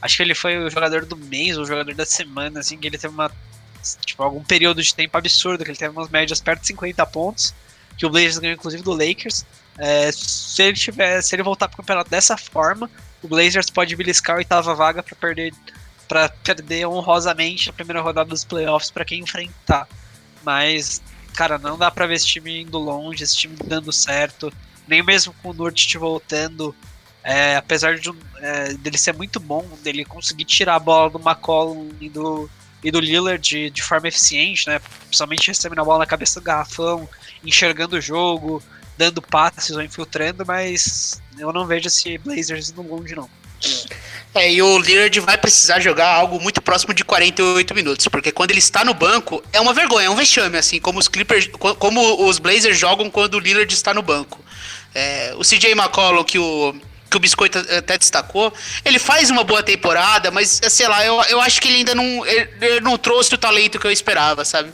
Acho 0.00 0.16
que 0.16 0.22
ele 0.22 0.34
foi 0.34 0.58
o 0.58 0.70
jogador 0.70 1.04
do 1.04 1.16
mês 1.16 1.56
ou 1.56 1.64
o 1.64 1.66
jogador 1.66 1.94
da 1.94 2.06
semana, 2.06 2.60
assim, 2.60 2.78
que 2.78 2.86
ele 2.86 2.98
teve 2.98 3.12
uma. 3.12 3.30
Tipo, 4.04 4.22
algum 4.22 4.42
período 4.42 4.82
de 4.82 4.94
tempo 4.94 5.16
absurdo, 5.16 5.64
que 5.64 5.70
ele 5.70 5.78
teve 5.78 5.92
umas 5.92 6.08
médias 6.08 6.40
perto 6.40 6.60
de 6.60 6.68
50 6.68 7.06
pontos, 7.06 7.54
que 7.96 8.04
o 8.04 8.10
Blazers 8.10 8.38
ganhou 8.38 8.54
inclusive 8.54 8.82
do 8.82 8.92
Lakers. 8.92 9.44
É, 9.78 10.10
se 10.12 10.62
ele 10.62 10.76
tiver, 10.76 11.22
se 11.22 11.34
ele 11.34 11.42
voltar 11.42 11.68
para 11.68 11.74
o 11.74 11.76
campeonato 11.78 12.10
dessa 12.10 12.36
forma, 12.36 12.90
o 13.22 13.28
Blazers 13.28 13.70
pode 13.70 13.94
beliscar 13.94 14.36
a 14.36 14.38
oitava 14.38 14.74
vaga 14.74 15.02
para 15.02 15.16
perder 15.16 15.52
para 16.08 16.30
perder 16.30 16.86
honrosamente 16.86 17.68
a 17.68 17.72
primeira 17.72 18.00
rodada 18.00 18.30
dos 18.30 18.42
playoffs 18.42 18.90
para 18.90 19.04
quem 19.04 19.20
enfrentar. 19.20 19.86
Mas, 20.42 21.02
cara, 21.34 21.58
não 21.58 21.76
dá 21.76 21.90
para 21.90 22.06
ver 22.06 22.14
esse 22.14 22.26
time 22.26 22.62
indo 22.62 22.78
longe, 22.78 23.22
esse 23.22 23.36
time 23.36 23.54
dando 23.66 23.92
certo, 23.92 24.50
nem 24.88 25.02
mesmo 25.02 25.34
com 25.42 25.50
o 25.50 25.52
Nurkic 25.52 25.98
voltando. 25.98 26.74
É, 27.30 27.56
apesar 27.56 27.98
de 27.98 28.10
é, 28.40 28.72
dele 28.72 28.96
ser 28.96 29.12
muito 29.12 29.38
bom, 29.38 29.62
dele 29.82 30.02
conseguir 30.02 30.46
tirar 30.46 30.76
a 30.76 30.78
bola 30.78 31.10
do 31.10 31.18
McCollum 31.18 31.90
e 32.00 32.08
do, 32.08 32.48
e 32.82 32.90
do 32.90 32.98
Lillard 32.98 33.46
de, 33.46 33.68
de 33.68 33.82
forma 33.82 34.08
eficiente, 34.08 34.66
né? 34.66 34.80
Principalmente 35.06 35.48
recebendo 35.48 35.80
a 35.80 35.84
bola 35.84 35.98
na 35.98 36.06
cabeça 36.06 36.40
do 36.40 36.44
garrafão, 36.44 37.06
enxergando 37.44 37.96
o 37.96 38.00
jogo, 38.00 38.62
dando 38.96 39.20
passes 39.20 39.76
ou 39.76 39.82
infiltrando, 39.82 40.42
mas 40.46 41.20
eu 41.38 41.52
não 41.52 41.66
vejo 41.66 41.88
esse 41.88 42.16
Blazers 42.16 42.72
no 42.72 42.80
longe, 42.80 43.14
não. 43.14 43.28
É, 44.34 44.50
e 44.50 44.62
o 44.62 44.78
Lillard 44.78 45.20
vai 45.20 45.36
precisar 45.36 45.80
jogar 45.80 46.08
algo 46.14 46.40
muito 46.40 46.62
próximo 46.62 46.94
de 46.94 47.04
48 47.04 47.74
minutos, 47.74 48.08
porque 48.08 48.32
quando 48.32 48.52
ele 48.52 48.60
está 48.60 48.86
no 48.86 48.94
banco, 48.94 49.44
é 49.52 49.60
uma 49.60 49.74
vergonha, 49.74 50.06
é 50.06 50.10
um 50.10 50.16
vexame, 50.16 50.56
assim, 50.56 50.80
como 50.80 50.98
os 50.98 51.08
Clippers, 51.08 51.46
como 51.78 52.26
os 52.26 52.38
Blazers 52.38 52.78
jogam 52.78 53.10
quando 53.10 53.34
o 53.34 53.38
Lillard 53.38 53.70
está 53.74 53.92
no 53.92 54.00
banco. 54.00 54.42
É, 54.94 55.34
o 55.36 55.42
CJ 55.42 55.72
McCollum, 55.72 56.24
que 56.24 56.38
o, 56.38 56.74
que 57.08 57.16
o 57.16 57.20
Biscoito 57.20 57.58
até 57.58 57.96
destacou, 57.96 58.52
ele 58.84 58.98
faz 58.98 59.30
uma 59.30 59.44
boa 59.44 59.62
temporada, 59.62 60.30
mas, 60.30 60.60
sei 60.68 60.86
lá, 60.86 61.04
eu, 61.04 61.22
eu 61.30 61.40
acho 61.40 61.60
que 61.60 61.68
ele 61.68 61.78
ainda 61.78 61.94
não, 61.94 62.26
ele 62.26 62.80
não 62.80 62.98
trouxe 62.98 63.34
o 63.34 63.38
talento 63.38 63.78
que 63.78 63.86
eu 63.86 63.90
esperava, 63.90 64.44
sabe? 64.44 64.70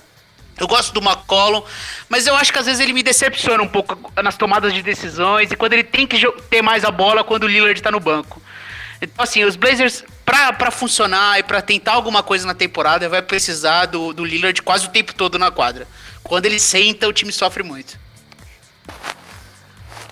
Eu 0.59 0.69
gosto 0.69 0.93
do 0.93 1.01
McCollum, 1.01 1.63
mas 2.09 2.27
eu 2.27 2.37
acho 2.37 2.53
que 2.53 2.59
às 2.59 2.67
vezes 2.67 2.81
ele 2.81 2.93
me 2.93 3.03
decepciona 3.03 3.63
um 3.63 3.69
pouco 3.69 4.13
nas 4.23 4.37
tomadas 4.37 4.73
de 4.73 4.83
decisões 4.83 5.51
e 5.51 5.57
quando 5.57 5.73
ele 5.73 5.83
tem 5.83 6.07
que 6.07 6.21
ter 6.49 6.63
mais 6.63 6.85
a 6.85 6.91
bola 6.91 7.25
quando 7.25 7.45
o 7.45 7.49
Lillard 7.49 7.81
tá 7.83 7.91
no 7.91 7.99
banco. 7.99 8.41
Então, 9.03 9.23
assim, 9.23 9.43
os 9.45 9.57
Blazers, 9.57 10.05
pra, 10.25 10.53
pra 10.53 10.71
funcionar 10.71 11.41
e 11.41 11.43
pra 11.43 11.61
tentar 11.61 11.93
alguma 11.93 12.23
coisa 12.23 12.47
na 12.47 12.55
temporada, 12.55 13.09
vai 13.09 13.21
precisar 13.21 13.87
do, 13.87 14.13
do 14.13 14.25
Lillard 14.25 14.63
quase 14.63 14.87
o 14.87 14.91
tempo 14.91 15.13
todo 15.13 15.39
na 15.39 15.51
quadra. 15.51 15.89
Quando 16.23 16.47
ele 16.47 16.61
senta, 16.61 17.09
o 17.09 17.13
time 17.13 17.33
sofre 17.33 17.63
muito. 17.63 17.99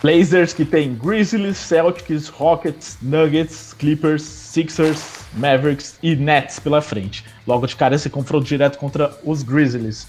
Blazers 0.02 0.52
que 0.52 0.64
tem 0.64 0.94
Grizzlies, 0.94 1.56
Celtics, 1.56 2.26
Rockets, 2.26 2.98
Nuggets, 3.00 3.72
Clippers, 3.72 4.22
Sixers, 4.22 5.00
Mavericks 5.34 5.96
e 6.02 6.16
Nets 6.16 6.58
pela 6.58 6.82
frente. 6.82 7.24
Logo 7.46 7.66
de 7.66 7.76
cara 7.76 7.94
esse 7.94 8.10
confronto 8.10 8.44
direto 8.44 8.78
contra 8.78 9.16
os 9.24 9.44
Grizzlies. 9.44 10.08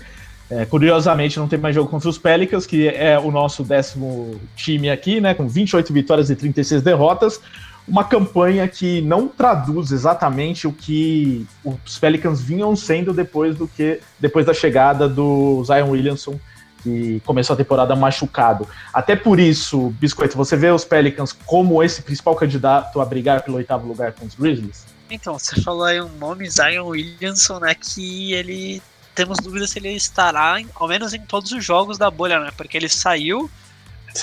É, 0.50 0.66
curiosamente, 0.66 1.38
não 1.38 1.48
tem 1.48 1.60
mais 1.60 1.76
jogo 1.76 1.90
contra 1.90 2.10
os 2.10 2.18
Pelicans, 2.18 2.66
que 2.66 2.88
é 2.88 3.18
o 3.20 3.32
nosso 3.32 3.64
décimo 3.64 4.40
time 4.56 4.90
aqui, 4.90 5.22
né? 5.22 5.34
Com 5.34 5.48
28 5.48 5.94
vitórias 5.94 6.30
e 6.30 6.36
36 6.36 6.82
derrotas. 6.82 7.40
Uma 7.88 8.04
campanha 8.04 8.68
que 8.68 9.02
não 9.02 9.28
traduz 9.28 9.92
exatamente 9.92 10.68
o 10.68 10.72
que 10.72 11.46
os 11.86 12.00
Pelicans 12.00 12.42
vinham 12.42 12.76
sendo 12.76 13.14
depois 13.14 13.56
do 13.56 13.68
que 13.68 14.00
depois 14.20 14.46
da 14.46 14.54
chegada 14.54 15.08
do 15.08 15.64
Zion 15.66 15.90
Williamson, 15.90 16.40
que 16.84 17.22
começou 17.26 17.54
a 17.54 17.58
temporada 17.58 17.96
machucado. 17.96 18.68
Até 18.94 19.16
por 19.16 19.40
isso, 19.40 19.90
Biscoito, 20.00 20.38
você 20.38 20.58
vê 20.58 20.70
os 20.70 20.84
Pelicans 20.84 21.32
como 21.46 21.82
esse 21.82 22.02
principal 22.02 22.36
candidato 22.36 23.00
a 23.00 23.06
brigar 23.06 23.42
pelo 23.42 23.58
oitavo 23.58 23.88
lugar 23.88 24.12
com 24.12 24.26
os 24.26 24.36
Grizzlies? 24.36 24.86
Então, 25.10 25.40
você 25.40 25.62
falou 25.62 25.86
aí 25.86 26.02
um 26.02 26.10
nome, 26.18 26.50
Zion 26.50 26.88
Williamson, 26.88 27.60
né? 27.60 27.74
Que 27.74 28.34
ele 28.34 28.82
temos 29.16 29.38
dúvidas 29.40 29.70
se 29.70 29.80
ele 29.80 29.92
estará, 29.92 30.60
em, 30.60 30.68
ao 30.76 30.88
menos 30.88 31.14
em 31.14 31.22
todos 31.22 31.52
os 31.52 31.64
jogos 31.64 31.98
da 31.98 32.10
bolha, 32.10 32.40
né? 32.40 32.52
Porque 32.58 32.76
ele 32.76 32.90
saiu, 32.90 33.50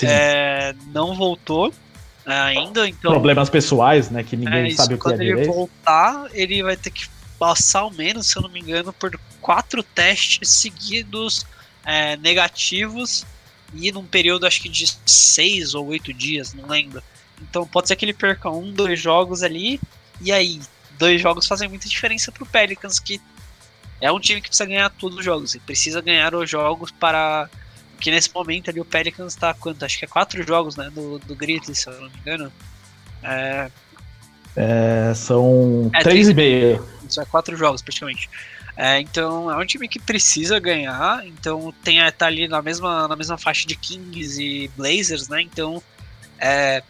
é, 0.03 0.75
não 0.93 1.15
voltou 1.15 1.73
é, 2.25 2.33
ainda. 2.33 2.87
Então, 2.87 3.11
Problemas 3.11 3.49
pessoais, 3.49 4.09
né? 4.09 4.23
Que 4.23 4.35
ninguém 4.35 4.67
é, 4.67 4.75
sabe 4.75 4.95
o 4.95 4.97
que 4.97 5.03
quando 5.03 5.21
é 5.21 5.23
ele 5.23 5.33
direito. 5.35 5.53
voltar, 5.53 6.27
ele 6.33 6.61
vai 6.61 6.75
ter 6.75 6.91
que 6.91 7.07
passar 7.39 7.79
ao 7.79 7.91
menos, 7.91 8.27
se 8.27 8.37
eu 8.37 8.41
não 8.41 8.49
me 8.49 8.59
engano, 8.59 8.93
por 8.93 9.17
quatro 9.39 9.81
testes 9.81 10.49
seguidos 10.49 11.45
é, 11.85 12.17
negativos 12.17 13.25
e 13.73 13.91
num 13.91 14.05
período 14.05 14.45
acho 14.45 14.61
que 14.61 14.69
de 14.69 14.85
seis 15.05 15.73
ou 15.73 15.87
oito 15.87 16.13
dias, 16.13 16.53
não 16.53 16.67
lembro. 16.67 17.01
Então 17.41 17.65
pode 17.65 17.87
ser 17.87 17.95
que 17.95 18.05
ele 18.05 18.13
perca 18.13 18.49
um, 18.49 18.71
dois 18.71 18.99
jogos 18.99 19.43
ali, 19.43 19.79
e 20.19 20.31
aí, 20.31 20.59
dois 20.97 21.19
jogos 21.19 21.47
fazem 21.47 21.67
muita 21.67 21.89
diferença 21.89 22.31
pro 22.31 22.45
Pelicans, 22.45 22.99
que 22.99 23.19
é 23.99 24.11
um 24.11 24.19
time 24.19 24.41
que 24.41 24.47
precisa 24.47 24.67
ganhar 24.67 24.89
todos 24.89 25.17
os 25.17 25.25
jogos. 25.25 25.55
Ele 25.55 25.63
precisa 25.65 26.01
ganhar 26.01 26.33
os 26.35 26.49
jogos 26.49 26.91
para. 26.91 27.49
Porque 27.93 28.11
nesse 28.11 28.33
momento 28.33 28.69
ali 28.69 28.79
o 28.79 28.85
Pelicans 28.85 29.35
tá 29.35 29.53
quanto? 29.53 29.83
Acho 29.83 29.99
que 29.99 30.05
é 30.05 30.07
quatro 30.07 30.45
jogos, 30.45 30.75
né? 30.75 30.89
Do, 30.89 31.19
do 31.19 31.35
Grizzlies, 31.35 31.79
se 31.79 31.87
eu 31.87 32.01
não 32.01 32.09
me 32.09 32.17
engano. 32.19 32.51
É. 33.23 33.71
É, 34.55 35.13
são 35.15 35.89
é, 35.93 36.01
três, 36.01 36.03
três 36.03 36.29
e 36.29 36.33
meio. 36.33 36.87
Isso 37.07 37.21
é 37.21 37.25
quatro 37.25 37.55
jogos, 37.55 37.81
praticamente. 37.81 38.29
É, 38.75 38.99
então 38.99 39.51
é 39.51 39.57
um 39.57 39.65
time 39.65 39.87
que 39.87 39.99
precisa 39.99 40.59
ganhar. 40.59 41.25
Então 41.25 41.73
tem 41.83 41.99
tá 42.11 42.27
ali 42.27 42.47
na 42.47 42.61
mesma, 42.61 43.07
na 43.07 43.15
mesma 43.15 43.37
faixa 43.37 43.67
de 43.67 43.75
Kings 43.75 44.41
e 44.41 44.67
Blazers, 44.69 45.27
né? 45.27 45.41
Então 45.41 45.81
é, 46.39 46.83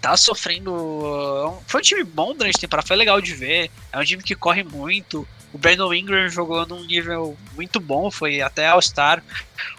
tá 0.00 0.16
sofrendo. 0.16 1.58
Foi 1.66 1.80
um 1.80 1.84
time 1.84 2.04
bom 2.04 2.34
durante 2.34 2.56
a 2.56 2.60
temporada, 2.60 2.86
foi 2.86 2.96
legal 2.96 3.20
de 3.20 3.34
ver. 3.34 3.70
É 3.92 3.98
um 3.98 4.04
time 4.04 4.22
que 4.22 4.34
corre 4.34 4.62
muito. 4.62 5.26
O 5.52 5.58
Brandon 5.58 5.92
Ingram 5.92 6.28
jogou 6.28 6.64
num 6.66 6.84
nível 6.84 7.36
muito 7.56 7.80
bom, 7.80 8.10
foi 8.10 8.40
até 8.40 8.68
All-Star. 8.68 9.22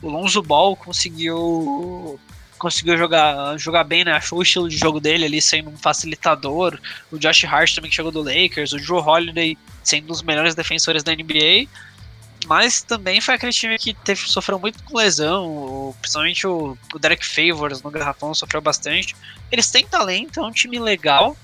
O 0.02 0.10
Lonzo 0.10 0.42
Ball 0.42 0.76
conseguiu 0.76 2.20
conseguiu 2.62 2.96
jogar, 2.96 3.58
jogar 3.58 3.84
bem, 3.84 4.06
né? 4.06 4.12
Achou 4.12 4.38
o 4.38 4.44
estilo 4.44 4.70
de 4.70 4.78
jogo 4.78 5.00
dele 5.00 5.26
ali 5.26 5.42
sendo 5.42 5.72
um 5.72 5.78
facilitador. 5.78 6.80
O 7.12 7.18
Josh 7.18 7.44
Hart 7.44 7.74
também 7.74 7.90
que 7.90 7.96
chegou 7.96 8.12
do 8.12 8.22
Lakers, 8.22 8.72
o 8.72 8.78
Joe 8.78 9.02
Holiday 9.02 9.58
sendo 9.84 10.04
um 10.04 10.08
dos 10.08 10.22
melhores 10.22 10.54
defensores 10.54 11.02
da 11.02 11.12
NBA. 11.12 11.68
Mas 12.46 12.84
também 12.84 13.20
foi 13.20 13.34
aquele 13.34 13.52
time 13.52 13.80
que 13.80 13.96
teve, 13.96 14.22
sofreu 14.30 14.60
muito 14.60 14.84
com 14.84 14.98
lesão, 14.98 15.96
principalmente 16.02 16.46
o, 16.46 16.78
o 16.94 17.00
Derek 17.00 17.26
Favors 17.26 17.82
no 17.82 17.90
Garrafão 17.90 18.34
sofreu 18.36 18.62
bastante. 18.62 19.16
Eles 19.52 19.70
têm 19.72 19.86
talento, 19.86 20.40
é 20.40 20.44
um 20.44 20.52
time 20.52 20.78
legal, 20.80 21.36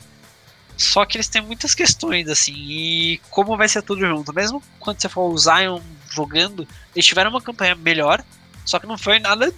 só 0.76 1.04
que 1.06 1.18
eles 1.18 1.28
têm 1.28 1.42
muitas 1.42 1.74
questões, 1.74 2.28
assim, 2.28 2.54
e 2.56 3.22
como 3.30 3.58
vai 3.58 3.68
ser 3.68 3.82
tudo 3.82 4.02
junto. 4.02 4.34
Mesmo 4.34 4.62
quando 4.80 5.00
você 5.00 5.10
for 5.10 5.32
o 5.32 5.38
Zion 5.38 5.82
jogando, 6.10 6.68
eles 6.96 7.06
tiveram 7.06 7.30
uma 7.30 7.42
campanha 7.42 7.76
melhor, 7.76 8.24
só 8.66 8.80
que 8.80 8.88
não 8.88 8.98
foi 8.98 9.20
nada 9.20 9.54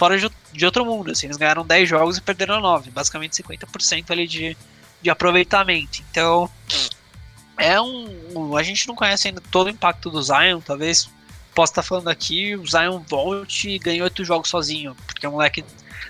fora 0.00 0.18
de, 0.18 0.30
de 0.50 0.64
outro 0.64 0.82
mundo, 0.86 1.10
assim. 1.10 1.26
Eles 1.26 1.36
ganharam 1.36 1.66
10 1.66 1.86
jogos 1.86 2.16
e 2.16 2.22
perderam 2.22 2.58
9, 2.58 2.90
basicamente 2.90 3.42
50% 3.42 4.10
ali 4.10 4.26
de, 4.26 4.56
de 5.02 5.10
aproveitamento. 5.10 6.02
Então, 6.10 6.48
é 7.58 7.78
um. 7.78 8.56
A 8.56 8.62
gente 8.62 8.88
não 8.88 8.94
conhece 8.94 9.28
ainda 9.28 9.42
todo 9.50 9.66
o 9.66 9.70
impacto 9.70 10.08
do 10.08 10.22
Zion, 10.22 10.62
talvez 10.62 11.10
possa 11.54 11.72
estar 11.72 11.82
falando 11.82 12.08
aqui, 12.08 12.56
o 12.56 12.66
Zion 12.66 13.00
volte 13.06 13.68
e 13.68 13.78
ganhe 13.78 14.00
oito 14.00 14.24
jogos 14.24 14.48
sozinho, 14.48 14.96
porque 15.06 15.26
o 15.26 15.32
moleque 15.32 15.62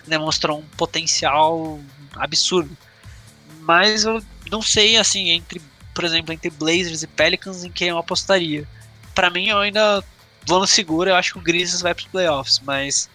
demonstrou 0.06 0.60
um 0.60 0.66
potencial 0.76 1.80
absurdo. 2.14 2.76
Mas 3.62 4.04
eu 4.04 4.22
não 4.52 4.62
sei, 4.62 4.98
assim, 4.98 5.30
entre, 5.30 5.60
por 5.92 6.04
exemplo, 6.04 6.32
entre 6.32 6.48
Blazers 6.50 7.02
e 7.02 7.08
Pelicans, 7.08 7.64
em 7.64 7.72
quem 7.72 7.88
eu 7.88 7.98
apostaria. 7.98 8.68
Para 9.16 9.30
mim, 9.30 9.48
eu 9.48 9.58
ainda 9.58 10.04
vou 10.46 10.60
no 10.60 10.66
seguro, 10.66 11.10
eu 11.10 11.16
acho 11.16 11.32
que 11.32 11.38
o 11.40 11.42
Grizzlies 11.42 11.82
vai 11.82 11.92
para 11.92 12.02
os 12.02 12.08
playoffs, 12.08 12.60
mas 12.60 13.10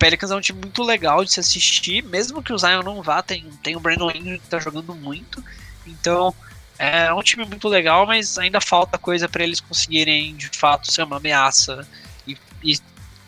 Pelicans 0.00 0.30
é 0.30 0.34
um 0.34 0.40
time 0.40 0.58
muito 0.58 0.82
legal 0.82 1.22
de 1.22 1.30
se 1.30 1.40
assistir, 1.40 2.02
mesmo 2.02 2.42
que 2.42 2.54
o 2.54 2.58
Zion 2.58 2.82
não 2.82 3.02
vá, 3.02 3.22
tem, 3.22 3.44
tem 3.62 3.76
o 3.76 3.80
Brandon 3.80 4.10
Ingram 4.10 4.38
que 4.38 4.48
tá 4.48 4.58
jogando 4.58 4.94
muito, 4.94 5.44
então 5.86 6.34
é 6.78 7.12
um 7.12 7.22
time 7.22 7.44
muito 7.44 7.68
legal, 7.68 8.06
mas 8.06 8.38
ainda 8.38 8.62
falta 8.62 8.96
coisa 8.96 9.28
para 9.28 9.44
eles 9.44 9.60
conseguirem 9.60 10.34
de 10.34 10.48
fato 10.48 10.90
ser 10.90 11.02
uma 11.02 11.18
ameaça 11.18 11.86
e, 12.26 12.34
e 12.64 12.78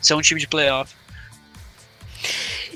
ser 0.01 0.15
um 0.15 0.21
time 0.21 0.41
de 0.41 0.47
playoff. 0.47 0.91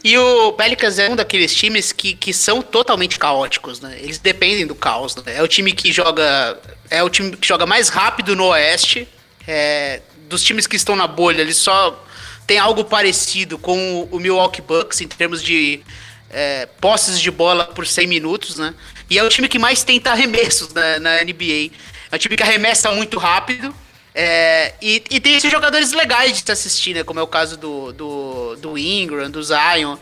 E 0.03 0.15
o 0.15 0.53
Pelicans 0.53 0.99
é 0.99 1.09
um 1.09 1.15
daqueles 1.15 1.55
times 1.55 1.91
que, 1.91 2.13
que 2.13 2.31
são 2.31 2.61
totalmente 2.61 3.17
caóticos, 3.17 3.81
né? 3.81 3.97
Eles 3.99 4.19
dependem 4.19 4.67
do 4.67 4.75
caos, 4.75 5.15
né? 5.15 5.23
É 5.37 5.41
o 5.41 5.47
time 5.47 5.73
que 5.73 5.91
joga. 5.91 6.57
É 6.89 7.01
o 7.01 7.09
time 7.09 7.35
que 7.35 7.47
joga 7.47 7.65
mais 7.65 7.89
rápido 7.89 8.35
no 8.35 8.45
Oeste. 8.45 9.07
É, 9.47 10.01
dos 10.29 10.43
times 10.43 10.67
que 10.67 10.75
estão 10.75 10.95
na 10.95 11.07
bolha, 11.07 11.41
eles 11.41 11.57
só 11.57 12.06
tem 12.47 12.57
algo 12.57 12.85
parecido 12.85 13.57
com 13.57 14.07
o 14.09 14.19
Milwaukee 14.19 14.61
Bucks 14.61 15.01
em 15.01 15.07
termos 15.07 15.43
de 15.43 15.81
é, 16.29 16.65
posses 16.79 17.19
de 17.19 17.29
bola 17.29 17.65
por 17.65 17.85
100 17.85 18.07
minutos, 18.07 18.55
né? 18.55 18.73
E 19.09 19.19
é 19.19 19.23
o 19.23 19.29
time 19.29 19.49
que 19.49 19.59
mais 19.59 19.83
tenta 19.83 20.11
arremessos 20.11 20.73
na, 20.73 20.99
na 20.99 21.23
NBA. 21.23 21.71
É 22.09 22.15
um 22.15 22.17
time 22.17 22.37
que 22.37 22.43
arremessa 22.43 22.89
muito 22.91 23.19
rápido. 23.19 23.75
É, 24.15 24.73
e, 24.81 25.03
e, 25.11 25.19
tem 25.19 25.35
esses 25.35 25.51
jogadores 25.51 25.91
legais 25.91 26.37
de 26.37 26.43
se 26.43 26.51
assistir, 26.51 26.95
né? 26.95 27.03
Como 27.03 27.19
é 27.19 27.23
o 27.23 27.27
caso 27.27 27.57
do, 27.57 27.91
do, 27.91 28.55
do 28.55 28.77
Ingram, 28.77 29.29
do 29.29 29.43
Zion. 29.43 29.97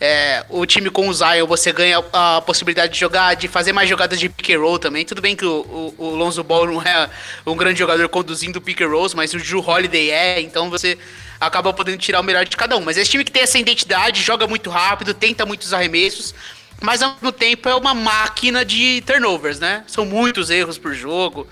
É, 0.00 0.44
o 0.50 0.66
time 0.66 0.90
com 0.90 1.08
o 1.08 1.14
Zion 1.14 1.46
você 1.46 1.72
ganha 1.72 2.04
a 2.12 2.42
possibilidade 2.42 2.92
de 2.92 2.98
jogar, 2.98 3.34
de 3.34 3.46
fazer 3.46 3.72
mais 3.72 3.88
jogadas 3.88 4.18
de 4.18 4.28
pick 4.28 4.50
and 4.50 4.58
roll 4.58 4.78
também. 4.78 5.04
Tudo 5.04 5.22
bem 5.22 5.34
que 5.36 5.46
o, 5.46 5.94
o, 5.96 6.04
o 6.06 6.10
Lonzo 6.10 6.42
Ball 6.42 6.66
não 6.66 6.82
é 6.82 7.08
um 7.46 7.56
grande 7.56 7.78
jogador 7.78 8.08
conduzindo 8.08 8.60
pick 8.60 8.80
and 8.82 8.88
rolls, 8.88 9.16
mas 9.16 9.32
o 9.32 9.38
Drew 9.38 9.66
Holiday 9.66 10.10
é, 10.10 10.40
então 10.40 10.68
você 10.68 10.98
acaba 11.40 11.72
podendo 11.72 11.98
tirar 11.98 12.20
o 12.20 12.22
melhor 12.22 12.44
de 12.44 12.56
cada 12.56 12.76
um. 12.76 12.80
Mas 12.80 12.96
esse 12.96 13.10
time 13.10 13.24
que 13.24 13.32
tem 13.32 13.42
essa 13.42 13.58
identidade, 13.58 14.22
joga 14.22 14.46
muito 14.46 14.70
rápido, 14.70 15.14
tenta 15.14 15.44
muitos 15.44 15.72
arremessos, 15.72 16.34
mas 16.80 17.02
ao 17.02 17.14
mesmo 17.14 17.32
tempo 17.32 17.68
é 17.68 17.74
uma 17.74 17.94
máquina 17.94 18.64
de 18.64 19.02
turnovers, 19.06 19.58
né? 19.58 19.84
São 19.86 20.04
muitos 20.04 20.50
erros 20.50 20.78
por 20.78 20.94
jogo. 20.94 21.46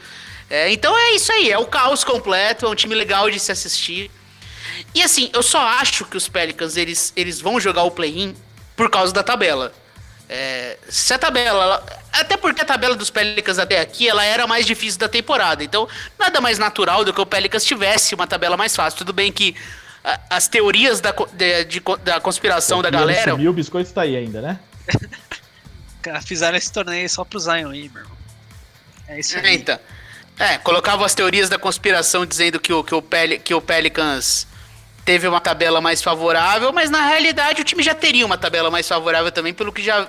É, 0.51 0.71
então 0.71 0.97
é 0.97 1.13
isso 1.13 1.33
aí, 1.33 1.51
é 1.51 1.59
o 1.59 1.67
caos 1.67 2.05
completo, 2.05 2.67
é 2.67 2.69
um 2.69 2.75
time 2.75 2.95
legal 2.95 3.31
de 3.31 3.41
se 3.41 3.51
assistir. 3.51 4.11
E 4.95 5.03
assim, 5.03 5.31
eu 5.33 5.43
só 5.43 5.61
acho 5.61 6.05
que 6.05 6.17
os 6.17 6.29
Pelicans 6.29 6.77
eles, 6.77 7.13
eles 7.17 7.41
vão 7.41 7.59
jogar 7.59 7.85
o 7.85 7.91
play-in 7.91 8.35
por 8.77 8.91
causa 8.91 9.13
da 9.13 9.23
tabela. 9.23 9.73
É, 10.29 10.79
se 10.89 11.13
a 11.13 11.19
tabela. 11.19 11.63
Ela, 11.63 11.87
até 12.13 12.37
porque 12.37 12.63
a 12.63 12.65
tabela 12.65 12.97
dos 12.97 13.11
Pelicans 13.11 13.59
até 13.59 13.81
aqui 13.81 14.09
ela 14.09 14.25
era 14.25 14.47
mais 14.47 14.65
difícil 14.65 14.99
da 14.99 15.09
temporada. 15.09 15.63
Então, 15.63 15.89
nada 16.19 16.41
mais 16.41 16.59
natural 16.59 17.05
do 17.05 17.13
que 17.13 17.21
o 17.21 17.27
Pelicans 17.27 17.65
tivesse 17.65 18.15
uma 18.15 18.27
tabela 18.27 18.57
mais 18.57 18.75
fácil. 18.75 18.99
Tudo 18.99 19.13
bem 19.13 19.31
que 19.33 19.55
a, 20.05 20.21
as 20.31 20.49
teorias 20.49 21.01
da, 21.01 21.15
de, 21.33 21.65
de, 21.65 21.83
da 22.03 22.21
conspiração 22.21 22.79
o 22.79 22.83
da 22.83 22.91
galera. 22.91 23.33
Subiu, 23.33 23.51
o 23.51 23.55
biscoito 23.55 23.89
está 23.89 24.03
aí 24.03 24.17
ainda, 24.17 24.41
né? 24.41 24.59
Fizeram 26.27 26.57
esse 26.57 26.73
torneio 26.73 27.09
só 27.09 27.25
pro 27.25 27.39
Zion 27.39 27.71
aí, 27.71 27.89
meu 27.89 28.03
irmão. 28.03 28.17
É 29.09 29.21
isso 29.21 29.39
aí. 29.39 29.47
É, 29.47 29.55
então. 29.55 29.79
É, 30.39 30.59
colocavam 30.59 31.05
as 31.05 31.15
teorias 31.15 31.49
da 31.49 31.59
conspiração 31.59 32.25
dizendo 32.27 32.59
que 32.59 32.73
o, 32.73 32.83
que 32.83 32.95
o, 32.95 33.03
Pel 33.03 33.39
que 33.39 33.55
o 33.55 33.61
Pelicans 33.61 34.47
teve 35.05 35.27
uma 35.27 35.41
tabela 35.41 35.81
mais 35.81 36.03
favorável, 36.03 36.73
mas 36.73 36.89
na 36.89 37.07
realidade 37.07 37.61
o 37.61 37.65
time 37.65 37.83
já 37.83 37.95
teria 37.95 38.25
uma 38.25 38.39
tabela 38.39 38.71
mais 38.71 38.87
favorável 38.87 39.33
também, 39.33 39.53
pelo 39.53 39.73
que 39.73 39.83
já 39.83 40.07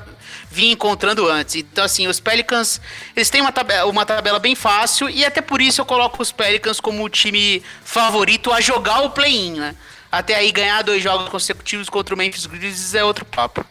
vinha 0.50 0.74
encontrando 0.74 1.28
antes. 1.28 1.56
Então, 1.56 1.84
assim, 1.84 2.08
os 2.08 2.20
Pelicans, 2.20 2.80
eles 3.16 3.30
têm 3.30 3.42
uma 3.42 3.52
tabela, 3.52 3.90
uma 3.90 4.06
tabela 4.06 4.40
bem 4.40 4.56
fácil, 4.56 5.10
e 5.10 5.26
até 5.26 5.42
por 5.42 5.62
isso 5.62 5.82
eu 5.82 5.86
coloco 5.86 6.22
os 6.22 6.32
Pelicans 6.32 6.80
como 6.80 7.04
o 7.04 7.10
time 7.10 7.64
favorito 7.84 8.52
a 8.52 8.62
jogar 8.62 9.02
o 9.02 9.10
play-in, 9.10 9.54
né? 9.54 9.76
Até 10.12 10.36
aí 10.36 10.52
ganhar 10.52 10.84
dois 10.84 11.02
jogos 11.02 11.28
consecutivos 11.30 11.90
contra 11.90 12.14
o 12.14 12.18
Memphis 12.18 12.46
Grizzlies 12.46 12.94
é 12.94 13.04
outro 13.04 13.26
papo. 13.26 13.66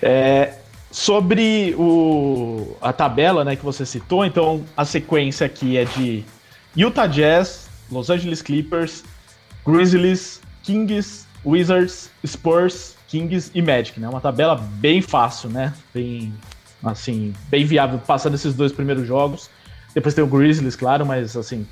É, 0.00 0.54
sobre 0.88 1.74
o, 1.76 2.76
a 2.80 2.92
tabela 2.92 3.44
né, 3.44 3.56
que 3.56 3.64
você 3.64 3.84
citou, 3.84 4.24
então 4.24 4.64
a 4.76 4.84
sequência 4.84 5.44
aqui 5.44 5.76
é 5.76 5.84
de 5.84 6.24
Utah 6.76 7.08
Jazz, 7.08 7.68
Los 7.92 8.10
Angeles 8.10 8.42
Clippers, 8.42 9.04
Grizzlies, 9.66 10.40
Kings, 10.62 11.26
Wizards, 11.44 12.10
Spurs, 12.26 12.96
Kings 13.08 13.50
e 13.54 13.60
Magic, 13.60 14.00
né? 14.00 14.08
Uma 14.08 14.20
tabela 14.20 14.56
bem 14.56 15.02
fácil, 15.02 15.50
né? 15.50 15.72
Bem, 15.92 16.32
assim, 16.82 17.34
bem 17.48 17.64
viável 17.64 17.98
passando 17.98 18.34
esses 18.34 18.54
dois 18.54 18.72
primeiros 18.72 19.06
jogos. 19.06 19.50
Depois 19.94 20.14
tem 20.14 20.24
o 20.24 20.26
Grizzlies, 20.26 20.74
claro, 20.74 21.04
mas 21.04 21.36
assim, 21.36 21.66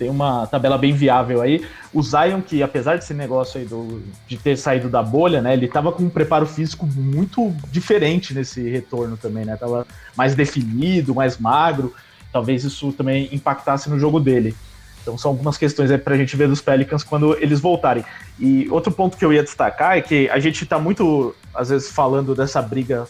tem 0.00 0.10
uma 0.10 0.46
tabela 0.46 0.76
bem 0.76 0.92
viável 0.92 1.40
aí. 1.42 1.64
O 1.92 2.02
Zion, 2.02 2.40
que 2.40 2.62
apesar 2.62 2.96
desse 2.96 3.14
negócio 3.14 3.60
aí 3.60 3.66
do, 3.66 4.02
de 4.26 4.36
ter 4.36 4.56
saído 4.56 4.88
da 4.88 5.02
bolha, 5.02 5.42
né, 5.42 5.52
ele 5.52 5.68
tava 5.68 5.92
com 5.92 6.02
um 6.02 6.08
preparo 6.08 6.46
físico 6.46 6.86
muito 6.86 7.54
diferente 7.70 8.34
nesse 8.34 8.68
retorno 8.68 9.16
também, 9.16 9.44
né? 9.44 9.56
Tava 9.56 9.86
mais 10.16 10.34
definido, 10.34 11.14
mais 11.14 11.38
magro. 11.38 11.94
Talvez 12.32 12.64
isso 12.64 12.92
também 12.92 13.28
impactasse 13.30 13.90
no 13.90 13.98
jogo 13.98 14.18
dele. 14.18 14.56
Então 15.02 15.16
são 15.16 15.30
algumas 15.30 15.56
questões 15.56 15.90
aí 15.90 15.98
pra 15.98 16.16
gente 16.16 16.36
ver 16.36 16.48
dos 16.48 16.60
Pelicans 16.60 17.02
quando 17.02 17.36
eles 17.38 17.60
voltarem. 17.60 18.04
E 18.38 18.68
outro 18.70 18.92
ponto 18.92 19.16
que 19.16 19.24
eu 19.24 19.32
ia 19.32 19.42
destacar 19.42 19.96
é 19.96 20.00
que 20.00 20.28
a 20.28 20.38
gente 20.38 20.64
tá 20.66 20.78
muito, 20.78 21.34
às 21.54 21.70
vezes, 21.70 21.90
falando 21.90 22.34
dessa 22.34 22.60
briga 22.60 23.06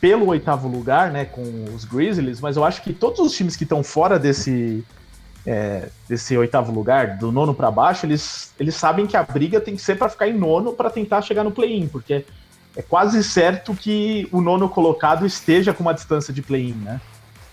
pelo 0.00 0.26
oitavo 0.26 0.68
lugar, 0.68 1.10
né, 1.10 1.24
com 1.24 1.42
os 1.74 1.84
Grizzlies, 1.84 2.40
mas 2.40 2.56
eu 2.56 2.64
acho 2.64 2.82
que 2.82 2.92
todos 2.92 3.18
os 3.18 3.36
times 3.36 3.56
que 3.56 3.64
estão 3.64 3.82
fora 3.82 4.16
desse 4.16 4.84
é, 5.44 5.88
desse 6.08 6.36
oitavo 6.36 6.70
lugar, 6.70 7.16
do 7.16 7.32
nono 7.32 7.54
para 7.54 7.70
baixo, 7.70 8.04
eles, 8.04 8.52
eles 8.60 8.74
sabem 8.74 9.06
que 9.06 9.16
a 9.16 9.22
briga 9.22 9.60
tem 9.60 9.74
que 9.74 9.82
ser 9.82 9.96
para 9.96 10.08
ficar 10.08 10.28
em 10.28 10.34
nono 10.34 10.72
para 10.72 10.90
tentar 10.90 11.22
chegar 11.22 11.42
no 11.42 11.50
play-in, 11.50 11.88
porque 11.88 12.24
é 12.76 12.82
quase 12.82 13.24
certo 13.24 13.74
que 13.74 14.28
o 14.30 14.40
nono 14.40 14.68
colocado 14.68 15.24
esteja 15.24 15.72
com 15.72 15.82
uma 15.82 15.94
distância 15.94 16.34
de 16.34 16.42
play-in, 16.42 16.74
né? 16.74 17.00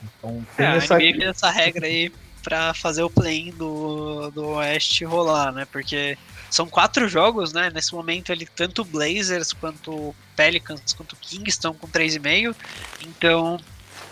Então 0.03 0.45
tem 0.57 0.65
é, 0.65 0.75
essa... 0.75 1.01
essa 1.01 1.49
regra 1.49 1.87
aí 1.87 2.11
para 2.45 2.75
fazer 2.75 3.01
o 3.01 3.09
play-in 3.09 3.49
do, 3.49 4.29
do 4.29 4.49
Oeste 4.49 5.03
rolar, 5.03 5.51
né? 5.51 5.65
Porque 5.65 6.15
são 6.47 6.67
quatro 6.67 7.09
jogos, 7.09 7.51
né? 7.51 7.71
Nesse 7.73 7.91
momento 7.91 8.31
ele 8.31 8.45
tanto 8.45 8.83
o 8.83 8.85
Blazers 8.85 9.51
quanto 9.51 10.15
Pelicans 10.35 10.93
quanto 10.93 11.13
o 11.13 11.15
Kings 11.15 11.49
estão 11.49 11.73
com 11.73 11.87
3,5. 11.87 12.55
Então. 13.01 13.59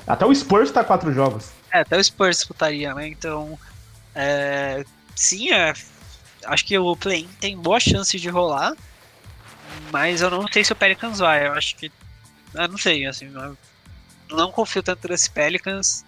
Até 0.07 0.25
o 0.25 0.33
Spurs 0.33 0.71
tá 0.71 0.83
quatro 0.83 1.13
jogos. 1.13 1.51
É, 1.71 1.81
até 1.81 1.95
o 1.95 2.03
Spurs 2.03 2.37
disputaria, 2.37 2.95
né? 2.95 3.07
Então. 3.07 3.57
É, 4.15 4.83
sim, 5.15 5.51
é, 5.53 5.71
acho 6.45 6.65
que 6.65 6.77
o 6.77 6.95
play-in 6.95 7.29
tem 7.39 7.55
boa 7.55 7.79
chance 7.79 8.19
de 8.19 8.29
rolar, 8.29 8.73
mas 9.91 10.21
eu 10.21 10.31
não 10.31 10.47
sei 10.51 10.63
se 10.63 10.73
o 10.73 10.75
Pelicans 10.75 11.19
vai. 11.19 11.45
Eu 11.45 11.53
acho 11.53 11.75
que. 11.75 11.91
Eu 12.55 12.67
não 12.67 12.79
sei, 12.79 13.05
assim. 13.05 13.31
não 14.31 14.51
confio 14.51 14.81
tanto 14.81 15.07
nesse 15.07 15.29
Pelicans 15.29 16.03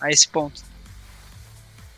a 0.00 0.10
esse 0.10 0.28
ponto. 0.28 0.67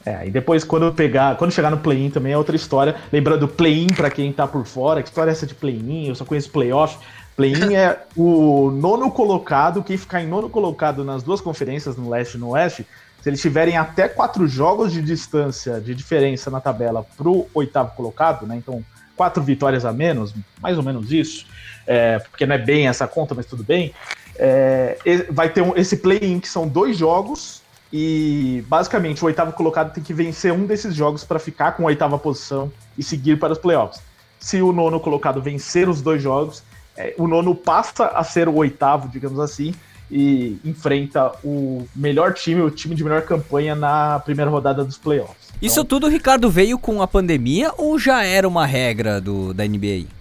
É, 0.05 0.27
e 0.27 0.31
depois 0.31 0.65
quando 0.65 0.93
pegar, 0.95 1.37
quando 1.37 1.53
chegar 1.53 1.71
no 1.71 1.79
play-in 1.79 2.11
também 2.11 2.33
é 2.33 2.39
outra 2.39 2.57
história. 2.57 2.97
Lembrando, 3.13 3.47
play-in 3.47 3.89
para 3.89 4.11
quem 4.11 4.33
tá 4.33 4.47
por 4.47 4.65
fora, 4.65 5.03
que 5.03 5.09
história 5.09 5.31
é 5.31 5.33
essa 5.33 5.47
de 5.47 5.55
play-in? 5.55 6.09
Eu 6.09 6.15
só 6.15 6.25
conheço 6.25 6.51
playoff. 6.51 6.99
Play-in 7.37 7.75
é 7.77 8.01
o 8.17 8.71
nono 8.71 9.11
colocado, 9.11 9.83
quem 9.83 9.97
ficar 9.97 10.23
em 10.23 10.27
nono 10.27 10.49
colocado 10.49 11.05
nas 11.05 11.23
duas 11.23 11.41
conferências, 11.41 11.97
no 11.97 12.09
leste 12.09 12.35
e 12.35 12.39
no 12.39 12.51
oeste, 12.51 12.87
se 13.21 13.29
eles 13.29 13.41
tiverem 13.41 13.77
até 13.77 14.09
quatro 14.09 14.49
jogos 14.49 14.93
de 14.93 15.03
distância 15.03 15.81
de 15.81 15.95
diferença 15.95 16.51
na 16.51 16.61
tabela 16.61 17.05
para 17.17 17.29
o 17.29 17.47
oitavo 17.53 17.95
colocado, 17.95 18.47
né? 18.47 18.57
Então, 18.57 18.83
quatro 19.15 19.43
vitórias 19.43 19.85
a 19.85 19.93
menos, 19.93 20.35
mais 20.63 20.79
ou 20.79 20.83
menos 20.83 21.13
isso, 21.13 21.45
é, 21.87 22.19
porque 22.19 22.47
não 22.47 22.55
é 22.55 22.59
bem 22.59 22.89
essa 22.89 23.07
conta, 23.07 23.35
mas 23.35 23.45
tudo 23.45 23.63
bem. 23.63 23.93
É, 24.37 24.97
vai 25.29 25.51
ter 25.51 25.61
um, 25.61 25.77
esse 25.77 25.99
play-in 25.99 26.41
que 26.41 26.49
são 26.49 26.67
dois 26.67 26.97
jogos 26.97 27.60
E 27.93 28.65
basicamente 28.69 29.23
o 29.23 29.27
oitavo 29.27 29.53
colocado 29.53 29.93
tem 29.93 30.03
que 30.03 30.15
vencer 30.15 30.53
um 30.53 30.65
desses 30.65 30.95
jogos 30.95 31.25
para 31.25 31.39
ficar 31.39 31.73
com 31.73 31.85
a 31.85 31.87
oitava 31.87 32.19
posição 32.19 32.71
e 32.97 33.03
seguir 33.03 33.39
para 33.39 33.53
os 33.53 33.59
playoffs. 33.59 34.01
Se 34.39 34.63
o 34.63 34.73
nono 34.73 35.01
colocado 35.01 35.43
vencer 35.43 35.89
os 35.89 36.01
dois 36.01 36.23
jogos, 36.23 36.63
é, 36.97 37.15
o 37.19 37.27
nono 37.27 37.55
passa 37.55 38.07
a 38.07 38.23
ser 38.23 38.49
o 38.49 38.55
oitavo, 38.55 39.09
digamos 39.09 39.41
assim, 39.41 39.75
e 40.11 40.59
enfrenta 40.65 41.33
o 41.45 41.87
melhor 41.95 42.35
time, 42.35 42.61
o 42.61 42.71
time 42.71 42.95
de 42.95 43.05
melhor 43.05 43.23
campanha 43.23 43.75
na 43.75 44.19
primeira 44.21 44.51
rodada 44.51 44.85
dos 44.85 44.99
playoffs. 44.99 45.37
Então, 45.49 45.67
Isso 45.67 45.85
tudo, 45.85 46.09
Ricardo, 46.09 46.51
veio 46.51 46.79
com 46.79 47.03
a 47.03 47.07
pandemia 47.07 47.73
ou 47.77 47.99
já 47.99 48.25
era 48.25 48.49
uma 48.49 48.67
regra 48.67 49.21
do, 49.21 49.55
da 49.55 49.65
NBA? 49.65 50.20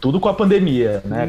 Tudo 0.00 0.18
com 0.18 0.28
a 0.28 0.34
pandemia, 0.34 1.02
né? 1.04 1.26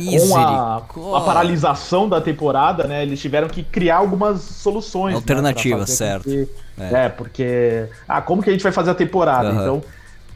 Com 0.87 1.13
a, 1.15 1.17
a 1.17 1.21
paralisação 1.21 2.07
da 2.07 2.21
temporada, 2.21 2.85
né? 2.85 3.03
Eles 3.03 3.19
tiveram 3.19 3.47
que 3.49 3.63
criar 3.63 3.97
algumas 3.97 4.41
soluções. 4.41 5.13
né, 5.13 5.17
Alternativas, 5.17 5.89
com 5.89 5.95
certo. 5.95 6.23
que- 6.23 6.47
É. 6.79 7.05
é. 7.05 7.09
porque. 7.09 7.85
Ah, 8.07 8.21
como 8.21 8.41
que 8.41 8.49
a 8.49 8.53
gente 8.53 8.63
vai 8.63 8.71
fazer 8.71 8.91
a 8.91 8.95
temporada? 8.95 9.49
Aham. 9.49 9.61
Então, 9.61 9.83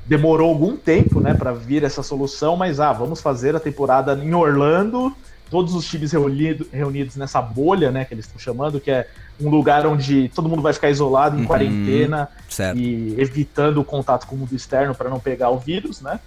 demorou 0.06 0.50
algum 0.50 0.76
tempo, 0.76 1.20
né, 1.20 1.34
pra 1.34 1.52
vir 1.54 1.84
essa 1.84 2.04
solução, 2.04 2.56
mas 2.56 2.80
ah, 2.80 2.92
vamos 2.94 3.22
fazer 3.22 3.56
a 3.56 3.60
temporada 3.60 4.14
em 4.22 4.34
Orlando. 4.34 5.16
Todos 5.50 5.76
os 5.76 5.88
times 5.88 6.12
reunido, 6.12 6.68
reunidos 6.74 7.16
nessa 7.16 7.40
bolha, 7.40 7.92
né, 7.92 8.04
que 8.04 8.14
eles 8.16 8.26
estão 8.26 8.40
chamando, 8.40 8.80
que 8.80 8.90
é 8.90 9.08
um 9.40 9.48
lugar 9.50 9.86
onde 9.86 10.28
todo 10.30 10.50
mundo 10.50 10.62
vai 10.64 10.74
ficar 10.74 10.90
isolado 10.90 11.38
em 11.38 11.42
Uhum. 11.42 11.46
quarentena 11.48 12.28
Certo. 12.50 12.78
e 12.80 13.14
evitando 13.20 13.80
o 13.80 13.84
contato 13.84 14.26
com 14.26 14.36
o 14.36 14.40
mundo 14.40 14.56
externo 14.56 14.96
para 14.96 15.08
não 15.08 15.20
pegar 15.20 15.50
o 15.52 15.60
vírus, 15.60 16.02
né? 16.02 16.20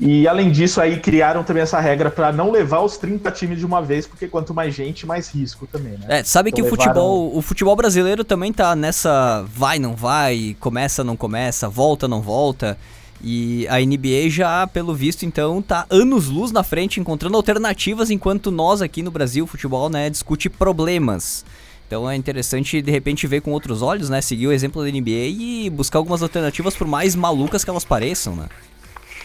E 0.00 0.28
além 0.28 0.52
disso, 0.52 0.80
aí 0.80 1.00
criaram 1.00 1.42
também 1.42 1.62
essa 1.62 1.80
regra 1.80 2.08
para 2.08 2.30
não 2.30 2.52
levar 2.52 2.80
os 2.80 2.96
30 2.96 3.30
times 3.32 3.58
de 3.58 3.66
uma 3.66 3.82
vez, 3.82 4.06
porque 4.06 4.28
quanto 4.28 4.54
mais 4.54 4.72
gente, 4.72 5.04
mais 5.04 5.28
risco 5.28 5.66
também, 5.66 5.92
né? 5.92 6.20
É, 6.20 6.24
sabe 6.24 6.52
que 6.52 6.62
o 6.62 6.66
Então 6.66 6.76
futebol, 6.76 7.36
o 7.36 7.42
futebol 7.42 7.74
brasileiro 7.74 8.22
também 8.22 8.52
tá 8.52 8.76
nessa 8.76 9.44
vai, 9.52 9.80
não 9.80 9.96
vai, 9.96 10.56
começa, 10.60 11.02
não 11.02 11.16
começa, 11.16 11.68
volta, 11.68 12.06
não 12.06 12.20
volta. 12.20 12.78
E 13.20 13.66
a 13.68 13.80
NBA 13.80 14.30
já, 14.30 14.64
pelo 14.68 14.94
visto, 14.94 15.24
então, 15.24 15.60
tá 15.60 15.84
anos 15.90 16.28
luz 16.28 16.52
na 16.52 16.62
frente, 16.62 17.00
encontrando 17.00 17.36
alternativas, 17.36 18.10
enquanto 18.10 18.52
nós 18.52 18.80
aqui 18.80 19.02
no 19.02 19.10
Brasil, 19.10 19.44
o 19.44 19.48
futebol, 19.48 19.90
né, 19.90 20.08
discute 20.08 20.48
problemas. 20.48 21.44
Então 21.88 22.08
é 22.08 22.14
interessante, 22.14 22.80
de 22.80 22.90
repente, 22.92 23.26
ver 23.26 23.40
com 23.40 23.50
outros 23.50 23.82
olhos, 23.82 24.08
né, 24.08 24.20
seguir 24.20 24.46
o 24.46 24.52
exemplo 24.52 24.84
da 24.84 24.90
NBA 24.90 25.26
e 25.26 25.70
buscar 25.70 25.98
algumas 25.98 26.22
alternativas, 26.22 26.76
por 26.76 26.86
mais 26.86 27.16
malucas 27.16 27.64
que 27.64 27.70
elas 27.70 27.84
pareçam, 27.84 28.36
né. 28.36 28.46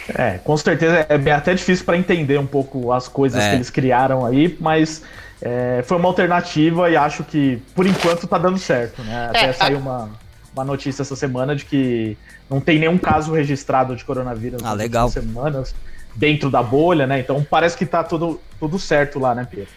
É, 0.10 0.38
com 0.44 0.56
certeza 0.58 1.06
é 1.08 1.18
bem 1.18 1.34
até 1.34 1.54
difícil 1.54 1.86
para 1.86 1.98
entender 1.98 2.38
um 2.38 2.46
pouco 2.46 2.92
as 2.92 3.08
coisas 3.08 3.42
É. 3.44 3.50
que 3.50 3.56
eles 3.56 3.70
criaram 3.70 4.26
aí, 4.26 4.58
mas 4.60 5.02
é, 5.42 5.82
foi 5.86 5.98
uma 5.98 6.08
alternativa 6.10 6.90
e 6.90 6.96
acho 6.98 7.24
que 7.24 7.62
por 7.76 7.86
enquanto 7.88 8.28
tá 8.28 8.38
dando 8.38 8.58
certo, 8.58 9.02
né? 9.04 9.28
Até 9.30 9.46
É, 9.46 9.54
saiu 9.54 9.78
a- 9.78 9.80
uma, 9.80 10.10
uma 10.54 10.64
notícia 10.66 11.02
essa 11.02 11.16
semana 11.16 11.56
de 11.56 11.66
que 11.66 12.18
não 12.50 12.60
tem 12.60 12.80
nenhum 12.80 12.98
caso 12.98 13.34
registrado 13.34 13.96
de 13.96 14.04
coronavírus 14.04 14.62
Ah, 14.64 14.70
nas 14.70 14.78
legal. 14.78 15.10
semanas 15.10 15.74
dentro 16.16 16.50
da 16.50 16.62
bolha, 16.62 17.08
né? 17.08 17.20
Então 17.20 17.46
parece 17.50 17.76
que 17.78 17.86
tá 17.86 18.04
tudo, 18.04 18.40
tudo 18.60 18.78
certo 18.78 19.20
lá, 19.20 19.34
né, 19.34 19.48
Pedro? 19.50 19.70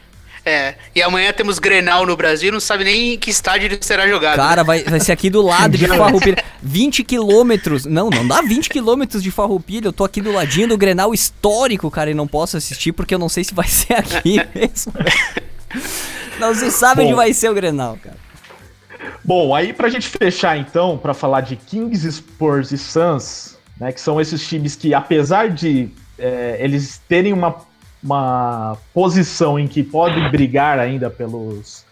É, 0.49 0.77
e 0.95 1.03
amanhã 1.03 1.33
temos 1.33 1.59
Grenal 1.59 2.07
no 2.07 2.17
Brasil, 2.17 2.53
não 2.53 2.61
sabe 2.61 2.85
nem 2.85 3.15
em 3.15 3.19
que 3.19 3.31
estádio 3.31 3.67
ele 3.67 3.79
será 3.81 4.07
jogado. 4.07 4.37
Cara, 4.37 4.63
vai, 4.63 4.85
vai 4.85 5.01
ser 5.01 5.11
aqui 5.11 5.29
do 5.29 5.43
lado 5.43 5.77
de 5.77 5.89
Farroupilha. 5.89 6.37
20 6.63 7.03
quilômetros. 7.03 7.85
Não, 7.85 8.09
não 8.09 8.25
dá 8.25 8.41
20 8.43 8.71
quilômetros 8.71 9.25
de 9.25 9.33
Farroupilha. 9.33 9.89
Eu 9.89 9.93
tô 9.93 10.05
aqui 10.05 10.21
do 10.21 10.31
ladinho 10.31 10.69
do 10.69 10.79
Grenal 10.79 11.13
histórico, 11.13 11.91
cara, 11.91 12.13
e 12.13 12.15
não 12.15 12.29
posso 12.29 12.57
assistir 12.57 12.93
porque 12.93 13.13
eu 13.13 13.19
não 13.19 13.29
sei 13.29 13.43
se 13.43 13.53
vai 13.53 13.67
ser 13.67 13.95
aqui 13.95 14.37
mesmo. 14.55 14.93
Não 16.39 16.55
se 16.55 16.71
sabe 16.71 17.03
onde 17.03 17.11
Bom. 17.11 17.17
vai 17.17 17.33
ser 17.35 17.51
o 17.51 17.55
Grenal, 17.55 17.99
cara. 18.01 18.17
Bom, 19.25 19.53
aí 19.53 19.73
pra 19.73 19.89
gente 19.89 20.07
fechar 20.07 20.57
então, 20.57 20.97
pra 20.97 21.13
falar 21.13 21.41
de 21.41 21.57
Kings, 21.57 22.09
Spurs 22.13 22.71
e 22.71 22.79
Suns, 22.79 23.59
né, 23.81 23.91
que 23.91 24.01
são 24.01 24.21
esses 24.21 24.47
times 24.47 24.77
que, 24.77 24.95
apesar 24.95 25.51
de 25.51 25.89
é, 26.17 26.57
eles 26.61 27.01
terem 27.09 27.33
uma, 27.33 27.57
uma 28.03 28.77
posição 28.93 29.59
em 29.59 29.67
que 29.67 29.83
podem 29.83 30.31
brigar 30.31 30.79
ainda 30.79 31.11
pelos 31.11 31.85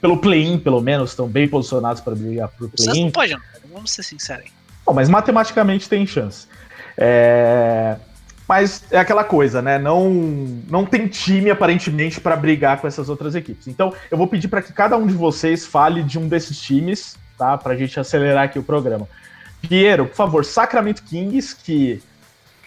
pelo 0.00 0.16
play-in, 0.16 0.58
pelo 0.58 0.80
menos, 0.80 1.10
estão 1.10 1.28
bem 1.28 1.46
posicionados 1.46 2.00
para 2.00 2.14
brigar 2.14 2.48
pro 2.48 2.68
play-in. 2.68 3.04
não 3.04 3.10
podem, 3.10 3.36
não. 3.36 3.40
Vamos 3.72 3.92
ser 3.92 4.02
sinceros. 4.02 4.50
Bom, 4.84 4.94
mas 4.94 5.08
matematicamente 5.08 5.88
tem 5.88 6.06
chance. 6.06 6.46
É, 6.96 7.96
Mas 8.48 8.82
é 8.90 8.98
aquela 8.98 9.22
coisa, 9.22 9.62
né? 9.62 9.78
Não, 9.78 10.10
não 10.68 10.84
tem 10.84 11.06
time 11.06 11.50
aparentemente 11.50 12.20
para 12.20 12.34
brigar 12.34 12.80
com 12.80 12.86
essas 12.86 13.08
outras 13.08 13.34
equipes. 13.34 13.68
Então, 13.68 13.94
eu 14.10 14.18
vou 14.18 14.26
pedir 14.26 14.48
para 14.48 14.60
que 14.60 14.72
cada 14.72 14.96
um 14.96 15.06
de 15.06 15.14
vocês 15.14 15.64
fale 15.64 16.02
de 16.02 16.18
um 16.18 16.26
desses 16.26 16.60
times, 16.60 17.16
tá? 17.38 17.56
Pra 17.56 17.76
gente 17.76 17.98
acelerar 18.00 18.44
aqui 18.44 18.58
o 18.58 18.62
programa. 18.62 19.08
Piero, 19.62 20.06
por 20.06 20.16
favor, 20.16 20.44
Sacramento 20.44 21.02
Kings, 21.04 21.54
que 21.54 22.02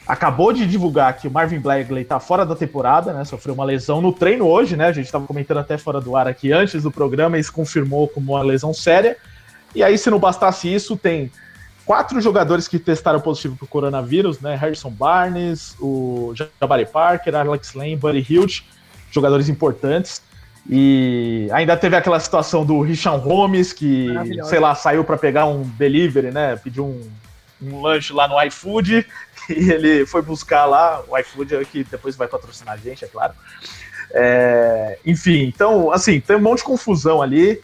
acabou 0.07 0.51
de 0.51 0.67
divulgar 0.67 1.17
que 1.17 1.27
o 1.27 1.31
Marvin 1.31 1.59
Bagley 1.59 2.03
tá 2.03 2.19
fora 2.19 2.45
da 2.45 2.55
temporada, 2.55 3.13
né? 3.13 3.23
Sofreu 3.23 3.53
uma 3.53 3.63
lesão 3.63 4.01
no 4.01 4.11
treino 4.11 4.45
hoje, 4.45 4.75
né? 4.75 4.87
A 4.87 4.91
gente 4.91 5.11
tava 5.11 5.25
comentando 5.25 5.59
até 5.59 5.77
fora 5.77 6.01
do 6.01 6.15
ar 6.15 6.27
aqui 6.27 6.51
antes 6.51 6.83
do 6.83 6.91
programa 6.91 7.37
e 7.37 7.43
se 7.43 7.51
confirmou 7.51 8.07
como 8.07 8.33
uma 8.33 8.43
lesão 8.43 8.73
séria. 8.73 9.17
E 9.73 9.81
aí, 9.81 9.97
se 9.97 10.09
não 10.09 10.19
bastasse 10.19 10.71
isso, 10.71 10.97
tem 10.97 11.31
quatro 11.85 12.19
jogadores 12.19 12.67
que 12.67 12.77
testaram 12.77 13.19
positivo 13.19 13.55
para 13.55 13.65
o 13.65 13.67
coronavírus, 13.67 14.39
né? 14.41 14.55
Harrison 14.55 14.89
Barnes, 14.89 15.75
o 15.79 16.33
Jabari 16.59 16.85
Parker, 16.85 17.35
Alex 17.35 17.73
Lane, 17.73 17.95
Buddy 17.95 18.25
Hilt, 18.29 18.61
jogadores 19.09 19.47
importantes. 19.47 20.21
E 20.69 21.49
ainda 21.51 21.75
teve 21.75 21.95
aquela 21.95 22.19
situação 22.19 22.65
do 22.65 22.81
Richard 22.81 23.21
Holmes, 23.25 23.73
que, 23.73 24.07
sei 24.45 24.59
lá, 24.59 24.75
saiu 24.75 25.03
para 25.03 25.17
pegar 25.17 25.45
um 25.45 25.63
delivery, 25.63 26.31
né? 26.31 26.55
Pediu 26.55 26.85
um, 26.85 27.11
um 27.61 27.81
lanche 27.81 28.13
lá 28.13 28.27
no 28.27 28.41
iFood 28.43 29.05
e 29.49 29.71
ele 29.71 30.05
foi 30.05 30.21
buscar 30.21 30.65
lá, 30.65 31.03
o 31.07 31.17
iFood 31.17 31.55
é 31.55 31.65
que 31.65 31.83
depois 31.83 32.15
vai 32.15 32.27
patrocinar 32.27 32.75
a 32.75 32.77
gente, 32.77 33.03
é 33.03 33.07
claro. 33.07 33.33
É, 34.11 34.99
enfim, 35.05 35.43
então, 35.43 35.91
assim, 35.91 36.19
tem 36.19 36.35
um 36.35 36.41
monte 36.41 36.59
de 36.59 36.65
confusão 36.65 37.21
ali 37.21 37.61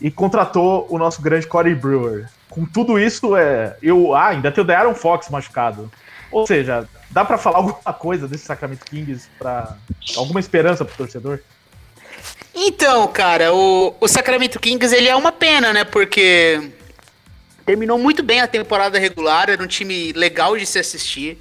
e 0.00 0.10
contratou 0.10 0.86
o 0.88 0.98
nosso 0.98 1.20
grande 1.20 1.46
Corey 1.46 1.74
Brewer. 1.74 2.26
Com 2.48 2.64
tudo 2.64 2.98
isso, 2.98 3.36
é, 3.36 3.76
eu 3.82 4.14
ah, 4.14 4.28
ainda 4.28 4.50
tem 4.50 4.64
o 4.64 4.66
De'Aaron 4.66 4.94
Fox 4.94 5.28
machucado. 5.28 5.90
Ou 6.32 6.46
seja, 6.46 6.88
dá 7.10 7.24
pra 7.24 7.36
falar 7.36 7.58
alguma 7.58 7.92
coisa 7.92 8.26
desse 8.26 8.46
Sacramento 8.46 8.84
Kings 8.84 9.28
para 9.38 9.76
alguma 10.16 10.40
esperança 10.40 10.84
pro 10.84 10.96
torcedor? 10.96 11.40
Então, 12.54 13.06
cara, 13.08 13.52
o, 13.52 13.94
o 14.00 14.08
Sacramento 14.08 14.58
Kings 14.58 14.94
ele 14.94 15.08
é 15.08 15.14
uma 15.14 15.32
pena, 15.32 15.72
né? 15.72 15.84
Porque 15.84 16.72
terminou 17.70 17.96
muito 17.96 18.20
bem 18.20 18.40
a 18.40 18.48
temporada 18.48 18.98
regular, 18.98 19.48
era 19.48 19.62
um 19.62 19.66
time 19.66 20.12
legal 20.14 20.56
de 20.56 20.66
se 20.66 20.76
assistir. 20.76 21.38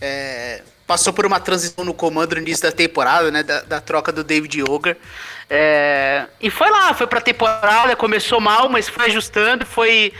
É, 0.00 0.62
passou 0.84 1.12
por 1.12 1.24
uma 1.24 1.38
transição 1.38 1.84
no 1.84 1.94
comando 1.94 2.34
no 2.34 2.42
início 2.42 2.64
da 2.64 2.72
temporada, 2.72 3.30
né? 3.30 3.44
Da, 3.44 3.60
da 3.60 3.80
troca 3.80 4.10
do 4.10 4.24
David 4.24 4.60
Yoger. 4.60 4.96
É, 5.48 6.26
e 6.40 6.50
foi 6.50 6.68
lá, 6.68 6.92
foi 6.94 7.06
pra 7.06 7.20
temporada, 7.20 7.94
começou 7.94 8.40
mal, 8.40 8.68
mas 8.68 8.88
foi 8.88 9.06
ajustando, 9.06 9.64
foi 9.64 10.12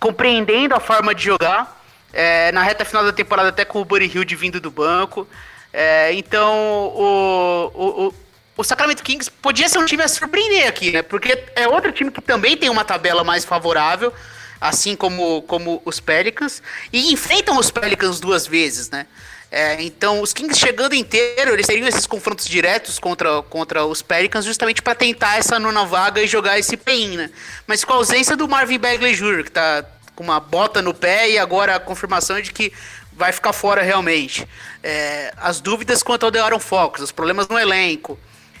compreendendo 0.00 0.74
a 0.74 0.80
forma 0.80 1.14
de 1.14 1.24
jogar. 1.24 1.78
É, 2.10 2.50
na 2.52 2.62
reta 2.62 2.86
final 2.86 3.04
da 3.04 3.12
temporada, 3.12 3.50
até 3.50 3.66
com 3.66 3.82
o 3.82 3.84
Buddy 3.84 4.06
Hill 4.06 4.24
vindo 4.38 4.58
do 4.58 4.70
banco. 4.70 5.28
É, 5.70 6.14
então, 6.14 6.56
o, 6.94 8.06
o, 8.06 8.14
o 8.58 8.64
Sacramento 8.64 9.04
Kings 9.04 9.30
podia 9.30 9.68
ser 9.68 9.78
um 9.78 9.86
time 9.86 10.02
a 10.02 10.08
surpreender 10.08 10.66
aqui, 10.66 10.90
né? 10.90 11.00
Porque 11.00 11.44
é 11.54 11.68
outro 11.68 11.92
time 11.92 12.10
que 12.10 12.20
também 12.20 12.56
tem 12.56 12.68
uma 12.68 12.84
tabela 12.84 13.22
mais 13.22 13.44
favorável, 13.44 14.12
assim 14.60 14.96
como, 14.96 15.42
como 15.42 15.80
os 15.84 16.00
Pelicans, 16.00 16.60
e 16.92 17.12
enfrentam 17.12 17.56
os 17.56 17.70
Pelicans 17.70 18.18
duas 18.18 18.48
vezes, 18.48 18.90
né? 18.90 19.06
É, 19.48 19.80
então, 19.80 20.20
os 20.20 20.32
Kings 20.32 20.58
chegando 20.58 20.92
inteiro, 20.92 21.52
eles 21.52 21.68
teriam 21.68 21.86
esses 21.86 22.04
confrontos 22.04 22.46
diretos 22.46 22.98
contra, 22.98 23.42
contra 23.42 23.86
os 23.86 24.02
Pelicans 24.02 24.44
justamente 24.44 24.82
para 24.82 24.96
tentar 24.96 25.38
essa 25.38 25.56
nona 25.60 25.84
vaga 25.84 26.20
e 26.20 26.26
jogar 26.26 26.58
esse 26.58 26.76
play-in, 26.76 27.16
né? 27.16 27.30
Mas 27.64 27.84
com 27.84 27.92
a 27.92 27.96
ausência 27.96 28.36
do 28.36 28.48
Marvin 28.48 28.78
Bagley 28.78 29.14
Jr., 29.14 29.44
que 29.44 29.52
tá 29.52 29.84
com 30.16 30.24
uma 30.24 30.40
bota 30.40 30.82
no 30.82 30.92
pé 30.92 31.30
e 31.30 31.38
agora 31.38 31.76
a 31.76 31.80
confirmação 31.80 32.36
é 32.36 32.40
de 32.40 32.52
que 32.52 32.72
vai 33.12 33.30
ficar 33.30 33.52
fora 33.52 33.82
realmente. 33.82 34.46
É, 34.82 35.32
as 35.36 35.60
dúvidas 35.60 36.02
quanto 36.02 36.24
ao 36.24 36.30
De'Aaron 36.32 36.58
Fox, 36.58 37.00
os 37.00 37.12
problemas 37.12 37.46
no 37.46 37.56
elenco 37.56 38.18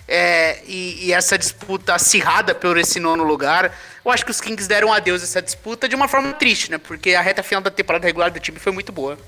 é, 0.08 0.62
e, 0.66 1.06
e 1.06 1.12
essa 1.12 1.36
disputa 1.36 1.94
acirrada 1.94 2.54
por 2.54 2.78
esse 2.78 2.98
nono 2.98 3.22
lugar, 3.22 3.76
eu 4.02 4.10
acho 4.10 4.24
que 4.24 4.30
os 4.30 4.40
Kings 4.40 4.66
deram 4.66 4.90
adeus 4.90 5.20
a 5.20 5.24
essa 5.24 5.42
disputa 5.42 5.86
de 5.86 5.94
uma 5.94 6.08
forma 6.08 6.32
triste, 6.32 6.70
né? 6.70 6.78
Porque 6.78 7.14
a 7.14 7.20
reta 7.20 7.42
final 7.42 7.62
da 7.62 7.70
temporada 7.70 8.06
regular 8.06 8.30
do 8.30 8.40
time 8.40 8.58
foi 8.58 8.72
muito 8.72 8.90
boa. 8.90 9.18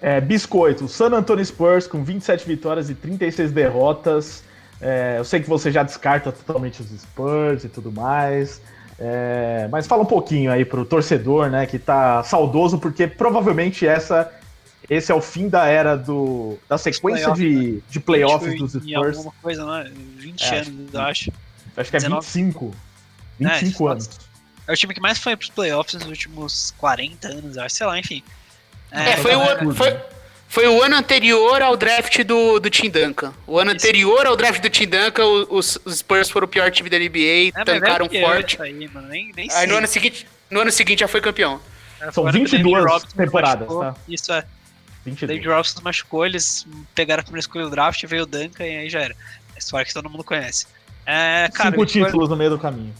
É, 0.00 0.20
biscoito, 0.20 0.86
San 0.86 1.12
Antonio 1.12 1.44
Spurs 1.44 1.88
com 1.88 2.04
27 2.04 2.46
vitórias 2.46 2.88
e 2.88 2.94
36 2.94 3.50
derrotas. 3.50 4.44
É, 4.80 5.16
eu 5.18 5.24
sei 5.24 5.40
que 5.40 5.48
você 5.48 5.72
já 5.72 5.82
descarta 5.82 6.30
totalmente 6.30 6.80
os 6.80 6.88
Spurs 7.00 7.64
e 7.64 7.68
tudo 7.68 7.90
mais. 7.90 8.60
É, 8.98 9.66
mas 9.70 9.86
fala 9.86 10.02
um 10.02 10.06
pouquinho 10.06 10.52
aí 10.52 10.64
pro 10.64 10.84
torcedor, 10.84 11.48
né, 11.48 11.64
que 11.64 11.78
tá 11.78 12.22
saudoso, 12.22 12.78
porque 12.78 13.06
provavelmente 13.06 13.86
essa, 13.86 14.30
esse 14.90 15.10
é 15.10 15.14
o 15.14 15.20
fim 15.22 15.48
da 15.48 15.66
era 15.66 15.96
do, 15.96 16.58
da 16.68 16.76
sequência 16.76 17.32
Playoff, 17.32 17.40
de, 17.40 17.80
de 17.88 18.00
playoffs 18.00 18.58
dos 18.58 18.74
Em 18.74 18.80
Spurs. 18.90 19.16
alguma 19.18 19.34
coisa, 19.40 19.64
né? 19.64 19.90
20 20.16 20.42
É, 20.42 20.58
anos, 20.58 20.92
eu 20.94 21.00
acho. 21.00 21.32
Acho 21.76 21.90
que 21.90 21.96
é 21.96 22.00
19. 22.00 22.26
25. 22.26 22.74
25 23.38 23.88
É, 23.88 23.92
anos. 23.92 24.10
É 24.66 24.72
o 24.72 24.76
time 24.76 24.92
que 24.94 25.00
mais 25.00 25.18
foi 25.18 25.36
pros 25.36 25.50
playoffs 25.50 25.94
nos 25.94 26.06
últimos 26.06 26.74
40 26.76 27.28
anos, 27.28 27.56
eu 27.56 27.62
acho, 27.62 27.74
sei 27.76 27.86
lá, 27.86 27.98
enfim. 27.98 28.22
É, 28.90 29.16
foi, 29.18 29.34
o, 29.34 29.40
absurdo, 29.40 29.60
ano- 29.62 29.74
foi, 29.74 29.90
né? 29.92 30.00
foi 30.48 30.66
o 30.68 30.82
ano 30.82 30.96
anterior 30.96 31.62
ao 31.62 31.76
draft 31.76 32.22
do, 32.24 32.58
do 32.58 32.68
Tim 32.68 32.90
Duncan. 32.90 33.32
O 33.46 33.58
ano 33.58 33.70
Isso. 33.70 33.86
anterior 33.86 34.26
ao 34.26 34.36
draft 34.36 34.60
do 34.60 34.68
Tim 34.68 34.88
Duncan, 34.88 35.24
o- 35.24 35.56
os, 35.58 35.78
os 35.84 35.98
Spurs 35.98 36.28
foram 36.28 36.44
o 36.46 36.48
pior 36.48 36.70
time 36.72 36.90
da 36.90 36.98
NBA, 36.98 37.48
É, 37.48 37.52
mas 37.54 37.64
tancaram 37.64 38.06
é 38.12 38.20
forte. 38.20 38.54
isso 38.54 38.62
Aí, 38.62 38.88
mano, 38.88 39.08
nem, 39.08 39.32
nem 39.34 39.44
Aí 39.50 39.50
sei. 39.50 39.66
no 39.68 39.76
ano, 39.76 39.86
seguinte, 39.86 40.26
no 40.50 40.60
ano 40.60 40.72
seguinte 40.72 40.98
já 41.00 41.08
foi 41.08 41.20
campeão. 41.20 41.60
É, 42.00 42.10
São 42.10 42.12
foi 42.12 42.24
o 42.24 42.26
ano 42.28 42.38
que 42.38 42.44
o 42.44 42.50
22 42.50 42.74
David 42.74 42.90
Robinson 42.92 43.16
temporadas, 43.16 43.68
tá? 43.68 43.94
Isso 44.08 44.32
é. 44.32 44.44
O 45.00 45.04
22. 45.04 45.28
David 45.28 45.48
Robinson 45.48 45.78
se 45.78 45.84
machucou, 45.84 46.26
eles 46.26 46.66
pegaram 46.94 47.20
a 47.20 47.24
primeira 47.24 47.40
escolha 47.40 47.64
do 47.64 47.70
draft, 47.70 48.04
veio 48.06 48.24
o 48.24 48.26
Duncan 48.26 48.66
e 48.66 48.76
aí 48.76 48.90
já 48.90 49.00
era. 49.00 49.16
A 49.54 49.58
história 49.58 49.84
que 49.84 49.92
todo 49.92 50.08
mundo 50.08 50.24
conhece. 50.24 50.66
É, 51.04 51.48
cara, 51.52 51.70
Cinco 51.70 51.86
títulos 51.86 52.28
no 52.28 52.36
meio 52.36 52.50
do 52.50 52.58
caminho. 52.58 52.94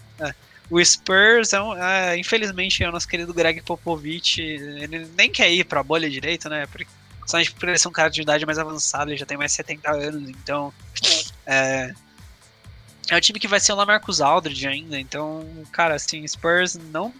O 0.71 0.83
Spurs, 0.83 1.53
é 1.53 1.61
um, 1.61 1.77
é, 1.77 2.17
infelizmente, 2.17 2.85
é 2.85 2.89
o 2.89 2.93
nosso 2.93 3.09
querido 3.09 3.35
Greg 3.35 3.61
Popovich. 3.61 4.41
Ele 4.41 5.11
nem 5.19 5.29
quer 5.29 5.51
ir 5.51 5.65
pra 5.65 5.83
bolha 5.83 6.09
direito, 6.09 6.49
né? 6.49 6.65
Porque, 6.67 6.87
somente 7.27 7.51
por 7.53 7.69
ele 7.69 7.77
ser 7.77 7.89
um 7.89 7.93
cara 7.93 8.09
de 8.09 8.23
idade 8.23 8.47
mais 8.47 8.59
avançada, 8.59 9.11
ele 9.11 9.19
já 9.19 9.27
tem 9.27 9.37
mais 9.37 9.51
de 9.51 9.57
70 9.57 9.91
anos, 9.91 10.31
então. 10.31 10.73
É, 11.45 11.93
é 13.09 13.17
o 13.17 13.21
time 13.21 13.41
que 13.41 13.49
vai 13.49 13.59
ser 13.59 13.73
o 13.73 13.77
Lamarcus 13.77 14.21
Aldridge 14.21 14.69
ainda, 14.69 15.01
então, 15.01 15.45
cara, 15.73 15.97
assim, 15.97 16.25
Spurs 16.29 16.79
não, 16.93 17.13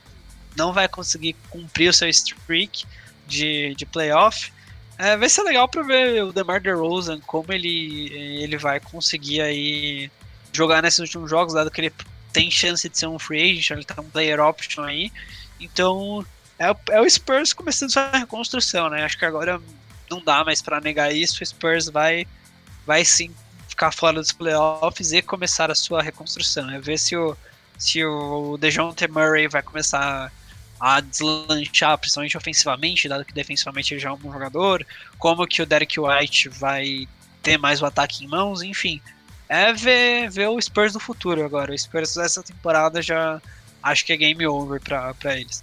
não 0.57 0.73
vai 0.73 0.87
conseguir 0.87 1.35
cumprir 1.49 1.89
o 1.89 1.93
seu 1.93 2.09
streak 2.09 2.85
de, 3.27 3.75
de 3.75 3.85
playoff. 3.85 4.53
É, 5.01 5.17
vai 5.17 5.31
ser 5.31 5.43
legal 5.45 5.67
pra 5.67 5.83
ver 5.83 6.23
o 6.25 6.31
DeMar 6.31 6.61
DeRozan, 6.61 7.21
como 7.21 7.51
ele, 7.55 8.13
ele 8.13 8.59
vai 8.59 8.79
conseguir 8.79 9.41
aí 9.41 10.11
jogar 10.53 10.83
nesses 10.83 10.99
últimos 10.99 11.31
jogos, 11.31 11.55
dado 11.55 11.71
que 11.71 11.81
ele 11.81 11.93
tem 12.35 12.51
chance 12.51 12.87
de 12.87 12.99
ser 12.99 13.07
um 13.07 13.19
free 13.19 13.51
agent, 13.51 13.71
ele 13.71 13.85
tá 13.85 13.99
um 13.99 14.11
player 14.11 14.39
option 14.41 14.85
aí. 14.85 15.11
Então, 15.59 16.23
é, 16.59 16.67
é 16.91 17.01
o 17.01 17.09
Spurs 17.09 17.55
começando 17.55 17.91
sua 17.91 18.11
reconstrução, 18.11 18.91
né? 18.91 19.03
Acho 19.03 19.17
que 19.17 19.25
agora 19.25 19.59
não 20.11 20.23
dá 20.23 20.45
mais 20.45 20.61
pra 20.61 20.83
negar 20.83 21.11
isso. 21.15 21.43
O 21.43 21.47
Spurs 21.47 21.89
vai, 21.89 22.27
vai 22.87 23.03
sim 23.03 23.35
ficar 23.69 23.93
fora 23.93 24.21
dos 24.21 24.33
playoffs 24.33 25.13
e 25.13 25.23
começar 25.23 25.71
a 25.71 25.75
sua 25.75 26.03
reconstrução. 26.03 26.69
É 26.69 26.79
ver 26.79 26.99
se 26.99 27.17
o, 27.17 27.35
se 27.79 28.05
o 28.05 28.59
DeJounte 28.59 29.09
Murray 29.09 29.49
vai 29.49 29.63
começar 29.63 30.31
a 30.81 31.01
deslanchar, 31.01 31.99
principalmente 31.99 32.37
ofensivamente, 32.37 33.09
dado 33.09 33.25
que 33.25 33.35
defensivamente 33.35 33.93
ele 33.93 34.01
já 34.01 34.09
é 34.09 34.13
um 34.13 34.17
bom 34.17 34.33
jogador, 34.33 34.87
como 35.19 35.47
que 35.47 35.61
o 35.61 35.67
Derek 35.67 36.01
White 36.01 36.49
vai 36.49 37.07
ter 37.43 37.59
mais 37.59 37.83
o 37.83 37.87
ataque 37.87 38.25
em 38.25 38.29
mãos, 38.29 38.63
enfim. 38.63 39.01
É 39.49 39.73
ver, 39.73 40.31
ver 40.31 40.49
o 40.49 40.61
Spurs 40.61 40.93
do 40.93 41.01
futuro 41.01 41.45
agora. 41.45 41.73
O 41.73 41.79
Spurs 41.79 42.17
essa 42.17 42.43
temporada 42.43 43.03
já 43.03 43.41
acho 43.83 44.07
que 44.07 44.13
é 44.13 44.17
game 44.17 44.47
over 44.47 44.81
pra 44.81 45.15
eles. 45.39 45.63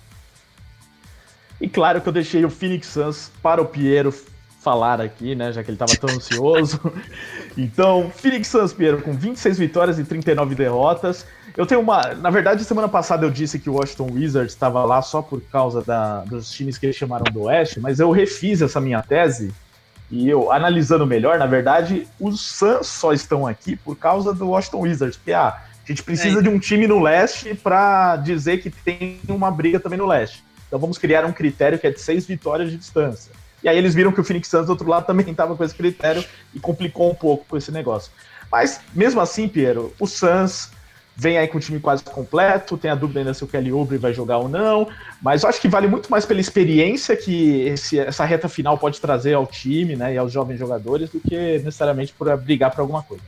E 1.59 1.67
claro 1.67 2.01
que 2.01 2.07
eu 2.07 2.13
deixei 2.13 2.45
o 2.45 2.49
Phoenix 2.49 2.87
Suns 2.87 3.31
para 3.41 3.61
o 3.61 3.65
Piero 3.65 4.13
falar 4.61 5.01
aqui, 5.01 5.33
né? 5.33 5.51
Já 5.51 5.63
que 5.63 5.71
ele 5.71 5.75
estava 5.75 5.95
tão 5.95 6.15
ansioso. 6.15 6.79
Então, 7.59 8.11
Phoenix 8.15 8.49
Suns, 8.49 8.71
Piero, 8.71 9.01
com 9.01 9.13
26 9.13 9.57
vitórias 9.57 9.97
e 9.97 10.03
39 10.03 10.53
derrotas. 10.53 11.25
Eu 11.57 11.65
tenho 11.65 11.81
uma. 11.81 12.13
Na 12.13 12.29
verdade, 12.29 12.63
semana 12.63 12.87
passada 12.87 13.25
eu 13.25 13.31
disse 13.31 13.57
que 13.57 13.67
o 13.69 13.73
Washington 13.73 14.09
Wizards 14.13 14.53
estava 14.53 14.85
lá 14.85 15.01
só 15.01 15.21
por 15.23 15.41
causa 15.41 15.81
da- 15.81 16.21
dos 16.21 16.51
times 16.51 16.77
que 16.77 16.85
eles 16.85 16.95
chamaram 16.95 17.25
do 17.31 17.41
Oeste, 17.43 17.79
mas 17.79 17.99
eu 17.99 18.11
refiz 18.11 18.61
essa 18.61 18.79
minha 18.79 19.01
tese. 19.01 19.51
E 20.11 20.29
eu, 20.29 20.51
analisando 20.51 21.05
melhor, 21.05 21.37
na 21.39 21.47
verdade, 21.47 22.07
os 22.19 22.39
Suns 22.39 22.87
só 22.87 23.11
estão 23.11 23.45
aqui 23.47 23.75
por 23.75 23.97
causa 23.97 24.33
do 24.33 24.49
Washington 24.49 24.81
Wizards. 24.81 25.17
Porque, 25.17 25.33
ah, 25.33 25.47
a 25.83 25.87
gente 25.87 26.03
precisa 26.03 26.39
É. 26.39 26.41
de 26.43 26.47
um 26.47 26.59
time 26.59 26.87
no 26.87 27.01
leste 27.01 27.55
para 27.55 28.15
dizer 28.17 28.59
que 28.61 28.69
tem 28.69 29.19
uma 29.27 29.49
briga 29.49 29.79
também 29.79 29.97
no 29.97 30.05
leste. 30.05 30.43
Então 30.67 30.77
vamos 30.79 30.97
criar 30.99 31.25
um 31.25 31.31
critério 31.33 31.79
que 31.79 31.87
é 31.87 31.91
de 31.91 31.99
seis 31.99 32.25
vitórias 32.25 32.69
de 32.69 32.77
distância. 32.77 33.31
E 33.63 33.67
aí 33.67 33.77
eles 33.77 33.95
viram 33.95 34.11
que 34.11 34.21
o 34.21 34.23
Phoenix 34.23 34.47
Suns 34.47 34.67
do 34.67 34.69
outro 34.69 34.87
lado 34.87 35.05
também 35.07 35.27
estava 35.29 35.55
com 35.55 35.63
esse 35.63 35.73
critério 35.73 36.23
e 36.53 36.59
complicou 36.59 37.09
um 37.11 37.15
pouco 37.15 37.45
com 37.49 37.57
esse 37.57 37.71
negócio. 37.71 38.11
Mas 38.51 38.79
mesmo 38.93 39.19
assim, 39.19 39.47
Piero, 39.47 39.91
o 39.99 40.05
Suns 40.07 40.69
vem 41.19 41.35
aí 41.37 41.47
com 41.47 41.57
o 41.57 41.61
time 41.61 41.79
quase 41.79 42.03
completo, 42.03 42.77
tem 42.77 42.91
a 42.91 42.95
dúvida 42.95 43.19
ainda 43.19 43.33
se 43.33 43.43
o 43.43 43.47
Kelly 43.47 43.71
Oubre 43.73 43.97
vai 43.97 44.13
jogar 44.13 44.37
ou 44.37 44.47
não, 44.47 44.87
mas 45.19 45.41
eu 45.41 45.49
acho 45.49 45.59
que 45.59 45.67
vale 45.67 45.87
muito 45.87 46.09
mais 46.11 46.25
pela 46.27 46.39
experiência 46.39 47.17
que 47.17 47.61
esse- 47.61 47.99
essa 47.99 48.23
reta 48.23 48.47
final 48.47 48.77
pode 48.77 49.01
trazer 49.01 49.33
ao 49.33 49.47
time, 49.47 49.95
né, 49.95 50.13
e 50.13 50.17
aos 50.17 50.31
jovens 50.31 50.59
jogadores, 50.59 51.09
do 51.09 51.19
que 51.19 51.35
necessariamente 51.59 52.13
por 52.13 52.35
brigar 52.37 52.69
por 52.69 52.81
alguma 52.81 53.01
coisa. 53.01 53.23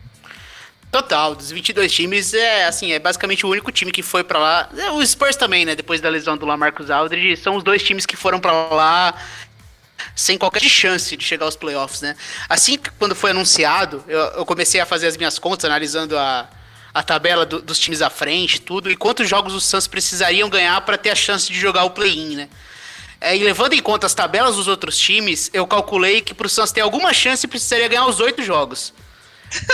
Total, 0.91 1.33
dos 1.35 1.51
22 1.51 1.91
times, 1.91 2.33
é 2.33 2.65
assim, 2.65 2.91
é 2.91 2.99
basicamente 2.99 3.45
o 3.45 3.49
único 3.49 3.71
time 3.71 3.91
que 3.91 4.01
foi 4.03 4.23
pra 4.23 4.39
lá. 4.39 4.69
É, 4.77 4.91
O 4.91 5.05
Spurs 5.05 5.35
também, 5.35 5.65
né, 5.65 5.75
depois 5.75 5.99
da 5.99 6.09
lesão 6.09 6.37
do 6.37 6.45
Lamarcus 6.45 6.89
Aldridge, 6.91 7.37
são 7.37 7.55
os 7.55 7.63
dois 7.63 7.81
times 7.83 8.05
que 8.05 8.15
foram 8.15 8.39
pra 8.39 8.51
lá 8.69 9.15
sem 10.15 10.37
qualquer 10.37 10.61
chance 10.63 11.15
de 11.15 11.23
chegar 11.23 11.45
aos 11.45 11.55
playoffs, 11.55 12.01
né? 12.01 12.15
Assim 12.47 12.77
que 12.77 12.89
quando 12.91 13.15
foi 13.15 13.31
anunciado, 13.31 14.03
eu, 14.07 14.19
eu 14.19 14.45
comecei 14.45 14.79
a 14.79 14.85
fazer 14.85 15.07
as 15.07 15.17
minhas 15.17 15.37
contas, 15.37 15.65
analisando 15.65 16.17
a, 16.17 16.49
a 16.93 17.03
tabela 17.03 17.45
do- 17.45 17.61
dos 17.61 17.79
times 17.79 18.01
à 18.01 18.09
frente, 18.09 18.61
tudo, 18.61 18.89
e 18.89 18.95
quantos 18.95 19.29
jogos 19.29 19.53
os 19.53 19.63
Suns 19.65 19.87
precisariam 19.87 20.49
ganhar 20.49 20.79
pra 20.81 20.97
ter 20.97 21.09
a 21.11 21.15
chance 21.15 21.51
de 21.51 21.59
jogar 21.59 21.83
o 21.83 21.91
play-in, 21.91 22.35
né? 22.35 22.49
É, 23.21 23.35
e 23.35 23.43
levando 23.43 23.73
em 23.73 23.81
conta 23.81 24.07
as 24.07 24.13
tabelas 24.13 24.55
dos 24.55 24.67
outros 24.67 24.97
times, 24.97 25.49
eu 25.53 25.67
calculei 25.67 26.21
que 26.21 26.33
pro 26.33 26.47
Suns 26.47 26.71
ter 26.71 26.81
alguma 26.81 27.13
chance 27.13 27.45
precisaria 27.47 27.87
ganhar 27.87 28.05
os 28.05 28.19
oito 28.19 28.41
jogos. 28.41 28.93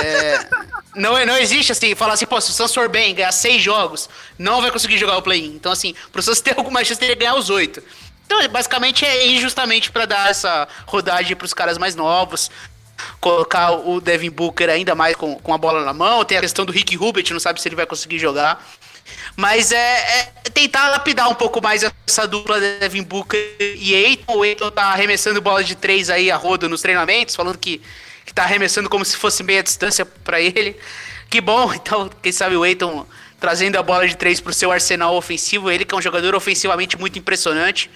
É, 0.01 0.47
não, 0.95 1.23
não 1.25 1.37
existe 1.37 1.71
assim, 1.71 1.93
falar 1.95 2.13
assim, 2.13 2.25
pô, 2.25 2.39
se 2.41 2.49
o 2.49 2.53
Suns 2.53 2.73
for 2.73 2.89
bem, 2.89 3.13
ganhar 3.13 3.31
seis 3.31 3.61
jogos, 3.61 4.09
não 4.37 4.61
vai 4.61 4.71
conseguir 4.71 4.97
jogar 4.97 5.17
o 5.17 5.21
play-in. 5.21 5.53
Então, 5.55 5.71
assim, 5.71 5.93
pro 6.11 6.23
Suns 6.23 6.41
ter 6.41 6.57
alguma 6.57 6.83
chance, 6.83 6.99
teria 6.99 7.15
que 7.15 7.19
ganhar 7.19 7.35
os 7.35 7.49
oito. 7.49 7.83
Então, 8.25 8.45
basicamente, 8.49 9.05
é 9.05 9.27
injustamente 9.27 9.91
para 9.91 10.05
dar 10.05 10.31
essa 10.31 10.67
rodagem 10.87 11.35
pros 11.35 11.53
caras 11.53 11.77
mais 11.77 11.95
novos. 11.95 12.49
Colocar 13.19 13.71
o 13.71 13.99
Devin 13.99 14.29
Booker 14.29 14.69
ainda 14.69 14.95
mais 14.95 15.15
com, 15.15 15.35
com 15.39 15.53
a 15.53 15.57
bola 15.57 15.83
na 15.83 15.93
mão. 15.93 16.23
Tem 16.23 16.37
a 16.37 16.41
questão 16.41 16.65
do 16.65 16.71
Rick 16.71 16.95
Rubert, 16.95 17.25
não 17.31 17.39
sabe 17.39 17.61
se 17.61 17.67
ele 17.67 17.75
vai 17.75 17.85
conseguir 17.85 18.19
jogar. 18.19 18.65
Mas 19.35 19.71
é, 19.71 19.77
é 20.19 20.23
tentar 20.53 20.89
lapidar 20.89 21.29
um 21.29 21.35
pouco 21.35 21.61
mais 21.61 21.83
essa 22.07 22.27
dupla 22.27 22.59
Devin 22.59 23.03
Booker 23.03 23.57
e 23.59 23.93
Eiton. 23.93 24.37
O 24.37 24.45
Eiton 24.45 24.71
tá 24.71 24.85
arremessando 24.85 25.41
bola 25.41 25.63
de 25.63 25.75
três 25.75 26.09
aí 26.09 26.31
a 26.31 26.35
rodo 26.35 26.69
nos 26.69 26.81
treinamentos, 26.81 27.35
falando 27.35 27.57
que, 27.57 27.81
que 28.25 28.33
tá 28.33 28.43
arremessando 28.43 28.89
como 28.89 29.03
se 29.03 29.17
fosse 29.17 29.43
meia 29.43 29.61
distância 29.61 30.05
para 30.05 30.39
ele. 30.39 30.75
Que 31.29 31.41
bom, 31.41 31.73
então, 31.75 32.09
quem 32.21 32.31
sabe 32.31 32.55
o 32.55 32.65
Eiton 32.65 33.05
trazendo 33.39 33.77
a 33.77 33.83
bola 33.83 34.07
de 34.07 34.15
três 34.15 34.39
pro 34.39 34.53
seu 34.53 34.71
arsenal 34.71 35.15
ofensivo. 35.15 35.69
Ele 35.69 35.85
que 35.85 35.93
é 35.93 35.97
um 35.97 36.01
jogador 36.01 36.33
ofensivamente 36.33 36.97
muito 36.97 37.19
impressionante. 37.19 37.91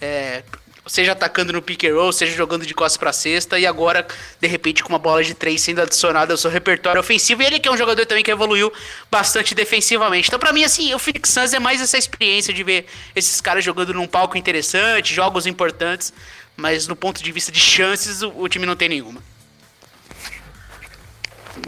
É, 0.00 0.42
seja 0.90 1.12
atacando 1.12 1.52
no 1.52 1.62
pick 1.62 1.84
and 1.84 1.94
roll, 1.94 2.12
seja 2.12 2.34
jogando 2.34 2.66
de 2.66 2.74
costas 2.74 2.96
pra 2.96 3.12
cesta, 3.12 3.56
e 3.60 3.64
agora, 3.64 4.04
de 4.40 4.48
repente, 4.48 4.82
com 4.82 4.88
uma 4.88 4.98
bola 4.98 5.22
de 5.22 5.34
três 5.34 5.62
sendo 5.62 5.80
adicionada 5.80 6.34
ao 6.34 6.36
seu 6.36 6.50
repertório 6.50 7.00
ofensivo, 7.00 7.42
e 7.42 7.46
ele 7.46 7.60
que 7.60 7.68
é 7.68 7.72
um 7.72 7.76
jogador 7.76 8.04
também 8.06 8.24
que 8.24 8.30
evoluiu 8.30 8.72
bastante 9.08 9.54
defensivamente. 9.54 10.26
Então, 10.26 10.38
pra 10.38 10.52
mim, 10.52 10.64
assim, 10.64 10.92
o 10.92 10.98
Phoenix 10.98 11.30
Suns 11.30 11.54
é 11.54 11.60
mais 11.60 11.80
essa 11.80 11.96
experiência 11.96 12.52
de 12.52 12.64
ver 12.64 12.86
esses 13.14 13.40
caras 13.40 13.64
jogando 13.64 13.94
num 13.94 14.08
palco 14.08 14.36
interessante, 14.36 15.14
jogos 15.14 15.46
importantes, 15.46 16.12
mas 16.56 16.88
no 16.88 16.96
ponto 16.96 17.22
de 17.22 17.30
vista 17.30 17.52
de 17.52 17.60
chances, 17.60 18.22
o, 18.22 18.32
o 18.36 18.48
time 18.48 18.66
não 18.66 18.74
tem 18.74 18.88
nenhuma. 18.88 19.22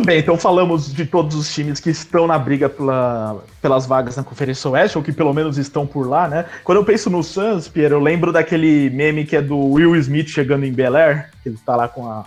Bem, 0.00 0.18
então 0.18 0.36
falamos 0.38 0.92
de 0.92 1.04
todos 1.04 1.36
os 1.36 1.52
times 1.52 1.78
que 1.78 1.90
estão 1.90 2.26
na 2.26 2.38
briga 2.38 2.68
pela- 2.68 3.44
pelas 3.60 3.86
vagas 3.86 4.16
na 4.16 4.24
Conferência 4.24 4.70
Oeste, 4.70 4.96
ou 4.96 5.04
que 5.04 5.12
pelo 5.12 5.32
menos 5.34 5.58
estão 5.58 5.86
por 5.86 6.08
lá, 6.08 6.26
né? 6.26 6.46
Quando 6.64 6.78
eu 6.78 6.84
penso 6.84 7.10
no 7.10 7.22
Suns, 7.22 7.68
Pierre, 7.68 7.92
eu 7.92 8.00
lembro 8.00 8.32
daquele 8.32 8.88
meme 8.90 9.24
que 9.24 9.36
é 9.36 9.42
do 9.42 9.56
Will 9.56 9.94
Smith 9.96 10.28
chegando 10.28 10.64
em 10.64 10.72
Bel 10.72 10.96
Air, 10.96 11.30
que 11.42 11.50
ele 11.50 11.58
tá 11.64 11.76
lá 11.76 11.88
com 11.88 12.10
a, 12.10 12.24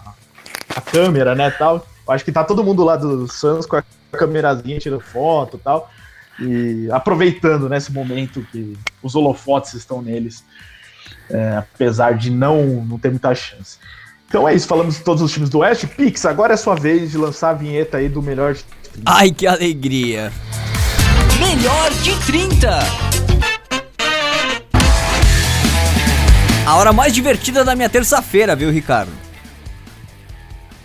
a 0.76 0.82
câmera, 0.82 1.34
né, 1.34 1.50
tal. 1.50 1.86
Eu 2.08 2.14
acho 2.14 2.24
que 2.24 2.32
tá 2.32 2.44
todo 2.44 2.64
mundo 2.64 2.84
lá 2.84 2.96
do 2.96 3.28
Suns 3.28 3.66
com 3.66 3.76
a 3.78 3.84
câmerazinha 4.12 4.80
tirando 4.80 5.02
foto 5.02 5.58
e 5.58 5.60
tal, 5.60 5.92
e 6.40 6.88
aproveitando, 6.92 7.68
né, 7.68 7.78
esse 7.78 7.92
momento 7.92 8.46
que 8.52 8.78
os 9.02 9.16
holofotes 9.16 9.74
estão 9.74 10.02
neles, 10.02 10.46
é, 11.30 11.58
apesar 11.58 12.14
de 12.14 12.30
não, 12.30 12.64
não 12.86 13.00
ter 13.00 13.10
muita 13.10 13.34
chance. 13.34 13.80
Então 14.28 14.48
é 14.48 14.54
isso, 14.54 14.68
falamos 14.68 14.96
de 14.96 15.02
todos 15.02 15.22
os 15.22 15.32
times 15.32 15.50
do 15.50 15.60
Oeste. 15.60 15.88
Pix, 15.88 16.26
agora 16.26 16.54
é 16.54 16.58
sua 16.58 16.76
vez 16.76 17.12
de 17.12 17.18
lançar 17.18 17.52
a 17.52 17.54
vinheta 17.54 17.98
aí 17.98 18.10
do 18.10 18.22
melhor. 18.22 18.54
de 18.54 18.64
30. 18.64 19.04
Ai, 19.06 19.32
que 19.32 19.46
alegria. 19.46 20.32
Melhor 21.40 21.92
de 22.02 22.16
30. 22.26 22.80
A 26.66 26.76
hora 26.76 26.92
mais 26.92 27.14
divertida 27.14 27.64
da 27.64 27.76
minha 27.76 27.90
terça-feira, 27.90 28.56
viu, 28.56 28.72
Ricardo? 28.72 29.12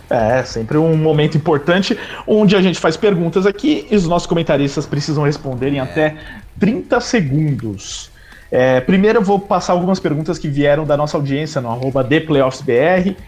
É, 0.07 0.43
sempre 0.43 0.77
um 0.77 0.95
momento 0.95 1.37
importante 1.37 1.97
onde 2.27 2.55
a 2.55 2.61
gente 2.61 2.77
faz 2.79 2.97
perguntas 2.97 3.45
aqui 3.45 3.87
e 3.89 3.95
os 3.95 4.05
nossos 4.05 4.27
comentaristas 4.27 4.85
precisam 4.85 5.23
responder 5.23 5.69
em 5.69 5.79
até 5.79 6.17
30 6.59 6.99
segundos. 6.99 8.10
É, 8.51 8.81
primeiro 8.81 9.19
eu 9.19 9.23
vou 9.23 9.39
passar 9.39 9.71
algumas 9.71 9.99
perguntas 9.99 10.37
que 10.37 10.49
vieram 10.49 10.85
da 10.85 10.97
nossa 10.97 11.15
audiência 11.15 11.61
no 11.61 11.69
arroba 11.69 12.05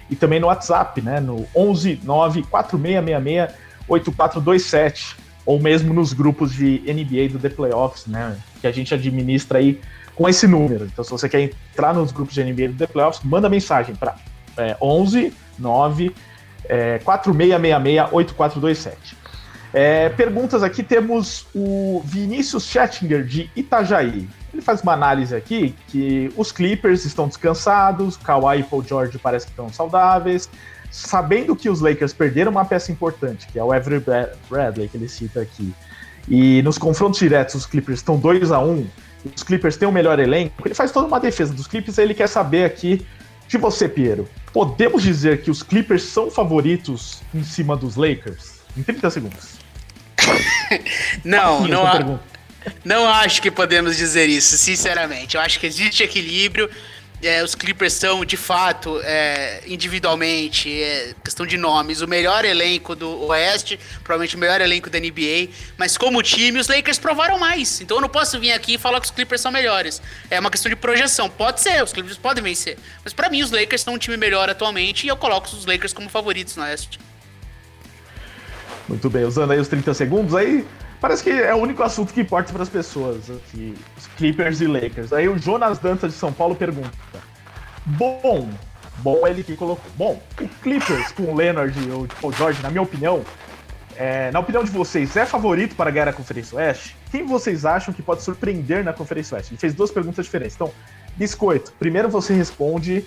e 0.10 0.16
também 0.18 0.40
no 0.40 0.48
WhatsApp, 0.48 1.02
né, 1.02 1.22
no 1.22 1.48
11 1.56 2.02
9 2.04 2.44
4666 2.44 3.58
8427. 3.88 5.16
ou 5.45 5.60
mesmo 5.60 5.94
nos 5.94 6.14
grupos 6.14 6.54
de 6.54 6.82
NBA 6.88 7.30
do 7.30 7.40
The 7.40 7.50
Playoffs, 7.50 8.06
né? 8.06 8.38
Que 8.62 8.68
a 8.68 8.72
gente 8.72 8.94
administra 8.94 9.60
aí 9.60 9.80
com 10.16 10.28
esse 10.30 10.48
número. 10.48 10.86
Então, 10.86 11.04
se 11.04 11.12
você 11.12 11.28
quer 11.28 11.41
entrar 11.41 11.94
nos 11.94 12.12
grupos 12.12 12.34
de 12.34 12.44
NBA 12.44 12.70
do 12.70 12.76
The 12.76 12.88
Playoffs, 12.88 13.22
manda 13.24 13.50
mensagem 13.50 13.95
para 13.95 14.16
é, 14.58 14.78
11 14.82 15.34
9 15.60 16.16
é, 16.66 17.00
4666 17.00 18.14
8427. 18.14 19.18
É, 19.74 20.10
perguntas 20.10 20.64
aqui, 20.64 20.84
temos 20.84 21.48
o 21.54 22.02
Vinícius 22.06 22.66
Schettinger, 22.66 23.26
de 23.26 23.50
Itajaí. 23.56 24.30
Ele 24.54 24.62
faz 24.62 24.82
uma 24.82 24.94
análise 24.94 25.36
aqui 25.36 25.76
que 25.88 26.32
os 26.38 26.52
Clippers 26.52 27.06
estão 27.06 27.28
descansados, 27.28 28.16
Kawhi 28.18 28.60
e 28.60 28.64
Paul 28.64 28.84
George 28.84 29.18
parece 29.18 29.48
que 29.48 29.52
estão 29.52 29.68
saudáveis, 29.74 30.48
sabendo 30.92 31.56
que 31.56 31.70
os 31.70 31.82
Lakers 31.82 32.14
perderam 32.14 32.52
uma 32.52 32.64
peça 32.64 32.92
importante, 32.92 33.48
que 33.48 33.58
é 33.58 33.64
o 33.64 33.72
Avery 33.74 34.04
Bradley, 34.48 34.88
que 34.88 34.96
ele 34.96 35.10
cita 35.10 35.42
aqui, 35.42 35.74
e 36.30 36.62
nos 36.62 36.78
confrontos 36.78 37.20
diretos 37.20 37.56
os 37.56 37.66
Clippers 37.66 38.00
estão 38.00 38.16
2 38.16 38.52
a 38.52 38.60
1 38.60 38.70
um, 38.70 38.88
os 39.36 39.42
Clippers 39.42 39.76
têm 39.76 39.88
o 39.88 39.92
melhor 39.92 40.20
elenco, 40.20 40.54
ele 40.64 40.76
faz 40.76 40.92
toda 40.92 41.08
uma 41.08 41.20
defesa 41.20 41.52
dos 41.52 41.66
Clippers, 41.66 41.98
ele 41.98 42.14
quer 42.14 42.28
saber 42.28 42.66
aqui 42.66 43.06
de 43.48 43.58
você, 43.58 43.90
Piero. 43.90 44.28
Podemos 44.52 45.02
dizer 45.02 45.42
que 45.42 45.50
os 45.50 45.64
Clippers 45.64 46.04
são 46.04 46.30
favoritos 46.30 47.22
em 47.34 47.44
cima 47.44 47.76
dos 47.76 47.96
Lakers? 47.96 48.62
Em 48.78 48.84
30 48.84 49.10
segundos. 49.10 49.60
não, 51.26 51.68
não, 51.68 52.20
não 52.84 53.07
acho 53.07 53.41
que 53.41 53.52
podemos 53.52 53.98
dizer 53.98 54.30
isso, 54.30 54.57
sinceramente. 54.57 55.35
Eu 55.35 55.41
acho 55.41 55.60
que 55.60 55.65
existe 55.65 56.03
equilíbrio. 56.03 56.69
É, 57.22 57.41
os 57.41 57.56
Clippers 57.56 57.94
são, 57.94 58.26
de 58.26 58.35
fato, 58.35 58.99
é, 59.02 59.64
individualmente, 59.65 60.69
é, 60.69 61.15
questão 61.23 61.45
de 61.45 61.56
nomes, 61.56 62.02
o 62.02 62.07
melhor 62.07 62.44
elenco 62.44 62.94
do 62.95 63.27
Oeste, 63.27 63.80
provavelmente 64.03 64.35
o 64.35 64.40
melhor 64.40 64.60
elenco 64.60 64.90
da 64.90 64.99
NBA, 64.99 65.48
mas 65.77 65.98
como 65.98 66.22
time, 66.22 66.60
os 66.60 66.68
Lakers 66.68 66.99
provaram 66.99 67.40
mais. 67.40 67.80
Então 67.80 67.95
eu 67.95 68.02
não 68.02 68.10
posso 68.10 68.38
vir 68.41 68.52
aqui 68.52 68.73
e 68.73 68.77
falar 68.77 68.99
que 68.99 69.06
os 69.06 69.11
Clippers 69.11 69.40
são 69.40 69.53
melhores. 69.53 70.02
É 70.30 70.38
uma 70.38 70.52
questão 70.52 70.69
de 70.69 70.76
projeção. 70.76 71.30
Pode 71.30 71.61
ser, 71.61 71.81
os 71.81 71.94
Clippers 71.94 72.18
podem 72.18 72.44
vencer. 72.44 72.77
Mas 73.06 73.14
para 73.14 73.30
mim, 73.30 73.41
os 73.41 73.52
Lakers 73.52 73.81
são 73.81 73.94
um 73.94 73.98
time 73.98 74.18
melhor 74.18 74.49
atualmente 74.49 75.06
e 75.06 75.07
eu 75.07 75.15
coloco 75.15 75.48
os 75.48 75.65
Lakers 75.65 75.94
como 75.94 76.10
favoritos 76.10 76.57
no 76.57 76.64
Oeste. 76.64 76.99
Muito 78.90 79.10
bem, 79.10 79.23
usando 79.23 79.52
aí 79.52 79.60
os 79.60 79.69
30 79.69 79.94
segundos, 79.94 80.35
aí 80.35 80.65
parece 81.04 81.22
que 81.22 81.32
é 81.32 81.54
o 81.54 81.58
único 81.58 81.84
assunto 81.84 82.14
que 82.14 82.22
importa 82.22 82.54
para 82.54 82.64
as 82.64 82.70
pessoas 82.70 83.30
aqui, 83.30 83.76
os 83.98 84.08
Clippers 84.16 84.62
e 84.62 84.68
Lakers. 84.68 85.12
Aí 85.12 85.28
o 85.28 85.38
Jonas 85.38 85.78
Dantas 85.78 86.14
de 86.14 86.18
São 86.18 86.32
Paulo 86.32 86.56
pergunta: 86.56 86.90
Bom, 87.86 88.50
bom 89.00 89.28
ele 89.28 89.44
que 89.44 89.58
colocou. 89.58 89.92
Bom, 89.98 90.24
o 90.40 90.48
Clippers 90.62 91.12
com 91.12 91.24
o 91.24 91.36
Leonard 91.36 91.78
e 91.78 91.92
o 92.26 92.32
George, 92.32 92.64
na 92.64 92.70
minha 92.70 92.82
opinião, 92.82 93.22
é, 93.98 94.32
na 94.32 94.40
opinião 94.40 94.64
de 94.64 94.72
vocês, 94.72 95.18
é 95.18 95.26
favorito 95.26 95.76
para 95.76 95.92
ganhar 95.92 96.08
a 96.08 96.14
Conferência 96.14 96.58
Oeste? 96.58 96.96
Quem 97.12 97.26
vocês 97.26 97.66
acham 97.66 97.94
que 97.94 98.02
pode 98.02 98.24
surpreender 98.24 98.82
na 98.82 98.94
Conferência 98.94 99.36
Oeste? 99.36 99.52
Ele 99.52 99.60
fez 99.60 99.74
duas 99.74 99.92
perguntas 99.92 100.24
diferentes. 100.24 100.56
Então, 100.56 100.72
Biscoito, 101.18 101.74
primeiro 101.78 102.08
você 102.08 102.34
responde 102.34 103.04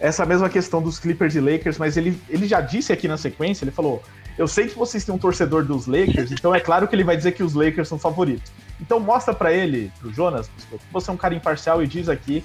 essa 0.00 0.24
mesma 0.24 0.48
questão 0.48 0.80
dos 0.80 0.98
Clippers 0.98 1.34
e 1.34 1.40
Lakers, 1.40 1.76
mas 1.76 1.98
ele, 1.98 2.18
ele 2.30 2.48
já 2.48 2.62
disse 2.62 2.90
aqui 2.90 3.06
na 3.06 3.18
sequência, 3.18 3.64
ele 3.64 3.70
falou: 3.70 4.02
eu 4.36 4.48
sei 4.48 4.66
que 4.66 4.76
vocês 4.76 5.04
têm 5.04 5.14
um 5.14 5.18
torcedor 5.18 5.64
dos 5.64 5.86
Lakers, 5.86 6.32
então 6.32 6.54
é 6.54 6.60
claro 6.60 6.88
que 6.88 6.94
ele 6.94 7.04
vai 7.04 7.16
dizer 7.16 7.32
que 7.32 7.42
os 7.42 7.54
Lakers 7.54 7.88
são 7.88 7.98
favoritos. 7.98 8.50
Então 8.80 8.98
mostra 8.98 9.32
para 9.32 9.52
ele, 9.52 9.92
pro 10.00 10.12
Jonas, 10.12 10.50
você 10.90 11.10
é 11.10 11.12
um 11.12 11.16
cara 11.16 11.34
imparcial 11.34 11.82
e 11.82 11.86
diz 11.86 12.08
aqui 12.08 12.44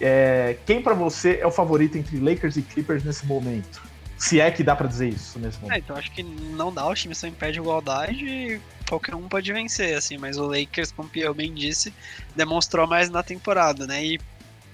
é, 0.00 0.56
quem 0.66 0.82
para 0.82 0.94
você 0.94 1.38
é 1.40 1.46
o 1.46 1.50
favorito 1.50 1.96
entre 1.96 2.18
Lakers 2.18 2.56
e 2.56 2.62
Clippers 2.62 3.02
nesse 3.02 3.26
momento. 3.26 3.82
Se 4.16 4.40
é 4.40 4.50
que 4.50 4.62
dá 4.62 4.74
para 4.74 4.86
dizer 4.86 5.10
isso 5.10 5.38
nesse 5.38 5.58
momento. 5.60 5.74
É, 5.74 5.78
então 5.78 5.96
acho 5.96 6.10
que 6.12 6.22
não 6.22 6.72
dá, 6.72 6.88
os 6.88 7.00
times 7.00 7.18
são 7.18 7.28
em 7.28 7.32
pé 7.32 7.50
de 7.50 7.58
igualdade 7.58 8.24
e 8.24 8.60
qualquer 8.88 9.14
um 9.14 9.28
pode 9.28 9.52
vencer, 9.52 9.94
assim, 9.96 10.16
mas 10.16 10.38
o 10.38 10.46
Lakers, 10.46 10.90
como 10.92 11.08
o 11.08 11.10
Pierre 11.10 11.34
bem 11.34 11.52
disse, 11.52 11.92
demonstrou 12.34 12.86
mais 12.86 13.10
na 13.10 13.22
temporada, 13.22 13.86
né? 13.86 14.04
E 14.04 14.20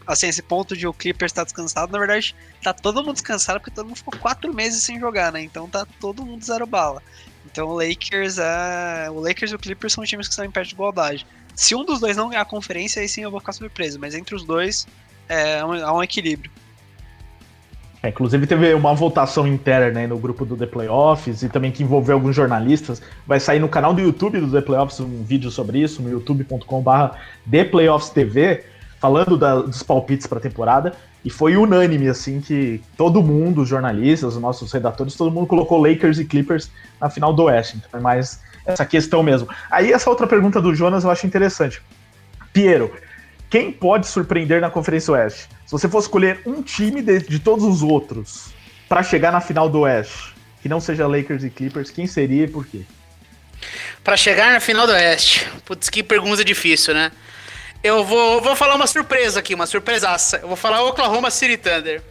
assim, 0.07 0.29
esse 0.29 0.43
ponto 0.43 0.77
de 0.77 0.87
o 0.87 0.93
Clippers 0.93 1.33
tá 1.33 1.45
descansado, 1.45 1.93
na 1.93 1.99
verdade, 1.99 2.35
tá 2.63 2.73
todo 2.73 3.03
mundo 3.03 3.15
descansado 3.15 3.61
porque 3.61 3.75
todo 3.75 3.87
mundo 3.87 3.97
ficou 3.97 4.19
quatro 4.19 4.53
meses 4.53 4.83
sem 4.83 4.99
jogar, 4.99 5.33
né? 5.33 5.43
Então 5.43 5.69
tá 5.69 5.87
todo 6.01 6.25
mundo 6.25 6.45
zero 6.45 6.67
bala. 6.67 7.03
Então 7.47 7.69
o 7.69 7.75
Lakers 7.75 8.39
é. 8.39 9.11
O 9.11 9.21
Lakers 9.21 9.53
e 9.53 9.55
o 9.55 9.59
Clippers 9.59 9.93
são 9.93 10.05
times 10.05 10.27
que 10.27 10.33
estão 10.33 10.45
em 10.45 10.51
perto 10.51 10.69
de 10.69 10.75
igualdade. 10.75 11.27
Se 11.55 11.75
um 11.75 11.85
dos 11.85 12.01
dois 12.01 12.17
não 12.17 12.31
ganhar 12.31 12.43
a 12.43 12.47
conferência, 12.47 13.03
aí 13.03 13.09
sim 13.09 13.23
eu 13.23 13.31
vou 13.31 13.41
ficar 13.41 13.53
surpreso. 13.53 13.99
Mas 13.99 14.15
entre 14.15 14.35
os 14.35 14.45
dois 14.45 14.87
é, 15.29 15.65
um, 15.65 15.73
há 15.73 15.93
um 15.93 16.03
equilíbrio. 16.03 16.51
É, 18.03 18.09
inclusive 18.09 18.47
teve 18.49 18.75
uma 18.75 18.95
votação 18.95 19.47
interna 19.47 20.01
né, 20.01 20.07
no 20.09 20.19
grupo 20.19 20.45
do 20.45 20.57
The 20.57 20.67
Playoffs 20.67 21.43
e 21.45 21.49
também 21.49 21.71
que 21.71 21.85
envolveu 21.85 22.17
alguns 22.17 22.35
jornalistas. 22.35 23.01
Vai 23.27 23.39
sair 23.39 23.61
no 23.61 23.69
canal 23.69 23.95
do 23.95 24.01
YouTube 24.01 24.41
do 24.41 24.51
The 24.51 24.61
Playoffs 24.61 24.99
um 24.99 25.23
vídeo 25.23 25.51
sobre 25.53 25.79
isso, 25.79 26.03
no 26.03 26.11
youtube.com.br 26.11 27.17
The 27.49 27.65
Playoffs 27.65 28.11
TV 28.11 28.65
falando 29.03 29.37
da, 29.37 29.57
dos 29.57 29.83
palpites 29.83 30.29
para 30.29 30.39
a 30.39 30.41
temporada, 30.41 30.93
e 31.25 31.29
foi 31.29 31.57
unânime, 31.57 32.09
assim, 32.09 32.41
que 32.41 32.81
todo 32.97 33.21
mundo, 33.21 33.63
os 33.63 33.69
jornalistas, 33.69 34.37
os 34.37 34.41
nossos 34.41 34.71
redatores, 34.71 35.17
todo 35.17 35.29
mundo 35.29 35.49
colocou 35.49 35.85
Lakers 35.85 36.21
e 36.21 36.25
Clippers 36.25 36.71
na 37.01 37.11
final 37.11 37.33
do 37.33 37.43
Oeste. 37.43 37.79
Então 37.79 37.99
é 37.99 38.03
mais 38.03 38.41
essa 38.65 38.87
questão 38.87 39.21
mesmo. 39.21 39.49
Aí 39.69 39.93
essa 39.93 40.09
outra 40.09 40.25
pergunta 40.25 40.63
do 40.63 40.73
Jonas 40.73 41.03
eu 41.03 41.11
acho 41.11 41.27
interessante. 41.27 41.83
Piero, 42.53 42.93
quem 43.51 43.73
pode 43.73 44.07
surpreender 44.07 44.61
na 44.61 44.71
Conferência 44.71 45.13
Oeste? 45.15 45.49
Se 45.67 45.73
você 45.73 45.89
fosse 45.89 46.07
escolher 46.07 46.41
um 46.47 46.63
time 46.63 47.03
de, 47.03 47.19
de 47.23 47.41
todos 47.41 47.65
os 47.65 47.83
outros 47.83 48.53
para 48.89 49.03
chegar 49.03 49.33
na 49.33 49.41
final 49.41 49.69
do 49.69 49.81
Oeste, 49.81 50.33
que 50.63 50.69
não 50.69 50.81
seja 50.81 51.09
Lakers 51.09 51.43
e 51.43 51.51
Clippers, 51.51 51.91
quem 51.91 52.07
seria 52.07 52.45
e 52.45 52.49
por 52.49 52.65
quê? 52.65 52.83
Para 54.05 54.17
chegar 54.17 54.53
na 54.53 54.61
final 54.61 54.87
do 54.87 54.93
Oeste. 54.93 55.49
Putz, 55.65 55.91
que 55.91 56.05
pergunta 56.05 56.45
difícil, 56.45 56.95
né? 56.95 57.11
Eu 57.83 58.05
vou, 58.05 58.41
vou 58.41 58.55
falar 58.55 58.77
uma 58.77 58.87
surpresa 58.87 59.41
aqui, 59.41 59.55
uma 59.55 59.67
surpresaça. 59.67 60.39
Eu 60.39 60.49
vou 60.49 60.57
falar 60.57 60.83
Oklahoma 60.83 61.31
City 61.31 61.57
Thunder. 61.57 62.03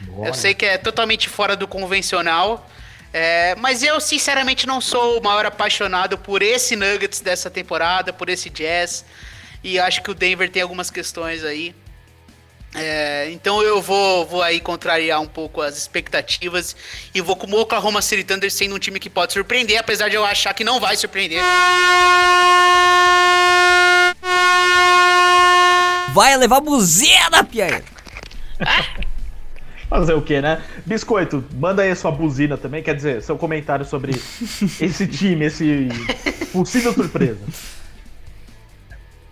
Bora. 0.00 0.28
Eu 0.28 0.34
sei 0.34 0.54
que 0.54 0.66
é 0.66 0.76
totalmente 0.76 1.28
fora 1.28 1.56
do 1.56 1.66
convencional. 1.66 2.68
É, 3.12 3.54
mas 3.56 3.82
eu, 3.82 4.00
sinceramente, 4.00 4.66
não 4.66 4.80
sou 4.80 5.18
o 5.18 5.22
maior 5.22 5.46
apaixonado 5.46 6.18
por 6.18 6.42
esse 6.42 6.76
Nuggets 6.76 7.20
dessa 7.20 7.48
temporada, 7.48 8.12
por 8.12 8.28
esse 8.28 8.50
Jazz. 8.50 9.04
E 9.62 9.78
acho 9.78 10.02
que 10.02 10.10
o 10.10 10.14
Denver 10.14 10.50
tem 10.50 10.60
algumas 10.60 10.90
questões 10.90 11.42
aí. 11.42 11.74
É, 12.74 13.30
então 13.30 13.62
eu 13.62 13.80
vou, 13.80 14.26
vou 14.26 14.42
aí 14.42 14.60
contrariar 14.60 15.20
um 15.20 15.28
pouco 15.28 15.62
as 15.62 15.78
expectativas 15.78 16.74
e 17.14 17.20
vou 17.20 17.36
com 17.36 17.46
o 17.46 17.60
Oklahoma 17.60 18.02
City 18.02 18.24
Thunder 18.24 18.50
sendo 18.50 18.74
um 18.74 18.80
time 18.80 18.98
que 18.98 19.08
pode 19.08 19.32
surpreender, 19.32 19.78
apesar 19.78 20.10
de 20.10 20.16
eu 20.16 20.24
achar 20.24 20.52
que 20.52 20.64
não 20.64 20.80
vai 20.80 20.96
surpreender. 20.96 21.40
Vai 26.14 26.36
levar 26.36 26.60
buzina, 26.60 27.42
Pierre! 27.42 27.82
Fazer 29.90 30.14
o 30.14 30.22
que, 30.22 30.40
né? 30.40 30.62
Biscoito, 30.86 31.44
manda 31.54 31.82
aí 31.82 31.90
a 31.90 31.96
sua 31.96 32.12
buzina 32.12 32.56
também, 32.56 32.84
quer 32.84 32.94
dizer, 32.94 33.20
seu 33.20 33.36
comentário 33.36 33.84
sobre 33.84 34.12
esse 34.80 35.08
time, 35.08 35.46
esse 35.46 35.88
possível 36.52 36.94
surpresa. 36.94 37.40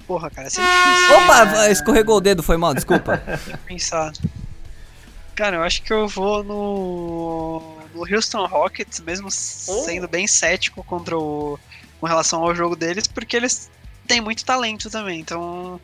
Porra, 0.09 0.29
cara, 0.29 0.49
é 0.49 0.51
difícil. 0.51 1.17
Opa, 1.19 1.45
né? 1.45 1.71
escorregou 1.71 2.17
o 2.17 2.21
dedo, 2.21 2.43
foi 2.43 2.57
mal, 2.57 2.75
desculpa. 2.75 3.23
pensar. 3.65 4.13
Cara, 5.37 5.59
eu 5.59 5.63
acho 5.63 5.85
que 5.85 5.93
eu 5.93 6.09
vou 6.09 6.43
no, 6.43 7.79
no 7.95 8.13
Houston 8.13 8.45
Rockets, 8.45 8.99
mesmo 8.99 9.29
oh. 9.29 9.31
sendo 9.31 10.09
bem 10.09 10.27
cético 10.27 10.83
contra 10.83 11.17
o, 11.17 11.61
com 12.01 12.09
relação 12.09 12.43
ao 12.43 12.53
jogo 12.57 12.75
deles, 12.75 13.07
porque 13.07 13.37
eles 13.37 13.71
têm 14.09 14.21
muito 14.21 14.45
talento 14.45 14.91
também. 14.91 15.21
Então, 15.21 15.81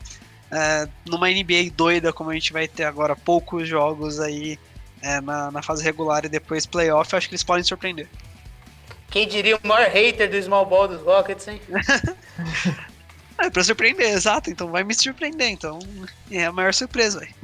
é, 0.51 0.89
numa 1.07 1.29
NBA 1.29 1.71
doida 1.75 2.13
como 2.13 2.31
a 2.31 2.35
gente 2.35 2.53
vai 2.53 2.67
ter 2.67 2.85
agora 2.85 3.15
poucos 3.15 3.69
jogos 3.69 4.19
aí 4.21 4.59
é, 5.03 5.21
na, 5.21 5.51
na, 5.51 5.63
fase 5.63 5.83
regular 5.83 6.25
e 6.25 6.29
depois 6.29 6.67
playoff, 6.67 7.15
acho 7.15 7.29
que 7.29 7.35
eles 7.35 7.45
podem 7.45 7.63
surpreender. 7.63 8.09
Quem 9.11 9.27
diria 9.27 9.57
o 9.57 9.67
maior 9.67 9.89
hater 9.89 10.31
do 10.31 10.43
small 10.43 10.67
ball 10.67 10.89
dos 10.89 11.01
Rockets, 11.03 11.49
hein? 11.49 11.61
é 13.39 13.49
pra 13.49 13.65
surpreender, 13.65 14.09
exato. 14.09 14.51
Então 14.51 14.69
vai 14.71 14.85
me 14.85 14.95
surpreender. 14.95 15.49
Então 15.49 15.79
é 16.31 16.45
a 16.45 16.53
maior 16.53 16.75
surpresa, 16.75 17.21
velho. 17.21 17.35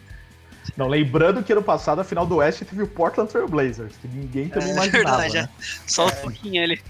Não, 0.77 0.89
lembrando 0.89 1.43
que 1.43 1.53
ano 1.53 1.63
passado 1.63 2.01
a 2.01 2.05
final 2.05 2.27
do 2.27 2.37
Oeste 2.37 2.65
teve 2.65 2.83
o 2.83 2.87
Portland 2.87 3.31
Trail 3.31 3.49
Blazers, 3.49 3.97
que 3.97 4.09
ninguém 4.09 4.49
também 4.49 4.71
é, 4.71 4.73
imaginava. 4.73 5.23
Verdade, 5.23 5.35
né? 5.35 5.49
Só 5.87 6.07
um 6.07 6.11
pouquinho 6.11 6.63
ele. 6.63 6.83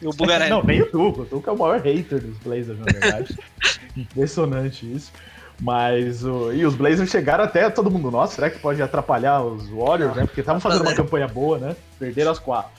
E 0.00 0.06
o 0.06 0.10
Bugarelli. 0.10 0.50
Não, 0.50 0.62
nem 0.62 0.82
o 0.82 0.90
Tuco. 0.90 1.22
O 1.22 1.26
Tuco 1.26 1.50
é 1.50 1.52
o 1.52 1.58
maior 1.58 1.80
hater 1.80 2.20
dos 2.20 2.38
Blazers, 2.38 2.78
na 2.78 2.84
verdade. 2.84 3.38
Impressionante 3.96 4.90
isso. 4.90 5.12
Mas 5.60 6.24
o, 6.24 6.52
e 6.52 6.66
os 6.66 6.74
Blazers 6.74 7.10
chegaram 7.10 7.44
até 7.44 7.70
todo 7.70 7.90
mundo, 7.90 8.10
nossa, 8.10 8.34
será 8.34 8.50
que 8.50 8.58
pode 8.58 8.82
atrapalhar 8.82 9.42
os 9.42 9.68
Warriors, 9.68 10.16
né? 10.16 10.26
Porque 10.26 10.40
estavam 10.40 10.60
fazendo 10.60 10.82
uma 10.82 10.94
campanha 10.94 11.28
boa, 11.28 11.58
né? 11.58 11.76
Perderam 11.98 12.32
as 12.32 12.38
quatro. 12.38 12.70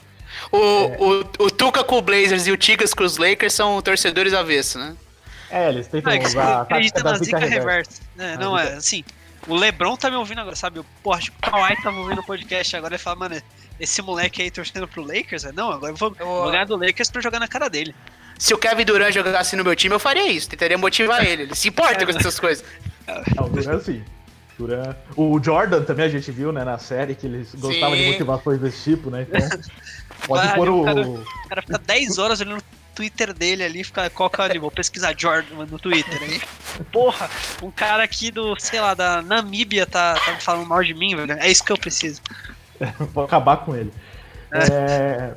O, 0.52 0.56
é. 0.56 0.96
o, 1.00 1.44
o 1.44 1.50
Tuca 1.50 1.82
com 1.82 1.96
o 1.96 2.02
Blazers 2.02 2.46
e 2.46 2.52
o 2.52 2.56
Tigres 2.56 2.92
com 2.92 3.04
os 3.04 3.16
Lakers 3.16 3.54
são 3.54 3.80
torcedores 3.80 4.34
avessos, 4.34 4.80
né? 4.80 4.96
É, 5.50 5.68
eles 5.68 5.86
tentam 5.86 6.14
não, 6.14 6.22
usar 6.22 6.60
a 6.60 6.64
tática 6.64 7.02
da 7.02 7.14
zica, 7.14 7.24
zica 7.24 7.38
reversa. 7.38 8.02
É, 8.18 8.36
não, 8.36 8.58
é, 8.58 8.74
assim, 8.74 9.04
o 9.46 9.54
Lebron 9.54 9.96
tá 9.96 10.10
me 10.10 10.16
ouvindo 10.16 10.40
agora, 10.40 10.56
sabe? 10.56 10.82
Pô, 11.02 11.12
acho 11.12 11.30
que 11.30 11.38
o 11.38 11.50
Kawhi 11.50 11.80
tava 11.82 11.96
ouvindo 11.98 12.20
o 12.20 12.26
podcast 12.26 12.76
agora 12.76 12.96
e 12.96 12.98
fala, 12.98 13.16
mano, 13.16 13.40
esse 13.78 14.02
moleque 14.02 14.42
aí 14.42 14.50
torcendo 14.50 14.88
pro 14.88 15.02
Lakers? 15.02 15.44
É, 15.44 15.52
não, 15.52 15.70
agora 15.70 15.92
eu 15.92 15.96
vou, 15.96 16.16
eu 16.18 16.26
vou 16.26 16.50
ganhar 16.50 16.64
do 16.64 16.76
Lakers 16.76 17.10
pra 17.10 17.22
jogar 17.22 17.38
na 17.38 17.48
cara 17.48 17.68
dele. 17.68 17.94
Se 18.38 18.52
o 18.54 18.58
Kevin 18.58 18.84
Durant 18.84 19.12
jogasse 19.14 19.56
no 19.56 19.64
meu 19.64 19.74
time, 19.74 19.94
eu 19.94 19.98
faria 20.00 20.30
isso. 20.30 20.48
Tentaria 20.48 20.76
motivar 20.78 21.24
ele. 21.24 21.42
Ele 21.44 21.54
se 21.54 21.68
importa 21.68 22.04
com 22.04 22.10
essas 22.12 22.38
coisas. 22.38 22.64
Não, 23.34 23.46
o 23.46 23.48
Duran 23.48 23.80
sim. 23.80 24.04
Duran... 24.58 24.96
O 25.16 25.42
Jordan 25.42 25.82
também 25.84 26.06
a 26.06 26.08
gente 26.08 26.30
viu, 26.30 26.50
né, 26.52 26.64
na 26.64 26.78
série, 26.78 27.14
que 27.14 27.26
eles 27.26 27.54
gostavam 27.54 27.94
de 27.96 28.02
Sim. 28.04 28.12
motivações 28.12 28.58
desse 28.60 28.82
tipo, 28.90 29.10
né? 29.10 29.26
Então, 29.28 29.60
pode 30.26 30.54
pôr 30.54 30.68
o 30.70 30.80
o... 30.80 30.84
cara- 30.84 31.00
O 31.08 31.48
cara 31.48 31.62
fica 31.62 31.78
10 31.78 32.18
horas 32.18 32.40
olhando 32.40 32.56
no 32.56 32.62
Twitter 32.94 33.34
dele 33.34 33.62
ali, 33.62 33.84
fica 33.84 34.08
coca 34.08 34.42
ali, 34.42 34.58
vou 34.58 34.70
pesquisar 34.70 35.14
Jordan 35.16 35.66
no 35.70 35.78
Twitter 35.78 36.22
aí. 36.22 36.40
Porra, 36.90 37.28
um 37.62 37.70
cara 37.70 38.02
aqui 38.02 38.30
do, 38.30 38.58
sei 38.58 38.80
lá, 38.80 38.94
da 38.94 39.20
Namíbia 39.20 39.86
tá, 39.86 40.14
tá 40.14 40.36
falando 40.40 40.66
mal 40.66 40.82
de 40.82 40.94
mim, 40.94 41.14
velho. 41.14 41.32
É 41.34 41.50
isso 41.50 41.62
que 41.62 41.72
eu 41.72 41.78
preciso. 41.78 42.22
Vou 43.12 43.24
acabar 43.24 43.58
com 43.58 43.74
ele. 43.76 43.92
É, 44.52 45.32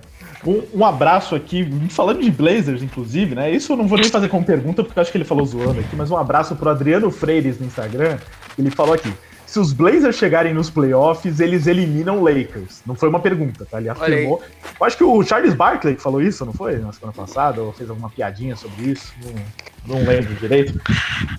um, 0.45 0.63
um 0.73 0.85
abraço 0.85 1.35
aqui, 1.35 1.69
falando 1.89 2.21
de 2.21 2.31
Blazers, 2.31 2.81
inclusive, 2.81 3.35
né? 3.35 3.51
Isso 3.51 3.73
eu 3.73 3.77
não 3.77 3.87
vou 3.87 3.97
nem 3.97 4.09
fazer 4.09 4.29
como 4.29 4.45
pergunta, 4.45 4.83
porque 4.83 4.97
eu 4.97 5.01
acho 5.01 5.11
que 5.11 5.17
ele 5.17 5.25
falou 5.25 5.45
zoando 5.45 5.79
aqui, 5.79 5.95
mas 5.95 6.09
um 6.11 6.17
abraço 6.17 6.55
pro 6.55 6.69
Adriano 6.69 7.11
Freires 7.11 7.59
no 7.59 7.65
Instagram. 7.65 8.17
Ele 8.57 8.69
falou 8.71 8.93
aqui: 8.93 9.11
se 9.45 9.59
os 9.59 9.73
Blazers 9.73 10.15
chegarem 10.15 10.53
nos 10.53 10.69
playoffs, 10.69 11.39
eles 11.39 11.65
eliminam 11.65 12.19
o 12.19 12.23
Lakers. 12.23 12.81
Não 12.85 12.93
foi 12.93 13.09
uma 13.09 13.19
pergunta, 13.19 13.65
tá? 13.65 13.79
Ele 13.79 13.89
afirmou. 13.89 14.41
Eu 14.79 14.85
acho 14.85 14.95
que 14.95 15.03
o 15.03 15.23
Charles 15.23 15.55
Barkley 15.55 15.95
falou 15.95 16.21
isso, 16.21 16.45
não 16.45 16.53
foi? 16.53 16.77
Na 16.77 16.93
semana 16.93 17.13
passada, 17.13 17.59
ou 17.59 17.73
fez 17.73 17.89
alguma 17.89 18.09
piadinha 18.09 18.55
sobre 18.55 18.91
isso. 18.91 19.11
Não, 19.85 19.95
não 19.95 20.05
lembro 20.05 20.35
direito. 20.35 20.79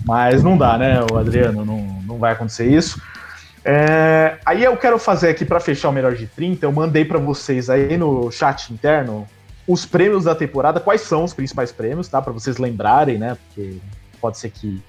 Mas 0.05 0.43
não 0.43 0.57
dá, 0.57 0.77
né, 0.77 0.99
o 1.11 1.17
Adriano? 1.17 1.63
Não, 1.63 2.01
não 2.05 2.17
vai 2.17 2.33
acontecer 2.33 2.67
isso. 2.67 3.01
É, 3.63 4.37
aí 4.45 4.63
eu 4.63 4.75
quero 4.75 4.97
fazer 4.97 5.29
aqui 5.29 5.45
para 5.45 5.59
fechar 5.59 5.89
o 5.89 5.91
melhor 5.91 6.15
de 6.15 6.25
30, 6.25 6.65
eu 6.65 6.71
mandei 6.71 7.05
para 7.05 7.19
vocês 7.19 7.69
aí 7.69 7.95
no 7.95 8.31
chat 8.31 8.73
interno 8.73 9.27
os 9.67 9.85
prêmios 9.85 10.23
da 10.23 10.33
temporada, 10.33 10.79
quais 10.79 11.01
são 11.01 11.23
os 11.23 11.33
principais 11.33 11.71
prêmios, 11.71 12.07
tá? 12.07 12.21
Para 12.21 12.33
vocês 12.33 12.57
lembrarem, 12.57 13.17
né? 13.17 13.37
Porque 13.45 13.77
pode 14.19 14.37
ser 14.37 14.49
que 14.49 14.81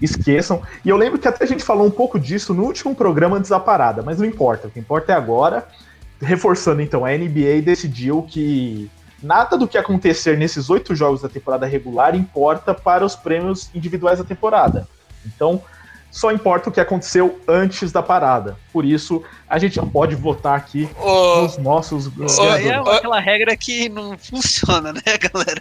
esqueçam. 0.00 0.62
E 0.84 0.88
eu 0.88 0.96
lembro 0.96 1.18
que 1.18 1.28
até 1.28 1.44
a 1.44 1.46
gente 1.46 1.62
falou 1.62 1.86
um 1.86 1.90
pouco 1.90 2.18
disso 2.18 2.54
no 2.54 2.64
último 2.64 2.94
programa 2.94 3.36
antes 3.36 3.50
da 3.50 3.60
parada, 3.60 4.02
mas 4.02 4.18
não 4.18 4.26
importa, 4.26 4.68
o 4.68 4.70
que 4.70 4.78
importa 4.78 5.12
é 5.12 5.16
agora. 5.16 5.66
Reforçando 6.20 6.80
então, 6.80 7.04
a 7.04 7.10
NBA 7.10 7.62
decidiu 7.64 8.22
que 8.22 8.88
nada 9.20 9.56
do 9.56 9.66
que 9.66 9.76
acontecer 9.76 10.36
nesses 10.36 10.70
oito 10.70 10.94
jogos 10.94 11.22
da 11.22 11.28
temporada 11.28 11.66
regular 11.66 12.14
importa 12.14 12.72
para 12.72 13.04
os 13.04 13.16
prêmios 13.16 13.70
individuais 13.74 14.18
da 14.18 14.24
temporada. 14.24 14.86
Então, 15.26 15.62
só 16.12 16.30
importa 16.30 16.68
o 16.68 16.72
que 16.72 16.78
aconteceu 16.80 17.40
antes 17.48 17.90
da 17.90 18.02
parada. 18.02 18.56
Por 18.72 18.84
isso, 18.84 19.24
a 19.48 19.58
gente 19.58 19.74
já 19.76 19.82
pode 19.84 20.14
votar 20.14 20.54
aqui 20.56 20.88
Ô, 21.00 21.42
nos 21.42 21.58
nossos 21.58 22.06
Isso 22.20 22.40
aí 22.42 22.68
é 22.68 22.74
aquela 22.76 23.18
regra 23.18 23.56
que 23.56 23.88
não 23.88 24.16
funciona, 24.18 24.92
né, 24.92 25.00
galera? 25.18 25.58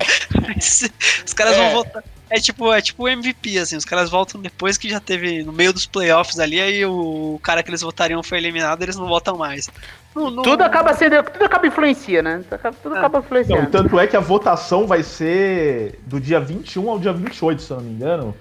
Os 1.25 1.33
caras 1.33 1.55
É. 1.55 1.57
vão 1.57 1.71
votar. 1.83 2.03
É 2.29 2.39
tipo, 2.39 2.71
é 2.71 2.79
tipo 2.81 3.03
o 3.03 3.09
MVP, 3.09 3.57
assim, 3.57 3.75
os 3.75 3.83
caras 3.83 4.09
voltam 4.09 4.39
depois 4.39 4.77
que 4.77 4.89
já 4.89 5.01
teve 5.01 5.43
no 5.43 5.51
meio 5.51 5.73
dos 5.73 5.85
playoffs 5.85 6.39
ali, 6.39 6.61
aí 6.61 6.85
o 6.85 7.37
cara 7.43 7.61
que 7.61 7.69
eles 7.69 7.81
votariam 7.81 8.23
foi 8.23 8.37
eliminado, 8.37 8.81
eles 8.83 8.95
não 8.95 9.05
votam 9.05 9.35
mais. 9.37 9.69
Não- 10.15 10.29
não- 10.31 10.41
tudo 10.43 10.61
acaba 10.63 10.93
sendo. 10.93 11.21
Tudo 11.23 11.43
acaba 11.43 11.67
influencia, 11.67 12.21
né? 12.21 12.37
Tudo 12.43 12.55
acaba, 12.55 12.75
tudo 12.81 12.95
Ah. 12.95 12.99
acaba 12.99 13.17
Não, 13.19 13.25
influenciando. 13.25 13.69
tanto 13.69 13.99
é 13.99 14.07
que 14.07 14.15
a 14.15 14.21
votação 14.21 14.87
vai 14.87 15.03
ser 15.03 15.99
do 16.05 16.21
dia 16.21 16.39
21 16.39 16.89
ao 16.89 16.97
dia 16.99 17.11
28, 17.11 17.61
se 17.61 17.71
eu 17.71 17.77
não 17.77 17.83
me 17.83 17.91
engano. 17.91 18.33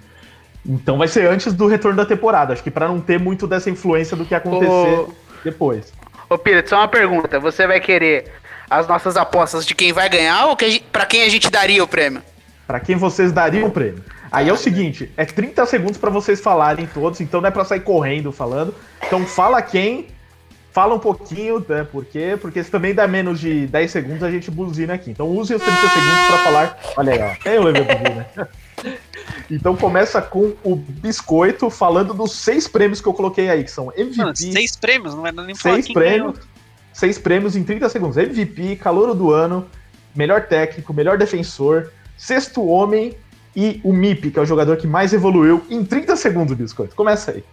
Então 0.64 0.98
vai 0.98 1.08
ser 1.08 1.26
antes 1.28 1.52
do 1.52 1.66
retorno 1.66 1.96
da 1.96 2.04
temporada. 2.06 2.52
Acho 2.52 2.62
que 2.62 2.70
para 2.70 2.88
não 2.88 3.00
ter 3.00 3.18
muito 3.18 3.46
dessa 3.46 3.70
influência 3.70 4.16
do 4.16 4.24
que 4.24 4.34
acontecer 4.34 4.70
Ô, 4.70 5.08
depois. 5.42 5.92
ô 6.28 6.36
Pira, 6.36 6.62
só 6.66 6.76
uma 6.78 6.88
pergunta. 6.88 7.38
Você 7.40 7.66
vai 7.66 7.80
querer 7.80 8.30
as 8.68 8.86
nossas 8.86 9.16
apostas 9.16 9.64
de 9.66 9.74
quem 9.74 9.92
vai 9.92 10.08
ganhar 10.08 10.46
ou 10.46 10.56
que 10.56 10.64
a 10.64 10.70
gente- 10.70 10.84
pra 10.92 11.06
quem 11.06 11.22
a 11.22 11.28
gente 11.28 11.50
daria 11.50 11.82
o 11.82 11.88
prêmio? 11.88 12.22
Para 12.66 12.78
quem 12.78 12.94
vocês 12.96 13.32
dariam 13.32 13.66
o 13.68 13.70
prêmio. 13.70 14.04
Aí 14.30 14.48
é 14.48 14.52
o 14.52 14.56
seguinte, 14.56 15.10
é 15.16 15.24
30 15.24 15.66
segundos 15.66 15.98
para 15.98 16.08
vocês 16.08 16.40
falarem 16.40 16.86
todos, 16.86 17.20
então 17.20 17.40
não 17.40 17.48
é 17.48 17.50
para 17.50 17.64
sair 17.64 17.80
correndo 17.80 18.30
falando. 18.30 18.72
Então 19.04 19.26
fala 19.26 19.60
quem, 19.60 20.06
fala 20.70 20.94
um 20.94 21.00
pouquinho, 21.00 21.64
né? 21.68 21.84
Por 21.90 22.04
quê? 22.04 22.38
Porque 22.40 22.62
se 22.62 22.70
também 22.70 22.94
dá 22.94 23.08
menos 23.08 23.40
de 23.40 23.66
10 23.66 23.90
segundos, 23.90 24.22
a 24.22 24.30
gente 24.30 24.52
buzina 24.52 24.94
aqui. 24.94 25.10
Então 25.10 25.26
use 25.26 25.52
os 25.52 25.60
30 25.60 25.80
segundos 25.80 26.26
para 26.28 26.38
falar. 26.44 26.78
Olha 26.96 27.12
aí, 27.12 27.20
ó. 27.44 27.48
Eu 27.50 27.62
levei 27.64 27.82
a 27.82 27.94
buzina. 27.96 28.48
Então 29.50 29.76
começa 29.76 30.20
com 30.22 30.54
o 30.62 30.76
Biscoito 30.76 31.68
falando 31.70 32.14
dos 32.14 32.32
seis 32.32 32.68
prêmios 32.68 33.00
que 33.00 33.08
eu 33.08 33.14
coloquei 33.14 33.50
aí, 33.50 33.64
que 33.64 33.70
são 33.70 33.92
MVP, 33.96 34.16
Mano, 34.16 34.36
seis 34.36 34.76
prêmios, 34.76 35.14
não 35.14 35.22
dar 35.22 35.32
nem 35.42 35.54
seis 35.54 35.92
prêmios, 35.92 36.32
ganhou. 36.32 36.48
seis 36.92 37.18
prêmios 37.18 37.56
em 37.56 37.64
30 37.64 37.88
segundos. 37.88 38.16
MVP, 38.16 38.76
Calouro 38.76 39.14
do 39.14 39.32
Ano, 39.32 39.66
Melhor 40.14 40.46
Técnico, 40.46 40.92
Melhor 40.92 41.18
Defensor, 41.18 41.90
Sexto 42.16 42.64
Homem 42.64 43.16
e 43.54 43.80
o 43.82 43.92
MIP, 43.92 44.30
que 44.30 44.38
é 44.38 44.42
o 44.42 44.46
jogador 44.46 44.76
que 44.76 44.86
mais 44.86 45.12
evoluiu 45.12 45.64
em 45.68 45.84
30 45.84 46.16
segundos, 46.16 46.56
Biscoito. 46.56 46.94
Começa 46.94 47.32
aí. 47.32 47.44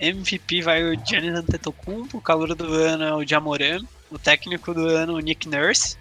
MVP 0.00 0.62
vai 0.62 0.82
o 0.82 0.98
Giannis 1.04 1.34
Antetokounmpo, 1.34 2.18
o 2.18 2.20
calor 2.20 2.54
do 2.54 2.72
ano 2.74 3.04
é 3.04 3.14
o 3.14 3.26
Jamoran, 3.26 3.80
o 4.10 4.18
técnico 4.18 4.74
do 4.74 4.86
ano 4.86 5.14
o 5.14 5.20
Nick 5.20 5.48
Nurse, 5.48 5.96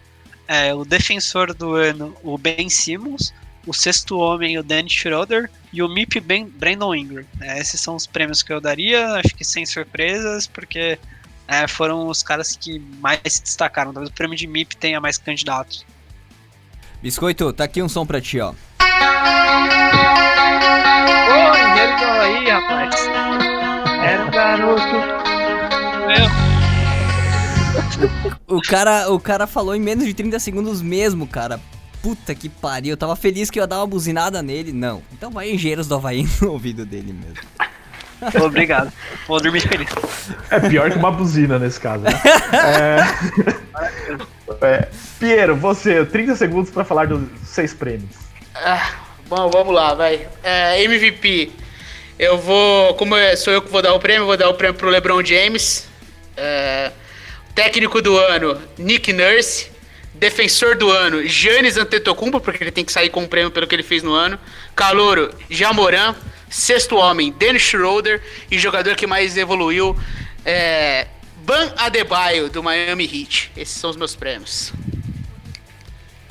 é, 0.48 0.74
o 0.74 0.84
defensor 0.84 1.54
do 1.54 1.76
ano 1.76 2.16
o 2.24 2.38
Ben 2.38 2.70
Simmons, 2.70 3.34
o 3.66 3.74
sexto 3.74 4.18
homem 4.18 4.58
o 4.58 4.64
Danny 4.64 4.90
Schroeder 4.90 5.50
e 5.74 5.82
o 5.82 5.90
MIP 5.90 6.20
ben, 6.20 6.48
Brandon 6.48 6.94
Ingram. 6.96 7.26
É, 7.42 7.60
esses 7.60 7.82
são 7.82 7.96
os 7.96 8.06
prêmios 8.06 8.44
que 8.44 8.54
eu 8.54 8.62
daria, 8.62 9.14
acho 9.16 9.36
que 9.36 9.44
sem 9.44 9.66
surpresas, 9.66 10.48
porque 10.48 11.00
é, 11.48 11.68
foram 11.68 12.08
os 12.08 12.24
caras 12.24 12.56
que 12.56 12.80
mais 13.00 13.20
se 13.26 13.44
destacaram. 13.44 13.92
Talvez 13.94 14.10
o 14.10 14.14
prêmio 14.14 14.38
de 14.38 14.48
MIP 14.48 14.78
tenha 14.78 15.02
mais 15.02 15.18
candidatos. 15.18 15.86
Biscoito, 17.02 17.52
tá 17.54 17.66
aqui 17.66 17.82
um 17.82 17.90
som 17.90 18.06
pra 18.06 18.22
ti, 18.22 18.40
ó. 18.40 18.50
Oi, 18.50 18.56
ele 21.82 22.06
aí, 22.22 22.50
rapaz. 22.50 22.96
Era 24.04 24.26
um 24.26 24.32
garoto. 24.32 25.16
O 28.48 28.62
cara, 28.62 29.12
o 29.12 29.20
cara 29.20 29.48
falou 29.48 29.76
em 29.76 29.80
menos 29.80 30.06
de 30.06 30.14
30 30.14 30.40
segundos 30.40 30.82
mesmo, 30.82 31.28
cara. 31.28 31.60
Puta 32.06 32.36
que 32.36 32.48
pariu. 32.48 32.92
Eu 32.92 32.98
tava 32.98 33.16
feliz 33.16 33.50
que 33.50 33.58
eu 33.58 33.64
ia 33.64 33.68
dar 33.68 33.78
uma 33.80 33.88
buzinada 33.88 34.44
nele. 34.44 34.72
Não. 34.72 35.02
Então 35.12 35.32
vai 35.32 35.50
engenheiros 35.50 35.88
do 35.88 35.96
Havaí 35.96 36.24
no 36.40 36.52
ouvido 36.52 36.86
dele 36.86 37.12
mesmo. 37.12 38.46
Obrigado. 38.46 38.94
Vou 39.28 39.42
dormir 39.42 39.62
feliz. 39.62 39.90
É 40.52 40.60
pior 40.60 40.92
que 40.92 41.00
uma 41.00 41.12
buzina 41.12 41.58
nesse 41.58 41.80
caso, 41.80 42.04
né? 42.04 42.12
É... 42.54 43.56
É, 44.62 44.88
Piero, 45.20 45.56
você, 45.56 46.06
30 46.06 46.36
segundos 46.36 46.70
para 46.70 46.86
falar 46.86 47.08
dos 47.08 47.24
seis 47.44 47.74
prêmios. 47.74 48.16
Ah, 48.54 48.94
bom, 49.28 49.50
vamos 49.50 49.74
lá, 49.74 49.96
vai. 49.96 50.28
É, 50.44 50.84
MVP. 50.84 51.52
Eu 52.18 52.38
vou. 52.38 52.94
Como 52.94 53.16
é- 53.16 53.36
sou 53.36 53.52
eu 53.52 53.62
que 53.64 53.72
vou 53.72 53.82
dar 53.82 53.94
o 53.96 54.00
prêmio, 54.00 54.22
eu 54.22 54.28
vou 54.28 54.38
dar 54.38 54.48
o 54.48 54.54
prêmio 54.54 54.76
pro 54.76 54.90
LeBron 54.90 55.26
James. 55.26 55.88
É, 56.38 56.92
técnico 57.56 58.02
do 58.04 58.16
ano, 58.18 58.62
Nick 58.78 59.12
Nurse. 59.12 59.72
Defensor 60.18 60.76
do 60.76 60.90
ano, 60.90 61.26
Giannis 61.28 61.78
Antetokounmpo, 61.78 62.40
porque 62.40 62.64
ele 62.64 62.72
tem 62.72 62.86
que 62.86 62.92
sair 62.92 63.10
com 63.10 63.24
o 63.24 63.28
prêmio 63.28 63.52
pelo 63.52 63.68
que 63.68 63.76
ele 63.76 63.84
fez 63.84 64.02
no 64.02 64.14
ano. 64.14 64.40
Calouro, 64.76 65.34
Jamoran. 65.50 66.16
Sexto 66.50 66.96
homem, 66.96 67.34
Dennis 67.34 67.64
Schroeder. 67.64 68.22
E 68.50 68.58
jogador 68.58 68.96
que 68.96 69.06
mais 69.06 69.36
evoluiu, 69.36 69.96
é, 70.46 71.08
Ban 71.46 71.74
Adebayo, 71.78 72.50
do 72.50 72.64
Miami 72.64 73.04
Heat. 73.04 73.52
Esses 73.58 73.76
são 73.76 73.90
os 73.90 73.96
meus 73.96 74.16
prêmios. 74.16 74.72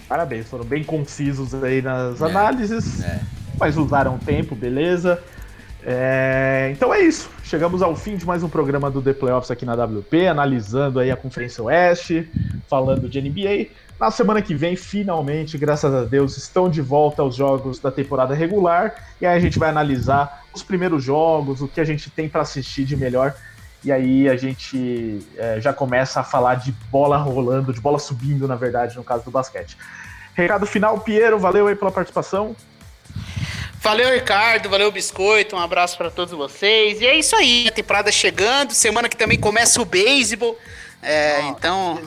Parabéns, 0.08 0.48
foram 0.48 0.64
bem 0.64 0.84
concisos 0.84 1.54
aí 1.54 1.82
nas 1.82 2.22
análises, 2.22 3.02
é. 3.02 3.20
mas 3.58 3.76
usaram 3.76 4.18
tempo, 4.18 4.54
beleza. 4.54 5.22
É, 5.84 6.70
então 6.72 6.92
é 6.92 7.00
isso. 7.00 7.28
Chegamos 7.44 7.82
ao 7.82 7.94
fim 7.94 8.16
de 8.16 8.24
mais 8.24 8.42
um 8.42 8.48
programa 8.48 8.90
do 8.90 9.02
The 9.02 9.12
Playoffs 9.12 9.50
aqui 9.50 9.66
na 9.66 9.74
WP, 9.74 10.26
analisando 10.26 10.98
aí 10.98 11.10
a 11.10 11.16
Conferência 11.16 11.62
Oeste, 11.62 12.26
falando 12.70 13.06
de 13.06 13.20
NBA. 13.20 13.66
Na 14.00 14.10
semana 14.10 14.40
que 14.40 14.54
vem, 14.54 14.74
finalmente, 14.76 15.58
graças 15.58 15.92
a 15.92 16.04
Deus, 16.04 16.38
estão 16.38 16.70
de 16.70 16.80
volta 16.80 17.22
os 17.22 17.36
jogos 17.36 17.78
da 17.78 17.90
temporada 17.90 18.34
regular. 18.34 18.94
E 19.20 19.26
aí 19.26 19.36
a 19.36 19.40
gente 19.40 19.58
vai 19.58 19.68
analisar 19.68 20.42
os 20.54 20.62
primeiros 20.62 21.04
jogos, 21.04 21.60
o 21.60 21.68
que 21.68 21.82
a 21.82 21.84
gente 21.84 22.08
tem 22.08 22.30
para 22.30 22.40
assistir 22.40 22.86
de 22.86 22.96
melhor. 22.96 23.34
E 23.84 23.92
aí 23.92 24.26
a 24.26 24.36
gente 24.38 25.20
é, 25.36 25.60
já 25.60 25.72
começa 25.72 26.20
a 26.20 26.24
falar 26.24 26.54
de 26.54 26.72
bola 26.90 27.18
rolando, 27.18 27.74
de 27.74 27.80
bola 27.80 27.98
subindo, 27.98 28.48
na 28.48 28.56
verdade, 28.56 28.96
no 28.96 29.04
caso 29.04 29.22
do 29.22 29.30
basquete. 29.30 29.76
Recado 30.32 30.64
final, 30.64 30.98
Piero, 31.00 31.38
valeu 31.38 31.66
aí 31.66 31.76
pela 31.76 31.92
participação. 31.92 32.56
Valeu, 33.84 34.14
Ricardo. 34.14 34.70
Valeu, 34.70 34.90
Biscoito. 34.90 35.54
Um 35.54 35.58
abraço 35.58 35.98
pra 35.98 36.10
todos 36.10 36.32
vocês. 36.32 37.02
E 37.02 37.06
é 37.06 37.18
isso 37.18 37.36
aí. 37.36 37.68
A 37.68 37.70
temporada 37.70 38.10
chegando. 38.10 38.72
Semana 38.72 39.10
que 39.10 39.16
também 39.16 39.38
começa 39.38 39.80
o 39.80 39.84
beisebol. 39.84 40.58
É, 41.02 41.42
então. 41.48 42.00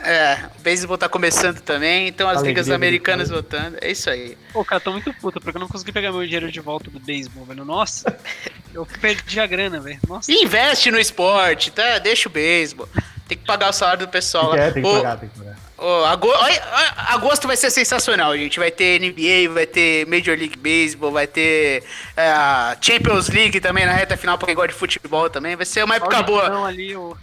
É, 0.00 0.38
o 0.58 0.60
beisebol 0.60 0.98
tá 0.98 1.08
começando 1.08 1.62
também. 1.62 2.06
Então 2.06 2.28
as 2.28 2.36
Alegria 2.36 2.50
ligas 2.50 2.70
americanas 2.70 3.30
voltando. 3.30 3.78
É 3.80 3.90
isso 3.90 4.10
aí. 4.10 4.36
Pô, 4.52 4.62
cara, 4.66 4.78
tô 4.78 4.92
muito 4.92 5.14
puto 5.14 5.40
porque 5.40 5.56
eu 5.56 5.60
não 5.60 5.68
consegui 5.68 5.92
pegar 5.92 6.12
meu 6.12 6.22
dinheiro 6.24 6.52
de 6.52 6.60
volta 6.60 6.90
do 6.90 7.00
beisebol, 7.00 7.46
velho. 7.46 7.64
Nossa, 7.64 8.14
eu 8.74 8.86
perdi 9.00 9.40
a 9.40 9.46
grana, 9.46 9.80
velho. 9.80 9.98
Nossa. 10.06 10.30
Investe 10.30 10.90
no 10.90 10.98
esporte, 10.98 11.70
tá? 11.70 11.98
Deixa 11.98 12.28
o 12.28 12.32
beisebol. 12.32 12.86
Tem 13.26 13.38
que 13.38 13.46
pagar 13.46 13.70
o 13.70 13.72
salário 13.72 14.06
do 14.06 14.10
pessoal 14.10 14.50
que, 14.50 14.56
lá. 14.58 14.62
é, 14.64 14.70
tem 14.70 14.82
que 14.82 14.92
pagar, 14.92 15.16
tem 15.16 15.28
que 15.30 15.38
pagar. 15.38 15.65
Oh, 15.78 16.04
agosto, 16.04 16.62
agosto 17.08 17.46
vai 17.46 17.56
ser 17.56 17.70
sensacional, 17.70 18.36
gente. 18.36 18.58
Vai 18.58 18.70
ter 18.70 18.98
NBA, 18.98 19.52
vai 19.52 19.66
ter 19.66 20.06
Major 20.06 20.36
League 20.36 20.56
Baseball, 20.56 21.12
vai 21.12 21.26
ter 21.26 21.82
uh, 22.12 22.76
Champions 22.80 23.28
League 23.28 23.60
também 23.60 23.84
na 23.84 23.92
reta 23.92 24.16
final 24.16 24.38
pra 24.38 24.46
quem 24.46 24.54
gosta 24.54 24.68
de 24.68 24.74
futebol 24.74 25.28
também. 25.28 25.54
Vai 25.54 25.66
ser 25.66 25.84
uma 25.84 25.96
época 25.96 26.22
boa. 26.22 26.66
Ali, 26.66 26.96
o, 26.96 27.14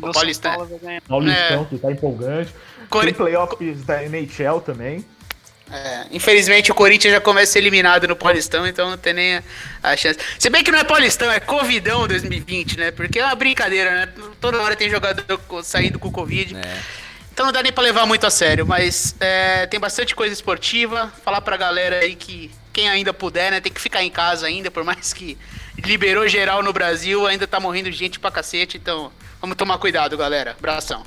o 0.00 0.12
Paulistão, 0.12 0.68
Paulistão 1.06 1.62
é. 1.62 1.64
que 1.66 1.78
tá 1.78 1.92
empolgante. 1.92 2.52
Core... 2.90 3.06
Tem 3.06 3.14
playoffs 3.14 3.84
da 3.84 4.02
NHL 4.02 4.60
também. 4.60 5.04
É, 5.70 6.06
infelizmente 6.12 6.70
o 6.70 6.74
Corinthians 6.74 7.12
já 7.12 7.20
começa 7.20 7.50
a 7.50 7.52
ser 7.54 7.58
eliminado 7.58 8.06
no 8.06 8.14
Paulistão, 8.14 8.64
então 8.64 8.90
não 8.90 8.96
tem 8.96 9.12
nem 9.12 9.36
a, 9.36 9.42
a, 9.82 9.96
chance. 9.96 10.18
Se 10.38 10.48
bem 10.48 10.62
que 10.62 10.70
não 10.70 10.78
é 10.78 10.84
Paulistão, 10.84 11.30
é 11.30 11.40
Covidão 11.40 12.06
2020, 12.06 12.78
né? 12.78 12.90
Porque 12.92 13.18
é 13.18 13.24
uma 13.24 13.34
brincadeira, 13.34 13.90
né? 13.90 14.12
Toda 14.40 14.60
hora 14.60 14.76
tem 14.76 14.88
jogador 14.88 15.40
saindo 15.64 15.98
com 15.98 16.10
Covid. 16.10 16.56
É. 16.56 17.05
Então 17.36 17.44
não 17.44 17.52
dá 17.52 17.62
nem 17.62 17.70
pra 17.70 17.84
levar 17.84 18.06
muito 18.06 18.26
a 18.26 18.30
sério, 18.30 18.66
mas 18.66 19.14
é, 19.20 19.66
tem 19.66 19.78
bastante 19.78 20.16
coisa 20.16 20.32
esportiva. 20.32 21.12
Falar 21.22 21.42
pra 21.42 21.54
galera 21.58 21.96
aí 21.96 22.14
que 22.14 22.50
quem 22.72 22.88
ainda 22.88 23.12
puder, 23.12 23.50
né, 23.50 23.60
tem 23.60 23.70
que 23.70 23.78
ficar 23.78 24.02
em 24.02 24.10
casa 24.10 24.46
ainda, 24.46 24.70
por 24.70 24.82
mais 24.82 25.12
que 25.12 25.36
liberou 25.84 26.26
geral 26.26 26.62
no 26.62 26.72
Brasil, 26.72 27.26
ainda 27.26 27.46
tá 27.46 27.60
morrendo 27.60 27.92
gente 27.92 28.18
pra 28.18 28.30
cacete, 28.30 28.78
então 28.78 29.12
vamos 29.38 29.54
tomar 29.54 29.76
cuidado, 29.76 30.16
galera. 30.16 30.56
Abração. 30.58 31.02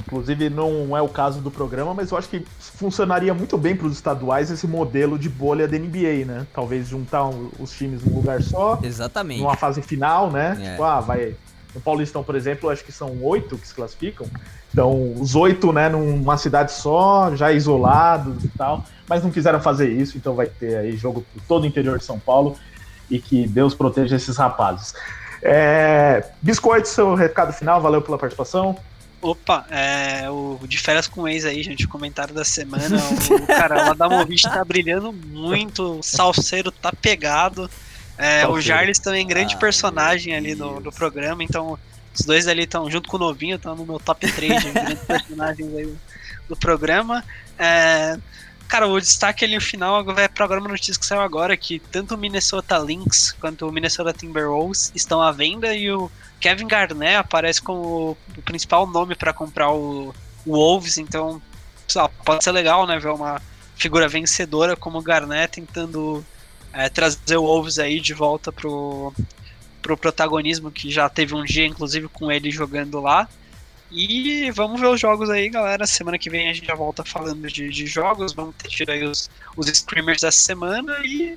Inclusive, 0.00 0.50
não 0.50 0.94
é 0.94 1.00
o 1.00 1.08
caso 1.08 1.40
do 1.40 1.50
programa, 1.50 1.94
mas 1.94 2.10
eu 2.10 2.18
acho 2.18 2.28
que 2.28 2.44
funcionaria 2.60 3.32
muito 3.32 3.56
bem 3.56 3.74
para 3.74 3.86
os 3.86 3.94
estaduais 3.94 4.50
esse 4.50 4.66
modelo 4.66 5.18
de 5.18 5.30
bolha 5.30 5.66
da 5.66 5.78
NBA, 5.78 6.26
né? 6.26 6.46
Talvez 6.52 6.86
juntar 6.86 7.26
os 7.58 7.72
times 7.72 8.04
num 8.04 8.14
lugar 8.14 8.42
só. 8.42 8.78
Exatamente. 8.82 9.40
Numa 9.40 9.56
fase 9.56 9.80
final, 9.80 10.30
né? 10.30 10.58
É. 10.60 10.70
Tipo, 10.72 10.82
ah, 10.82 11.00
vai. 11.00 11.34
No 11.74 11.80
Paulistão, 11.80 12.24
por 12.24 12.34
exemplo, 12.34 12.70
acho 12.70 12.84
que 12.84 12.92
são 12.92 13.22
oito 13.22 13.58
que 13.58 13.66
se 13.66 13.74
classificam. 13.74 14.26
Então, 14.72 15.12
os 15.14 15.34
oito, 15.34 15.72
né, 15.72 15.88
numa 15.88 16.36
cidade 16.36 16.72
só, 16.72 17.34
já 17.34 17.52
isolados 17.52 18.44
e 18.44 18.48
tal, 18.48 18.84
mas 19.08 19.22
não 19.22 19.30
quiseram 19.30 19.60
fazer 19.60 19.90
isso, 19.90 20.16
então 20.16 20.34
vai 20.34 20.46
ter 20.46 20.76
aí 20.76 20.96
jogo 20.96 21.24
por 21.32 21.42
todo 21.42 21.64
o 21.64 21.66
interior 21.66 21.98
de 21.98 22.04
São 22.04 22.18
Paulo 22.18 22.56
e 23.10 23.18
que 23.18 23.46
Deus 23.46 23.74
proteja 23.74 24.16
esses 24.16 24.36
rapazes. 24.36 24.94
É, 25.42 26.24
Biscoito, 26.42 26.88
seu 26.88 27.14
recado 27.14 27.52
final, 27.52 27.80
valeu 27.80 28.02
pela 28.02 28.18
participação. 28.18 28.76
Opa, 29.20 29.66
é, 29.68 30.30
o 30.30 30.60
de 30.62 30.78
férias 30.78 31.08
com 31.08 31.28
ex 31.28 31.44
aí, 31.44 31.62
gente, 31.62 31.86
o 31.86 31.88
comentário 31.88 32.32
da 32.32 32.44
semana. 32.44 32.98
O, 33.30 33.46
cara, 33.46 33.88
o 33.88 33.90
Adamovich 33.90 34.44
tá 34.44 34.64
brilhando 34.64 35.12
muito, 35.12 35.98
o 35.98 36.02
Salseiro 36.02 36.70
tá 36.70 36.92
pegado. 36.92 37.68
É, 38.18 38.46
o 38.48 38.60
Jarles 38.60 38.98
também 38.98 39.24
grande 39.24 39.54
ah, 39.54 39.58
personagem 39.58 40.34
ali 40.34 40.54
no, 40.54 40.92
programa, 40.92 41.44
então 41.44 41.78
os 42.12 42.26
dois 42.26 42.48
ali 42.48 42.64
estão, 42.64 42.90
junto 42.90 43.08
com 43.08 43.16
o 43.16 43.20
Novinho, 43.20 43.54
estão 43.54 43.76
no 43.76 43.86
meu 43.86 44.00
top 44.00 44.30
3 44.30 44.60
de 44.60 44.70
grandes 44.72 45.04
personagens 45.04 45.76
aí 45.76 45.94
do 46.48 46.56
programa. 46.56 47.24
É, 47.56 48.18
cara, 48.66 48.88
o 48.88 49.00
destaque 49.00 49.44
ali 49.44 49.54
no 49.54 49.60
final 49.60 50.00
é 50.00 50.26
o 50.26 50.30
programa 50.30 50.68
notícia 50.68 50.98
que 50.98 51.06
saiu 51.06 51.20
agora, 51.20 51.56
que 51.56 51.78
tanto 51.78 52.16
o 52.16 52.18
Minnesota 52.18 52.76
Lynx 52.76 53.36
quanto 53.40 53.68
o 53.68 53.72
Minnesota 53.72 54.12
Timberwolves 54.12 54.90
estão 54.96 55.22
à 55.22 55.30
venda 55.30 55.72
e 55.72 55.90
o 55.92 56.10
Kevin 56.40 56.66
Garnett 56.66 57.14
aparece 57.14 57.62
como 57.62 58.16
o 58.36 58.42
principal 58.42 58.84
nome 58.84 59.14
para 59.14 59.32
comprar 59.32 59.70
o, 59.70 60.12
o 60.44 60.52
Wolves, 60.52 60.98
então 60.98 61.40
lá, 61.94 62.08
pode 62.08 62.42
ser 62.42 62.50
legal, 62.50 62.84
né, 62.84 62.98
ver 62.98 63.10
uma 63.10 63.40
figura 63.76 64.08
vencedora 64.08 64.74
como 64.74 64.98
o 64.98 65.02
Garnett 65.02 65.52
tentando 65.52 66.24
é, 66.78 66.88
trazer 66.88 67.36
o 67.36 67.42
Wolves 67.42 67.80
aí 67.80 67.98
de 67.98 68.14
volta 68.14 68.52
pro, 68.52 69.12
pro 69.82 69.96
protagonismo 69.96 70.70
que 70.70 70.88
já 70.88 71.08
teve 71.08 71.34
um 71.34 71.42
dia, 71.42 71.66
inclusive, 71.66 72.06
com 72.06 72.30
ele 72.30 72.52
jogando 72.52 73.00
lá. 73.00 73.28
E 73.90 74.48
vamos 74.52 74.80
ver 74.80 74.86
os 74.86 75.00
jogos 75.00 75.28
aí, 75.28 75.48
galera. 75.48 75.86
Semana 75.88 76.18
que 76.18 76.30
vem 76.30 76.48
a 76.48 76.52
gente 76.52 76.66
já 76.66 76.76
volta 76.76 77.02
falando 77.02 77.48
de, 77.48 77.68
de 77.68 77.86
jogos. 77.86 78.32
Vamos 78.32 78.54
ter 78.54 78.88
aí 78.88 79.02
os, 79.02 79.28
os 79.56 79.66
screamers 79.66 80.20
dessa 80.20 80.38
semana 80.38 80.98
e 81.04 81.36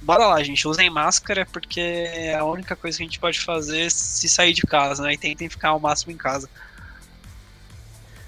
bora 0.00 0.26
lá, 0.26 0.42
gente. 0.42 0.66
Usem 0.66 0.88
máscara 0.88 1.44
porque 1.44 1.80
é 1.80 2.36
a 2.36 2.44
única 2.44 2.74
coisa 2.74 2.96
que 2.96 3.02
a 3.02 3.06
gente 3.06 3.20
pode 3.20 3.38
fazer 3.38 3.90
se 3.90 4.30
sair 4.30 4.54
de 4.54 4.62
casa, 4.62 5.02
né? 5.02 5.12
E 5.12 5.18
tentem 5.18 5.48
ficar 5.50 5.70
ao 5.70 5.80
máximo 5.80 6.10
em 6.12 6.16
casa. 6.16 6.48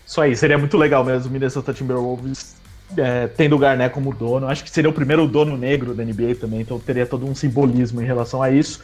Isso 0.06 0.20
aí, 0.20 0.36
seria 0.36 0.58
muito 0.58 0.76
legal 0.76 1.02
mesmo 1.02 1.30
o 1.30 1.32
Minnesota 1.32 1.72
Timberwolves 1.72 2.60
é, 2.96 3.26
tendo 3.28 3.56
o 3.56 3.58
Garnett 3.58 3.94
como 3.94 4.14
dono. 4.14 4.48
Acho 4.48 4.64
que 4.64 4.70
seria 4.70 4.90
o 4.90 4.92
primeiro 4.92 5.26
dono 5.26 5.56
negro 5.56 5.94
da 5.94 6.04
NBA 6.04 6.36
também, 6.40 6.60
então 6.60 6.78
teria 6.78 7.06
todo 7.06 7.26
um 7.26 7.34
simbolismo 7.34 8.00
em 8.00 8.04
relação 8.04 8.42
a 8.42 8.50
isso. 8.50 8.82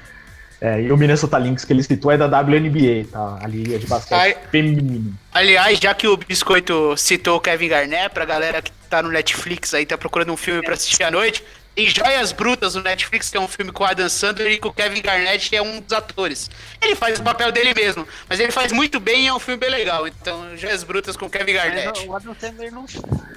É, 0.61 0.83
e 0.83 0.91
o 0.91 0.97
Minnesota 0.97 1.39
Lynx 1.39 1.65
que 1.65 1.73
ele 1.73 1.83
citou 1.85 2.11
é 2.11 2.17
da 2.17 2.27
WNBA, 2.27 3.07
tá? 3.13 3.39
A 3.41 3.47
liga 3.47 3.79
de 3.79 3.87
basquete 3.87 4.39
feminino. 4.51 5.15
Aliás, 5.33 5.79
já 5.79 5.95
que 5.95 6.09
o 6.09 6.17
Biscoito 6.17 6.97
citou 6.97 7.37
o 7.37 7.41
Kevin 7.41 7.69
Garnett, 7.69 8.11
pra 8.13 8.25
galera 8.25 8.61
que 8.61 8.73
tá 8.91 9.01
no 9.01 9.09
Netflix 9.09 9.73
aí, 9.73 9.87
tá 9.87 9.97
procurando 9.97 10.33
um 10.33 10.37
filme 10.37 10.61
pra 10.63 10.75
assistir 10.75 11.05
à 11.05 11.11
noite, 11.13 11.45
em 11.77 11.89
Joias 11.89 12.33
Brutas 12.33 12.75
no 12.75 12.83
Netflix, 12.83 13.31
que 13.31 13.37
é 13.37 13.41
um 13.41 13.47
filme 13.47 13.71
com 13.71 13.85
o 13.85 13.87
Adam 13.87 14.09
Sandler 14.09 14.53
e 14.53 14.59
com 14.59 14.69
o 14.69 14.73
Kevin 14.73 15.01
Garnett, 15.01 15.49
que 15.49 15.57
é 15.57 15.63
um 15.63 15.81
dos 15.81 15.93
atores. 15.93 16.51
Ele 16.83 16.97
faz 16.97 17.21
o 17.21 17.23
papel 17.23 17.53
dele 17.53 17.73
mesmo, 17.73 18.07
mas 18.29 18.41
ele 18.41 18.51
faz 18.51 18.73
muito 18.73 18.99
bem 18.99 19.25
e 19.25 19.27
é 19.29 19.35
um 19.35 19.39
filme 19.39 19.61
bem 19.61 19.71
legal. 19.71 20.07
Então, 20.07 20.57
Joias 20.57 20.83
Brutas 20.83 21.17
com 21.17 21.27
o 21.27 21.31
Kevin 21.31 21.53
Garnett. 21.53 22.07
o 22.07 22.17
Adam 22.17 22.35
Sandler 22.39 22.73
não. 22.73 22.85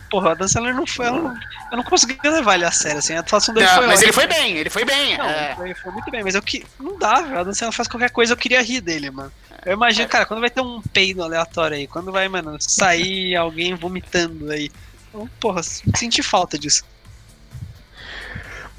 Porra, 0.09 0.29
o 0.29 0.31
Adam 0.31 0.47
Sandler 0.47 0.75
não 0.75 0.87
foi. 0.87 1.07
Eu 1.07 1.13
não, 1.13 1.33
eu 1.71 1.77
não 1.77 1.83
consegui 1.83 2.17
levar 2.23 2.55
ele 2.55 2.65
a 2.65 2.71
sério, 2.71 2.97
assim. 2.97 3.13
A 3.13 3.19
atuação 3.19 3.53
dele 3.53 3.67
não, 3.67 3.75
foi. 3.75 3.87
Mas 3.87 3.99
ótima. 3.99 4.05
ele 4.05 4.13
foi 4.13 4.27
bem, 4.27 4.57
ele 4.57 4.69
foi 4.69 4.85
bem. 4.85 5.17
Não, 5.17 5.25
é. 5.25 5.55
foi, 5.55 5.73
foi, 5.75 5.91
muito 5.91 6.09
bem, 6.09 6.23
mas 6.23 6.33
eu 6.33 6.41
que. 6.41 6.65
Não 6.79 6.97
dá, 6.97 7.21
velho. 7.21 7.35
O 7.35 7.39
Adam 7.39 7.53
Sandler 7.53 7.75
faz 7.75 7.87
qualquer 7.87 8.09
coisa, 8.09 8.33
eu 8.33 8.37
queria 8.37 8.61
rir 8.61 8.81
dele, 8.81 9.11
mano. 9.11 9.31
Eu 9.63 9.73
imagino, 9.73 10.09
cara, 10.09 10.25
quando 10.25 10.39
vai 10.39 10.49
ter 10.49 10.61
um 10.61 10.81
peido 10.81 11.23
aleatório 11.23 11.77
aí, 11.77 11.85
quando 11.85 12.11
vai, 12.11 12.27
mano, 12.27 12.57
sair 12.59 13.35
alguém 13.37 13.75
vomitando 13.75 14.49
aí. 14.49 14.71
Então, 15.09 15.29
porra, 15.39 15.61
senti 15.61 16.23
falta 16.23 16.57
disso. 16.57 16.83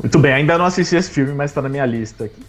Muito 0.03 0.19
bem, 0.19 0.33
ainda 0.33 0.59
não 0.59 0.65
assisti 0.65 0.97
esse 0.97 1.11
filme, 1.11 1.33
mas 1.33 1.53
tá 1.53 1.63
na 1.63 1.69
minha 1.69 1.87
lista 1.87 2.25
aqui. 2.25 2.43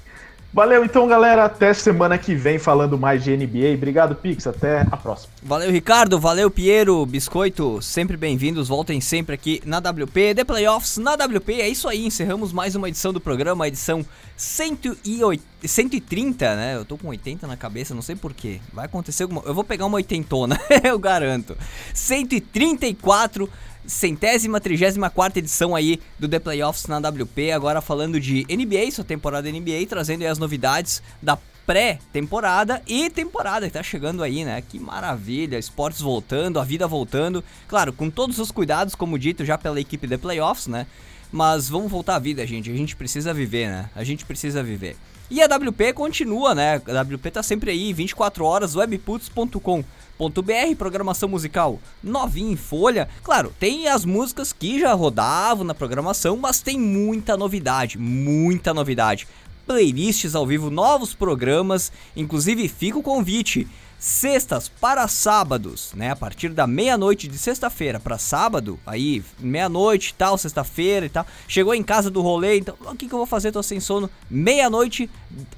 Valeu 0.54 0.86
então, 0.86 1.08
galera. 1.08 1.46
Até 1.46 1.74
semana 1.74 2.16
que 2.16 2.36
vem 2.36 2.60
falando 2.60 2.96
mais 2.96 3.24
de 3.24 3.36
NBA. 3.36 3.74
Obrigado, 3.74 4.14
Pix. 4.14 4.46
Até 4.46 4.82
a 4.82 4.98
próxima. 4.98 5.34
Valeu, 5.42 5.72
Ricardo. 5.72 6.20
Valeu, 6.20 6.50
Piero. 6.52 7.04
Biscoito. 7.08 7.82
Sempre 7.82 8.16
bem-vindos. 8.16 8.68
Voltem 8.68 9.02
sempre 9.02 9.34
aqui 9.34 9.64
na 9.66 9.80
WP. 9.80 10.36
The 10.36 10.44
Playoffs 10.44 10.98
na 10.98 11.16
WP. 11.16 11.60
É 11.60 11.68
isso 11.68 11.88
aí. 11.88 12.06
Encerramos 12.06 12.54
mais 12.54 12.76
uma 12.76 12.88
edição 12.88 13.12
do 13.12 13.20
programa, 13.20 13.68
edição 13.68 14.06
108, 14.38 15.44
130, 15.64 16.56
né? 16.56 16.76
Eu 16.76 16.86
tô 16.86 16.98
com 16.98 17.08
80 17.08 17.48
na 17.48 17.58
cabeça, 17.58 17.96
não 17.96 18.04
sei 18.04 18.16
porquê. 18.16 18.62
Vai 18.72 18.86
acontecer 18.86 19.24
alguma. 19.24 19.42
Eu 19.46 19.56
vou 19.56 19.64
pegar 19.64 19.88
uma 19.88 19.96
oitentona, 19.96 20.60
eu 20.84 21.00
garanto. 21.00 21.58
134 21.96 23.50
centésima, 23.86 24.60
trigésima 24.60 25.10
quarta 25.10 25.40
edição 25.40 25.76
aí 25.76 26.00
do 26.18 26.28
The 26.28 26.40
Playoffs 26.40 26.88
na 26.88 26.98
WP, 26.98 27.52
agora 27.52 27.82
falando 27.82 28.20
de 28.20 28.46
NBA, 28.50 28.92
sua 28.92 29.04
temporada 29.04 29.52
NBA, 29.52 29.86
trazendo 29.88 30.22
aí 30.22 30.28
as 30.28 30.38
novidades 30.38 31.02
da 31.22 31.38
pré-temporada 31.66 32.82
e 32.88 33.10
temporada 33.10 33.68
que 33.68 33.74
tá 33.74 33.84
chegando 33.84 34.22
aí, 34.22 34.44
né? 34.44 34.62
Que 34.62 34.80
maravilha, 34.80 35.58
esportes 35.58 36.02
voltando, 36.02 36.60
a 36.60 36.64
vida 36.64 36.88
voltando, 36.88 37.44
claro, 37.68 37.94
com 37.94 38.10
todos 38.10 38.40
os 38.40 38.52
cuidados, 38.52 38.96
como 38.96 39.18
dito 39.18 39.46
já 39.46 39.58
pela 39.58 39.80
equipe 39.80 40.08
The 40.08 40.18
Playoffs, 40.18 40.68
né? 40.68 40.86
Mas 41.32 41.68
vamos 41.68 41.90
voltar 41.90 42.16
à 42.16 42.20
vida, 42.20 42.46
gente, 42.46 42.70
a 42.70 42.76
gente 42.76 42.96
precisa 42.96 43.34
viver, 43.34 43.70
né? 43.70 43.90
A 43.96 44.04
gente 44.04 44.26
precisa 44.26 44.62
viver. 44.62 44.96
E 45.34 45.42
a 45.42 45.48
WP 45.48 45.94
continua, 45.94 46.54
né? 46.54 46.80
A 46.88 47.02
WP 47.02 47.32
tá 47.32 47.42
sempre 47.42 47.72
aí, 47.72 47.92
24 47.92 48.46
horas, 48.46 48.76
webputs.com 48.76 49.84
br 50.30 50.76
programação 50.78 51.28
musical 51.28 51.80
novinha 52.04 52.52
em 52.52 52.56
folha. 52.56 53.10
Claro, 53.24 53.52
tem 53.60 53.88
as 53.88 54.06
músicas 54.06 54.54
que 54.54 54.80
já 54.80 54.94
rodavam 54.94 55.64
na 55.64 55.74
programação, 55.74 56.38
mas 56.38 56.62
tem 56.62 56.80
muita 56.80 57.36
novidade, 57.36 57.98
muita 57.98 58.76
novidade. 58.76 59.28
Playlists 59.66 60.36
ao 60.36 60.46
vivo, 60.46 60.70
novos 60.70 61.16
programas, 61.16 61.92
inclusive 62.16 62.70
fica 62.70 63.00
o 63.00 63.04
convite. 63.04 63.68
Sextas 64.04 64.68
para 64.68 65.08
sábados, 65.08 65.94
né? 65.96 66.12
A 66.12 66.16
partir 66.18 66.50
da 66.50 66.68
meia-noite 66.68 67.26
de 67.26 67.38
sexta-feira 67.38 68.02
para 68.02 68.18
sábado, 68.18 68.78
aí 68.86 69.24
meia-noite 69.40 70.14
tal, 70.14 70.38
sexta-feira 70.38 71.06
e 71.06 71.10
tal. 71.10 71.26
Chegou 71.48 71.74
em 71.74 71.82
casa 71.82 72.12
do 72.12 72.22
rolê, 72.22 72.58
então 72.58 72.76
o 72.82 72.98
que, 72.98 73.08
que 73.08 73.14
eu 73.14 73.18
vou 73.18 73.26
fazer? 73.26 73.54
Tô 73.54 73.64
sem 73.64 73.80
sono. 73.80 74.10
Meia-noite, 74.30 75.10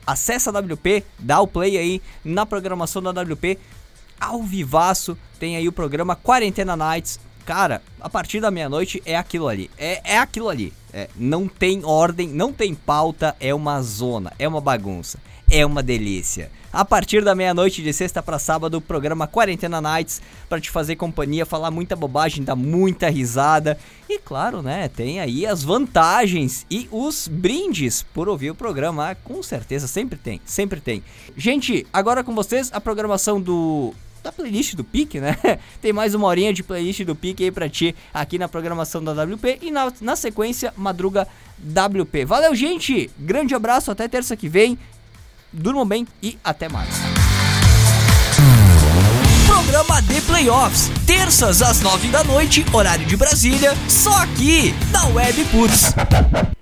acessa 0.06 0.52
a 0.52 0.60
WP, 0.60 1.04
dá 1.18 1.42
o 1.42 1.48
play 1.48 1.76
aí 1.76 2.00
na 2.24 2.46
programação 2.46 3.02
da 3.02 3.10
WP 3.10 3.58
ao 4.22 4.44
vivaço. 4.44 5.18
Tem 5.40 5.58
aí 5.58 5.68
o 5.68 5.72
programa 5.72 6.16
Quarentena 6.16 6.78
Nights. 6.78 7.20
Cara, 7.48 7.82
a 8.00 8.10
partir 8.12 8.40
da 8.42 8.52
meia-noite 8.52 9.02
é 9.08 9.18
aquilo 9.18 9.48
ali. 9.48 9.72
É, 9.76 10.14
é 10.14 10.20
aquilo 10.20 10.50
ali. 10.50 10.72
É, 10.94 11.10
não 11.16 11.48
tem 11.48 11.84
ordem, 11.84 12.28
não 12.28 12.54
tem 12.54 12.76
pauta, 12.76 13.36
é 13.40 13.56
uma 13.56 13.82
zona, 13.82 14.32
é 14.38 14.48
uma 14.48 14.62
bagunça. 14.62 15.18
É 15.50 15.66
uma 15.66 15.82
delícia. 15.82 16.52
A 16.76 16.84
partir 16.84 17.24
da 17.24 17.34
meia-noite 17.34 17.82
de 17.82 17.94
sexta 17.94 18.22
para 18.22 18.38
sábado, 18.38 18.76
o 18.76 18.82
programa 18.82 19.26
Quarentena 19.26 19.80
Nights 19.80 20.22
para 20.50 20.60
te 20.60 20.70
fazer 20.70 20.98
companhia, 20.98 21.46
falar 21.46 21.72
muita 21.72 21.96
bobagem, 21.96 22.44
dar 22.44 22.58
muita 22.58 23.10
risada. 23.10 23.78
E 24.10 24.20
claro, 24.20 24.62
né, 24.62 24.90
tem 24.90 25.22
aí 25.22 25.46
as 25.46 25.64
vantagens 25.64 26.66
e 26.70 26.90
os 26.92 27.30
brindes 27.30 28.04
por 28.04 28.28
ouvir 28.28 28.52
o 28.52 28.56
programa, 28.56 29.16
com 29.24 29.42
certeza 29.42 29.88
sempre 29.88 30.20
tem, 30.20 30.42
sempre 30.44 30.82
tem. 30.82 31.02
Gente, 31.38 31.88
agora 31.94 32.26
com 32.26 32.36
vocês 32.36 32.70
a 32.74 32.82
programação 32.82 33.40
do 33.40 33.94
da 34.22 34.32
playlist 34.32 34.74
do 34.74 34.84
Pique, 34.84 35.22
né? 35.22 35.38
Tem 35.80 35.94
mais 35.94 36.16
uma 36.16 36.26
horinha 36.26 36.52
de 36.52 36.64
playlist 36.64 37.04
do 37.04 37.16
Pique 37.16 37.44
aí 37.44 37.52
pra 37.52 37.70
ti 37.70 37.96
aqui 38.12 38.40
na 38.40 38.50
programação 38.50 39.04
da 39.04 39.12
WP 39.12 39.60
e 39.62 39.70
na, 39.70 39.94
na 40.02 40.16
sequência 40.16 40.74
Madruga 40.76 41.28
WP. 41.60 42.26
Valeu, 42.26 42.56
gente! 42.56 43.10
Grande 43.20 43.54
abraço, 43.54 43.92
até 43.92 44.08
terça 44.08 44.36
que 44.36 44.50
vem. 44.50 44.80
Durmam 45.56 45.88
bem 45.88 46.08
e 46.22 46.38
até 46.44 46.68
mais. 46.70 46.90
Programa 49.48 50.02
de 50.02 50.22
Playoffs, 50.22 50.92
terças 51.06 51.62
às 51.62 51.82
nove 51.82 52.08
da 52.10 52.24
noite, 52.24 52.66
horário 52.74 53.06
de 53.06 53.16
Brasília, 53.16 53.74
só 53.88 54.14
aqui 54.18 54.76
na 54.92 55.06
Web 55.08 55.46
Putz. 55.46 55.94